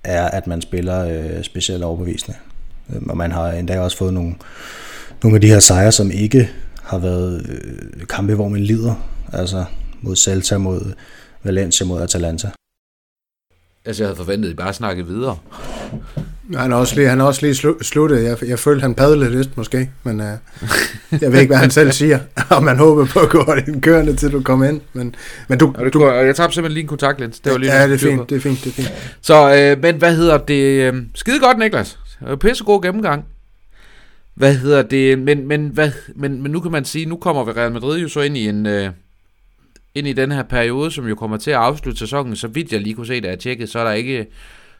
er, 0.04 0.28
at 0.28 0.48
man 0.48 0.62
spiller 0.62 1.06
øh, 1.06 1.44
specielt 1.44 1.84
overbevisende. 1.84 2.38
Øhm, 2.96 3.10
og 3.10 3.18
man 3.18 3.32
har 3.32 3.52
endda 3.52 3.80
også 3.80 3.98
fået 3.98 4.14
nogle, 4.14 4.36
nogle 5.24 5.36
af 5.36 5.42
de 5.42 5.48
her 5.48 5.60
sejre, 5.60 5.92
som 5.92 6.12
ikke 6.12 6.50
har 6.84 6.98
været 6.98 7.46
øh, 7.50 8.08
kampe, 8.08 8.36
hvor 8.36 8.48
man 8.48 8.62
lider. 8.62 9.10
Altså 9.34 9.66
mod 10.02 10.16
Celta, 10.16 10.58
mod 10.58 10.94
Valencia, 11.44 11.86
mod 11.86 12.02
Atalanta. 12.02 12.50
Altså, 13.86 14.04
jeg 14.04 14.08
havde 14.08 14.18
forventet, 14.18 14.50
at 14.50 14.54
I 14.54 14.56
bare 14.56 14.74
snakkede 14.74 15.08
videre. 15.08 15.38
Han 16.56 16.72
har 16.72 16.78
også 16.78 16.96
lige, 16.96 17.10
han 17.10 17.20
har 17.20 17.28
også 17.28 17.42
lige 17.46 17.56
slu, 17.56 17.74
sluttet. 17.82 18.24
Jeg, 18.24 18.50
jeg 18.50 18.60
følte, 18.60 18.82
han 18.82 18.96
padlede 18.96 19.32
lidt 19.32 19.58
måske, 19.58 19.90
men 20.04 20.20
uh, 20.20 20.26
jeg 21.22 21.32
ved 21.32 21.40
ikke, 21.40 21.50
hvad 21.50 21.58
han 21.58 21.72
selv 21.72 21.92
siger. 21.92 22.20
Og 22.56 22.64
man 22.64 22.78
håber 22.78 23.06
på 23.06 23.20
at 23.20 23.30
gå 23.30 23.56
den 23.66 23.82
kørende, 23.82 24.16
til 24.16 24.32
du 24.32 24.42
kommer 24.42 24.66
ind. 24.66 24.82
Men, 24.94 25.16
men 25.48 25.60
du, 25.60 25.74
og 25.78 25.86
det 25.86 25.94
du, 25.94 26.00
går, 26.00 26.12
jeg 26.12 26.36
tabte 26.36 26.56
simpelthen 26.56 26.74
lige 26.74 26.82
en 26.82 26.88
kontaktlens. 26.88 27.40
Det 27.40 27.52
var 27.52 27.58
lige 27.58 27.76
ja, 27.76 27.88
det 27.88 27.94
er 27.94 27.98
fint, 27.98 28.30
det 28.30 28.36
er 28.36 28.40
fint, 28.40 28.64
det 28.64 28.70
er 28.70 28.74
fint. 28.74 29.18
Så, 29.22 29.56
øh, 29.56 29.82
men 29.82 29.96
hvad 29.96 30.16
hedder 30.16 30.38
det? 30.38 30.94
Øh, 30.94 30.96
skide 31.16 31.40
godt, 31.40 31.58
Niklas. 31.58 32.00
Pissegod 32.40 32.82
gennemgang. 32.82 33.26
Hvad 34.36 34.56
hedder 34.56 34.82
det? 34.82 35.20
Men, 35.20 35.48
men, 35.48 35.68
hvad, 35.68 35.92
men, 36.16 36.42
men 36.42 36.52
nu 36.52 36.60
kan 36.60 36.72
man 36.72 36.86
sige, 36.86 37.06
nu 37.06 37.16
kommer 37.16 37.44
vi 37.44 37.52
Real 37.52 37.72
Madrid 37.72 38.00
jo 38.00 38.10
så 38.10 38.22
ind 38.22 38.38
i 38.38 38.48
en... 38.48 38.66
Øh, 38.66 38.90
ind 39.96 40.08
i 40.08 40.14
den 40.14 40.32
her 40.32 40.44
periode, 40.44 40.92
som 40.92 41.08
jo 41.08 41.16
kommer 41.16 41.38
til 41.38 41.52
at 41.52 41.58
afslutte 41.58 42.00
sæsonen, 42.00 42.36
så 42.36 42.48
vidt 42.48 42.72
jeg 42.72 42.82
lige 42.82 42.96
kunne 42.96 43.08
se, 43.08 43.22
da 43.22 43.28
jeg 43.28 43.40
tjekkede, 43.40 43.68
så 43.68 43.80
er 43.80 43.84
der 43.84 43.92
ikke, 43.92 44.26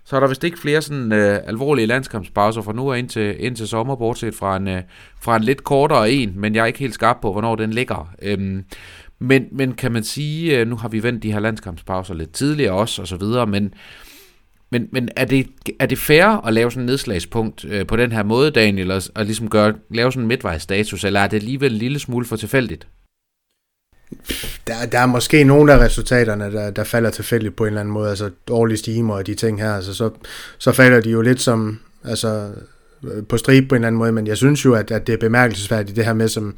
så 0.08 0.16
er 0.16 0.20
der 0.20 0.28
vist 0.28 0.44
ikke 0.44 0.60
flere 0.60 0.82
sådan 0.82 1.12
øh, 1.12 1.40
alvorlige 1.46 1.86
landskampspauser 1.86 2.62
fra 2.62 2.74
nu 2.74 2.90
og 2.90 3.00
ind 3.00 3.18
indtil 3.18 3.46
ind 3.46 3.56
sommer, 3.56 3.96
bortset 3.96 4.36
fra 4.36 4.58
en, 4.58 4.68
øh, 4.68 4.82
fra 5.22 5.36
en 5.36 5.44
lidt 5.44 5.64
kortere 5.64 6.12
en, 6.12 6.34
men 6.36 6.56
jeg 6.56 6.62
er 6.62 6.66
ikke 6.66 6.80
helt 6.80 6.94
skarp 6.94 7.18
på, 7.22 7.32
hvornår 7.32 7.56
den 7.56 7.72
ligger. 7.72 8.14
Øhm, 8.22 8.64
men, 9.20 9.46
men 9.52 9.74
kan 9.74 9.92
man 9.92 10.04
sige, 10.04 10.60
øh, 10.60 10.68
nu 10.68 10.76
har 10.76 10.90
vi 10.90 11.04
vendt 11.04 11.24
de 11.24 11.32
her 11.32 11.40
landskampspauser 11.40 12.14
lidt 12.14 12.32
tidligere 12.32 12.74
også, 12.74 13.02
og 13.02 13.08
så 13.08 13.18
videre, 13.18 13.48
men, 13.48 13.74
men, 14.72 14.88
men 14.92 15.10
er, 15.16 15.26
det, 15.26 15.48
er 15.80 15.86
det 15.86 15.98
fair 15.98 16.46
at 16.46 16.54
lave 16.54 16.72
sådan 16.72 16.84
en 16.84 16.86
nedslagspunkt 16.86 17.66
øh, 17.66 17.88
på 17.88 17.96
den 17.96 18.12
her 18.12 18.24
måde, 18.24 18.52
Daniel, 18.52 18.92
og, 18.92 19.02
og 19.16 19.26
ligesom 19.26 19.50
gøre, 19.50 19.74
lave 19.90 20.12
sådan 20.12 20.24
en 20.24 20.28
midtvejsstatus, 20.28 21.04
eller 21.04 21.20
er 21.20 21.28
det 21.28 21.38
alligevel 21.38 21.72
en 21.72 21.80
lille 21.80 22.00
smule 22.00 22.26
for 22.26 22.36
tilfældigt? 22.36 22.88
Der, 24.68 24.86
der 24.92 25.00
er 25.00 25.06
måske 25.06 25.44
nogle 25.44 25.74
af 25.74 25.78
resultaterne, 25.78 26.52
der, 26.52 26.72
der 26.72 26.84
falder 26.84 27.10
tilfældigt 27.10 27.56
på 27.56 27.64
en 27.64 27.68
eller 27.68 27.80
anden 27.80 27.94
måde, 27.94 28.10
altså 28.10 28.30
dårlige 28.48 28.78
stimer 28.78 29.16
og 29.16 29.28
de 29.28 29.36
ting 29.36 29.62
her, 29.62 29.74
altså 29.74 29.94
så, 29.94 30.10
så 30.58 30.72
falder 30.72 31.02
de 31.02 31.10
jo 31.10 31.22
lidt 31.22 31.42
som, 31.42 31.80
altså 32.04 32.50
øh, 33.04 33.24
på 33.30 33.38
strib 33.38 33.70
på 33.70 33.76
en 33.76 33.80
eller 33.80 33.88
anden 33.88 34.00
måde, 34.00 34.12
men 34.12 34.28
jeg 34.28 34.38
synes 34.38 34.66
jo, 34.66 34.74
at, 34.74 34.92
at 34.92 35.08
det 35.08 35.14
er 35.14 35.18
bemærkelsesværdigt 35.18 35.96
det 35.96 36.06
her 36.06 36.14
med, 36.14 36.28
som 36.28 36.58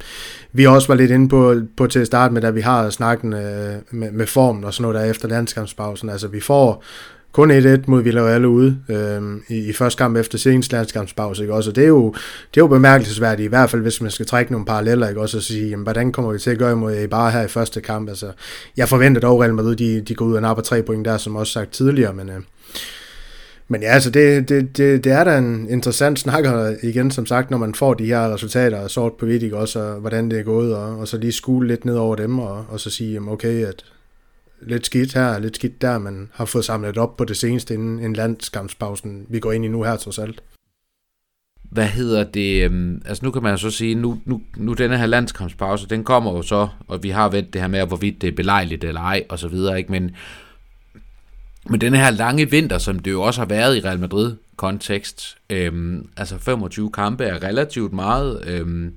vi 0.52 0.66
også 0.66 0.88
var 0.88 0.94
lidt 0.94 1.10
inde 1.10 1.28
på, 1.28 1.60
på 1.76 1.86
til 1.86 1.98
at 1.98 2.06
starte 2.06 2.34
med, 2.34 2.42
da 2.42 2.50
vi 2.50 2.60
har 2.60 2.90
snakken 2.90 3.32
øh, 3.32 3.74
med, 3.90 4.12
med 4.12 4.26
formen 4.26 4.64
og 4.64 4.74
sådan 4.74 4.82
noget 4.82 5.04
der 5.04 5.10
efter 5.10 5.28
landskampspausen. 5.28 6.08
Altså 6.08 6.28
vi 6.28 6.40
får 6.40 6.84
kun 7.32 7.50
1-1 7.50 7.80
mod 7.86 8.02
Villarreal 8.02 8.46
ude 8.46 8.78
øh, 8.88 9.22
i, 9.48 9.68
i 9.68 9.72
første 9.72 9.98
kamp 9.98 10.16
efter 10.16 10.38
senest 10.38 10.72
landskampspause, 10.72 11.42
ikke 11.42 11.54
også? 11.54 11.70
Og 11.70 11.76
det 11.76 11.84
er 11.84 11.88
jo, 11.88 12.12
det 12.54 12.60
er 12.60 12.64
jo 12.64 12.66
bemærkelsesværdigt, 12.66 13.46
i 13.46 13.48
hvert 13.48 13.70
fald 13.70 13.82
hvis 13.82 14.00
man 14.00 14.10
skal 14.10 14.26
trække 14.26 14.52
nogle 14.52 14.66
paralleller, 14.66 15.08
ikke 15.08 15.20
også? 15.20 15.36
Og 15.36 15.42
sige, 15.42 15.68
jamen, 15.68 15.82
hvordan 15.82 16.12
kommer 16.12 16.32
vi 16.32 16.38
til 16.38 16.50
at 16.50 16.58
gøre 16.58 16.72
imod 16.72 17.08
bare 17.08 17.30
her 17.30 17.42
i 17.42 17.48
første 17.48 17.80
kamp? 17.80 18.08
Altså, 18.08 18.32
jeg 18.76 18.88
forventer 18.88 19.20
dog 19.20 19.40
Real 19.40 19.54
Madrid, 19.54 19.76
de, 19.76 20.00
de 20.00 20.14
går 20.14 20.24
ud 20.24 20.34
og 20.34 20.42
napper 20.42 20.62
tre 20.62 20.82
point 20.82 21.04
der, 21.04 21.16
som 21.16 21.36
også 21.36 21.52
sagt 21.52 21.70
tidligere, 21.70 22.14
men, 22.14 22.28
øh, 22.28 22.40
Men 23.68 23.82
ja, 23.82 23.88
altså 23.88 24.10
det, 24.10 24.48
det, 24.48 24.76
det, 24.76 25.04
det 25.04 25.12
er 25.12 25.24
da 25.24 25.38
en 25.38 25.66
interessant 25.70 26.18
snakker 26.18 26.74
igen, 26.82 27.10
som 27.10 27.26
sagt, 27.26 27.50
når 27.50 27.58
man 27.58 27.74
får 27.74 27.94
de 27.94 28.06
her 28.06 28.34
resultater 28.34 28.88
sort 28.88 29.12
på 29.12 29.26
hvidt, 29.26 29.52
også, 29.52 29.80
og 29.80 30.00
hvordan 30.00 30.30
det 30.30 30.38
er 30.38 30.42
gået, 30.42 30.76
og, 30.76 30.98
og 30.98 31.08
så 31.08 31.18
lige 31.18 31.32
skule 31.32 31.68
lidt 31.68 31.84
ned 31.84 31.96
over 31.96 32.16
dem, 32.16 32.38
og, 32.38 32.64
og 32.68 32.80
så 32.80 32.90
sige, 32.90 33.12
jamen 33.12 33.28
okay, 33.32 33.64
at 33.64 33.84
lidt 34.62 34.86
skidt 34.86 35.14
her, 35.14 35.38
lidt 35.38 35.56
skidt 35.56 35.82
der, 35.82 35.98
men 35.98 36.30
har 36.32 36.44
fået 36.44 36.64
samlet 36.64 36.98
op 36.98 37.16
på 37.16 37.24
det 37.24 37.36
seneste 37.36 37.74
inden 37.74 37.98
en 37.98 38.12
landskampspausen, 38.12 39.26
vi 39.28 39.40
går 39.40 39.52
ind 39.52 39.64
i 39.64 39.68
nu 39.68 39.82
her 39.82 39.96
trods 39.96 40.18
alt. 40.18 40.42
Hvad 41.62 41.86
hedder 41.86 42.24
det? 42.24 42.64
Øhm, 42.64 43.02
altså 43.04 43.24
nu 43.24 43.30
kan 43.30 43.42
man 43.42 43.58
så 43.58 43.70
sige, 43.70 43.94
nu, 43.94 44.20
nu, 44.24 44.42
nu 44.56 44.72
denne 44.72 44.98
her 44.98 45.06
landskampspause, 45.06 45.88
den 45.88 46.04
kommer 46.04 46.32
jo 46.32 46.42
så, 46.42 46.68
og 46.88 47.02
vi 47.02 47.10
har 47.10 47.28
vendt 47.28 47.52
det 47.52 47.60
her 47.60 47.68
med, 47.68 47.86
hvorvidt 47.86 48.22
det 48.22 48.28
er 48.28 48.32
belejligt 48.32 48.84
eller 48.84 49.00
ej, 49.00 49.24
og 49.28 49.38
så 49.38 49.48
videre, 49.48 49.78
ikke? 49.78 49.92
Men, 49.92 50.10
men 51.66 51.80
denne 51.80 51.98
her 51.98 52.10
lange 52.10 52.50
vinter, 52.50 52.78
som 52.78 52.98
det 52.98 53.10
jo 53.10 53.22
også 53.22 53.40
har 53.40 53.46
været 53.46 53.76
i 53.76 53.80
Real 53.80 53.98
Madrid-kontekst, 53.98 55.36
øhm, 55.50 56.08
altså 56.16 56.38
25 56.38 56.92
kampe 56.92 57.24
er 57.24 57.42
relativt 57.42 57.92
meget, 57.92 58.42
øhm, 58.46 58.94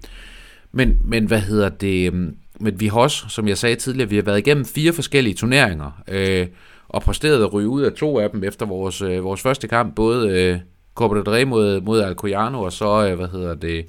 men, 0.72 0.98
men 1.04 1.26
hvad 1.26 1.40
hedder 1.40 1.70
det? 1.70 2.08
Øhm, 2.14 2.36
men 2.60 2.80
vi 2.80 2.88
har 2.88 3.00
også, 3.00 3.26
som 3.30 3.48
jeg 3.48 3.58
sagde 3.58 3.76
tidligere, 3.76 4.10
vi 4.10 4.16
har 4.16 4.24
været 4.24 4.38
igennem 4.38 4.66
fire 4.66 4.94
forskellige 4.94 5.34
turneringer, 5.34 6.04
øh, 6.08 6.48
og 6.90 7.02
præsteret 7.02 7.44
at 7.44 7.54
ryge 7.54 7.68
ud 7.68 7.82
af 7.82 7.94
to 7.94 8.20
af 8.20 8.30
dem 8.30 8.44
efter 8.44 8.66
vores, 8.66 9.02
øh, 9.02 9.24
vores 9.24 9.42
første 9.42 9.68
kamp, 9.68 9.96
både 9.96 10.30
øh, 10.30 10.60
Copa 10.96 11.16
del 11.16 11.24
Rey 11.24 11.44
mod, 11.44 11.82
mod 11.82 12.02
Alcoyano, 12.02 12.62
og 12.62 12.74
så, 12.74 13.08
øh, 13.08 13.16
hvad 13.16 13.28
hedder 13.28 13.56
det, 13.56 13.86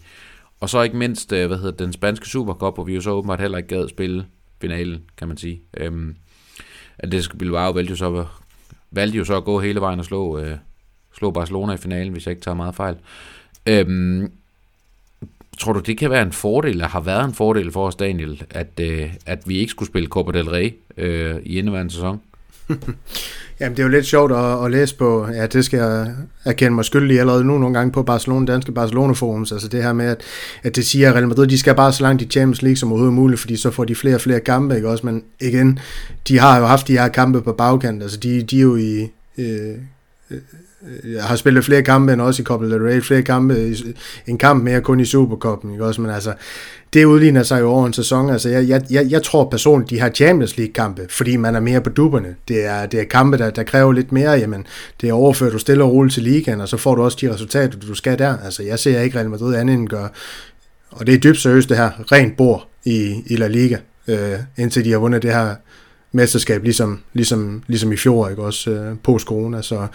og 0.60 0.70
så 0.70 0.82
ikke 0.82 0.96
mindst, 0.96 1.32
øh, 1.32 1.46
hvad 1.46 1.56
hedder 1.56 1.84
den 1.84 1.92
spanske 1.92 2.28
Supercup, 2.28 2.74
hvor 2.74 2.84
vi 2.84 2.94
jo 2.94 3.00
så 3.00 3.10
åbenbart 3.10 3.40
heller 3.40 3.58
ikke 3.58 3.68
gad 3.68 3.88
spille 3.88 4.26
finalen, 4.60 5.02
kan 5.16 5.28
man 5.28 5.36
sige. 5.36 5.62
Øhm, 5.76 6.16
at 6.98 7.12
det 7.12 7.24
skal 7.24 7.38
Bilbao 7.38 7.70
valgte 7.70 7.90
jo 7.90 7.96
så, 7.96 8.26
valgte 8.90 9.18
jo 9.18 9.24
så 9.24 9.36
at 9.36 9.44
gå 9.44 9.60
hele 9.60 9.80
vejen 9.80 9.98
og 9.98 10.04
slå, 10.04 10.38
øh, 10.38 10.56
slå 11.16 11.30
Barcelona 11.30 11.72
i 11.72 11.76
finalen, 11.76 12.12
hvis 12.12 12.26
jeg 12.26 12.32
ikke 12.32 12.42
tager 12.42 12.54
meget 12.54 12.74
fejl. 12.74 12.96
Øhm, 13.66 14.32
tror 15.58 15.72
du, 15.72 15.80
det 15.80 15.98
kan 15.98 16.10
være 16.10 16.22
en 16.22 16.32
fordel, 16.32 16.70
eller 16.70 16.88
har 16.88 17.00
været 17.00 17.24
en 17.24 17.34
fordel 17.34 17.72
for 17.72 17.86
os, 17.86 17.94
Daniel, 17.94 18.42
at, 18.50 18.80
øh, 18.80 19.10
at 19.26 19.38
vi 19.46 19.58
ikke 19.58 19.70
skulle 19.70 19.88
spille 19.88 20.08
Copa 20.08 20.38
del 20.38 20.48
Rey 20.48 20.74
øh, 20.96 21.36
i 21.42 21.58
indeværende 21.58 21.92
sæson? 21.92 22.20
Jamen, 23.60 23.76
det 23.76 23.78
er 23.78 23.82
jo 23.82 23.88
lidt 23.88 24.06
sjovt 24.06 24.32
at, 24.32 24.64
at 24.64 24.70
læse 24.70 24.96
på, 24.96 25.28
ja, 25.32 25.46
det 25.46 25.64
skal 25.64 25.78
jeg 25.78 26.14
erkende 26.44 26.74
mig 26.74 26.84
skyldig 26.84 27.20
allerede 27.20 27.44
nu 27.44 27.58
nogle 27.58 27.78
gange 27.78 27.92
på 27.92 28.02
Barcelona, 28.02 28.46
danske 28.46 28.72
Barcelona-forums, 28.72 29.52
altså 29.52 29.68
det 29.68 29.82
her 29.82 29.92
med, 29.92 30.06
at, 30.06 30.20
at 30.62 30.76
det 30.76 30.86
siger, 30.86 31.08
at 31.08 31.14
Real 31.14 31.28
Madrid, 31.28 31.46
de 31.46 31.58
skal 31.58 31.74
bare 31.74 31.92
så 31.92 32.02
langt 32.02 32.22
i 32.22 32.26
Champions 32.26 32.62
League 32.62 32.76
som 32.76 32.88
overhovedet 32.88 33.14
muligt, 33.14 33.40
fordi 33.40 33.56
så 33.56 33.70
får 33.70 33.84
de 33.84 33.94
flere 33.94 34.14
og 34.14 34.20
flere 34.20 34.40
kampe, 34.40 34.76
ikke 34.76 34.88
også, 34.88 35.06
men 35.06 35.24
igen, 35.40 35.78
de 36.28 36.38
har 36.38 36.58
jo 36.58 36.64
haft 36.64 36.88
de 36.88 36.98
her 36.98 37.08
kampe 37.08 37.42
på 37.42 37.52
bagkant, 37.52 38.02
altså 38.02 38.18
de, 38.18 38.42
de 38.42 38.58
er 38.58 38.62
jo 38.62 38.76
i, 38.76 39.10
øh, 39.38 39.74
Øh, 40.88 41.12
jeg 41.12 41.24
har 41.24 41.36
spillet 41.36 41.64
flere 41.64 41.82
kampe 41.82 42.12
end 42.12 42.20
også 42.20 42.42
i 42.42 42.44
Copa 42.44 42.64
del 42.64 42.82
Rey, 42.82 43.02
flere 43.02 43.22
kampe, 43.22 43.74
en 44.26 44.38
kamp 44.38 44.64
mere 44.64 44.80
kun 44.80 45.00
i 45.00 45.04
Supercoppen, 45.04 45.72
ikke 45.72 45.84
også, 45.84 46.00
men 46.00 46.10
altså, 46.10 46.34
det 46.92 47.04
udligner 47.04 47.42
sig 47.42 47.60
jo 47.60 47.68
over 47.68 47.86
en 47.86 47.92
sæson, 47.92 48.30
altså 48.30 48.48
jeg, 48.48 48.68
jeg, 48.68 48.82
jeg, 48.90 49.06
jeg 49.10 49.22
tror 49.22 49.50
personligt, 49.50 49.90
de 49.90 50.00
har 50.00 50.10
Champions 50.10 50.56
League 50.56 50.72
kampe, 50.72 51.06
fordi 51.10 51.36
man 51.36 51.54
er 51.54 51.60
mere 51.60 51.80
på 51.80 51.90
dupperne, 51.90 52.34
det 52.48 52.64
er, 52.64 52.86
det 52.86 53.00
er 53.00 53.04
kampe, 53.04 53.38
der, 53.38 53.50
der 53.50 53.62
kræver 53.62 53.92
lidt 53.92 54.12
mere, 54.12 54.30
jamen, 54.30 54.66
det 55.00 55.08
er 55.08 55.12
overført 55.12 55.52
du 55.52 55.58
stille 55.58 55.84
og 55.84 55.92
roligt 55.92 56.14
til 56.14 56.22
ligaen, 56.22 56.60
og 56.60 56.68
så 56.68 56.76
får 56.76 56.94
du 56.94 57.02
også 57.02 57.18
de 57.20 57.32
resultater, 57.32 57.78
du 57.78 57.94
skal 57.94 58.18
der, 58.18 58.36
altså 58.44 58.62
jeg 58.62 58.78
ser 58.78 59.00
ikke 59.00 59.18
Real 59.18 59.30
Madrid 59.30 59.54
andet 59.54 59.74
end 59.74 59.88
gør, 59.88 60.08
og 60.90 61.06
det 61.06 61.14
er 61.14 61.18
dybt 61.18 61.38
seriøst 61.38 61.68
det 61.68 61.76
her, 61.76 61.90
rent 62.12 62.36
bord 62.36 62.68
i, 62.84 63.22
i 63.26 63.36
La 63.36 63.46
Liga, 63.46 63.76
øh, 64.08 64.38
indtil 64.56 64.84
de 64.84 64.90
har 64.90 64.98
vundet 64.98 65.22
det 65.22 65.32
her 65.32 65.54
mesterskab, 66.12 66.62
ligesom, 66.62 67.00
ligesom, 67.12 67.62
ligesom 67.66 67.92
i 67.92 67.96
fjor, 67.96 68.28
ikke 68.28 68.42
også, 68.42 68.70
øh, 68.70 68.96
post-corona, 69.02 69.62
så 69.62 69.86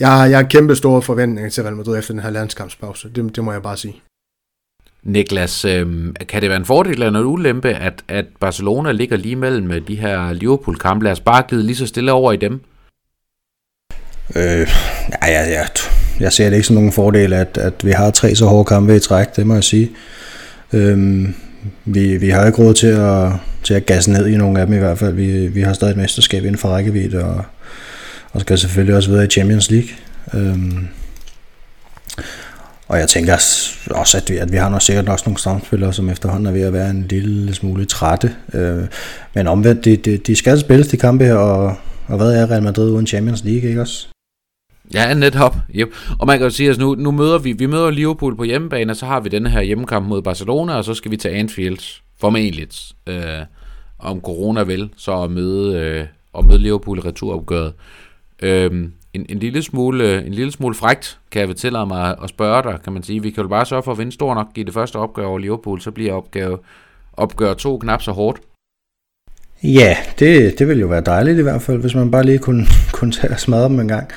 jeg 0.00 0.08
har, 0.10 0.26
jeg 0.26 0.38
har 0.38 0.44
kæmpe 0.44 0.76
store 0.76 1.02
forventninger 1.02 1.50
til 1.50 1.62
Real 1.62 1.76
Madrid 1.76 1.98
efter 1.98 2.14
den 2.14 2.22
her 2.22 2.30
landskampspause. 2.30 3.08
Det, 3.08 3.36
det 3.36 3.44
må 3.44 3.52
jeg 3.52 3.62
bare 3.62 3.76
sige. 3.76 4.02
Niklas, 5.02 5.64
øh, 5.64 5.86
kan 6.28 6.42
det 6.42 6.50
være 6.50 6.58
en 6.58 6.64
fordel 6.64 6.92
eller 6.92 7.08
en 7.08 7.16
ulempe, 7.16 7.68
at, 7.68 8.02
at 8.08 8.24
Barcelona 8.40 8.92
ligger 8.92 9.16
lige 9.16 9.36
mellem 9.36 9.84
de 9.84 9.96
her 9.96 10.32
Liverpool-kampe? 10.32 11.04
Lad 11.04 11.12
os 11.12 11.20
bare 11.20 11.42
glide 11.48 11.62
lige 11.62 11.76
så 11.76 11.86
stille 11.86 12.12
over 12.12 12.32
i 12.32 12.36
dem. 12.36 12.60
Øh, 14.36 14.68
ja, 15.22 15.26
ja, 15.26 15.50
ja, 15.50 15.66
jeg 16.20 16.32
ser 16.32 16.50
det 16.50 16.56
ikke 16.56 16.66
som 16.66 16.74
nogen 16.74 16.92
fordel, 16.92 17.32
at, 17.32 17.58
at 17.58 17.84
vi 17.84 17.90
har 17.90 18.10
tre 18.10 18.34
så 18.34 18.46
hårde 18.46 18.64
kampe 18.64 18.96
i 18.96 19.00
træk, 19.00 19.36
det 19.36 19.46
må 19.46 19.54
jeg 19.54 19.64
sige. 19.64 19.90
Øh, 20.72 21.28
vi, 21.84 22.16
vi 22.16 22.28
har 22.28 22.46
ikke 22.46 22.58
råd 22.58 22.74
til 22.74 22.86
at, 22.86 23.32
til 23.62 23.74
at 23.74 23.86
gasse 23.86 24.12
ned 24.12 24.26
i 24.26 24.36
nogle 24.36 24.60
af 24.60 24.66
dem 24.66 24.74
i 24.74 24.78
hvert 24.78 24.98
fald. 24.98 25.14
Vi, 25.14 25.46
vi 25.46 25.60
har 25.60 25.72
stadig 25.72 25.90
et 25.90 25.96
mesterskab 25.96 26.42
inden 26.42 26.58
for 26.58 26.68
rækkevidde, 26.68 27.24
og 27.24 27.44
og 28.34 28.40
skal 28.40 28.58
selvfølgelig 28.58 28.96
også 28.96 29.10
videre 29.10 29.24
i 29.24 29.28
Champions 29.28 29.70
League. 29.70 29.88
Øhm, 30.34 30.88
og 32.88 32.98
jeg 32.98 33.08
tænker 33.08 33.34
også, 33.90 34.16
at 34.16 34.30
vi, 34.30 34.36
at 34.36 34.52
vi 34.52 34.56
har 34.56 34.68
nok 34.68 34.82
sikkert 34.82 35.08
også 35.08 35.24
nogle 35.26 35.38
stamspillere, 35.38 35.92
som 35.92 36.10
efterhånden 36.10 36.46
er 36.46 36.52
ved 36.52 36.62
at 36.62 36.72
være 36.72 36.90
en 36.90 37.06
lille 37.10 37.54
smule 37.54 37.84
trætte. 37.84 38.34
Øh, 38.54 38.84
men 39.34 39.46
omvendt, 39.46 39.84
de, 39.84 39.96
de, 39.96 40.16
de 40.16 40.36
skal 40.36 40.60
spilles 40.60 40.88
de 40.88 40.96
kampe 40.96 41.24
her, 41.24 41.34
og, 41.34 41.76
og 42.06 42.16
hvad 42.16 42.32
er 42.32 42.50
Real 42.50 42.62
Madrid 42.62 42.90
uden 42.90 43.06
Champions 43.06 43.44
League, 43.44 43.68
ikke 43.68 43.80
også? 43.80 44.08
Ja, 44.94 45.14
netop. 45.14 45.56
Yep. 45.74 45.88
Og 46.18 46.26
man 46.26 46.38
kan 46.38 46.44
jo 46.44 46.50
sige, 46.50 46.70
at 46.70 46.78
nu, 46.78 46.94
nu 46.94 47.10
møder 47.10 47.38
vi, 47.38 47.52
vi 47.52 47.66
møder 47.66 47.90
Liverpool 47.90 48.36
på 48.36 48.44
hjemmebane, 48.44 48.92
og 48.92 48.96
så 48.96 49.06
har 49.06 49.20
vi 49.20 49.28
denne 49.28 49.50
her 49.50 49.60
hjemmekamp 49.60 50.08
mod 50.08 50.22
Barcelona, 50.22 50.74
og 50.74 50.84
så 50.84 50.94
skal 50.94 51.10
vi 51.10 51.16
til 51.16 51.28
Anfield, 51.28 52.00
formentlig, 52.20 52.68
øh, 53.06 53.22
om 53.98 54.20
corona 54.20 54.62
vil, 54.62 54.90
så 54.96 55.22
at 55.22 55.30
møde, 55.30 55.78
øh, 55.78 56.06
og 56.32 56.44
møde 56.44 56.58
Liverpool 56.58 56.98
i 56.98 57.00
returopgøret. 57.00 57.72
Øhm, 58.44 58.92
en, 59.12 59.26
en, 59.28 59.38
lille 59.38 59.62
smule, 59.62 60.26
en 60.26 60.34
lille 60.34 60.52
smule 60.52 60.74
frægt, 60.74 61.18
kan 61.30 61.40
jeg 61.40 61.48
vel 61.48 61.56
tillade 61.56 61.86
mig 61.86 62.16
at 62.22 62.28
spørge 62.28 62.62
dig, 62.62 62.78
kan 62.84 62.92
man 62.92 63.02
sige. 63.02 63.22
Vi 63.22 63.30
kan 63.30 63.42
jo 63.42 63.48
bare 63.48 63.66
sørge 63.66 63.82
for 63.82 63.92
at 63.92 63.98
vinde 63.98 64.12
stor 64.12 64.34
nok 64.34 64.48
i 64.54 64.62
det 64.62 64.74
første 64.74 64.96
opgør 64.96 65.26
over 65.26 65.38
Liverpool, 65.38 65.80
så 65.80 65.90
bliver 65.90 66.12
opgave, 66.12 66.58
opgør 67.12 67.54
to 67.54 67.78
knap 67.78 68.02
så 68.02 68.12
hårdt. 68.12 68.40
Ja, 69.62 69.96
det, 70.18 70.58
det 70.58 70.68
ville 70.68 70.80
jo 70.80 70.86
være 70.86 71.00
dejligt 71.00 71.38
i 71.38 71.42
hvert 71.42 71.62
fald, 71.62 71.80
hvis 71.80 71.94
man 71.94 72.10
bare 72.10 72.24
lige 72.24 72.38
kunne, 72.38 72.66
kunne 72.92 73.12
tage 73.12 73.32
og 73.32 73.40
smadre 73.40 73.68
dem 73.68 73.80
en 73.80 73.88
gang. 73.88 74.10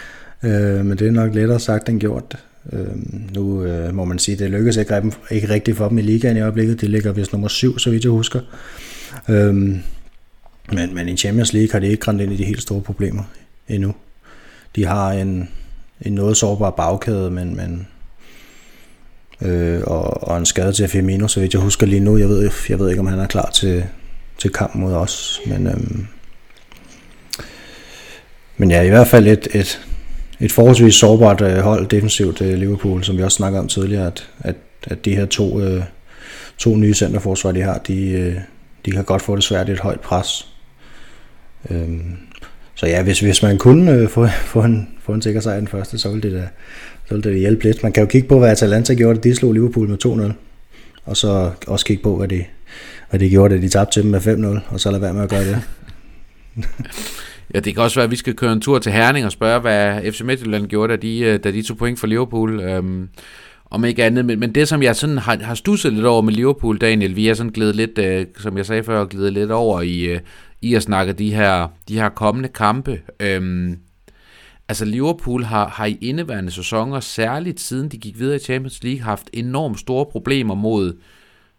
Øh, 0.43 0.85
men 0.85 0.97
det 0.97 1.07
er 1.07 1.11
nok 1.11 1.33
lettere 1.33 1.59
sagt 1.59 1.89
end 1.89 1.99
gjort. 1.99 2.37
Øh, 2.73 2.87
nu 3.35 3.63
øh, 3.63 3.95
må 3.95 4.05
man 4.05 4.19
sige, 4.19 4.33
at 4.33 4.39
det 4.39 4.51
lykkedes 4.51 4.77
ikke, 4.77 5.11
ikke 5.31 5.49
rigtigt 5.49 5.77
for 5.77 5.89
dem 5.89 5.97
i 5.97 6.01
ligaen 6.01 6.37
i 6.37 6.41
øjeblikket. 6.41 6.81
Det 6.81 6.89
ligger 6.89 7.13
vist 7.13 7.31
nummer 7.31 7.47
syv, 7.47 7.79
så 7.79 7.89
vidt 7.89 8.03
jeg 8.03 8.11
husker. 8.11 8.39
Øh, 9.29 9.55
men, 9.55 9.81
men 10.93 11.09
i 11.09 11.17
Champions 11.17 11.53
League 11.53 11.71
har 11.71 11.79
de 11.79 11.87
ikke 11.87 12.01
grænt 12.01 12.21
ind 12.21 12.33
i 12.33 12.35
de 12.35 12.45
helt 12.45 12.61
store 12.61 12.81
problemer 12.81 13.23
endnu. 13.67 13.93
De 14.77 14.85
har 14.85 15.11
en, 15.11 15.49
en 16.01 16.13
noget 16.13 16.37
sårbar 16.37 16.69
bagkæde, 16.69 17.31
men, 17.31 17.55
men 17.55 17.87
øh, 19.41 19.81
og, 19.83 20.23
og 20.23 20.37
en 20.37 20.45
skade 20.45 20.73
til 20.73 20.87
Firmino, 20.87 21.27
så 21.27 21.39
vidt 21.39 21.53
jeg 21.53 21.61
husker 21.61 21.87
lige 21.87 21.99
nu. 21.99 22.17
Jeg 22.17 22.29
ved, 22.29 22.51
jeg 22.69 22.79
ved 22.79 22.89
ikke, 22.89 22.99
om 22.99 23.07
han 23.07 23.19
er 23.19 23.27
klar 23.27 23.49
til, 23.49 23.85
til 24.37 24.51
kampen 24.51 24.81
mod 24.81 24.93
os, 24.93 25.41
men, 25.47 25.67
øh, 25.67 25.77
men 28.57 28.71
ja, 28.71 28.81
i 28.81 28.89
hvert 28.89 29.07
fald 29.07 29.27
et, 29.27 29.47
et, 29.53 29.87
et 30.39 30.51
forholdsvis 30.51 30.95
sårbart 30.95 31.41
øh, 31.41 31.57
hold 31.57 31.87
defensivt 31.87 32.41
øh, 32.41 32.53
Liverpool, 32.53 33.03
som 33.03 33.17
vi 33.17 33.23
også 33.23 33.35
snakkede 33.35 33.59
om 33.59 33.67
tidligere, 33.67 34.07
at, 34.07 34.29
at, 34.39 34.55
at 34.87 35.05
de 35.05 35.15
her 35.15 35.25
to, 35.25 35.61
øh, 35.61 35.83
to 36.57 36.75
nye 36.75 36.93
centerforsvar, 36.93 37.51
de 37.51 37.61
har, 37.61 37.77
de, 37.77 38.09
øh, 38.09 38.35
de 38.85 38.91
kan 38.91 39.03
godt 39.03 39.21
få 39.21 39.35
det 39.35 39.43
svært 39.43 39.69
i 39.69 39.71
et 39.71 39.79
højt 39.79 39.99
pres. 39.99 40.47
Øhm, 41.69 42.17
så 42.77 42.85
ja, 42.87 43.03
hvis, 43.03 43.19
hvis 43.19 43.43
man 43.43 43.57
kunne 43.57 43.91
øh, 43.91 44.09
få, 44.09 44.27
få, 44.53 44.61
en, 44.61 44.89
få 45.01 45.13
en 45.13 45.21
sikker 45.21 45.41
sejr 45.41 45.57
den 45.57 45.67
første, 45.67 45.97
så 45.97 46.09
ville 46.09 46.29
det 46.29 46.41
da, 46.41 46.47
så 47.07 47.13
ville 47.13 47.29
det 47.31 47.39
hjælpe 47.39 47.63
lidt. 47.63 47.83
Man 47.83 47.91
kan 47.91 48.03
jo 48.03 48.07
kigge 48.07 48.27
på, 48.27 48.39
hvad 48.39 48.51
Atalanta 48.51 48.93
gjorde, 48.93 49.19
da 49.19 49.29
de 49.29 49.35
slog 49.35 49.53
Liverpool 49.53 49.89
med 49.89 50.05
2-0. 50.05 50.33
Og 51.05 51.17
så 51.17 51.51
også 51.67 51.85
kigge 51.85 52.03
på, 52.03 52.15
hvad 52.15 52.27
de, 52.27 52.45
hvad 53.09 53.19
de 53.19 53.29
gjorde, 53.29 53.55
da 53.55 53.61
de 53.61 53.69
tabte 53.69 53.93
til 53.93 54.03
dem 54.03 54.11
med 54.11 54.59
5-0, 54.67 54.73
og 54.73 54.79
så 54.79 54.91
lade 54.91 55.01
være 55.01 55.13
med 55.13 55.21
at 55.21 55.29
gøre 55.29 55.45
det. 55.45 55.61
ja, 57.53 57.59
det 57.59 57.73
kan 57.73 57.83
også 57.83 57.95
være, 57.95 58.03
at 58.03 58.11
vi 58.11 58.15
skal 58.15 58.35
køre 58.35 58.53
en 58.53 58.61
tur 58.61 58.79
til 58.79 58.91
Herning 58.91 59.25
og 59.25 59.31
spørge, 59.31 59.59
hvad 59.59 60.11
FC 60.11 60.21
Midtjylland 60.21 60.67
gjorde, 60.67 60.93
da 60.93 60.97
de, 60.97 61.19
øh, 61.19 61.39
da 61.43 61.51
de 61.51 61.61
tog 61.61 61.77
point 61.77 61.99
for 61.99 62.07
Liverpool. 62.07 62.59
Øhm, 62.59 63.09
om 63.69 63.85
ikke 63.85 64.03
andet, 64.03 64.25
men, 64.25 64.39
men 64.39 64.55
det 64.55 64.67
som 64.67 64.83
jeg 64.83 64.95
sådan 64.95 65.17
har, 65.17 65.37
har 65.41 65.55
stusset 65.55 65.93
lidt 65.93 66.05
over 66.05 66.21
med 66.21 66.33
Liverpool, 66.33 66.77
Daniel, 66.77 67.15
vi 67.15 67.27
er 67.27 67.33
sådan 67.33 67.51
glædet 67.51 67.75
lidt, 67.75 67.97
øh, 67.97 68.25
som 68.39 68.57
jeg 68.57 68.65
sagde 68.65 68.83
før, 68.83 69.05
glædet 69.05 69.33
lidt 69.33 69.51
over 69.51 69.81
i, 69.81 69.99
øh, 69.99 70.19
i 70.61 70.75
at 70.75 70.83
snakke 70.83 71.13
de 71.13 71.33
her, 71.33 71.67
de 71.87 71.95
her 71.95 72.09
kommende 72.09 72.49
kampe. 72.49 73.01
Øhm, 73.19 73.79
altså 74.69 74.85
Liverpool 74.85 75.43
har, 75.43 75.67
har 75.67 75.85
i 75.85 75.97
indeværende 76.01 76.51
sæsoner, 76.51 76.99
særligt 76.99 77.59
siden 77.59 77.89
de 77.89 77.97
gik 77.97 78.19
videre 78.19 78.35
i 78.35 78.39
Champions 78.39 78.83
League, 78.83 79.01
haft 79.01 79.29
enormt 79.33 79.79
store 79.79 80.05
problemer 80.05 80.55
mod, 80.55 80.97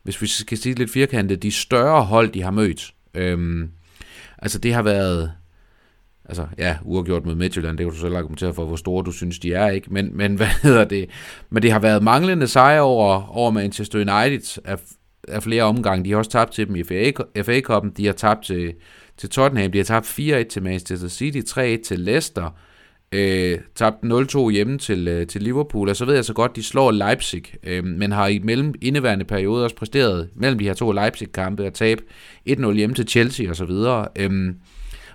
hvis 0.02 0.22
vi 0.22 0.26
skal 0.26 0.58
sige 0.58 0.74
lidt 0.74 0.90
firkantet, 0.90 1.42
de 1.42 1.50
større 1.50 2.02
hold, 2.02 2.32
de 2.32 2.42
har 2.42 2.50
mødt. 2.50 2.94
Øhm, 3.14 3.70
altså 4.38 4.58
det 4.58 4.74
har 4.74 4.82
været, 4.82 5.32
altså 6.24 6.46
ja, 6.58 6.76
uafgjort 6.82 7.26
mod 7.26 7.34
Midtjylland, 7.34 7.78
det 7.78 7.86
kan 7.86 7.92
du 7.92 8.00
selv 8.00 8.16
argumentere 8.16 8.54
for, 8.54 8.64
hvor 8.64 8.76
store 8.76 9.04
du 9.04 9.12
synes, 9.12 9.38
de 9.38 9.54
er, 9.54 9.68
ikke? 9.68 9.92
Men, 9.92 10.16
men 10.16 10.34
hvad 10.36 10.46
hedder 10.62 10.84
det? 10.84 11.10
Men 11.50 11.62
det 11.62 11.72
har 11.72 11.78
været 11.78 12.02
manglende 12.02 12.48
sejre 12.48 12.80
over, 12.80 13.36
over 13.36 13.50
Manchester 13.50 13.98
United 13.98 14.78
af, 15.28 15.42
flere 15.42 15.62
omgange. 15.62 16.04
De 16.04 16.10
har 16.10 16.18
også 16.18 16.30
tabt 16.30 16.52
til 16.52 16.66
dem 16.66 16.76
i 16.76 16.84
FA, 16.84 17.10
FA 17.42 17.60
de 17.96 18.06
har 18.06 18.12
tabt 18.12 18.44
til, 18.44 18.74
til 19.16 19.30
Tottenham, 19.30 19.72
de 19.72 19.78
har 19.78 19.84
tabt 19.84 20.06
4-1 20.06 20.42
til 20.48 20.62
Manchester 20.62 21.08
City, 21.08 21.58
3-1 21.58 21.82
til 21.82 22.00
Leicester, 22.00 22.50
øh, 23.12 23.58
tabt 23.74 23.96
0-2 24.04 24.48
hjemme 24.50 24.78
til, 24.78 25.08
øh, 25.08 25.26
til 25.26 25.42
Liverpool, 25.42 25.88
og 25.88 25.96
så 25.96 26.04
ved 26.04 26.14
jeg 26.14 26.24
så 26.24 26.32
godt, 26.32 26.56
de 26.56 26.62
slår 26.62 26.90
Leipzig, 26.90 27.44
øh, 27.62 27.84
men 27.84 28.12
har 28.12 28.26
i 28.26 28.38
mellem 28.38 28.74
indeværende 28.82 29.24
periode 29.24 29.64
også 29.64 29.76
præsteret 29.76 30.28
mellem 30.34 30.58
de 30.58 30.64
her 30.64 30.74
to 30.74 30.92
Leipzig-kampe 30.92 31.66
at 31.66 31.74
tabe 31.74 32.02
1-0 32.46 32.72
hjemme 32.72 32.94
til 32.94 33.08
Chelsea 33.08 33.50
og 33.50 33.56
så 33.56 33.64
videre. 33.64 34.08
Øh, 34.18 34.54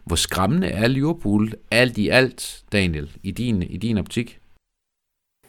hvor 0.06 0.16
skræmmende 0.16 0.68
er 0.68 0.88
Liverpool 0.88 1.54
alt 1.72 1.98
i 1.98 2.10
alt, 2.10 2.64
Daniel, 2.72 3.12
i 3.24 3.32
din, 3.32 3.64
i 3.64 3.78
din 3.78 3.98
optik? 3.98 4.40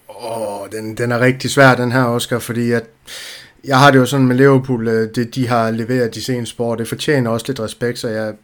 Åh, 0.09 0.61
oh, 0.61 0.69
den, 0.73 0.97
den 0.97 1.13
er 1.13 1.21
rigtig 1.21 1.51
svær, 1.51 1.75
den 1.75 1.93
her, 1.93 2.05
Oscar, 2.05 2.39
fordi 2.39 2.73
at 2.73 2.85
jeg 3.66 3.78
har 3.78 3.91
det 3.91 3.99
jo 3.99 4.07
sådan 4.07 4.27
med 4.27 4.36
Liverpool, 4.36 4.89
øh, 4.89 5.09
det 5.15 5.35
de 5.35 5.49
har 5.49 5.70
leveret 5.70 6.15
de 6.15 6.23
seneste 6.23 6.51
sport, 6.51 6.78
det 6.78 6.89
fortjener 6.89 7.31
også 7.31 7.47
lidt 7.49 7.61
respekt, 7.61 7.99
så 7.99 8.09
jeg, 8.09 8.35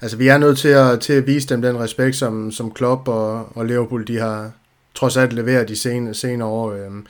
altså 0.00 0.16
vi 0.16 0.28
er 0.28 0.38
nødt 0.38 0.58
til 0.58 0.68
at, 0.68 1.00
til 1.00 1.12
at 1.12 1.26
vise 1.26 1.48
dem 1.48 1.62
den 1.62 1.78
respekt, 1.78 2.16
som, 2.16 2.52
som 2.52 2.70
Klopp 2.70 3.08
og, 3.08 3.56
og 3.56 3.66
Liverpool, 3.66 4.06
de 4.06 4.18
har 4.18 4.50
trods 4.94 5.16
alt 5.16 5.32
leveret 5.32 5.68
de 5.68 5.76
senere, 5.76 6.14
senere 6.14 6.48
år. 6.48 6.72
Øhm. 6.72 7.06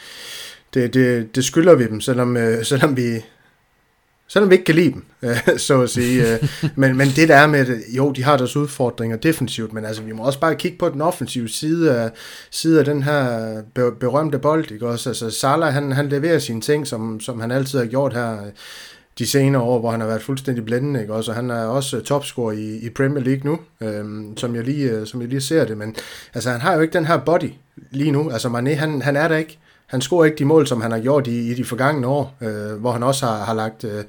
Det, 0.74 0.94
det, 0.94 1.36
det 1.36 1.44
skylder 1.44 1.74
vi 1.74 1.86
dem, 1.86 2.00
selvom, 2.00 2.36
øh, 2.36 2.64
selvom 2.64 2.96
vi, 2.96 3.24
Selvom 4.28 4.50
vi 4.50 4.54
ikke 4.54 4.64
kan 4.64 4.74
lide 4.74 4.92
dem, 4.92 5.04
øh, 5.22 5.58
så 5.58 5.82
at 5.82 5.90
sige. 5.90 6.32
Øh, 6.32 6.48
men, 6.76 6.96
men 6.96 7.08
det 7.08 7.28
der 7.28 7.36
er 7.36 7.46
med 7.46 7.80
jo, 7.96 8.10
de 8.10 8.24
har 8.24 8.36
deres 8.36 8.56
udfordringer 8.56 9.16
defensivt, 9.16 9.72
men 9.72 9.84
altså, 9.84 10.02
vi 10.02 10.12
må 10.12 10.22
også 10.22 10.40
bare 10.40 10.54
kigge 10.54 10.78
på 10.78 10.88
den 10.88 11.00
offensive 11.00 11.48
side 11.48 11.96
af, 11.96 12.10
side 12.50 12.78
af 12.78 12.84
den 12.84 13.02
her 13.02 13.62
berømte 14.00 14.38
bold, 14.38 14.70
ikke 14.70 14.88
også? 14.88 15.10
Altså, 15.10 15.30
Salah, 15.30 15.72
han, 15.72 15.92
han 15.92 16.08
leverer 16.08 16.38
sine 16.38 16.60
ting, 16.60 16.86
som, 16.86 17.20
som 17.20 17.40
han 17.40 17.50
altid 17.50 17.78
har 17.78 17.86
gjort 17.86 18.14
her 18.14 18.36
de 19.18 19.26
senere 19.26 19.62
år, 19.62 19.78
hvor 19.78 19.90
han 19.90 20.00
har 20.00 20.06
været 20.06 20.22
fuldstændig 20.22 20.64
blændende, 20.64 21.00
ikke 21.00 21.14
også? 21.14 21.30
Og 21.30 21.36
han 21.36 21.50
er 21.50 21.64
også 21.64 22.00
topscorer 22.00 22.52
i, 22.52 22.76
i 22.76 22.90
Premier 22.90 23.24
League 23.24 23.50
nu, 23.50 23.58
øhm, 23.80 24.36
som, 24.36 24.54
jeg 24.54 24.64
lige, 24.64 24.90
øh, 24.90 25.06
som 25.06 25.20
jeg 25.20 25.28
lige 25.28 25.40
ser 25.40 25.64
det, 25.64 25.78
men 25.78 25.96
altså, 26.34 26.50
han 26.50 26.60
har 26.60 26.74
jo 26.74 26.80
ikke 26.80 26.92
den 26.92 27.06
her 27.06 27.18
body 27.18 27.50
lige 27.90 28.10
nu. 28.10 28.30
Altså, 28.30 28.48
Mané, 28.48 28.74
han, 28.74 29.02
han 29.02 29.16
er 29.16 29.28
der 29.28 29.36
ikke 29.36 29.58
han 29.86 30.00
scorer 30.00 30.24
ikke 30.24 30.38
de 30.38 30.44
mål, 30.44 30.66
som 30.66 30.80
han 30.80 30.90
har 30.90 31.00
gjort 31.00 31.26
i, 31.26 31.50
i 31.50 31.54
de 31.54 31.64
forgangne 31.64 32.06
år, 32.06 32.36
øh, 32.40 32.80
hvor 32.80 32.92
han 32.92 33.02
også 33.02 33.26
har, 33.26 33.44
har 33.44 33.54
lagt, 33.54 33.84
øh, 33.84 34.04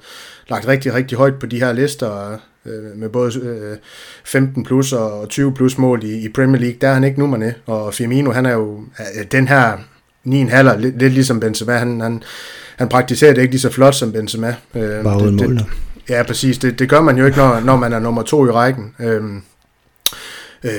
lagt 0.48 0.68
rigtig, 0.68 0.94
rigtig 0.94 1.18
højt 1.18 1.38
på 1.38 1.46
de 1.46 1.58
her 1.58 1.72
lister 1.72 2.38
øh, 2.66 2.96
med 2.96 3.08
både 3.08 3.38
øh, 3.38 3.76
15 4.24 4.64
plus 4.64 4.92
og 4.92 5.28
20 5.28 5.54
plus 5.54 5.78
mål 5.78 6.04
i, 6.04 6.24
i 6.24 6.28
Premier 6.28 6.60
League. 6.60 6.78
Der 6.80 6.88
er 6.88 6.94
han 6.94 7.04
ikke 7.04 7.18
nummer 7.18 7.52
og 7.66 7.94
Firmino, 7.94 8.30
han 8.30 8.46
er 8.46 8.52
jo 8.52 8.80
øh, 9.00 9.24
den 9.32 9.48
her 9.48 9.78
9 10.24 10.42
halver, 10.42 10.76
lidt, 10.76 10.98
lidt 10.98 11.12
ligesom 11.12 11.40
Benzema, 11.40 11.72
han, 11.72 12.00
han, 12.00 12.22
han 12.76 12.88
praktiserer 12.88 13.34
det 13.34 13.42
ikke 13.42 13.52
lige 13.52 13.60
så 13.60 13.70
flot 13.70 13.94
som 13.94 14.12
Benzema. 14.12 14.54
Øh, 14.74 15.04
Bare 15.04 15.22
uden 15.22 15.36
mål, 15.36 15.60
Ja, 16.08 16.22
præcis. 16.22 16.58
Det, 16.58 16.78
det 16.78 16.88
gør 16.88 17.00
man 17.00 17.18
jo 17.18 17.26
ikke, 17.26 17.38
når, 17.38 17.60
når 17.60 17.76
man 17.76 17.92
er 17.92 17.98
nummer 17.98 18.22
to 18.22 18.46
i 18.46 18.50
rækken. 18.50 18.94
Øh, 19.00 19.22
øh, 20.64 20.70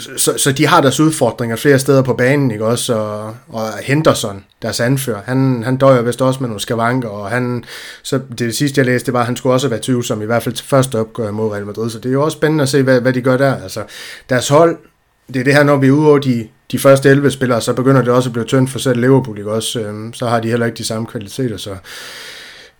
så, 0.00 0.34
så 0.36 0.52
de 0.52 0.66
har 0.66 0.80
deres 0.80 1.00
udfordringer 1.00 1.56
flere 1.56 1.78
steder 1.78 2.02
på 2.02 2.14
banen, 2.14 2.50
ikke 2.50 2.64
også? 2.64 2.94
Og, 2.94 3.36
og 3.48 3.78
Henderson, 3.82 4.44
deres 4.62 4.80
anfører, 4.80 5.20
han, 5.24 5.62
han 5.64 5.76
døjer 5.76 6.02
vist 6.02 6.22
også 6.22 6.40
med 6.40 6.48
nogle 6.48 6.60
skavanker, 6.60 7.08
og 7.08 7.30
han, 7.30 7.64
så 8.02 8.20
det 8.38 8.56
sidste 8.56 8.78
jeg 8.78 8.86
læste, 8.86 9.06
det 9.06 9.14
var, 9.14 9.20
at 9.20 9.26
han 9.26 9.36
skulle 9.36 9.54
også 9.54 9.68
være 9.68 9.80
tvivlsom, 9.82 10.22
i 10.22 10.24
hvert 10.24 10.42
fald 10.42 10.54
til 10.54 10.66
første 10.66 10.98
opgør 10.98 11.30
mod 11.30 11.52
Real 11.52 11.66
Madrid, 11.66 11.90
så 11.90 11.98
det 11.98 12.08
er 12.08 12.12
jo 12.12 12.24
også 12.24 12.36
spændende 12.36 12.62
at 12.62 12.68
se, 12.68 12.82
hvad, 12.82 13.00
hvad 13.00 13.12
de 13.12 13.20
gør 13.20 13.36
der. 13.36 13.62
Altså, 13.62 13.82
deres 14.28 14.48
hold, 14.48 14.76
det 15.26 15.36
er 15.40 15.44
det 15.44 15.54
her, 15.54 15.62
når 15.62 15.76
vi 15.76 15.86
er 15.86 15.92
ude 15.92 16.08
over 16.08 16.18
de, 16.18 16.48
de 16.72 16.78
første 16.78 17.08
11 17.08 17.30
spillere, 17.30 17.60
så 17.60 17.72
begynder 17.72 18.02
det 18.02 18.12
også 18.12 18.28
at 18.28 18.32
blive 18.32 18.44
tyndt 18.44 18.70
for 18.70 18.78
selv 18.78 19.00
Liverpool, 19.00 19.38
ikke 19.38 19.52
også? 19.52 19.80
Øhm, 19.80 20.12
så 20.12 20.26
har 20.26 20.40
de 20.40 20.48
heller 20.48 20.66
ikke 20.66 20.78
de 20.78 20.84
samme 20.84 21.06
kvaliteter, 21.06 21.56
så 21.56 21.76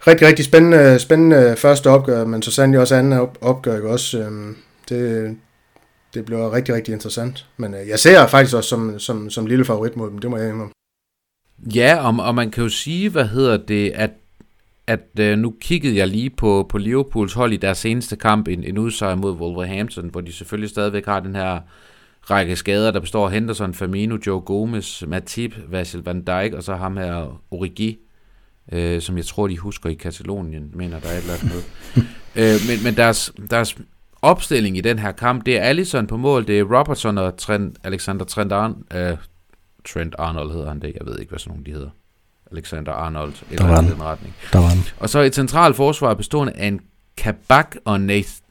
rigtig, 0.07 0.27
rigtig 0.27 0.45
spændende, 0.45 0.99
spændende 0.99 1.55
første 1.59 1.90
opgør, 1.90 2.24
men 2.24 2.43
så 2.43 2.51
sandelig 2.51 2.81
også 2.81 2.95
anden 2.95 3.28
opgør, 3.40 3.77
ikke 3.77 3.89
også? 3.89 4.19
Øhm, 4.19 4.57
det, 4.89 5.36
det 6.15 6.25
bliver 6.25 6.53
rigtig, 6.53 6.75
rigtig 6.75 6.93
interessant. 6.93 7.47
Men 7.57 7.75
øh, 7.75 7.89
jeg 7.89 7.99
ser 7.99 8.27
faktisk 8.27 8.57
også 8.57 8.69
som, 8.69 8.99
som, 8.99 9.31
som 9.31 9.47
lille 9.47 9.65
favorit 9.65 9.97
mod 9.97 10.11
dem, 10.11 10.19
det 10.19 10.31
må 10.31 10.37
jeg 10.37 10.49
indrømme. 10.49 10.73
Ja, 11.75 11.97
og, 12.07 12.27
og 12.27 12.35
man 12.35 12.51
kan 12.51 12.63
jo 12.63 12.69
sige, 12.69 13.11
hvad 13.11 13.25
hedder 13.25 13.57
det, 13.57 13.91
at, 13.91 14.11
at 14.87 15.01
øh, 15.21 15.39
nu 15.39 15.55
kiggede 15.61 15.97
jeg 15.97 16.09
lige 16.09 16.31
på, 16.31 16.67
på 16.69 16.79
Liverpools 16.79 17.33
hold 17.33 17.53
i 17.53 17.57
deres 17.57 17.79
seneste 17.79 18.17
kamp, 18.17 18.49
en, 18.49 18.65
en 18.65 18.79
udsejr 18.79 19.15
mod 19.15 19.33
Wolverhampton, 19.33 20.09
hvor 20.09 20.21
de 20.21 20.33
selvfølgelig 20.33 20.71
stadigvæk 20.71 21.07
har 21.07 21.21
den 21.21 21.37
her 21.37 21.61
række 22.31 22.57
skader, 22.57 22.91
der 22.91 23.01
består 23.01 23.27
af 23.27 23.33
Henderson, 23.33 23.75
Firmino, 23.75 24.19
Joe 24.27 24.41
Gomez, 24.41 25.03
Matip, 25.07 25.59
Vasil 25.69 26.03
van 26.05 26.23
Dijk, 26.23 26.53
og 26.53 26.63
så 26.63 26.75
ham 26.75 26.97
her 26.97 27.41
Origi, 27.51 27.99
øh, 28.73 29.01
som 29.01 29.17
jeg 29.17 29.27
tror, 29.27 29.49
de 29.49 29.59
husker 29.59 29.91
i 29.91 29.95
Katalonien, 29.95 30.71
mener 30.75 31.01
der 31.01 31.09
er 31.09 31.13
et 31.13 31.23
eller 31.23 31.35
andet 31.35 31.65
øh, 32.41 32.69
men, 32.69 32.85
men 32.85 32.97
deres, 32.97 33.33
deres 33.51 33.77
opstilling 34.23 34.77
i 34.77 34.81
den 34.81 34.99
her 34.99 35.12
kamp, 35.12 35.47
det 35.47 35.57
er 35.57 35.62
Allison 35.62 36.07
på 36.07 36.16
mål, 36.16 36.47
det 36.47 36.59
er 36.59 36.78
Robertson 36.78 37.19
og 37.19 37.36
Trent, 37.36 37.77
Alexander 37.85 38.24
Trent, 38.24 38.53
Arn, 38.53 38.70
uh, 38.95 39.19
Trent 39.93 40.15
Arnold 40.19 40.53
hedder 40.53 40.69
han 40.69 40.81
det, 40.81 40.93
jeg 40.99 41.07
ved 41.07 41.19
ikke, 41.19 41.31
hvad 41.31 41.39
sådan 41.39 41.51
nogen 41.51 41.66
de 41.66 41.73
hedder. 41.73 41.90
Alexander 42.53 42.93
Arnold, 42.93 43.32
eller 43.51 43.66
der 43.66 43.74
var 43.74 43.81
den 43.81 44.03
retning. 44.03 44.35
Der 44.53 44.59
var 44.59 44.77
Og 45.01 45.09
så 45.09 45.20
et 45.20 45.35
centralt 45.35 45.77
forsvar 45.77 46.15
bestående 46.15 46.53
af 46.53 46.66
en 46.66 46.81
Kabak 47.16 47.77
og 47.85 48.01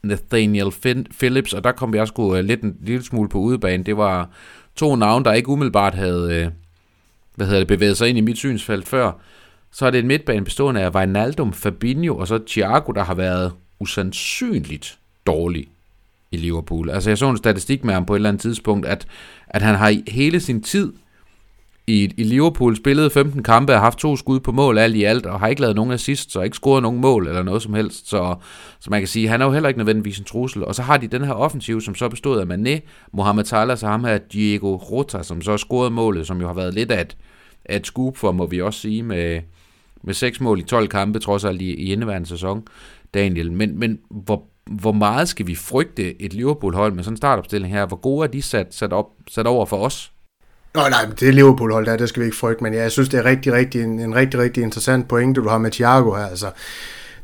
Nathaniel 0.02 0.72
Phillips, 1.18 1.52
og 1.52 1.64
der 1.64 1.72
kom 1.72 1.94
jeg 1.94 2.08
sgu 2.08 2.32
uh, 2.32 2.38
lidt 2.38 2.62
en 2.62 2.76
lille 2.80 3.04
smule 3.04 3.28
på 3.28 3.38
udebane. 3.38 3.84
Det 3.84 3.96
var 3.96 4.28
to 4.76 4.96
navne, 4.96 5.24
der 5.24 5.32
ikke 5.32 5.48
umiddelbart 5.48 5.94
havde 5.94 6.46
uh, 6.46 6.52
hvad 7.34 7.46
hedder 7.46 7.60
det, 7.60 7.68
bevæget 7.68 7.96
sig 7.96 8.08
ind 8.08 8.18
i 8.18 8.20
mit 8.20 8.38
synsfelt 8.38 8.88
før. 8.88 9.12
Så 9.72 9.86
er 9.86 9.90
det 9.90 9.98
en 9.98 10.06
midtbane 10.06 10.44
bestående 10.44 10.80
af 10.80 10.94
Wijnaldum, 10.94 11.52
Fabinho 11.52 12.16
og 12.16 12.28
så 12.28 12.38
Thiago, 12.46 12.92
der 12.92 13.04
har 13.04 13.14
været 13.14 13.52
usandsynligt 13.80 14.98
dårlig 15.26 15.68
i 16.30 16.36
Liverpool. 16.36 16.90
Altså 16.90 17.10
jeg 17.10 17.18
så 17.18 17.30
en 17.30 17.36
statistik 17.36 17.84
med 17.84 17.94
ham 17.94 18.06
på 18.06 18.14
et 18.14 18.18
eller 18.18 18.28
andet 18.28 18.42
tidspunkt, 18.42 18.86
at, 18.86 19.06
at 19.46 19.62
han 19.62 19.74
har 19.74 19.88
i 19.88 20.04
hele 20.08 20.40
sin 20.40 20.62
tid 20.62 20.92
i, 21.88 22.14
i 22.16 22.22
Liverpool 22.22 22.76
spillet 22.76 23.12
15 23.12 23.42
kampe 23.42 23.74
og 23.74 23.80
haft 23.80 23.98
to 23.98 24.16
skud 24.16 24.40
på 24.40 24.52
mål 24.52 24.78
alt 24.78 24.96
i 24.96 25.04
alt, 25.04 25.26
og 25.26 25.40
har 25.40 25.46
ikke 25.46 25.60
lavet 25.60 25.76
nogen 25.76 25.92
assist, 25.92 26.32
så 26.32 26.40
ikke 26.40 26.56
scoret 26.56 26.82
nogen 26.82 27.00
mål 27.00 27.28
eller 27.28 27.42
noget 27.42 27.62
som 27.62 27.74
helst. 27.74 28.08
Så, 28.08 28.34
så 28.80 28.90
man 28.90 29.00
kan 29.00 29.08
sige, 29.08 29.28
han 29.28 29.40
er 29.40 29.46
jo 29.46 29.52
heller 29.52 29.68
ikke 29.68 29.78
nødvendigvis 29.78 30.18
en 30.18 30.24
trussel. 30.24 30.64
Og 30.64 30.74
så 30.74 30.82
har 30.82 30.96
de 30.96 31.06
den 31.06 31.24
her 31.24 31.32
offensiv, 31.32 31.80
som 31.80 31.94
så 31.94 32.08
bestod 32.08 32.40
af 32.40 32.44
Mané, 32.44 32.80
Mohamed 33.12 33.44
Salah, 33.44 33.78
så 33.78 33.86
ham 33.86 34.04
her 34.04 34.18
Diego 34.18 34.76
Rota, 34.76 35.22
som 35.22 35.42
så 35.42 35.56
scorede 35.56 35.90
målet, 35.90 36.26
som 36.26 36.40
jo 36.40 36.46
har 36.46 36.54
været 36.54 36.74
lidt 36.74 36.90
af 36.90 37.00
et, 37.00 37.16
af 37.64 37.76
et 37.76 37.86
scoop 37.86 38.16
for, 38.16 38.32
må 38.32 38.46
vi 38.46 38.60
også 38.60 38.80
sige, 38.80 39.02
med, 39.02 39.40
med 40.02 40.14
seks 40.14 40.40
mål 40.40 40.58
i 40.58 40.62
12 40.62 40.88
kampe, 40.88 41.18
trods 41.18 41.44
alt 41.44 41.62
i, 41.62 41.74
i 41.74 41.92
indeværende 41.92 42.28
sæson, 42.28 42.62
Daniel. 43.14 43.52
Men, 43.52 43.78
men 43.78 43.98
hvor 44.10 44.44
hvor 44.68 44.92
meget 44.92 45.28
skal 45.28 45.46
vi 45.46 45.54
frygte 45.54 46.22
et 46.22 46.32
Liverpool-hold 46.32 46.92
med 46.92 47.04
sådan 47.04 47.12
en 47.12 47.16
startopstilling 47.16 47.72
her? 47.72 47.86
Hvor 47.86 47.96
gode 47.96 48.24
er 48.24 48.30
de 48.30 48.42
sat, 48.42 48.66
sat, 48.74 48.92
op, 48.92 49.06
sat 49.30 49.46
over 49.46 49.66
for 49.66 49.76
os? 49.76 50.12
Nå, 50.74 50.80
nej, 50.88 51.06
det 51.20 51.34
Liverpool-hold 51.34 51.86
der, 51.86 51.96
det 51.96 52.08
skal 52.08 52.20
vi 52.20 52.24
ikke 52.24 52.36
frygte, 52.36 52.62
men 52.62 52.74
ja, 52.74 52.82
jeg 52.82 52.92
synes, 52.92 53.08
det 53.08 53.18
er 53.18 53.24
rigtig, 53.24 53.52
rigtig, 53.52 53.82
en, 53.82 54.00
en 54.00 54.14
rigtig, 54.14 54.40
rigtig 54.40 54.62
interessant 54.62 55.08
pointe, 55.08 55.40
du 55.40 55.48
har 55.48 55.58
med 55.58 55.70
Thiago 55.70 56.14
her. 56.14 56.26
Altså, 56.26 56.50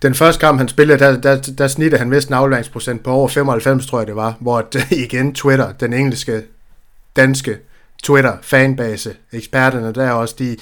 den 0.03 0.15
første 0.15 0.41
kamp, 0.41 0.59
han 0.59 0.69
spillede, 0.69 0.99
der, 0.99 1.21
der, 1.21 1.53
der 1.59 1.69
snittede 1.69 1.99
han 1.99 2.11
vist 2.11 2.29
en 2.29 2.35
afleveringsprocent 2.35 3.05
på 3.05 3.11
over 3.11 3.29
95, 3.29 3.87
tror 3.87 3.99
jeg 3.99 4.07
det 4.07 4.17
var, 4.17 4.37
hvor 4.41 4.69
igen 5.05 5.35
Twitter, 5.35 5.73
den 5.73 5.93
engelske, 5.93 6.43
danske 7.17 7.59
Twitter-fanbase, 8.05 9.15
eksperterne 9.33 9.93
der 9.93 10.11
også, 10.11 10.35
de 10.39 10.57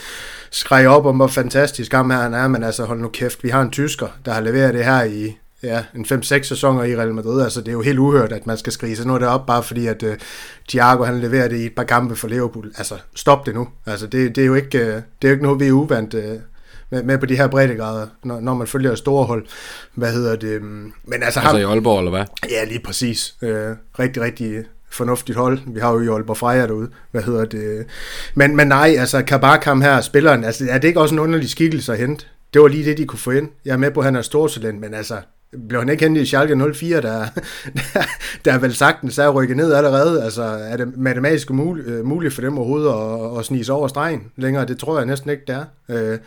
skreg 0.51 0.87
op 0.87 1.07
om, 1.07 1.17
hvor 1.17 1.27
fantastisk 1.27 1.93
ham 1.93 2.11
her 2.11 2.19
han 2.19 2.35
er, 2.35 2.49
men 2.49 2.65
altså 2.65 2.85
hold 2.85 3.01
nu 3.01 3.09
kæft, 3.09 3.45
vi 3.45 3.49
har 3.49 3.63
en 3.63 3.71
tysker, 3.71 4.09
der 4.25 4.33
har 4.33 4.41
leveret 4.41 4.75
det 4.75 4.85
her 4.85 5.03
i 5.03 5.37
ja, 5.63 5.85
en 5.95 6.05
5-6 6.05 6.43
sæsoner 6.43 6.85
i 6.85 6.97
Real 6.97 7.15
Madrid. 7.15 7.43
Altså, 7.43 7.61
det 7.61 7.69
er 7.69 7.73
jo 7.73 7.83
helt 7.83 7.99
uhørt, 7.99 8.33
at 8.33 8.47
man 8.47 8.59
skal 8.59 8.73
skrige 8.73 8.97
sig 8.97 9.07
noget 9.07 9.23
op, 9.23 9.47
bare 9.47 9.63
fordi, 9.63 9.87
at 9.87 10.03
uh, 10.03 10.13
Thiago 10.69 11.05
han 11.05 11.21
leverer 11.21 11.49
det 11.49 11.57
i 11.57 11.67
et 11.67 11.75
par 11.75 11.85
kampe 11.85 12.17
for 12.17 12.29
Liverpool. 12.29 12.73
Altså, 12.79 12.95
stop 13.15 13.47
det 13.47 13.55
nu. 13.55 13.69
Altså, 13.87 14.07
det, 14.07 14.37
det, 14.37 14.43
er, 14.43 14.47
jo 14.47 14.55
ikke, 14.55 14.79
uh, 14.79 14.87
det 14.87 14.95
er 15.23 15.29
jo 15.29 15.31
ikke 15.31 15.43
noget, 15.43 15.61
vi 15.61 15.67
er 15.67 15.73
uvandt 15.73 16.15
uh, 16.15 16.21
med, 16.91 17.03
med 17.03 17.19
på 17.19 17.27
de 17.27 17.37
her 17.37 17.47
breddegrader, 17.47 18.07
når, 18.25 18.41
når 18.41 18.55
man 18.55 18.67
følger 18.67 18.95
store 18.95 19.25
hold. 19.25 19.47
Hvad 19.95 20.13
hedder 20.13 20.37
det? 20.37 20.63
Men 20.63 20.93
altså, 21.13 21.25
altså 21.25 21.41
ham, 21.41 21.57
i 21.57 21.63
Aalborg, 21.63 21.99
eller 21.99 22.11
hvad? 22.11 22.25
Ja, 22.51 22.65
lige 22.65 22.81
præcis. 22.85 23.35
Uh, 23.43 23.49
rigtig, 23.99 24.23
rigtig 24.23 24.65
fornuftigt 24.91 25.39
hold. 25.39 25.59
Vi 25.67 25.81
har 25.81 25.93
jo 25.93 26.01
i 26.01 26.09
Aalborg 26.09 26.37
Freja 26.37 26.67
derude. 26.67 26.89
Hvad 27.11 27.23
hedder 27.23 27.45
det? 27.45 27.87
Men, 28.35 28.57
men 28.57 28.69
nej, 28.69 28.97
altså 28.99 29.23
Kabakam 29.23 29.83
her, 29.83 30.01
spilleren, 30.01 30.45
altså 30.45 30.67
er 30.71 30.79
det 30.79 30.89
ikke 30.89 31.01
også 31.01 31.15
en 31.15 31.19
underlig 31.19 31.51
skikkelse 31.51 31.93
at 31.93 31.99
hente? 31.99 32.27
Det 32.55 32.63
var 32.63 32.69
lige 32.69 32.85
det, 32.85 32.99
de 32.99 33.07
kunne 33.07 33.19
få 33.19 33.31
ind. 33.31 33.49
Jeg 33.65 33.73
er 33.73 33.77
med 33.77 33.91
på, 33.91 34.01
at 34.01 34.05
han 34.05 34.17
er 34.17 34.23
stortalent, 34.23 34.81
men 34.81 34.95
altså, 34.95 35.17
blev 35.69 35.81
han 35.81 35.89
ikke 35.89 36.05
hentet 36.05 36.23
i 36.23 36.27
Schalke 36.27 36.75
04, 36.75 37.01
der, 37.01 37.27
der, 37.75 38.03
der 38.45 38.59
vel 38.59 38.75
sagtens 38.75 39.19
er 39.19 39.29
rykket 39.29 39.57
ned 39.57 39.73
allerede? 39.73 40.25
Altså, 40.25 40.43
er 40.43 40.77
det 40.77 40.97
matematisk 40.97 41.51
muligt, 41.51 41.87
øh, 41.87 42.05
muligt 42.05 42.35
for 42.35 42.43
dem 42.43 42.59
overhovedet 42.59 42.89
at, 42.89 43.39
at 43.39 43.45
snige 43.45 43.65
sig 43.65 43.75
over 43.75 43.89
stregen 43.89 44.33
længere? 44.37 44.67
Det 44.67 44.79
tror 44.79 44.99
jeg 44.99 45.07
næsten 45.07 45.31
ikke, 45.31 45.43
det 45.47 45.55
er. 45.55 45.65
Øh, 45.89 46.19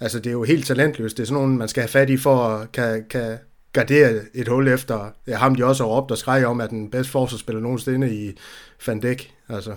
altså, 0.00 0.18
det 0.18 0.26
er 0.26 0.32
jo 0.32 0.42
helt 0.42 0.66
talentløst. 0.66 1.16
Det 1.16 1.22
er 1.22 1.26
sådan 1.26 1.42
nogen, 1.42 1.58
man 1.58 1.68
skal 1.68 1.80
have 1.80 1.88
fat 1.88 2.10
i 2.10 2.16
for 2.16 2.48
at 2.48 2.72
kan, 2.72 3.04
kan 3.10 3.38
gardere 3.72 4.20
et 4.34 4.48
hul 4.48 4.68
efter 4.68 5.10
ja, 5.26 5.36
ham, 5.36 5.54
de 5.54 5.64
også 5.64 5.84
har 5.84 5.90
råbt 5.90 6.10
og 6.10 6.18
skreg 6.18 6.46
om, 6.46 6.60
at 6.60 6.70
den 6.70 6.90
bedste 6.90 7.12
forsvarsspiller 7.12 7.60
nogensinde 7.62 8.14
i 8.14 8.38
Van 8.86 9.00
Dijk. 9.00 9.34
Altså. 9.48 9.74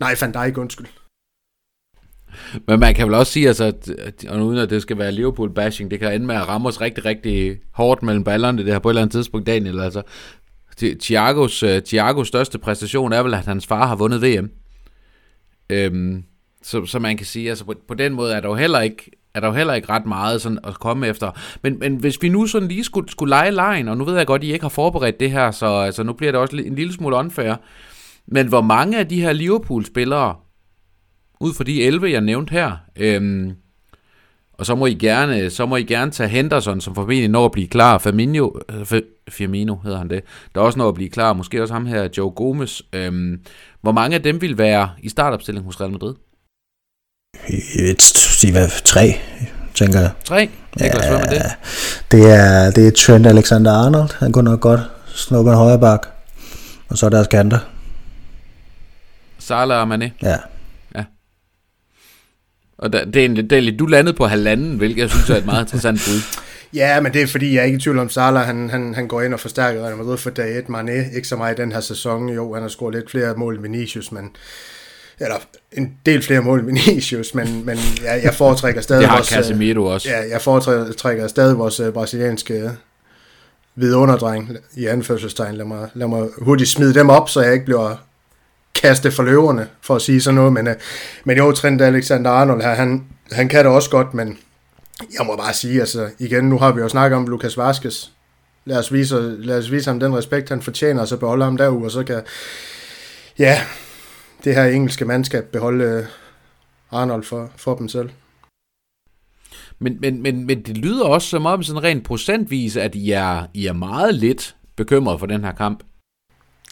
Nej, 0.00 0.16
Van 0.20 0.32
Dijk, 0.32 0.58
undskyld. 0.58 0.86
Men 2.66 2.80
man 2.80 2.94
kan 2.94 3.06
vel 3.06 3.14
også 3.14 3.32
sige, 3.32 3.48
altså, 3.48 3.64
at, 3.98 4.24
og 4.28 4.46
uden 4.46 4.58
at 4.58 4.70
det 4.70 4.82
skal 4.82 4.98
være 4.98 5.12
Liverpool-bashing, 5.12 5.90
det 5.90 6.00
kan 6.00 6.14
ende 6.14 6.26
med 6.26 6.34
at 6.34 6.48
ramme 6.48 6.68
os 6.68 6.80
rigtig, 6.80 7.04
rigtig 7.04 7.58
hårdt 7.72 8.02
mellem 8.02 8.24
ballerne, 8.24 8.64
det 8.64 8.72
her 8.72 8.78
på 8.78 8.88
et 8.88 8.92
eller 8.92 9.02
andet 9.02 9.12
tidspunkt, 9.12 9.46
Daniel. 9.46 9.80
Altså, 9.80 10.02
Thiagos, 11.00 11.62
uh, 11.62 11.78
Thiagos 11.86 12.28
største 12.28 12.58
præstation 12.58 13.12
er 13.12 13.22
vel, 13.22 13.34
at 13.34 13.46
hans 13.46 13.66
far 13.66 13.86
har 13.86 13.96
vundet 13.96 14.22
VM. 14.22 14.50
Øhm, 15.70 16.24
så, 16.62 16.86
så 16.86 16.98
man 16.98 17.16
kan 17.16 17.26
sige, 17.26 17.48
altså 17.48 17.64
på, 17.64 17.74
på 17.88 17.94
den 17.94 18.12
måde 18.12 18.34
er 18.34 18.40
der 18.40 18.48
jo 18.48 18.54
heller 18.54 18.80
ikke 18.80 19.10
er 19.34 19.40
der 19.40 19.48
jo 19.48 19.54
heller 19.54 19.74
ikke 19.74 19.88
ret 19.88 20.06
meget 20.06 20.42
sådan 20.42 20.58
at 20.64 20.80
komme 20.80 21.06
efter. 21.06 21.30
Men, 21.62 21.78
men 21.78 21.96
hvis 21.96 22.22
vi 22.22 22.28
nu 22.28 22.46
sådan 22.46 22.68
lige 22.68 22.84
skulle, 22.84 23.10
skulle 23.10 23.30
lege 23.30 23.50
lejen, 23.50 23.88
og 23.88 23.96
nu 23.96 24.04
ved 24.04 24.16
jeg 24.16 24.26
godt, 24.26 24.42
at 24.42 24.48
I 24.48 24.52
ikke 24.52 24.64
har 24.64 24.68
forberedt 24.68 25.20
det 25.20 25.30
her, 25.30 25.50
så 25.50 25.66
altså, 25.66 26.02
nu 26.02 26.12
bliver 26.12 26.32
det 26.32 26.40
også 26.40 26.56
en 26.56 26.74
lille 26.74 26.92
smule 26.92 27.16
unfair. 27.16 27.54
Men 28.26 28.46
hvor 28.46 28.60
mange 28.60 28.98
af 28.98 29.08
de 29.08 29.20
her 29.20 29.32
Liverpool-spillere, 29.32 30.34
ud 31.42 31.54
fra 31.54 31.64
de 31.64 31.84
11, 31.84 32.10
jeg 32.10 32.20
nævnte 32.20 32.50
her, 32.50 32.76
øhm, 32.96 33.52
og 34.52 34.66
så 34.66 34.74
må 34.74 34.86
I 34.86 34.94
gerne, 34.94 35.50
så 35.50 35.66
må 35.66 35.76
I 35.76 35.82
gerne 35.82 36.10
tage 36.10 36.28
Henderson, 36.28 36.80
som 36.80 36.94
formentlig 36.94 37.28
når 37.28 37.44
at 37.44 37.52
blive 37.52 37.68
klar. 37.68 37.98
Firmino, 37.98 38.50
øh, 38.68 39.02
Firmino 39.28 39.76
hedder 39.84 39.98
han 39.98 40.10
det. 40.10 40.20
Der 40.54 40.60
er 40.60 40.64
også 40.64 40.78
når 40.78 40.88
at 40.88 40.94
blive 40.94 41.10
klar. 41.10 41.32
Måske 41.32 41.62
også 41.62 41.74
ham 41.74 41.86
her, 41.86 42.08
Joe 42.18 42.30
Gomez. 42.30 42.80
Øhm, 42.92 43.40
hvor 43.80 43.92
mange 43.92 44.16
af 44.16 44.22
dem 44.22 44.40
vil 44.40 44.58
være 44.58 44.90
i 45.02 45.08
startopstilling 45.08 45.66
hos 45.66 45.80
Real 45.80 45.90
Madrid? 45.90 46.14
Et, 47.74 48.50
hvad, 48.52 48.68
tre, 48.84 49.14
tænker 49.74 50.00
jeg. 50.00 50.10
Tre? 50.24 50.50
Niklas, 50.80 51.04
ja, 51.04 51.10
hvad 51.10 51.18
med 51.18 51.38
det? 51.38 51.42
Det 52.10 52.30
er, 52.30 52.70
det 52.70 52.86
er 52.86 52.90
Trent 52.90 53.26
Alexander-Arnold. 53.26 54.18
Han 54.18 54.32
kunne 54.32 54.50
nok 54.50 54.60
godt 54.60 54.80
snuppe 55.06 55.50
en 55.50 55.56
højre 55.56 55.78
bak. 55.78 56.06
Og 56.88 56.98
så 56.98 57.06
er 57.06 57.10
deres 57.10 57.26
kanter. 57.26 57.58
Salah 59.38 59.88
og 59.88 59.94
Mané? 59.94 60.10
Ja. 60.22 60.36
Og 62.82 62.92
der, 62.92 63.04
det, 63.04 63.24
er, 63.24 63.28
det 63.28 63.52
er 63.52 63.60
lidt, 63.60 63.78
du 63.78 63.86
landede 63.86 64.16
på 64.16 64.26
halvanden, 64.26 64.76
hvilket 64.76 65.00
jeg 65.02 65.10
synes 65.10 65.30
er 65.30 65.36
et 65.36 65.46
meget 65.46 65.64
interessant 65.64 66.00
bud. 66.06 66.20
Ja, 66.74 67.00
men 67.00 67.12
det 67.12 67.22
er 67.22 67.26
fordi, 67.26 67.54
jeg 67.54 67.60
er 67.60 67.64
ikke 67.64 67.76
i 67.76 67.80
tvivl 67.80 67.98
om 67.98 68.08
Salah, 68.08 68.46
han, 68.46 68.70
han, 68.70 68.94
han 68.94 69.08
går 69.08 69.22
ind 69.22 69.34
og 69.34 69.40
forstærker 69.40 69.84
Real 69.84 69.96
Madrid 69.96 70.16
for 70.16 70.30
dag 70.30 70.58
1. 70.58 70.64
Mané, 70.64 71.16
ikke 71.16 71.28
så 71.28 71.36
meget 71.36 71.58
i 71.58 71.62
den 71.62 71.72
her 71.72 71.80
sæson. 71.80 72.28
Jo, 72.28 72.54
han 72.54 72.62
har 72.62 72.68
scoret 72.68 72.94
lidt 72.94 73.10
flere 73.10 73.34
mål 73.34 73.54
end 73.54 73.62
Vinicius, 73.62 74.12
men 74.12 74.30
eller 75.20 75.36
en 75.72 75.92
del 76.06 76.22
flere 76.22 76.40
mål 76.40 76.58
end 76.58 76.66
Vinicius, 76.66 77.34
men, 77.34 77.62
men 77.66 77.78
jeg, 78.04 78.20
jeg 78.24 78.34
foretrækker 78.34 78.80
stadig 78.80 79.00
det 79.02 79.08
har 79.08 79.16
vores, 79.16 79.28
Casemiro 79.28 79.84
også. 79.84 80.08
Ja, 80.08 80.30
jeg 80.30 80.40
foretrækker 80.40 81.26
stadig 81.26 81.58
vores 81.58 81.80
uh, 81.80 81.92
brasilianske 81.92 82.70
vidunderdreng 83.74 84.56
i 84.76 84.86
anførselstegn. 84.86 85.54
Lad 85.54 85.64
mig, 85.64 85.88
lad 85.94 86.06
mig 86.06 86.28
hurtigt 86.38 86.70
smide 86.70 86.94
dem 86.94 87.08
op, 87.08 87.28
så 87.28 87.40
jeg 87.40 87.52
ikke 87.52 87.64
bliver 87.64 87.96
kaste 88.82 89.10
for 89.10 89.22
løverne, 89.22 89.68
for 89.80 89.94
at 89.94 90.02
sige 90.02 90.20
sådan 90.20 90.34
noget, 90.34 90.52
men, 90.52 90.68
øh, 90.68 90.74
men 91.24 91.36
jo, 91.36 91.52
Trent 91.52 91.82
Alexander-Arnold 91.82 92.62
her, 92.62 92.74
han, 92.74 93.04
han 93.32 93.48
kan 93.48 93.64
det 93.64 93.72
også 93.72 93.90
godt, 93.90 94.14
men 94.14 94.38
jeg 95.00 95.26
må 95.26 95.36
bare 95.36 95.54
sige, 95.54 95.80
altså 95.80 96.10
igen, 96.18 96.44
nu 96.44 96.58
har 96.58 96.72
vi 96.72 96.80
jo 96.80 96.88
snakket 96.88 97.16
om 97.16 97.26
Lukas 97.26 97.56
Vaskes. 97.56 98.12
Lad 98.64 98.78
os 98.78 98.92
vise, 98.92 99.36
lad 99.38 99.58
os 99.58 99.70
vise 99.70 99.90
ham 99.90 100.00
den 100.00 100.16
respekt, 100.16 100.48
han 100.48 100.62
fortjener, 100.62 101.00
og 101.00 101.08
så 101.08 101.16
beholde 101.16 101.44
ham 101.44 101.56
derude, 101.56 101.84
og 101.84 101.90
så 101.90 102.04
kan, 102.04 102.22
ja, 103.38 103.60
det 104.44 104.54
her 104.54 104.64
engelske 104.64 105.04
mandskab 105.04 105.44
beholde 105.44 105.84
øh, 105.84 106.04
Arnold 106.90 107.24
for, 107.24 107.50
for 107.56 107.74
dem 107.74 107.88
selv. 107.88 108.10
Men, 109.78 109.98
men, 110.00 110.22
men, 110.22 110.46
men 110.46 110.62
det 110.62 110.78
lyder 110.78 111.04
også 111.04 111.28
som 111.28 111.46
om 111.46 111.62
sådan 111.62 111.82
rent 111.82 112.04
procentvis, 112.04 112.76
at 112.76 112.94
I 112.94 113.10
er, 113.10 113.46
I 113.54 113.66
er 113.66 113.72
meget 113.72 114.14
lidt 114.14 114.56
bekymret 114.76 115.20
for 115.20 115.26
den 115.26 115.44
her 115.44 115.52
kamp. 115.52 115.82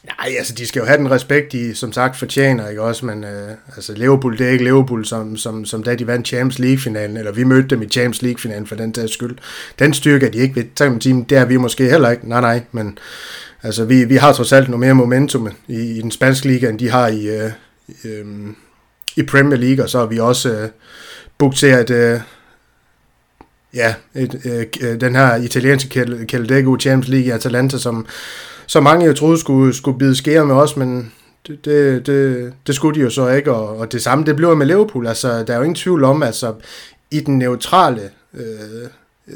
Nej, 0.04 0.34
altså 0.38 0.54
de 0.54 0.66
skal 0.66 0.80
jo 0.80 0.86
have 0.86 0.98
den 0.98 1.10
respekt, 1.10 1.52
de 1.52 1.74
som 1.74 1.92
sagt 1.92 2.16
fortjener, 2.18 2.68
ikke 2.68 2.82
også, 2.82 3.06
men 3.06 3.24
øh, 3.24 3.50
altså 3.76 3.94
Liverpool, 3.94 4.38
det 4.38 4.46
er 4.46 4.50
ikke 4.50 4.64
Liverpool, 4.64 5.06
som, 5.06 5.36
som, 5.36 5.64
som 5.64 5.82
da 5.82 5.94
de 5.94 6.06
vandt 6.06 6.28
Champions 6.28 6.58
League-finalen, 6.58 7.16
eller 7.16 7.32
vi 7.32 7.44
mødte 7.44 7.68
dem 7.68 7.82
i 7.82 7.88
Champions 7.88 8.22
League-finalen 8.22 8.66
for 8.66 8.74
den 8.74 8.92
tages 8.92 9.10
skyld. 9.10 9.36
Den 9.78 9.94
styrke 9.94 10.26
er 10.26 10.30
de 10.30 10.38
ikke 10.38 10.56
ved, 10.56 10.64
så 10.76 10.84
kan 10.84 10.92
man 10.92 11.00
sige, 11.00 11.26
det 11.28 11.38
er 11.38 11.44
vi 11.44 11.56
måske 11.56 11.90
heller 11.90 12.10
ikke, 12.10 12.28
nej 12.28 12.40
nej, 12.40 12.62
men 12.72 12.98
altså 13.62 13.84
vi, 13.84 14.04
vi 14.04 14.16
har 14.16 14.32
trods 14.32 14.52
alt 14.52 14.68
noget 14.68 14.80
mere 14.80 14.94
momentum 14.94 15.48
i, 15.68 15.80
i 15.80 16.02
den 16.02 16.10
spanske 16.10 16.46
liga, 16.46 16.68
end 16.68 16.78
de 16.78 16.90
har 16.90 17.08
i, 17.08 17.28
øh, 17.28 17.50
øh, 18.04 18.26
i 19.16 19.22
Premier 19.22 19.58
League, 19.58 19.84
og 19.84 19.90
så 19.90 19.98
har 19.98 20.06
vi 20.06 20.18
også 20.18 20.50
øh, 20.50 20.68
bukt 21.38 21.56
til, 21.56 21.66
at 21.66 21.90
øh, 21.90 22.20
ja, 23.74 23.94
et, 24.14 24.40
øh, 24.44 24.90
øh 24.90 25.00
den 25.00 25.14
her 25.14 25.36
italienske 25.36 26.06
Caldeco 26.28 26.76
Champions 26.80 27.08
League 27.08 27.26
i 27.26 27.30
Atalanta, 27.30 27.78
som 27.78 28.06
så 28.70 28.80
mange 28.80 29.06
jo 29.06 29.12
troede 29.12 29.38
skulle, 29.38 29.74
skulle 29.74 29.98
bide 29.98 30.16
skære 30.16 30.46
med 30.46 30.54
os, 30.54 30.76
men 30.76 31.12
det, 31.46 31.64
det, 31.64 32.06
det, 32.06 32.52
det 32.66 32.74
skulle 32.74 33.00
de 33.00 33.04
jo 33.04 33.10
så 33.10 33.28
ikke, 33.28 33.52
og, 33.52 33.78
og 33.78 33.92
det 33.92 34.02
samme, 34.02 34.24
det 34.24 34.36
blev 34.36 34.56
med 34.56 34.66
Liverpool, 34.66 35.06
altså 35.06 35.44
der 35.44 35.52
er 35.52 35.56
jo 35.56 35.62
ingen 35.62 35.74
tvivl 35.74 36.04
om, 36.04 36.22
altså 36.22 36.54
i 37.10 37.20
den 37.20 37.38
neutrale, 37.38 38.10
øh, 38.34 38.88
øh, 39.28 39.34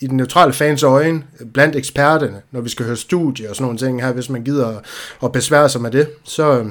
i 0.00 0.06
den 0.06 0.16
neutrale 0.16 0.52
fans 0.52 0.82
øjne, 0.82 1.22
blandt 1.54 1.76
eksperterne, 1.76 2.42
når 2.50 2.60
vi 2.60 2.68
skal 2.68 2.86
høre 2.86 2.96
studier 2.96 3.50
og 3.50 3.56
sådan 3.56 3.64
nogle 3.64 3.78
ting 3.78 4.02
her, 4.02 4.12
hvis 4.12 4.30
man 4.30 4.44
gider 4.44 4.80
at 5.24 5.32
besvære 5.32 5.68
sig 5.68 5.80
med 5.80 5.90
det, 5.90 6.08
så, 6.24 6.70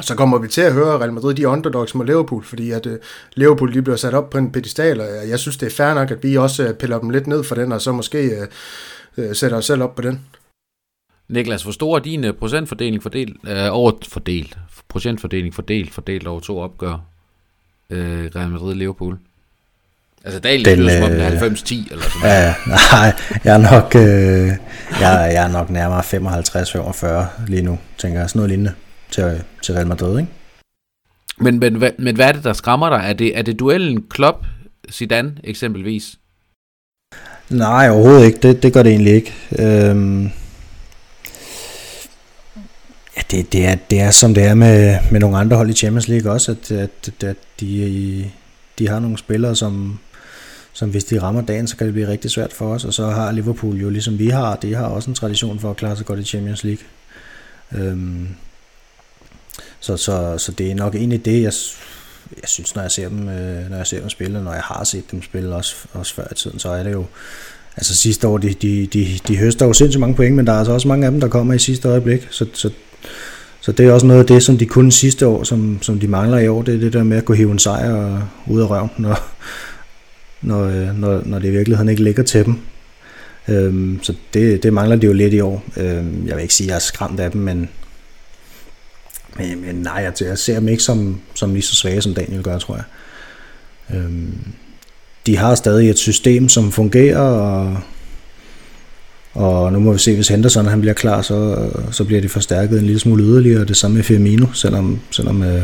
så 0.00 0.14
kommer 0.14 0.38
vi 0.38 0.48
til 0.48 0.60
at 0.60 0.72
høre 0.72 0.98
Real 0.98 1.12
Madrid, 1.12 1.34
de 1.34 1.48
underdogs 1.48 1.94
mod 1.94 2.06
Liverpool, 2.06 2.44
fordi 2.44 2.70
at 2.70 2.86
uh, 2.86 2.92
Liverpool 3.34 3.70
lige 3.70 3.82
bliver 3.82 3.96
sat 3.96 4.14
op 4.14 4.30
på 4.30 4.38
en 4.38 4.52
pedestal, 4.52 5.00
og 5.00 5.28
jeg 5.28 5.38
synes, 5.38 5.56
det 5.56 5.66
er 5.66 5.76
fair 5.76 5.94
nok, 5.94 6.10
at 6.10 6.22
vi 6.22 6.36
også 6.36 6.74
piller 6.78 6.98
dem 6.98 7.10
lidt 7.10 7.26
ned 7.26 7.44
for 7.44 7.54
den, 7.54 7.72
og 7.72 7.80
så 7.80 7.92
måske 7.92 8.46
uh, 9.16 9.24
uh, 9.24 9.32
sætter 9.32 9.56
os 9.56 9.66
selv 9.66 9.82
op 9.82 9.94
på 9.94 10.02
den. 10.02 10.20
Niklas, 11.28 11.62
hvor 11.62 11.72
stor 11.72 11.96
er 11.96 12.00
din 12.00 12.24
uh, 12.24 12.34
procentfordeling 12.34 13.02
fordelt, 13.02 13.36
uh, 13.44 13.52
over 13.70 13.92
fordelt, 14.08 14.58
procentfordeling 14.88 15.54
fordelt, 15.54 15.92
fordelt 15.92 16.26
over 16.26 16.40
to 16.40 16.58
opgør, 16.58 16.92
uh, 17.90 17.96
Real 17.98 18.50
Madrid-Liverpool? 18.50 19.16
Altså, 20.24 20.40
Dahl 20.40 20.64
den, 20.64 20.78
lyder 20.78 20.90
som 20.90 21.02
om 21.02 21.10
det 21.10 21.22
er 21.22 21.30
90-10 21.30 21.92
eller 21.92 22.04
sådan 22.04 22.20
Ja, 22.24 22.54
nej, 22.92 23.14
jeg 23.44 23.54
er 23.54 23.70
nok, 23.70 23.94
øh, 23.94 24.48
jeg, 25.00 25.30
jeg 25.34 25.44
er 25.44 25.48
nok 25.48 25.70
nærmere 25.70 26.00
55-45 27.40 27.46
lige 27.46 27.62
nu, 27.62 27.78
tænker 27.98 28.20
jeg. 28.20 28.30
Sådan 28.30 28.38
noget 28.38 28.50
lignende 28.50 28.72
til, 29.10 29.42
til 29.62 29.74
Real 29.74 29.86
Madrid, 29.86 30.18
ikke? 30.18 30.32
Men, 31.38 31.58
men, 31.58 31.78
men, 31.78 31.90
men 31.98 32.16
hvad 32.16 32.28
er 32.28 32.32
det, 32.32 32.44
der 32.44 32.52
skræmmer 32.52 32.88
dig? 32.88 33.00
Er 33.04 33.12
det, 33.12 33.38
er 33.38 33.42
det 33.42 33.58
duellen 33.58 34.02
Klopp, 34.10 34.46
Zidane 34.90 35.34
eksempelvis? 35.44 36.18
Nej, 37.50 37.90
overhovedet 37.90 38.26
ikke. 38.26 38.38
Det, 38.38 38.62
det 38.62 38.72
gør 38.72 38.82
det 38.82 38.92
egentlig 38.92 39.12
ikke. 39.12 39.34
Øhm, 39.58 40.30
det, 43.30 43.52
det, 43.52 43.66
er, 43.66 43.74
det 43.74 44.00
er 44.00 44.10
som 44.10 44.34
det 44.34 44.44
er 44.44 44.54
med, 44.54 44.98
med 45.10 45.20
nogle 45.20 45.38
andre 45.38 45.56
hold 45.56 45.70
i 45.70 45.72
Champions 45.72 46.08
League 46.08 46.32
også, 46.32 46.52
at, 46.52 46.70
at, 46.70 47.24
at 47.24 47.36
de, 47.60 48.30
de 48.78 48.88
har 48.88 48.98
nogle 48.98 49.18
spillere, 49.18 49.56
som, 49.56 49.98
som 50.72 50.90
hvis 50.90 51.04
de 51.04 51.22
rammer 51.22 51.40
dagen, 51.42 51.66
så 51.66 51.76
kan 51.76 51.86
det 51.86 51.94
blive 51.94 52.08
rigtig 52.08 52.30
svært 52.30 52.52
for 52.52 52.74
os. 52.74 52.84
Og 52.84 52.94
så 52.94 53.06
har 53.06 53.32
Liverpool 53.32 53.76
jo, 53.76 53.90
ligesom 53.90 54.18
vi 54.18 54.28
har, 54.28 54.56
det 54.56 54.76
har 54.76 54.86
også 54.86 55.10
en 55.10 55.14
tradition 55.14 55.58
for 55.58 55.70
at 55.70 55.76
klare 55.76 55.96
sig 55.96 56.06
godt 56.06 56.20
i 56.20 56.24
Champions 56.24 56.64
League. 56.64 56.84
Øhm, 57.72 58.28
så, 59.80 59.96
så, 59.96 60.38
så 60.38 60.52
det 60.52 60.70
er 60.70 60.74
nok 60.74 60.94
egentlig 60.94 61.24
det, 61.24 61.42
jeg, 61.42 61.52
jeg 62.40 62.48
synes, 62.48 62.74
når 62.74 62.82
jeg 62.82 62.90
ser 62.90 63.08
dem, 63.08 63.28
øh, 63.28 63.70
når 63.70 63.76
jeg 63.76 63.86
ser 63.86 64.00
dem 64.00 64.10
spille, 64.10 64.44
når 64.44 64.52
jeg 64.52 64.62
har 64.62 64.84
set 64.84 65.10
dem 65.10 65.22
spille 65.22 65.54
også, 65.54 65.74
også 65.92 66.14
før 66.14 66.26
i 66.32 66.34
tiden, 66.34 66.58
så 66.58 66.68
er 66.68 66.82
det 66.82 66.92
jo, 66.92 67.04
altså 67.76 67.96
sidste 67.96 68.28
år, 68.28 68.38
de, 68.38 68.54
de, 68.54 68.86
de, 68.86 69.18
de 69.28 69.38
høster 69.38 69.66
jo 69.66 69.72
sindssygt 69.72 70.00
mange 70.00 70.14
point, 70.14 70.36
men 70.36 70.46
der 70.46 70.52
er 70.52 70.58
altså 70.58 70.72
også 70.72 70.88
mange 70.88 71.06
af 71.06 71.12
dem, 71.12 71.20
der 71.20 71.28
kommer 71.28 71.54
i 71.54 71.58
sidste 71.58 71.88
øjeblik, 71.88 72.28
så, 72.30 72.46
så, 72.52 72.70
så 73.60 73.72
det 73.72 73.86
er 73.86 73.92
også 73.92 74.06
noget 74.06 74.20
af 74.20 74.26
det, 74.26 74.42
som 74.42 74.58
de 74.58 74.66
kunne 74.66 74.92
sidste 74.92 75.26
år, 75.26 75.44
som, 75.44 75.78
som 75.82 76.00
de 76.00 76.08
mangler 76.08 76.38
i 76.38 76.48
år, 76.48 76.62
det 76.62 76.74
er 76.74 76.78
det 76.78 76.92
der 76.92 77.02
med 77.02 77.16
at 77.16 77.24
kunne 77.24 77.36
hive 77.36 77.52
en 77.52 77.58
sejr 77.58 78.14
øh, 78.14 78.20
ud 78.46 78.60
af 78.60 78.70
røven, 78.70 78.90
når, 78.98 79.30
når, 80.42 80.64
øh, 80.64 80.98
når, 80.98 81.22
når 81.24 81.38
det 81.38 81.48
i 81.48 81.50
virkeligheden 81.50 81.88
ikke 81.88 82.02
ligger 82.02 82.22
til 82.22 82.44
dem. 82.44 82.58
Øhm, 83.48 83.98
så 84.02 84.14
det, 84.34 84.62
det 84.62 84.72
mangler 84.72 84.96
de 84.96 85.06
jo 85.06 85.12
lidt 85.12 85.34
i 85.34 85.40
år. 85.40 85.64
Øhm, 85.76 86.26
jeg 86.26 86.36
vil 86.36 86.42
ikke 86.42 86.54
sige, 86.54 86.66
at 86.66 86.68
jeg 86.68 86.74
er 86.74 86.80
skræmt 86.80 87.20
af 87.20 87.30
dem, 87.30 87.40
men, 87.40 87.68
men, 89.36 89.60
men 89.60 89.74
nej, 89.74 90.02
jeg, 90.02 90.12
jeg 90.20 90.38
ser 90.38 90.54
dem 90.54 90.68
ikke 90.68 90.82
som, 90.82 91.20
som 91.34 91.52
lige 91.52 91.62
så 91.62 91.74
svage, 91.74 92.02
som 92.02 92.14
Daniel 92.14 92.42
gør, 92.42 92.58
tror 92.58 92.76
jeg. 92.76 92.84
Øhm, 93.96 94.38
de 95.26 95.36
har 95.36 95.54
stadig 95.54 95.90
et 95.90 95.98
system, 95.98 96.48
som 96.48 96.72
fungerer, 96.72 97.18
og, 97.18 97.76
og 99.34 99.72
nu 99.72 99.78
må 99.78 99.92
vi 99.92 99.98
se, 99.98 100.14
hvis 100.14 100.28
Henderson 100.28 100.66
han 100.66 100.80
bliver 100.80 100.94
klar, 100.94 101.22
så, 101.22 101.68
så 101.90 102.04
bliver 102.04 102.20
det 102.20 102.30
forstærket 102.30 102.78
en 102.78 102.86
lille 102.86 103.00
smule 103.00 103.24
yderligere, 103.24 103.60
og 103.60 103.68
det 103.68 103.76
samme 103.76 103.94
med 103.94 104.04
Firmino, 104.04 104.46
selvom, 104.52 105.00
selvom 105.10 105.42
øh, 105.42 105.62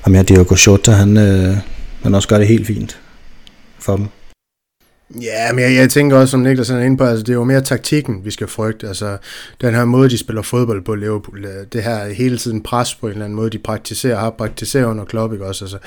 ham 0.00 0.14
her 0.14 0.22
Diogo 0.22 0.56
Jota, 0.66 0.90
han, 0.90 1.16
øh, 1.16 1.56
han 2.02 2.14
også 2.14 2.28
gør 2.28 2.38
det 2.38 2.48
helt 2.48 2.66
fint 2.66 3.00
for 3.78 3.96
dem. 3.96 4.06
Ja, 5.22 5.52
men 5.52 5.64
jeg, 5.64 5.74
jeg 5.74 5.90
tænker 5.90 6.16
også, 6.16 6.30
som 6.30 6.40
Niklas 6.40 6.70
er 6.70 6.78
inde 6.78 6.96
på, 6.96 7.04
altså 7.04 7.22
det 7.22 7.28
er 7.28 7.34
jo 7.36 7.44
mere 7.44 7.60
taktikken, 7.60 8.24
vi 8.24 8.30
skal 8.30 8.48
frygte. 8.48 8.88
Altså 8.88 9.16
den 9.60 9.74
her 9.74 9.84
måde, 9.84 10.10
de 10.10 10.18
spiller 10.18 10.42
fodbold 10.42 10.84
på 10.84 10.94
Liverpool, 10.94 11.44
øh, 11.44 11.66
det 11.72 11.82
her 11.82 12.12
hele 12.12 12.38
tiden 12.38 12.62
pres 12.62 12.94
på 12.94 13.06
en 13.06 13.12
eller 13.12 13.24
anden 13.24 13.36
måde, 13.36 13.50
de 13.50 13.58
praktiserer, 13.58 14.18
har 14.18 14.30
praktiseret 14.30 14.84
under 14.84 15.04
Klopp, 15.04 15.32
ikke 15.32 15.46
også? 15.46 15.64
Altså, 15.64 15.78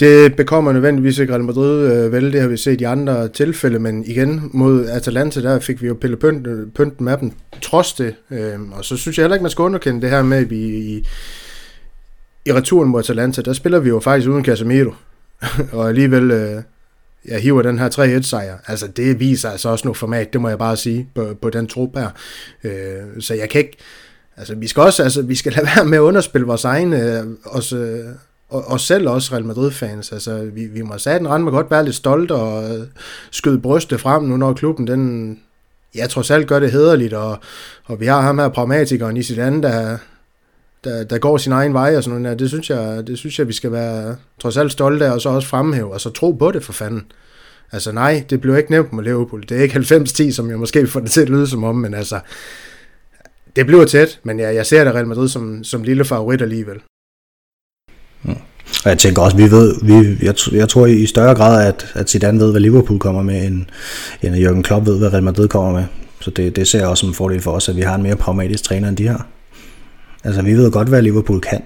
det 0.00 0.36
bekommer 0.36 0.72
nødvendigvis 0.72 1.18
ikke 1.18 1.32
Real 1.32 1.44
Madrid 1.44 1.92
øh, 1.92 2.12
vel, 2.12 2.32
det 2.32 2.40
har 2.40 2.48
vi 2.48 2.56
set 2.56 2.80
i 2.80 2.84
andre 2.84 3.28
tilfælde, 3.28 3.78
men 3.78 4.04
igen 4.04 4.50
mod 4.52 4.86
Atalanta, 4.86 5.40
der 5.40 5.60
fik 5.60 5.82
vi 5.82 5.86
jo 5.86 5.94
pille 5.94 6.16
pynten, 6.16 6.70
pynten 6.74 7.04
med 7.04 7.16
dem, 7.18 7.32
trods 7.62 7.92
det. 7.92 8.14
Øh, 8.30 8.60
og 8.72 8.84
så 8.84 8.96
synes 8.96 9.18
jeg 9.18 9.22
heller 9.22 9.34
ikke, 9.34 9.42
man 9.42 9.50
skal 9.50 9.62
underkende 9.62 10.00
det 10.00 10.10
her 10.10 10.22
med, 10.22 10.38
at 10.38 10.50
vi 10.50 10.58
i, 10.58 11.06
i 12.46 12.52
returen 12.52 12.88
mod 12.88 13.00
Atalanta, 13.00 13.42
der 13.42 13.52
spiller 13.52 13.78
vi 13.78 13.88
jo 13.88 14.00
faktisk 14.00 14.28
uden 14.28 14.44
Casemiro, 14.44 14.94
og 15.72 15.88
alligevel... 15.88 16.30
Øh, 16.30 16.62
jeg 17.28 17.40
hiver 17.40 17.62
den 17.62 17.78
her 17.78 18.18
3-1 18.18 18.22
sejr. 18.22 18.56
Altså 18.66 18.86
det 18.86 19.20
viser 19.20 19.50
altså 19.50 19.68
også 19.68 19.84
noget 19.84 19.96
format, 19.96 20.32
det 20.32 20.40
må 20.40 20.48
jeg 20.48 20.58
bare 20.58 20.76
sige, 20.76 21.08
på, 21.14 21.34
på 21.42 21.50
den 21.50 21.66
trup 21.66 21.96
her. 21.96 22.10
Øh, 22.64 23.20
så 23.20 23.34
jeg 23.34 23.48
kan 23.48 23.58
ikke, 23.58 23.76
altså 24.36 24.54
vi 24.54 24.66
skal 24.66 24.82
også, 24.82 25.02
altså 25.02 25.22
vi 25.22 25.34
skal 25.34 25.52
lade 25.52 25.66
være 25.76 25.84
med 25.84 25.98
at 25.98 26.02
underspille 26.02 26.46
vores 26.46 26.64
egne, 26.64 27.18
øh, 27.18 27.24
os, 27.44 27.72
øh, 27.72 28.04
og, 28.48 28.64
og 28.66 28.80
selv 28.80 29.08
også 29.08 29.32
Real 29.32 29.44
Madrid-fans. 29.44 30.12
Altså 30.12 30.44
vi, 30.52 30.64
vi 30.64 30.82
må 30.82 30.98
sige, 30.98 31.18
den 31.18 31.28
rende 31.28 31.44
med 31.44 31.52
godt 31.52 31.70
være 31.70 31.84
lidt 31.84 31.96
stolt 31.96 32.30
og 32.30 32.70
øh, 32.70 32.86
skyde 33.30 33.60
brystet 33.60 34.00
frem 34.00 34.22
nu, 34.22 34.36
når 34.36 34.52
klubben 34.52 34.86
den, 34.86 35.38
ja, 35.94 36.06
trods 36.06 36.30
alt 36.30 36.46
gør 36.46 36.58
det 36.58 36.72
hederligt, 36.72 37.12
og, 37.12 37.38
og 37.84 38.00
vi 38.00 38.06
har 38.06 38.20
ham 38.20 38.38
her 38.38 38.48
pragmatikeren 38.48 39.16
i 39.16 39.22
sit 39.22 39.38
andet, 39.38 39.62
der, 39.62 39.98
der, 40.84 41.04
der 41.04 41.18
går 41.18 41.36
sin 41.36 41.52
egen 41.52 41.74
vej 41.74 41.96
og 41.96 42.04
sådan 42.04 42.20
noget. 42.20 42.38
Det 42.38 42.48
synes, 42.48 42.70
jeg, 42.70 43.06
det 43.06 43.18
synes 43.18 43.38
jeg, 43.38 43.48
vi 43.48 43.52
skal 43.52 43.72
være 43.72 44.16
trods 44.40 44.56
alt 44.56 44.72
stolte 44.72 45.06
af, 45.06 45.10
og 45.10 45.20
så 45.20 45.28
også 45.28 45.48
fremhæve, 45.48 45.92
og 45.92 46.00
så 46.00 46.10
tro 46.10 46.32
på 46.32 46.50
det 46.52 46.64
for 46.64 46.72
fanden. 46.72 47.06
Altså 47.72 47.92
nej, 47.92 48.24
det 48.30 48.40
blev 48.40 48.56
ikke 48.56 48.70
nemt 48.70 48.92
med 48.92 49.04
Liverpool. 49.04 49.42
Det 49.48 49.58
er 49.58 49.62
ikke 49.62 49.78
90-10, 50.28 50.32
som 50.32 50.50
jeg 50.50 50.58
måske 50.58 50.86
får 50.86 51.00
det 51.00 51.10
til 51.10 51.20
at 51.20 51.28
lyde 51.28 51.46
som 51.46 51.64
om, 51.64 51.76
men 51.76 51.94
altså, 51.94 52.20
det 53.56 53.66
bliver 53.66 53.84
tæt, 53.84 54.20
men 54.22 54.40
jeg, 54.40 54.54
jeg 54.54 54.66
ser 54.66 54.84
det 54.84 54.94
Real 54.94 55.06
Madrid 55.06 55.28
som, 55.28 55.64
som 55.64 55.82
lille 55.82 56.04
favorit 56.04 56.42
alligevel. 56.42 56.80
Og 58.84 58.90
jeg 58.90 58.98
tænker 58.98 59.22
også, 59.22 59.36
vi 59.36 59.50
ved, 59.50 59.74
vi, 59.82 60.24
jeg, 60.24 60.34
jeg 60.52 60.68
tror 60.68 60.86
i 60.86 61.06
større 61.06 61.34
grad, 61.34 61.68
at, 61.68 61.92
at 61.94 62.10
Zidane 62.10 62.40
ved, 62.40 62.50
hvad 62.50 62.60
Liverpool 62.60 62.98
kommer 62.98 63.22
med, 63.22 63.46
end, 63.46 63.64
end 64.22 64.34
at 64.34 64.42
Jürgen 64.42 64.62
Klopp 64.62 64.86
ved, 64.86 64.98
hvad 64.98 65.12
Real 65.12 65.22
Madrid 65.22 65.48
kommer 65.48 65.72
med. 65.72 65.84
Så 66.20 66.30
det, 66.30 66.56
det 66.56 66.68
ser 66.68 66.78
jeg 66.78 66.88
også 66.88 67.00
som 67.00 67.08
en 67.08 67.14
fordel 67.14 67.40
for 67.40 67.52
os, 67.52 67.68
at 67.68 67.76
vi 67.76 67.80
har 67.80 67.94
en 67.94 68.02
mere 68.02 68.16
pragmatisk 68.16 68.64
træner, 68.64 68.88
end 68.88 68.96
de 68.96 69.06
har. 69.06 69.26
Altså, 70.24 70.42
vi 70.42 70.54
ved 70.54 70.72
godt, 70.72 70.88
hvad 70.88 71.02
Liverpool 71.02 71.40
kan, 71.40 71.62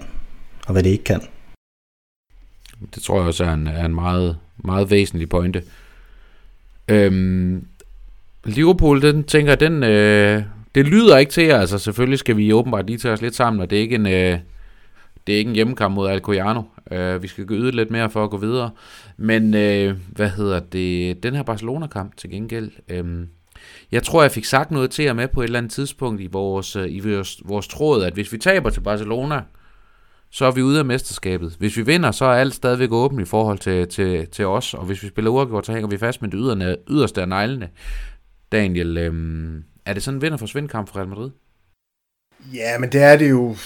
og 0.67 0.73
hvad 0.73 0.83
det 0.83 0.91
ikke 0.91 1.05
kan. 1.05 1.21
Det 2.95 3.03
tror 3.03 3.19
jeg 3.19 3.27
også 3.27 3.45
er 3.45 3.53
en, 3.53 3.67
er 3.67 3.85
en 3.85 3.95
meget, 3.95 4.37
meget 4.65 4.91
væsentlig 4.91 5.29
pointe. 5.29 5.63
Øhm, 6.89 7.65
Liverpool, 8.45 9.03
den 9.03 9.25
tænker, 9.25 9.55
den, 9.55 9.83
øh, 9.83 10.43
det 10.75 10.87
lyder 10.87 11.17
ikke 11.17 11.33
til 11.33 11.45
jer. 11.45 11.59
Altså, 11.59 11.79
selvfølgelig 11.79 12.19
skal 12.19 12.37
vi 12.37 12.53
åbenbart 12.53 12.87
lige 12.87 12.99
tage 12.99 13.13
os 13.13 13.23
lidt 13.23 13.35
sammen, 13.35 13.63
og 13.63 13.71
det 13.71 13.79
er 13.79 13.83
ikke 13.83 13.95
en, 13.95 14.07
øh, 14.07 14.39
det 15.27 15.35
er 15.35 15.39
ikke 15.39 15.49
en 15.49 15.55
hjemmekamp 15.55 15.95
mod 15.95 16.09
Alcoyano. 16.09 16.63
Øh, 16.93 17.23
vi 17.23 17.29
skal 17.29 17.47
yde 17.51 17.71
lidt 17.71 17.91
mere 17.91 18.11
for 18.11 18.25
at 18.25 18.31
gå 18.31 18.37
videre. 18.37 18.71
Men, 19.17 19.55
øh, 19.55 19.97
hvad 20.09 20.29
hedder 20.29 20.61
det, 20.61 21.23
den 21.23 21.35
her 21.35 21.43
Barcelona-kamp 21.43 22.17
til 22.17 22.31
gengæld, 22.31 22.71
øh, 22.89 23.27
jeg 23.93 24.03
tror, 24.03 24.23
jeg 24.23 24.31
fik 24.31 24.45
sagt 24.45 24.71
noget 24.71 24.91
til 24.91 25.05
jer 25.05 25.13
med 25.13 25.29
på 25.29 25.41
et 25.41 25.45
eller 25.45 25.59
andet 25.59 25.73
tidspunkt 25.73 26.21
i 26.21 26.27
vores, 26.27 26.77
øh, 26.77 26.87
i 26.89 27.01
vores, 27.01 27.43
vores 27.45 27.69
tråd, 27.69 28.05
at 28.05 28.13
hvis 28.13 28.33
vi 28.33 28.39
taber 28.39 28.71
til 28.71 28.81
Barcelona, 28.81 29.43
så 30.31 30.45
er 30.45 30.51
vi 30.51 30.63
ude 30.63 30.79
af 30.79 30.85
mesterskabet. 30.85 31.57
Hvis 31.59 31.77
vi 31.77 31.83
vinder, 31.83 32.11
så 32.11 32.25
er 32.25 32.35
alt 32.35 32.55
stadigvæk 32.55 32.93
åbent 32.93 33.21
i 33.21 33.25
forhold 33.25 33.59
til, 33.59 33.89
til, 33.89 34.27
til 34.27 34.47
os, 34.47 34.75
og 34.75 34.85
hvis 34.85 35.03
vi 35.03 35.09
spiller 35.09 35.31
uafgjort, 35.31 35.67
så 35.67 35.73
hænger 35.73 35.89
vi 35.89 35.99
fast 35.99 36.23
med 36.23 36.31
det 36.31 36.39
yderne, 36.43 36.77
yderste 36.91 37.21
af 37.21 37.29
neglene. 37.29 37.69
Daniel, 38.53 38.99
øhm, 38.99 39.65
er 39.87 39.93
det 39.93 40.03
sådan 40.03 40.17
en 40.17 40.23
vinder 40.23 40.39
for 40.39 40.67
kamp 40.69 40.89
for 40.89 40.97
Real 40.97 41.09
Madrid? 41.09 41.31
Ja, 42.55 42.79
men 42.79 42.93
det 42.93 43.03
er 43.03 43.17
det 43.17 43.31
jo 43.31 43.57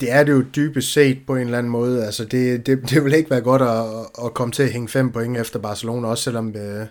det 0.00 0.12
er 0.12 0.24
det 0.24 0.32
jo 0.32 0.44
dybest 0.56 0.92
set 0.92 1.18
på 1.26 1.36
en 1.36 1.42
eller 1.42 1.58
anden 1.58 1.72
måde. 1.72 2.04
Altså 2.04 2.24
det, 2.24 2.66
det, 2.66 2.90
det 2.90 3.04
vil 3.04 3.14
ikke 3.14 3.30
være 3.30 3.40
godt 3.40 3.62
at, 3.62 4.26
at 4.26 4.34
komme 4.34 4.52
til 4.52 4.62
at 4.62 4.72
hænge 4.72 4.88
fem 4.88 5.12
point 5.12 5.38
efter 5.38 5.58
Barcelona, 5.58 6.08
også 6.08 6.24
selvom 6.24 6.56
øh, 6.56 6.86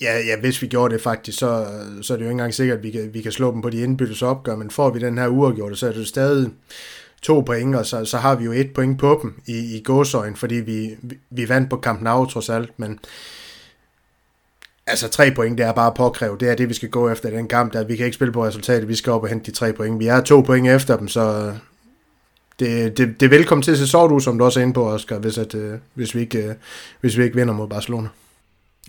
Ja, 0.00 0.18
ja, 0.18 0.40
hvis 0.40 0.62
vi 0.62 0.66
gjorde 0.66 0.94
det 0.94 1.02
faktisk, 1.02 1.38
så, 1.38 1.66
så 2.02 2.12
er 2.12 2.16
det 2.16 2.24
jo 2.24 2.28
ikke 2.28 2.32
engang 2.32 2.54
sikkert, 2.54 2.78
at 2.78 2.84
vi 2.84 2.90
kan, 2.90 3.14
vi 3.14 3.22
kan 3.22 3.32
slå 3.32 3.52
dem 3.52 3.62
på 3.62 3.70
de 3.70 3.80
indbyttes 3.80 4.22
opgør, 4.22 4.56
men 4.56 4.70
får 4.70 4.90
vi 4.90 4.98
den 4.98 5.18
her 5.18 5.28
uafgjorte, 5.28 5.76
så 5.76 5.86
er 5.86 5.92
det 5.92 5.98
jo 5.98 6.04
stadig 6.04 6.50
to 7.22 7.40
point, 7.40 7.76
og 7.76 7.86
så, 7.86 8.04
så 8.04 8.18
har 8.18 8.34
vi 8.36 8.44
jo 8.44 8.52
et 8.52 8.74
point 8.74 8.98
på 8.98 9.18
dem 9.22 9.40
i, 9.46 9.76
i 9.76 9.82
gåsøjen, 9.84 10.36
fordi 10.36 10.54
vi, 10.54 10.96
vi, 11.02 11.18
vi 11.30 11.48
vandt 11.48 11.70
på 11.70 11.80
Camp 11.80 12.02
Nou 12.02 12.26
trods 12.26 12.48
alt, 12.48 12.70
men 12.76 12.98
altså 14.86 15.08
tre 15.08 15.30
point, 15.30 15.58
det 15.58 15.66
er 15.66 15.72
bare 15.72 15.92
påkrævet, 15.96 16.40
det 16.40 16.50
er 16.50 16.54
det, 16.54 16.68
vi 16.68 16.74
skal 16.74 16.88
gå 16.88 17.10
efter 17.10 17.30
den 17.30 17.48
kamp, 17.48 17.72
der 17.72 17.84
vi 17.84 17.96
kan 17.96 18.06
ikke 18.06 18.14
spille 18.14 18.32
på 18.32 18.44
resultatet, 18.44 18.88
vi 18.88 18.94
skal 18.94 19.12
op 19.12 19.22
og 19.22 19.28
hente 19.28 19.50
de 19.50 19.56
tre 19.56 19.72
point, 19.72 20.00
vi 20.00 20.06
er 20.06 20.20
to 20.20 20.40
point 20.40 20.68
efter 20.68 20.96
dem, 20.96 21.08
så 21.08 21.52
det, 22.58 22.98
det, 22.98 23.20
det 23.20 23.26
er 23.26 23.30
velkommen 23.30 23.62
til 23.62 23.70
at 23.72 23.94
ud, 23.94 24.20
som 24.20 24.38
du 24.38 24.44
også 24.44 24.60
er 24.60 24.62
inde 24.62 24.74
på, 24.74 24.90
Oscar, 24.90 25.18
hvis, 25.18 25.38
at, 25.38 25.54
øh, 25.54 25.78
hvis, 25.94 26.14
vi 26.14 26.20
ikke, 26.20 26.38
øh, 26.38 26.54
hvis 27.00 27.18
vi 27.18 27.24
ikke 27.24 27.36
vinder 27.36 27.54
mod 27.54 27.68
Barcelona. 27.68 28.08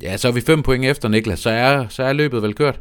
Ja, 0.01 0.17
så 0.17 0.27
er 0.27 0.31
vi 0.31 0.41
fem 0.41 0.63
point 0.63 0.85
efter, 0.85 1.07
Niklas. 1.07 1.39
Så 1.39 1.49
er, 1.49 1.87
så 1.89 2.03
er 2.03 2.13
løbet 2.13 2.41
vel 2.41 2.55
kørt. 2.55 2.79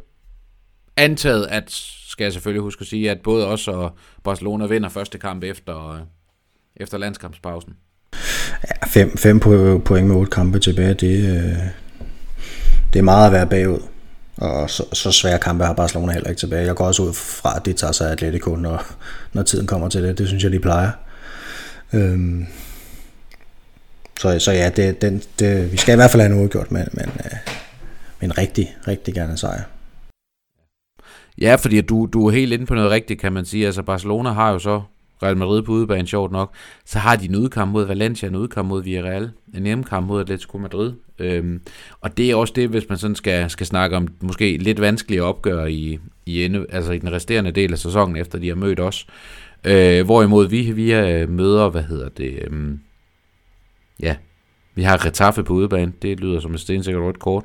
Antaget, 0.97 1.47
at, 1.47 1.64
skal 2.09 2.24
jeg 2.24 2.32
selvfølgelig 2.32 2.62
huske 2.62 2.82
at 2.82 2.86
sige, 2.86 3.10
at 3.10 3.20
både 3.24 3.47
os 3.47 3.68
og 3.68 3.90
Barcelona 4.24 4.66
vinder 4.66 4.88
første 4.88 5.18
kamp 5.18 5.44
efter, 5.44 5.90
øh, 5.90 6.01
efter 6.76 6.98
landskampspausen. 6.98 7.72
Ja, 8.68 8.86
fem, 8.86 9.16
fem 9.16 9.40
point 9.80 10.09
med 10.09 10.16
otte 10.16 10.30
kampe 10.30 10.59
tilbage, 10.59 10.94
det, 10.94 11.56
det 12.97 13.01
er 13.01 13.05
meget 13.05 13.27
at 13.27 13.32
være 13.32 13.47
bagud. 13.47 13.82
Og 14.36 14.70
så, 14.70 14.85
så 14.93 15.12
svære 15.12 15.39
kampe 15.39 15.64
har 15.64 15.73
Barcelona 15.73 16.12
heller 16.12 16.28
ikke 16.28 16.39
tilbage. 16.39 16.66
Jeg 16.66 16.74
går 16.74 16.86
også 16.86 17.02
ud 17.02 17.12
fra, 17.12 17.56
at 17.56 17.66
det 17.66 17.77
tager 17.77 17.93
sig 17.93 18.10
Atletico, 18.12 18.56
når, 18.56 18.82
når 19.32 19.43
tiden 19.43 19.66
kommer 19.66 19.89
til 19.89 20.02
det. 20.02 20.18
Det 20.18 20.28
synes 20.28 20.44
jeg, 20.44 20.52
de 20.52 20.59
plejer. 20.59 20.90
Øhm, 21.93 22.47
så, 24.20 24.39
så 24.39 24.52
ja, 24.52 24.70
det, 24.77 25.02
den, 25.02 25.23
det, 25.39 25.73
vi 25.73 25.77
skal 25.77 25.93
i 25.93 25.97
hvert 25.97 26.10
fald 26.10 26.23
have 26.23 26.35
en 26.35 26.43
udgjort, 26.43 26.73
men, 26.73 26.89
men, 26.93 27.05
øh, 27.05 27.39
men 28.20 28.39
rigtig, 28.39 28.77
rigtig 28.89 29.14
gerne 29.14 29.36
sejr. 29.36 29.62
Ja, 31.40 31.55
fordi 31.55 31.81
du, 31.81 32.09
du 32.12 32.27
er 32.27 32.31
helt 32.31 32.52
inde 32.52 32.66
på 32.66 32.74
noget 32.74 32.90
rigtigt, 32.90 33.20
kan 33.20 33.32
man 33.32 33.44
sige. 33.44 33.66
Altså 33.66 33.82
Barcelona 33.82 34.31
har 34.31 34.51
jo 34.51 34.59
så 34.59 34.82
Real 35.23 35.36
Madrid 35.36 35.62
på 35.62 35.73
udebane, 35.73 36.09
sjovt 36.09 36.32
nok. 36.32 36.55
Så 36.85 36.98
har 36.98 37.16
de 37.16 37.24
en 37.24 37.36
udkamp 37.36 37.73
mod 37.73 37.85
Valencia, 37.85 38.28
en 38.28 38.36
udkamp 38.36 38.68
mod 38.68 38.82
Villarreal, 38.82 39.31
en 39.55 39.64
hjemmekamp 39.64 40.06
mod 40.06 40.20
Atletico 40.20 40.59
Madrid. 40.59 40.93
Øhm, 41.18 41.60
og 42.01 42.16
det 42.16 42.30
er 42.30 42.34
også 42.34 42.52
det, 42.56 42.68
hvis 42.68 42.88
man 42.88 42.98
sådan 42.98 43.16
skal, 43.16 43.51
skal 43.51 43.66
snakke 43.66 43.97
om 43.97 44.09
måske 44.20 44.56
lidt 44.56 44.80
vanskelige 44.80 45.22
opgør 45.22 45.66
i, 45.66 45.98
i, 46.26 46.44
ende, 46.44 46.66
altså 46.68 46.93
i 46.93 46.98
den 46.98 47.12
resterende 47.12 47.51
del 47.51 47.72
af 47.72 47.78
sæsonen, 47.78 48.16
efter 48.16 48.38
de 48.38 48.48
har 48.48 48.55
mødt 48.55 48.80
os. 48.80 49.06
Øh, 49.64 50.05
hvorimod 50.05 50.48
vi, 50.48 50.72
vi 50.72 50.94
øh, 50.94 51.28
møder, 51.28 51.70
hvad 51.70 51.82
hedder 51.82 52.09
det, 52.09 52.38
øhm, 52.43 52.80
ja, 54.01 54.16
vi 54.74 54.82
har 54.82 55.06
Retaffe 55.06 55.44
på 55.44 55.52
udebane, 55.52 55.93
det 56.02 56.20
lyder 56.20 56.40
som 56.40 56.55
et 56.55 56.60
stensikkert 56.60 57.02
rødt 57.02 57.18
kort. 57.18 57.44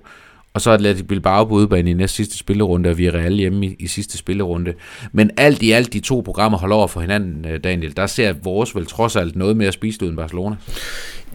Og 0.54 0.62
så 0.62 0.72
Atletic 0.72 1.08
Bilbao 1.08 1.46
på 1.46 1.54
udebane 1.54 1.92
i 1.92 1.94
næste 1.94 2.16
sidste 2.16 2.38
spillerunde, 2.38 2.90
og 2.90 2.98
vi 2.98 3.06
er 3.06 3.30
hjemme 3.30 3.66
i, 3.66 3.76
i 3.80 3.88
sidste 3.88 4.18
spillerunde. 4.18 4.74
Men 5.12 5.32
alt 5.38 5.62
i 5.62 5.72
alt, 5.72 5.94
de 5.94 6.00
to 6.00 6.22
programmer 6.26 6.58
holder 6.58 6.76
over 6.76 6.88
for 6.88 7.02
hinanden, 7.02 7.46
øh, 7.46 7.60
Daniel. 7.64 7.98
Der 7.98 8.08
ser 8.08 8.34
vores 8.44 8.76
vel 8.76 8.86
trods 8.86 9.16
alt 9.16 9.36
noget 9.36 9.58
mere 9.58 9.72
spist 9.72 10.02
ud 10.02 10.08
end 10.08 10.18
Barcelona. 10.18 10.56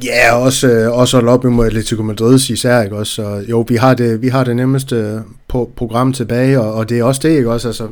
Ja, 0.05 0.35
også, 0.35 0.69
øh, 0.69 0.99
også 0.99 1.19
at 1.19 1.25
op 1.25 1.45
imod 1.45 1.67
Atletico 1.67 2.03
Madrid 2.03 2.35
især, 2.51 2.83
ikke 2.83 2.97
også? 2.97 3.13
Så, 3.13 3.45
jo, 3.51 3.65
vi 3.69 3.77
har 3.77 3.95
det, 3.95 4.23
vi 4.23 4.29
har 4.29 4.45
det 4.45 4.57
nemmeste 4.57 5.23
på 5.49 5.71
program 5.77 6.13
tilbage, 6.13 6.61
og, 6.61 6.75
og 6.75 6.89
det 6.89 6.99
er 6.99 7.05
også 7.05 7.21
det, 7.25 7.37
ikke 7.37 7.51
også? 7.51 7.69
Altså, 7.69 7.89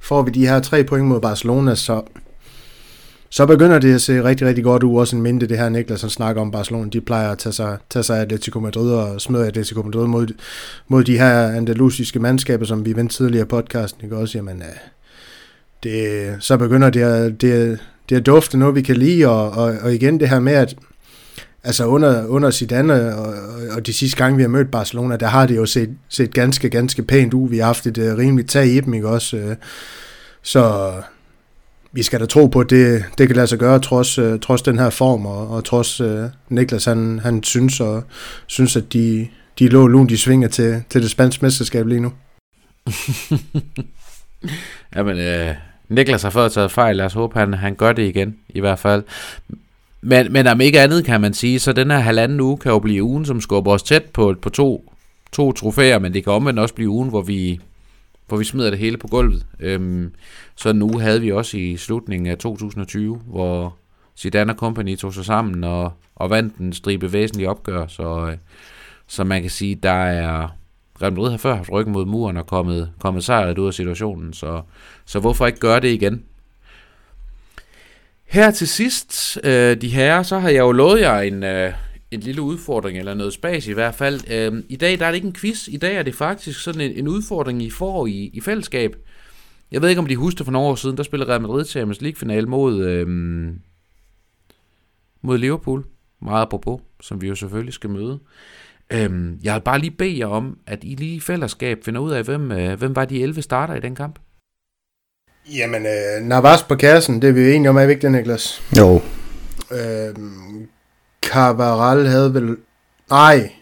får 0.00 0.22
vi 0.22 0.30
de 0.30 0.46
her 0.46 0.60
tre 0.60 0.84
point 0.84 1.06
mod 1.06 1.20
Barcelona, 1.20 1.74
så 1.74 2.02
så 3.30 3.46
begynder 3.46 3.78
det 3.78 3.94
at 3.94 4.00
se 4.00 4.24
rigtig, 4.24 4.46
rigtig 4.46 4.64
godt 4.64 4.82
ud. 4.82 4.98
Også 4.98 5.16
en 5.16 5.22
minde 5.22 5.46
det 5.46 5.58
her 5.58 5.68
Niklas, 5.68 6.00
som 6.00 6.10
snakker 6.10 6.42
om 6.42 6.50
Barcelona. 6.50 6.90
De 6.90 7.00
plejer 7.00 7.30
at 7.30 7.38
tage 7.38 7.52
sig, 7.52 7.78
tage 7.90 8.02
sig 8.02 8.16
af 8.16 8.22
Atletico 8.22 8.60
Madrid 8.60 8.90
og 8.92 9.20
smide 9.20 9.46
Atletico 9.46 9.82
Madrid 9.82 10.06
mod, 10.06 10.26
mod 10.88 11.04
de 11.04 11.18
her 11.18 11.48
andalusiske 11.48 12.18
mandskaber, 12.18 12.66
som 12.66 12.84
vi 12.84 12.96
vendte 12.96 13.14
tidligere 13.14 13.44
i 13.44 13.48
podcasten. 13.48 14.04
Ikke? 14.04 14.16
Også, 14.16 14.38
jamen, 14.38 14.62
øh, 14.62 14.76
det, 15.82 16.36
så 16.40 16.56
begynder 16.56 16.90
det 16.90 17.00
at, 17.00 17.40
det, 17.40 17.78
det 18.08 18.16
at 18.16 18.26
dufte 18.26 18.58
noget, 18.58 18.74
vi 18.74 18.82
kan 18.82 18.96
lide. 18.96 19.26
Og, 19.28 19.50
og, 19.50 19.74
og 19.82 19.94
igen 19.94 20.20
det 20.20 20.28
her 20.28 20.40
med, 20.40 20.52
at 20.52 20.76
altså 21.64 21.86
under, 21.86 22.26
under 22.26 22.50
Zidane 22.50 23.16
og, 23.16 23.34
og 23.70 23.86
de 23.86 23.92
sidste 23.92 24.16
gange, 24.16 24.36
vi 24.36 24.42
har 24.42 24.48
mødt 24.48 24.70
Barcelona, 24.70 25.16
der 25.16 25.26
har 25.26 25.46
det 25.46 25.56
jo 25.56 25.66
set, 25.66 25.90
set 26.08 26.34
ganske, 26.34 26.70
ganske 26.70 27.02
pænt 27.02 27.34
ud. 27.34 27.48
Vi 27.48 27.58
har 27.58 27.64
haft 27.64 27.86
et 27.86 27.98
uh, 27.98 28.18
rimeligt 28.18 28.50
tag 28.50 28.66
i 28.66 28.80
dem, 28.80 28.94
ikke 28.94 29.08
også? 29.08 29.36
Øh, 29.36 29.56
så 30.42 30.92
vi 31.96 32.02
skal 32.02 32.20
da 32.20 32.26
tro 32.26 32.46
på, 32.46 32.60
at 32.60 32.70
det, 32.70 33.04
det 33.18 33.26
kan 33.26 33.36
lade 33.36 33.46
sig 33.46 33.58
gøre, 33.58 33.78
trods, 33.78 34.18
uh, 34.18 34.40
trods 34.40 34.62
den 34.62 34.78
her 34.78 34.90
form, 34.90 35.26
og, 35.26 35.48
og 35.48 35.64
trods 35.64 36.00
uh, 36.00 36.24
Niklas, 36.48 36.84
han, 36.84 37.18
han 37.18 37.42
synes, 37.42 37.80
og, 37.80 38.04
synes, 38.46 38.76
at 38.76 38.92
de, 38.92 39.28
de 39.58 39.68
lå 39.68 39.86
lun, 39.86 40.08
de 40.08 40.18
svinger 40.18 40.48
til, 40.48 40.82
til 40.90 41.02
det 41.02 41.10
spanske 41.10 41.44
mesterskab 41.44 41.86
lige 41.86 42.00
nu. 42.00 42.12
Jamen, 44.96 45.18
øh, 45.18 45.54
Niklas 45.88 46.22
har 46.22 46.30
fået 46.30 46.52
taget 46.52 46.70
fejl, 46.70 46.96
lad 46.96 47.04
os 47.04 47.12
håbe, 47.12 47.38
han, 47.38 47.54
han 47.54 47.74
gør 47.74 47.92
det 47.92 48.08
igen, 48.08 48.36
i 48.48 48.60
hvert 48.60 48.78
fald. 48.78 49.02
Men, 50.00 50.32
men 50.32 50.46
om 50.46 50.60
ikke 50.60 50.80
andet 50.80 51.04
kan 51.04 51.20
man 51.20 51.34
sige, 51.34 51.58
så 51.58 51.72
den 51.72 51.90
her 51.90 51.98
halvanden 51.98 52.40
uge 52.40 52.58
kan 52.58 52.72
jo 52.72 52.78
blive 52.78 53.02
ugen, 53.02 53.24
som 53.24 53.40
skubber 53.40 53.72
os 53.72 53.82
tæt 53.82 54.04
på, 54.04 54.34
på 54.42 54.50
to, 54.50 54.92
to 55.32 55.52
trofæer, 55.52 55.98
men 55.98 56.14
det 56.14 56.24
kan 56.24 56.32
omvendt 56.32 56.60
også 56.60 56.74
blive 56.74 56.90
ugen, 56.90 57.08
hvor 57.08 57.22
vi, 57.22 57.60
hvor 58.26 58.36
vi 58.36 58.44
smider 58.44 58.70
det 58.70 58.78
hele 58.78 58.96
på 58.96 59.08
gulvet. 59.08 59.46
Øhm, 59.60 60.14
så 60.56 60.72
nu 60.72 60.98
havde 60.98 61.20
vi 61.20 61.32
også 61.32 61.56
i 61.56 61.76
slutningen 61.76 62.26
af 62.26 62.38
2020, 62.38 63.16
hvor 63.16 63.76
Zidane 64.18 64.54
Company 64.54 64.96
tog 64.96 65.14
sig 65.14 65.24
sammen 65.24 65.64
og, 65.64 65.92
og 66.14 66.30
vandt 66.30 66.56
en 66.56 66.72
stribe 66.72 67.12
væsentlige 67.12 67.50
opgør, 67.50 67.86
så, 67.86 68.28
øh, 68.30 68.36
så 69.06 69.24
man 69.24 69.42
kan 69.42 69.50
sige, 69.50 69.74
der 69.74 69.90
er 69.90 70.48
Real 71.02 71.12
Madrid 71.12 71.30
har 71.30 71.38
før 71.38 71.54
haft 71.54 71.72
ryggen 71.72 71.92
mod 71.92 72.06
muren 72.06 72.36
og 72.36 72.46
kommet, 72.46 72.92
kommet 72.98 73.24
sejret 73.24 73.58
ud 73.58 73.66
af 73.66 73.74
situationen, 73.74 74.32
så, 74.32 74.62
så 75.04 75.20
hvorfor 75.20 75.46
ikke 75.46 75.58
gøre 75.58 75.80
det 75.80 75.88
igen? 75.88 76.24
Her 78.24 78.50
til 78.50 78.68
sidst, 78.68 79.38
øh, 79.44 79.80
de 79.80 79.88
herrer, 79.88 80.22
så 80.22 80.38
har 80.38 80.48
jeg 80.48 80.58
jo 80.58 80.72
lovet 80.72 81.00
jer 81.00 81.20
en, 81.20 81.42
øh, 81.42 81.72
en 82.10 82.20
lille 82.20 82.42
udfordring, 82.42 82.98
eller 82.98 83.14
noget 83.14 83.32
spas 83.32 83.66
i 83.66 83.72
hvert 83.72 83.94
fald. 83.94 84.30
Øhm, 84.30 84.64
I 84.68 84.76
dag 84.76 84.98
der 84.98 85.06
er 85.06 85.10
det 85.10 85.16
ikke 85.16 85.26
en 85.26 85.34
quiz, 85.34 85.68
i 85.68 85.76
dag 85.76 85.96
er 85.96 86.02
det 86.02 86.14
faktisk 86.14 86.60
sådan 86.60 86.80
en, 86.80 86.92
en 86.92 87.08
udfordring, 87.08 87.62
I 87.62 87.70
får 87.70 88.06
i, 88.06 88.30
i 88.32 88.40
fællesskab. 88.40 88.96
Jeg 89.72 89.82
ved 89.82 89.88
ikke, 89.88 89.98
om 89.98 90.06
de 90.06 90.16
husker 90.16 90.44
for 90.44 90.52
nogle 90.52 90.68
år 90.68 90.74
siden, 90.74 90.96
der 90.96 91.02
spillede 91.02 91.30
Real 91.30 91.40
Madrid 91.40 91.64
Champions 91.64 92.00
League-finale 92.00 92.46
mod, 92.46 92.84
øhm, 92.84 93.58
mod 95.22 95.38
Liverpool. 95.38 95.84
Meget 96.22 96.42
apropos, 96.42 96.80
som 97.00 97.22
vi 97.22 97.28
jo 97.28 97.34
selvfølgelig 97.34 97.74
skal 97.74 97.90
møde. 97.90 98.18
Øhm, 98.92 99.38
jeg 99.42 99.54
vil 99.54 99.60
bare 99.60 99.78
lige 99.78 99.90
bede 99.90 100.18
jer 100.18 100.26
om, 100.26 100.58
at 100.66 100.78
I 100.82 100.94
lige 100.94 101.14
i 101.14 101.20
fællesskab 101.20 101.84
finder 101.84 102.00
ud 102.00 102.12
af, 102.12 102.24
hvem, 102.24 102.52
øh, 102.52 102.78
hvem 102.78 102.96
var 102.96 103.04
de 103.04 103.22
11 103.22 103.42
starter 103.42 103.74
i 103.74 103.80
den 103.80 103.94
kamp. 103.94 104.18
Jamen, 105.56 105.86
øh, 105.86 106.28
Navas 106.28 106.62
på 106.62 106.74
kassen, 106.74 107.22
det 107.22 107.28
er 107.28 107.32
vi 107.32 107.40
jo 107.40 107.48
enige 107.48 107.70
om, 107.70 107.76
er 107.76 107.86
vi 107.86 107.92
ikke 107.92 108.02
det, 108.02 108.12
Niklas? 108.12 108.62
Jo, 108.78 109.00
Øh, 109.72 110.14
Cavaral 111.22 112.06
havde 112.06 112.34
vel... 112.34 112.56
Nej. 113.10 113.52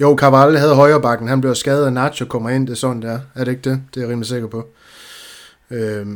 Jo, 0.00 0.16
Cavaral 0.20 0.56
havde 0.58 0.74
højre 0.74 1.00
bakken. 1.00 1.28
Han 1.28 1.40
blev 1.40 1.54
skadet, 1.54 1.84
og 1.84 1.92
Nacho 1.92 2.26
kommer 2.26 2.50
ind. 2.50 2.66
Det 2.66 2.72
er 2.72 2.76
sådan, 2.76 3.02
det 3.02 3.10
er. 3.10 3.20
Er 3.34 3.44
det 3.44 3.52
ikke 3.52 3.70
det? 3.70 3.82
Det 3.94 3.96
er 3.96 4.04
jeg 4.04 4.10
rimelig 4.10 4.28
sikker 4.28 4.48
på. 4.48 4.68
Øh, 5.70 6.06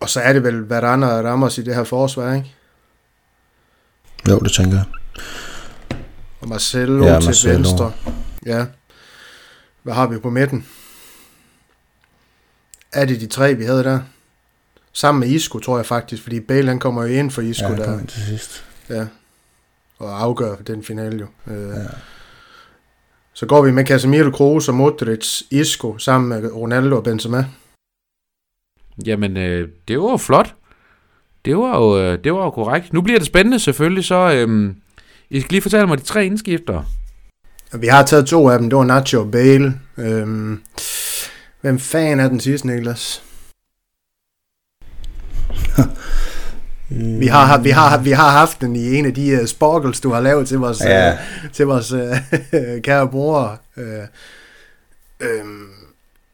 og 0.00 0.08
så 0.08 0.20
er 0.20 0.32
det 0.32 0.42
vel 0.42 0.54
Varane 0.68 1.12
og 1.12 1.24
Ramos 1.24 1.58
i 1.58 1.62
det 1.62 1.74
her 1.74 1.84
forsvar, 1.84 2.34
ikke? 2.34 2.54
jo, 4.28 4.38
det 4.38 4.52
tænker 4.52 4.76
jeg. 4.76 4.84
Og 6.40 6.48
Marcelo 6.48 7.04
Ja, 7.04 7.20
til 7.20 7.26
Marcelo. 7.28 7.54
venstre. 7.54 7.92
Ja. 8.46 8.66
Hvad 9.82 9.94
har 9.94 10.06
vi 10.06 10.18
på 10.18 10.30
midten? 10.30 10.66
Er 12.92 13.04
det 13.04 13.20
de 13.20 13.26
tre, 13.26 13.54
vi 13.54 13.64
havde 13.64 13.84
der? 13.84 14.00
Sammen 14.92 15.20
med 15.20 15.28
Isco, 15.28 15.58
tror 15.58 15.76
jeg 15.78 15.86
faktisk, 15.86 16.22
fordi 16.22 16.40
Bale 16.40 16.68
han 16.68 16.78
kommer 16.78 17.02
jo 17.02 17.08
ind 17.08 17.30
for 17.30 17.42
Isco 17.42 17.68
Ja, 17.68 17.76
der. 17.76 18.06
til 18.06 18.22
sidst. 18.22 18.64
Ja. 18.90 19.06
Og 19.98 20.22
afgør 20.22 20.56
den 20.56 20.82
finale 20.82 21.18
jo. 21.18 21.52
Øh. 21.52 21.68
Ja. 21.68 21.84
Så 23.32 23.46
går 23.46 23.62
vi 23.62 23.70
med 23.70 23.86
Casemiro, 23.86 24.30
Kroos 24.30 24.68
og 24.68 24.74
Modric, 24.74 25.42
Isco 25.50 25.98
sammen 25.98 26.28
med 26.28 26.52
Ronaldo 26.52 26.96
og 26.96 27.04
Benzema. 27.04 27.44
Jamen, 29.06 29.36
øh, 29.36 29.68
det 29.88 29.98
var 29.98 30.10
jo 30.10 30.16
flot. 30.16 30.54
Det 31.44 31.56
var 31.56 31.78
jo, 31.78 31.98
øh, 31.98 32.24
det 32.24 32.32
var 32.32 32.44
jo 32.44 32.50
korrekt. 32.50 32.92
Nu 32.92 33.00
bliver 33.00 33.18
det 33.18 33.26
spændende 33.26 33.60
selvfølgelig, 33.60 34.04
så 34.04 34.32
øhm, 34.32 34.76
I 35.30 35.40
skal 35.40 35.50
lige 35.50 35.62
fortælle 35.62 35.86
mig 35.86 35.98
de 35.98 36.02
tre 36.02 36.26
indskifter. 36.26 36.82
Vi 37.72 37.86
har 37.86 38.02
taget 38.02 38.26
to 38.26 38.48
af 38.48 38.58
dem. 38.58 38.70
Det 38.70 38.76
var 38.76 38.84
Nacho 38.84 39.20
og 39.20 39.30
Bale. 39.30 39.80
Øhm. 39.96 40.62
Hvem 41.60 41.78
fanden 41.78 42.20
er 42.20 42.28
den 42.28 42.40
sidste, 42.40 42.66
Niklas? 42.66 43.22
Vi 46.88 47.26
har, 47.26 47.62
vi, 47.62 47.70
har, 47.70 47.98
vi 47.98 48.10
har 48.10 48.30
haft 48.30 48.60
den 48.60 48.76
i 48.76 48.94
en 48.94 49.06
af 49.06 49.14
de 49.14 49.40
uh, 49.40 49.46
sparkles, 49.46 50.00
du 50.00 50.10
har 50.10 50.20
lavet 50.20 50.48
til 50.48 50.58
vores, 50.58 50.80
ja. 50.80 51.12
Uh, 51.12 51.50
til 51.52 51.66
vores 51.66 51.92
uh, 51.92 52.16
kære 52.84 53.08
bror. 53.08 53.60
Uh, 53.76 53.82
øhm, 55.20 55.68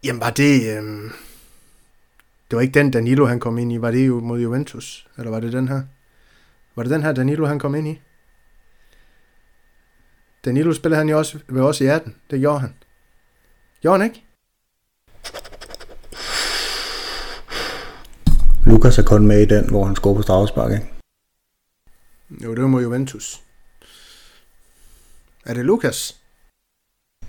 jamen 0.05 0.21
var 0.21 0.31
det... 0.31 0.79
Um, 0.79 1.13
det 2.51 2.57
var 2.57 2.63
ikke 2.63 2.79
den 2.79 2.91
Danilo, 2.91 3.27
han 3.27 3.41
kom 3.41 3.59
ind 3.59 3.73
i. 3.73 3.81
Var 3.81 3.91
det 3.91 4.07
jo 4.07 4.21
mod 4.21 4.41
Juventus? 4.41 5.07
Eller 5.19 5.31
var 5.31 5.41
det 5.41 5.53
den 5.53 5.69
her? 5.69 5.83
Var 6.77 6.83
det 6.83 6.93
den 6.93 7.03
her 7.03 7.13
Danilo, 7.13 7.47
han 7.47 7.59
kom 7.59 7.75
ind 7.75 7.89
i? 7.89 8.01
Danilo 10.45 10.73
spillede 10.73 10.99
han 10.99 11.09
jo 11.09 11.19
også 11.19 11.39
ved 11.49 11.63
os 11.63 11.81
i 11.81 11.87
18. 11.87 12.15
Det 12.31 12.41
gjorde 12.41 12.61
han. 12.61 12.75
Gjorde 13.81 13.99
han 13.99 14.11
ikke? 14.11 14.25
Lukas 18.73 18.99
er 18.99 19.03
kun 19.03 19.27
med 19.27 19.43
i 19.43 19.45
den, 19.45 19.71
hvor 19.71 19.85
han 19.85 19.97
scorer 19.97 20.15
på 20.15 20.23
straffespark, 20.23 20.73
ikke? 20.73 20.87
Jo, 22.45 22.55
det 22.55 22.63
var 22.63 22.69
mod 22.69 22.83
Juventus. 22.83 23.41
Er 25.47 25.55
det 25.55 25.65
Lukas? 25.65 26.17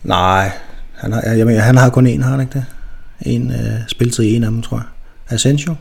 Nej, 0.03 0.51
han 0.93 1.11
har, 1.11 1.21
jeg 1.21 1.45
mener, 1.45 1.61
han 1.61 1.77
har 1.77 1.89
kun 1.89 2.07
en, 2.07 2.21
har 2.21 2.31
han 2.31 2.41
ikke 2.41 2.53
det? 2.53 2.65
En 3.21 3.51
øh, 3.51 3.87
spiltid 3.87 4.23
i 4.23 4.35
en 4.35 4.43
af 4.43 4.51
dem, 4.51 4.61
tror 4.61 4.77
jeg. 4.77 4.85
Asensio? 5.29 5.75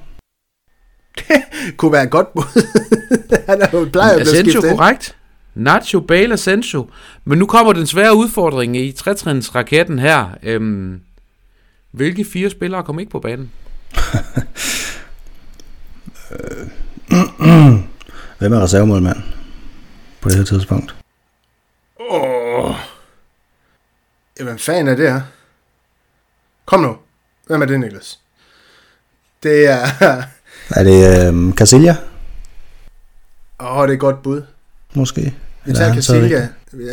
Kunne 1.76 1.92
være 1.92 2.06
godt 2.06 2.32
bud. 2.32 2.66
han 3.48 3.62
er 3.62 3.68
jo 3.72 3.88
plejer 3.92 4.10
at 4.10 4.20
blive 4.20 4.32
Asensio 4.32 4.60
korrekt. 4.60 5.16
Nacho, 5.54 6.00
Bale, 6.00 6.32
Asensio. 6.32 6.88
Men 7.24 7.38
nu 7.38 7.46
kommer 7.46 7.72
den 7.72 7.86
svære 7.86 8.16
udfordring 8.16 8.76
i 8.76 8.92
trætrinsraketten 8.92 9.98
her. 9.98 10.38
Øhm, 10.42 11.00
hvilke 11.90 12.24
fire 12.24 12.50
spillere 12.50 12.82
kom 12.82 12.98
ikke 12.98 13.12
på 13.12 13.20
banen? 13.20 13.50
Hvem 18.38 18.52
er 18.52 18.60
reservemålmand 18.62 19.16
på 20.20 20.28
det 20.28 20.36
her 20.36 20.44
tidspunkt? 20.44 20.94
Åh. 22.10 22.74
Jamen, 24.40 24.58
fanden 24.58 24.88
er 24.88 24.94
det 24.94 25.12
her? 25.12 25.20
Kom 26.66 26.80
nu. 26.80 26.96
Hvem 27.46 27.62
er 27.62 27.66
det, 27.66 27.80
Niklas? 27.80 28.18
Det 29.42 29.66
er... 29.66 29.78
Er 30.70 30.84
det 30.84 31.28
øh, 31.48 31.52
Casilla, 31.54 31.96
Åh, 33.60 33.76
oh, 33.76 33.82
det 33.82 33.90
er 33.90 33.94
et 33.94 34.00
godt 34.00 34.22
bud. 34.22 34.42
måske? 34.94 35.34
Vi 35.64 35.72
tager 35.72 35.90
er 35.90 35.94
Casillas. 35.94 36.48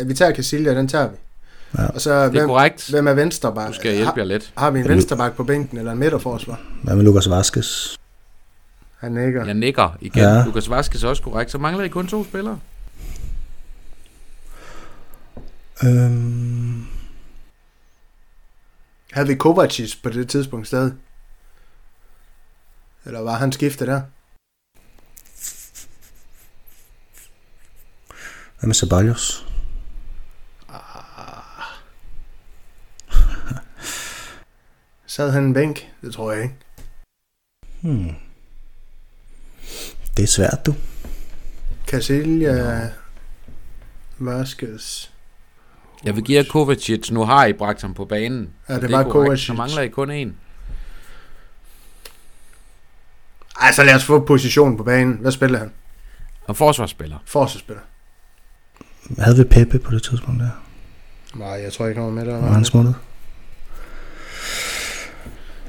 Vi 0.06 0.14
tager 0.14 0.34
Casillas, 0.34 0.74
den 0.74 0.88
tager 0.88 1.08
vi. 1.08 1.16
Ja. 1.78 1.86
Og 1.86 2.00
så, 2.00 2.10
Det 2.14 2.24
er 2.24 2.28
hvem, 2.30 2.46
korrekt. 2.46 2.90
hvem 2.90 3.06
er 3.06 3.12
venstreback? 3.12 3.68
Du 3.68 3.74
skal 3.74 3.94
hjælpe 3.94 4.12
jer 4.16 4.24
lidt. 4.24 4.52
Har, 4.56 4.64
har 4.64 4.70
vi 4.70 4.80
en 4.80 4.88
venstreback 4.88 5.36
på 5.36 5.44
bænken, 5.44 5.78
eller 5.78 5.92
en 5.92 5.98
midterforsvar? 5.98 6.60
Hvad 6.82 6.94
med 6.96 7.04
Lukas 7.04 7.30
Vaskes? 7.30 7.99
Han 9.00 9.12
nikker. 9.12 9.44
Jeg 9.44 9.54
nikker 9.54 9.96
igen. 10.00 10.22
Ja. 10.22 10.44
Lukas 10.44 10.70
Vaskes 10.70 11.04
er 11.04 11.08
også 11.08 11.22
korrekt. 11.22 11.50
Så 11.50 11.58
mangler 11.58 11.84
I 11.84 11.88
kun 11.88 12.06
to 12.06 12.24
spillere. 12.24 12.60
Øhm, 15.84 16.86
Havde 19.12 19.28
vi 19.28 19.34
Kovacic 19.34 20.02
på 20.02 20.08
det 20.08 20.28
tidspunkt 20.28 20.66
stadig? 20.66 20.92
Eller 23.04 23.20
var 23.20 23.36
han 23.36 23.52
skiftet 23.52 23.88
der? 23.88 24.02
hvad 28.58 28.66
med 28.68 28.74
Ceballos? 28.74 29.46
Sad 35.06 35.30
han 35.30 35.44
en 35.44 35.54
bænk? 35.54 35.88
Det 36.02 36.14
tror 36.14 36.32
jeg 36.32 36.42
ikke. 36.42 36.54
Hmm. 37.80 38.14
Det 40.20 40.26
er 40.26 40.30
svært, 40.30 40.66
du. 40.66 40.74
Casillas, 41.86 42.90
Vasquez. 44.18 45.08
Jeg 46.04 46.16
vil 46.16 46.24
give 46.24 46.38
jer 46.38 46.44
Kovacic. 46.50 47.10
Nu 47.10 47.24
har 47.24 47.46
I 47.46 47.52
bragt 47.52 47.82
ham 47.82 47.94
på 47.94 48.04
banen. 48.04 48.50
Ja, 48.68 48.74
det 48.74 48.84
er 48.84 48.96
var. 48.96 49.10
Kovacic. 49.10 49.46
Så 49.46 49.52
mangler 49.52 49.82
I 49.82 49.88
kun 49.88 50.10
en. 50.10 50.36
Ej, 53.60 53.72
så 53.72 53.84
lad 53.84 53.94
os 53.94 54.04
få 54.04 54.20
positionen 54.20 54.76
på 54.76 54.82
banen. 54.84 55.18
Hvad 55.20 55.32
spiller 55.32 55.58
han? 55.58 55.72
Og 56.46 56.56
forsvarsspiller. 56.56 57.16
Forsvarsspiller. 57.26 57.82
Havde 59.18 59.36
vi 59.36 59.44
Pepe 59.44 59.78
på 59.78 59.90
det 59.90 60.02
tidspunkt 60.02 60.40
der? 60.40 60.50
Nej, 61.34 61.48
jeg 61.48 61.72
tror 61.72 61.86
ikke, 61.86 62.00
han 62.00 62.06
var 62.06 62.14
med 62.14 62.26
der. 62.26 62.40
Var 62.40 62.52
han 62.52 62.64
smuttet? 62.64 62.94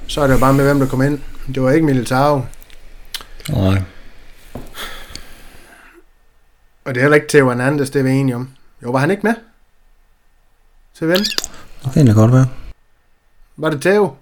Så 0.07 0.21
er 0.21 0.27
det 0.27 0.33
jo 0.33 0.39
bare 0.39 0.53
med, 0.53 0.63
hvem 0.65 0.79
der 0.79 0.87
kom 0.87 1.01
ind. 1.01 1.19
Det 1.55 1.61
var 1.63 1.71
ikke 1.71 1.85
Militao. 1.85 2.45
Nej. 3.49 3.81
Og 6.85 6.95
det 6.95 7.01
er 7.01 7.03
heller 7.03 7.15
ikke 7.15 7.27
Theo 7.27 7.49
Hernandez, 7.49 7.89
det 7.89 7.99
er 7.99 8.03
vi 8.03 8.09
enige 8.11 8.35
om. 8.35 8.49
Jo, 8.83 8.91
var 8.91 8.99
han 8.99 9.11
ikke 9.11 9.23
med? 9.23 9.33
Til 10.97 11.07
ven? 11.07 11.17
Det 11.17 11.83
kan 11.83 11.91
egentlig 11.95 12.15
godt 12.15 12.31
være. 12.31 12.47
Var 13.57 13.69
det 13.69 13.81
Theo? 13.81 14.15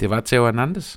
Det 0.00 0.10
var 0.10 0.20
Theo 0.20 0.44
Hernandez. 0.44 0.96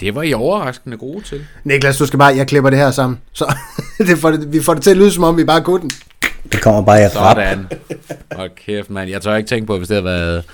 Det 0.00 0.14
var 0.14 0.22
I 0.22 0.32
overraskende 0.34 0.96
gode 0.96 1.22
til. 1.22 1.46
Niklas, 1.64 1.98
du 1.98 2.06
skal 2.06 2.18
bare, 2.18 2.36
jeg 2.36 2.46
klipper 2.46 2.70
det 2.70 2.78
her 2.78 2.90
sammen. 2.90 3.20
Så 3.32 3.54
det 3.98 4.18
får 4.18 4.30
det, 4.30 4.52
vi 4.52 4.62
får 4.62 4.74
det 4.74 4.82
til 4.82 4.90
at 4.90 4.96
lyde, 4.96 5.12
som 5.12 5.24
om 5.24 5.36
vi 5.36 5.44
bare 5.44 5.62
kunne 5.62 5.80
den. 5.80 5.90
Det 6.52 6.62
kommer 6.62 6.82
bare 6.82 7.02
i 7.02 7.04
rap. 7.04 7.36
Sådan. 7.36 7.66
Hold 8.32 8.50
kæft, 8.66 8.90
mand. 8.90 9.10
Jeg 9.10 9.22
tør 9.22 9.36
ikke 9.36 9.48
tænke 9.48 9.66
på, 9.66 9.78
hvis 9.78 9.88
det 9.88 9.94
havde 9.94 10.04
været, 10.04 10.44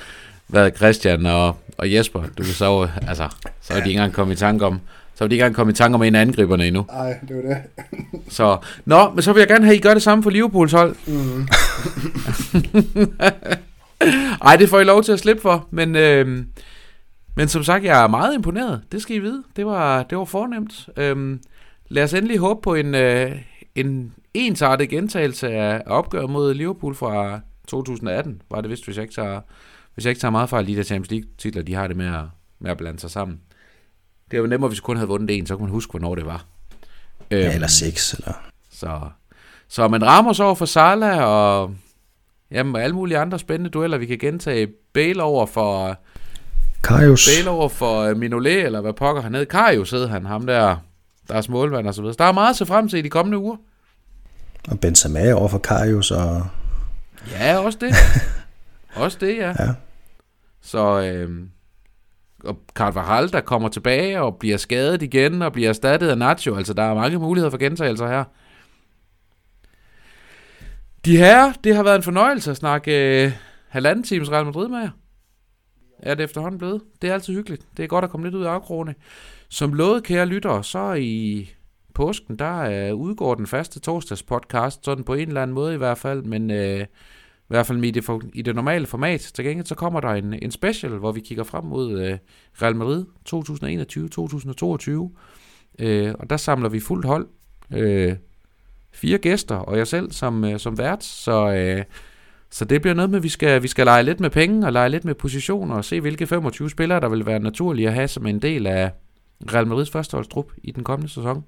været 0.49 0.77
Christian 0.77 1.27
og, 1.27 1.57
og 1.79 1.93
Jesper. 1.93 2.21
Du 2.39 2.43
kan 2.43 2.53
så, 2.53 2.89
altså, 3.09 3.29
så 3.63 3.73
er 3.73 3.81
de 3.81 3.89
ikke 3.89 3.99
engang 3.99 4.13
kommet 4.13 4.35
i 4.35 4.39
tanke 4.39 4.67
om. 4.67 4.81
Så 5.15 5.25
er 5.25 5.29
de 5.29 5.35
ikke 5.35 5.43
engang 5.43 5.55
kommet 5.55 5.75
i 5.75 5.77
tanke 5.77 5.95
om 5.95 6.03
en 6.03 6.15
af 6.15 6.21
angriberne 6.21 6.67
endnu. 6.67 6.87
Nej, 6.89 7.19
det 7.29 7.37
var 7.37 7.43
det. 7.43 7.57
Så, 8.35 8.59
nå, 8.85 9.11
men 9.11 9.23
så 9.23 9.33
vil 9.33 9.41
jeg 9.41 9.49
gerne 9.49 9.65
have, 9.65 9.75
at 9.75 9.79
I 9.79 9.83
gør 9.83 9.95
det 9.95 10.03
samme 10.03 10.23
for 10.23 10.31
Liverpools 10.31 10.73
hold. 10.73 10.97
Mm. 11.07 11.49
Ej, 14.47 14.57
det 14.57 14.69
får 14.69 14.81
I 14.81 14.85
lov 14.85 15.03
til 15.03 15.13
at 15.13 15.21
slippe 15.21 15.43
for, 15.43 15.69
men, 15.71 15.97
øh, 15.97 16.45
men 17.37 17.49
som 17.49 17.65
sagt, 17.65 17.85
jeg 17.85 18.03
er 18.03 18.07
meget 18.07 18.35
imponeret. 18.35 18.83
Det 18.93 19.03
skal 19.03 19.17
I 19.17 19.19
vide. 19.19 19.43
Det 19.57 19.67
var, 19.67 20.03
det 20.03 20.19
var 20.19 20.25
fornemt. 20.25 20.89
Øh, 20.97 21.39
lad 21.89 22.05
os 22.05 22.15
endelig 22.15 22.39
håbe 22.39 22.61
på 22.63 22.75
en, 22.75 22.95
øh, 22.95 23.33
en 23.75 24.13
ensartet 24.35 24.89
gentagelse 24.89 25.49
af 25.49 25.83
opgør 25.87 26.27
mod 26.27 26.55
Liverpool 26.55 26.95
fra 26.95 27.41
2018, 27.69 28.43
var 28.51 28.61
det 28.61 28.71
vist, 28.71 28.85
hvis 28.85 28.97
jeg 28.97 29.03
ikke 29.03 29.15
tager, 29.15 29.41
hvis 29.95 30.05
jeg 30.05 30.11
ikke 30.11 30.21
tager 30.21 30.33
meget 30.33 30.67
de 30.67 30.77
der 30.77 30.83
Champions 30.83 31.11
League-titler, 31.11 31.63
de 31.63 31.75
har 31.75 31.87
det 31.87 31.97
med 31.97 32.07
at, 32.07 32.23
med 32.59 32.71
at 32.71 32.77
blande 32.77 33.01
sig 33.01 33.11
sammen. 33.11 33.41
Det 34.31 34.41
var 34.43 34.47
nemmere, 34.47 34.69
hvis 34.69 34.79
vi 34.79 34.83
kun 34.83 34.97
havde 34.97 35.09
vundet 35.09 35.39
en, 35.39 35.47
så 35.47 35.57
kunne 35.57 35.65
man 35.65 35.73
huske, 35.73 35.91
hvornår 35.91 36.15
det 36.15 36.27
var. 36.27 36.45
Ja, 37.31 37.37
Øhm, 37.37 37.55
eller 37.55 37.67
seks, 37.67 38.15
eller... 38.15 38.33
så, 38.73 39.01
Så 39.69 39.89
man 39.89 40.05
rammer 40.07 40.33
så 40.33 40.45
over 40.45 40.55
for 40.55 40.65
Salah 40.67 41.23
og 41.23 41.75
jamen, 42.51 42.83
alle 42.83 42.95
mulige 42.97 43.19
andre 43.19 43.39
spændende 43.39 43.71
dueller. 43.71 43.99
Vi 43.99 44.07
kan 44.07 44.19
gentage 44.19 44.69
Bale 44.95 45.23
over 45.23 45.47
for 45.47 45.99
Karius. 46.83 47.29
Bale 47.37 47.51
over 47.51 47.69
for 47.69 48.11
uh, 48.11 48.17
Minolet, 48.17 48.65
eller 48.65 48.81
hvad 48.81 48.93
pokker 48.93 49.23
han 49.23 49.35
hed. 49.35 49.47
Karius 49.47 49.91
hed 49.91 50.07
han, 50.07 50.27
ham 50.27 50.47
der, 50.47 50.77
der 51.29 51.35
er 51.35 51.43
målmand 51.49 51.87
og 51.89 51.95
så 51.95 52.03
videre. 52.03 52.15
Så 52.15 52.19
der 52.19 52.25
er 52.25 52.33
meget 52.33 52.51
at 52.51 52.57
se 52.57 52.67
frem 52.67 52.89
til 52.89 52.99
i 52.99 53.03
de 53.03 53.11
kommende 53.11 53.39
uger. 53.39 53.57
Og 54.69 54.81
Benzema 54.81 55.33
over 55.33 55.49
for 55.49 55.59
Karius 55.59 56.11
og... 56.11 56.47
Ja, 57.31 57.59
også 57.59 57.79
det. 57.81 57.95
også 59.03 59.19
det, 59.21 59.37
ja. 59.37 59.49
Ja. 59.49 59.75
Så, 60.63 61.01
øh, 61.01 61.43
og 62.47 62.59
Carvajal, 62.75 63.33
der 63.33 63.41
kommer 63.41 63.69
tilbage 63.69 64.21
og 64.21 64.37
bliver 64.37 64.57
skadet 64.57 65.03
igen 65.03 65.43
og 65.43 65.53
bliver 65.53 65.69
erstattet 65.69 66.09
af 66.09 66.19
Nacho. 66.19 66.55
Altså, 66.55 66.75
der 66.75 66.83
er 66.83 66.95
mange 66.95 67.19
muligheder 67.19 67.51
for 67.51 67.59
gentagelser 67.59 68.07
her. 68.09 68.25
De 71.05 71.17
her, 71.17 71.53
det 71.65 71.77
har 71.77 71.83
været 71.83 71.97
en 71.97 72.03
fornøjelse 72.03 72.51
at 72.51 72.57
snakke 72.57 73.25
øh, 73.25 73.33
halvanden 73.69 74.05
times 74.05 74.31
Real 74.31 74.45
Madrid 74.45 74.69
med 74.69 74.79
jer. 74.79 74.91
Er 75.99 76.15
det 76.15 76.25
efterhånden 76.25 76.59
blevet. 76.59 76.83
Det 77.03 77.11
er 77.11 77.15
altid 77.15 77.35
hyggeligt. 77.35 77.63
Det 77.77 77.83
er 77.83 77.87
godt 77.87 78.05
at 78.05 78.11
komme 78.11 78.27
lidt 78.27 78.35
ud 78.35 78.45
af 78.45 78.51
afkrogene. 78.51 78.95
Som 79.49 79.75
lovet, 79.75 80.05
kære 80.05 80.27
lyttere, 80.27 80.65
så 80.65 80.93
i 80.93 81.51
påsken, 81.95 82.39
der 82.39 82.61
øh, 82.61 82.95
udgår 82.95 83.35
den 83.35 83.47
faste 83.47 83.81
torsdags 83.81 84.23
podcast, 84.23 84.85
sådan 84.85 85.05
på 85.05 85.15
en 85.15 85.29
eller 85.29 85.43
anden 85.43 85.55
måde 85.55 85.75
i 85.75 85.79
hvert 85.79 85.99
fald, 85.99 86.23
men 86.23 86.51
øh, 86.51 86.87
i 87.55 87.57
hvert 87.57 87.67
fald 87.67 87.85
i 87.85 87.91
det, 87.91 88.05
for, 88.05 88.23
i 88.33 88.43
det 88.43 88.55
normale 88.55 88.87
format. 88.87 89.21
Til 89.21 89.45
gengæld 89.45 89.67
så 89.67 89.75
kommer 89.75 90.01
der 90.01 90.09
en, 90.09 90.33
en 90.43 90.51
special, 90.51 90.93
hvor 90.93 91.13
vi 91.13 91.21
kigger 91.21 91.45
frem 91.45 91.65
mod 91.65 92.01
øh, 92.01 92.19
Real 92.63 92.77
Madrid 92.77 93.05
2021-2022. 95.79 95.85
Øh, 95.85 96.15
og 96.19 96.31
der 96.31 96.37
samler 96.37 96.69
vi 96.69 96.81
fuldt 96.81 97.07
hold. 97.07 97.29
Øh, 97.73 98.17
fire 98.93 99.19
gæster 99.19 99.57
og 99.57 99.79
jeg 99.79 99.87
selv 99.87 100.13
som, 100.13 100.45
øh, 100.45 100.59
som 100.59 100.79
vært. 100.79 101.05
Så, 101.05 101.53
øh, 101.53 101.85
så 102.51 102.65
det 102.65 102.83
bliver 102.83 102.95
noget 102.95 103.11
med, 103.11 103.19
at 103.19 103.23
vi 103.23 103.29
skal, 103.29 103.63
vi 103.63 103.69
skal 103.69 103.87
lege 103.87 104.03
lidt 104.03 104.21
med 104.21 104.31
penge 104.31 104.67
og 104.67 104.73
lege 104.73 104.89
lidt 104.89 105.05
med 105.05 105.15
positioner 105.15 105.75
og 105.75 105.85
se, 105.85 106.01
hvilke 106.01 106.27
25 106.27 106.71
spillere, 106.71 107.01
der 107.01 107.09
vil 107.09 107.27
være 107.27 107.41
naturlige 107.41 107.89
at 107.89 107.95
have 107.95 108.09
som 108.09 108.27
en 108.27 108.43
del 108.43 108.67
af 108.67 108.91
Real 109.53 109.67
Madrids 109.67 109.91
førsteholdstrup 109.91 110.53
i 110.63 110.71
den 110.71 110.85
kommende 110.85 111.13
sæson. 111.13 111.45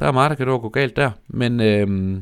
Der 0.00 0.06
er 0.06 0.12
meget, 0.12 0.30
der 0.30 0.36
kan 0.36 0.46
dog 0.46 0.60
gå 0.60 0.68
galt 0.68 0.96
der. 0.96 1.10
Men 1.28 1.60
øh, 1.60 2.18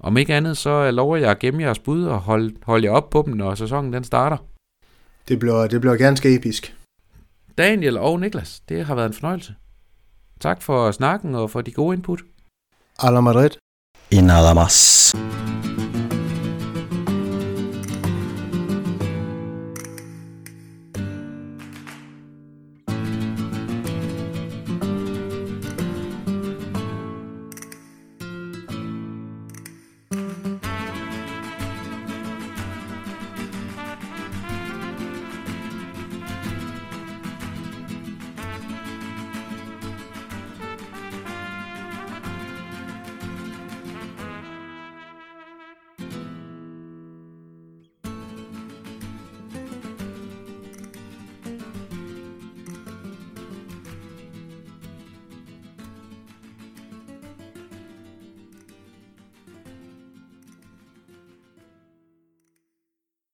om 0.00 0.16
ikke 0.16 0.34
andet, 0.34 0.56
så 0.56 0.90
lover 0.90 1.16
jeg 1.16 1.30
at 1.30 1.38
gemme 1.38 1.62
jeres 1.62 1.78
bud 1.78 2.04
og 2.04 2.18
holde, 2.18 2.54
holde 2.62 2.86
jer 2.86 2.92
op 2.92 3.10
på 3.10 3.22
dem, 3.26 3.34
når 3.34 3.54
sæsonen 3.54 3.92
den 3.92 4.04
starter. 4.04 4.36
Det 5.28 5.38
bliver, 5.38 5.66
det 5.66 5.80
bliver 5.80 5.96
ganske 5.96 6.34
episk. 6.34 6.74
Daniel 7.58 7.98
og 7.98 8.20
Niklas, 8.20 8.60
det 8.68 8.86
har 8.86 8.94
været 8.94 9.06
en 9.06 9.14
fornøjelse. 9.14 9.54
Tak 10.40 10.62
for 10.62 10.90
snakken 10.90 11.34
og 11.34 11.50
for 11.50 11.60
de 11.60 11.72
gode 11.72 11.96
input. 11.96 12.20
A 12.98 13.10
la 13.10 13.20
Madrid. 13.20 13.50
Más. 14.54 15.87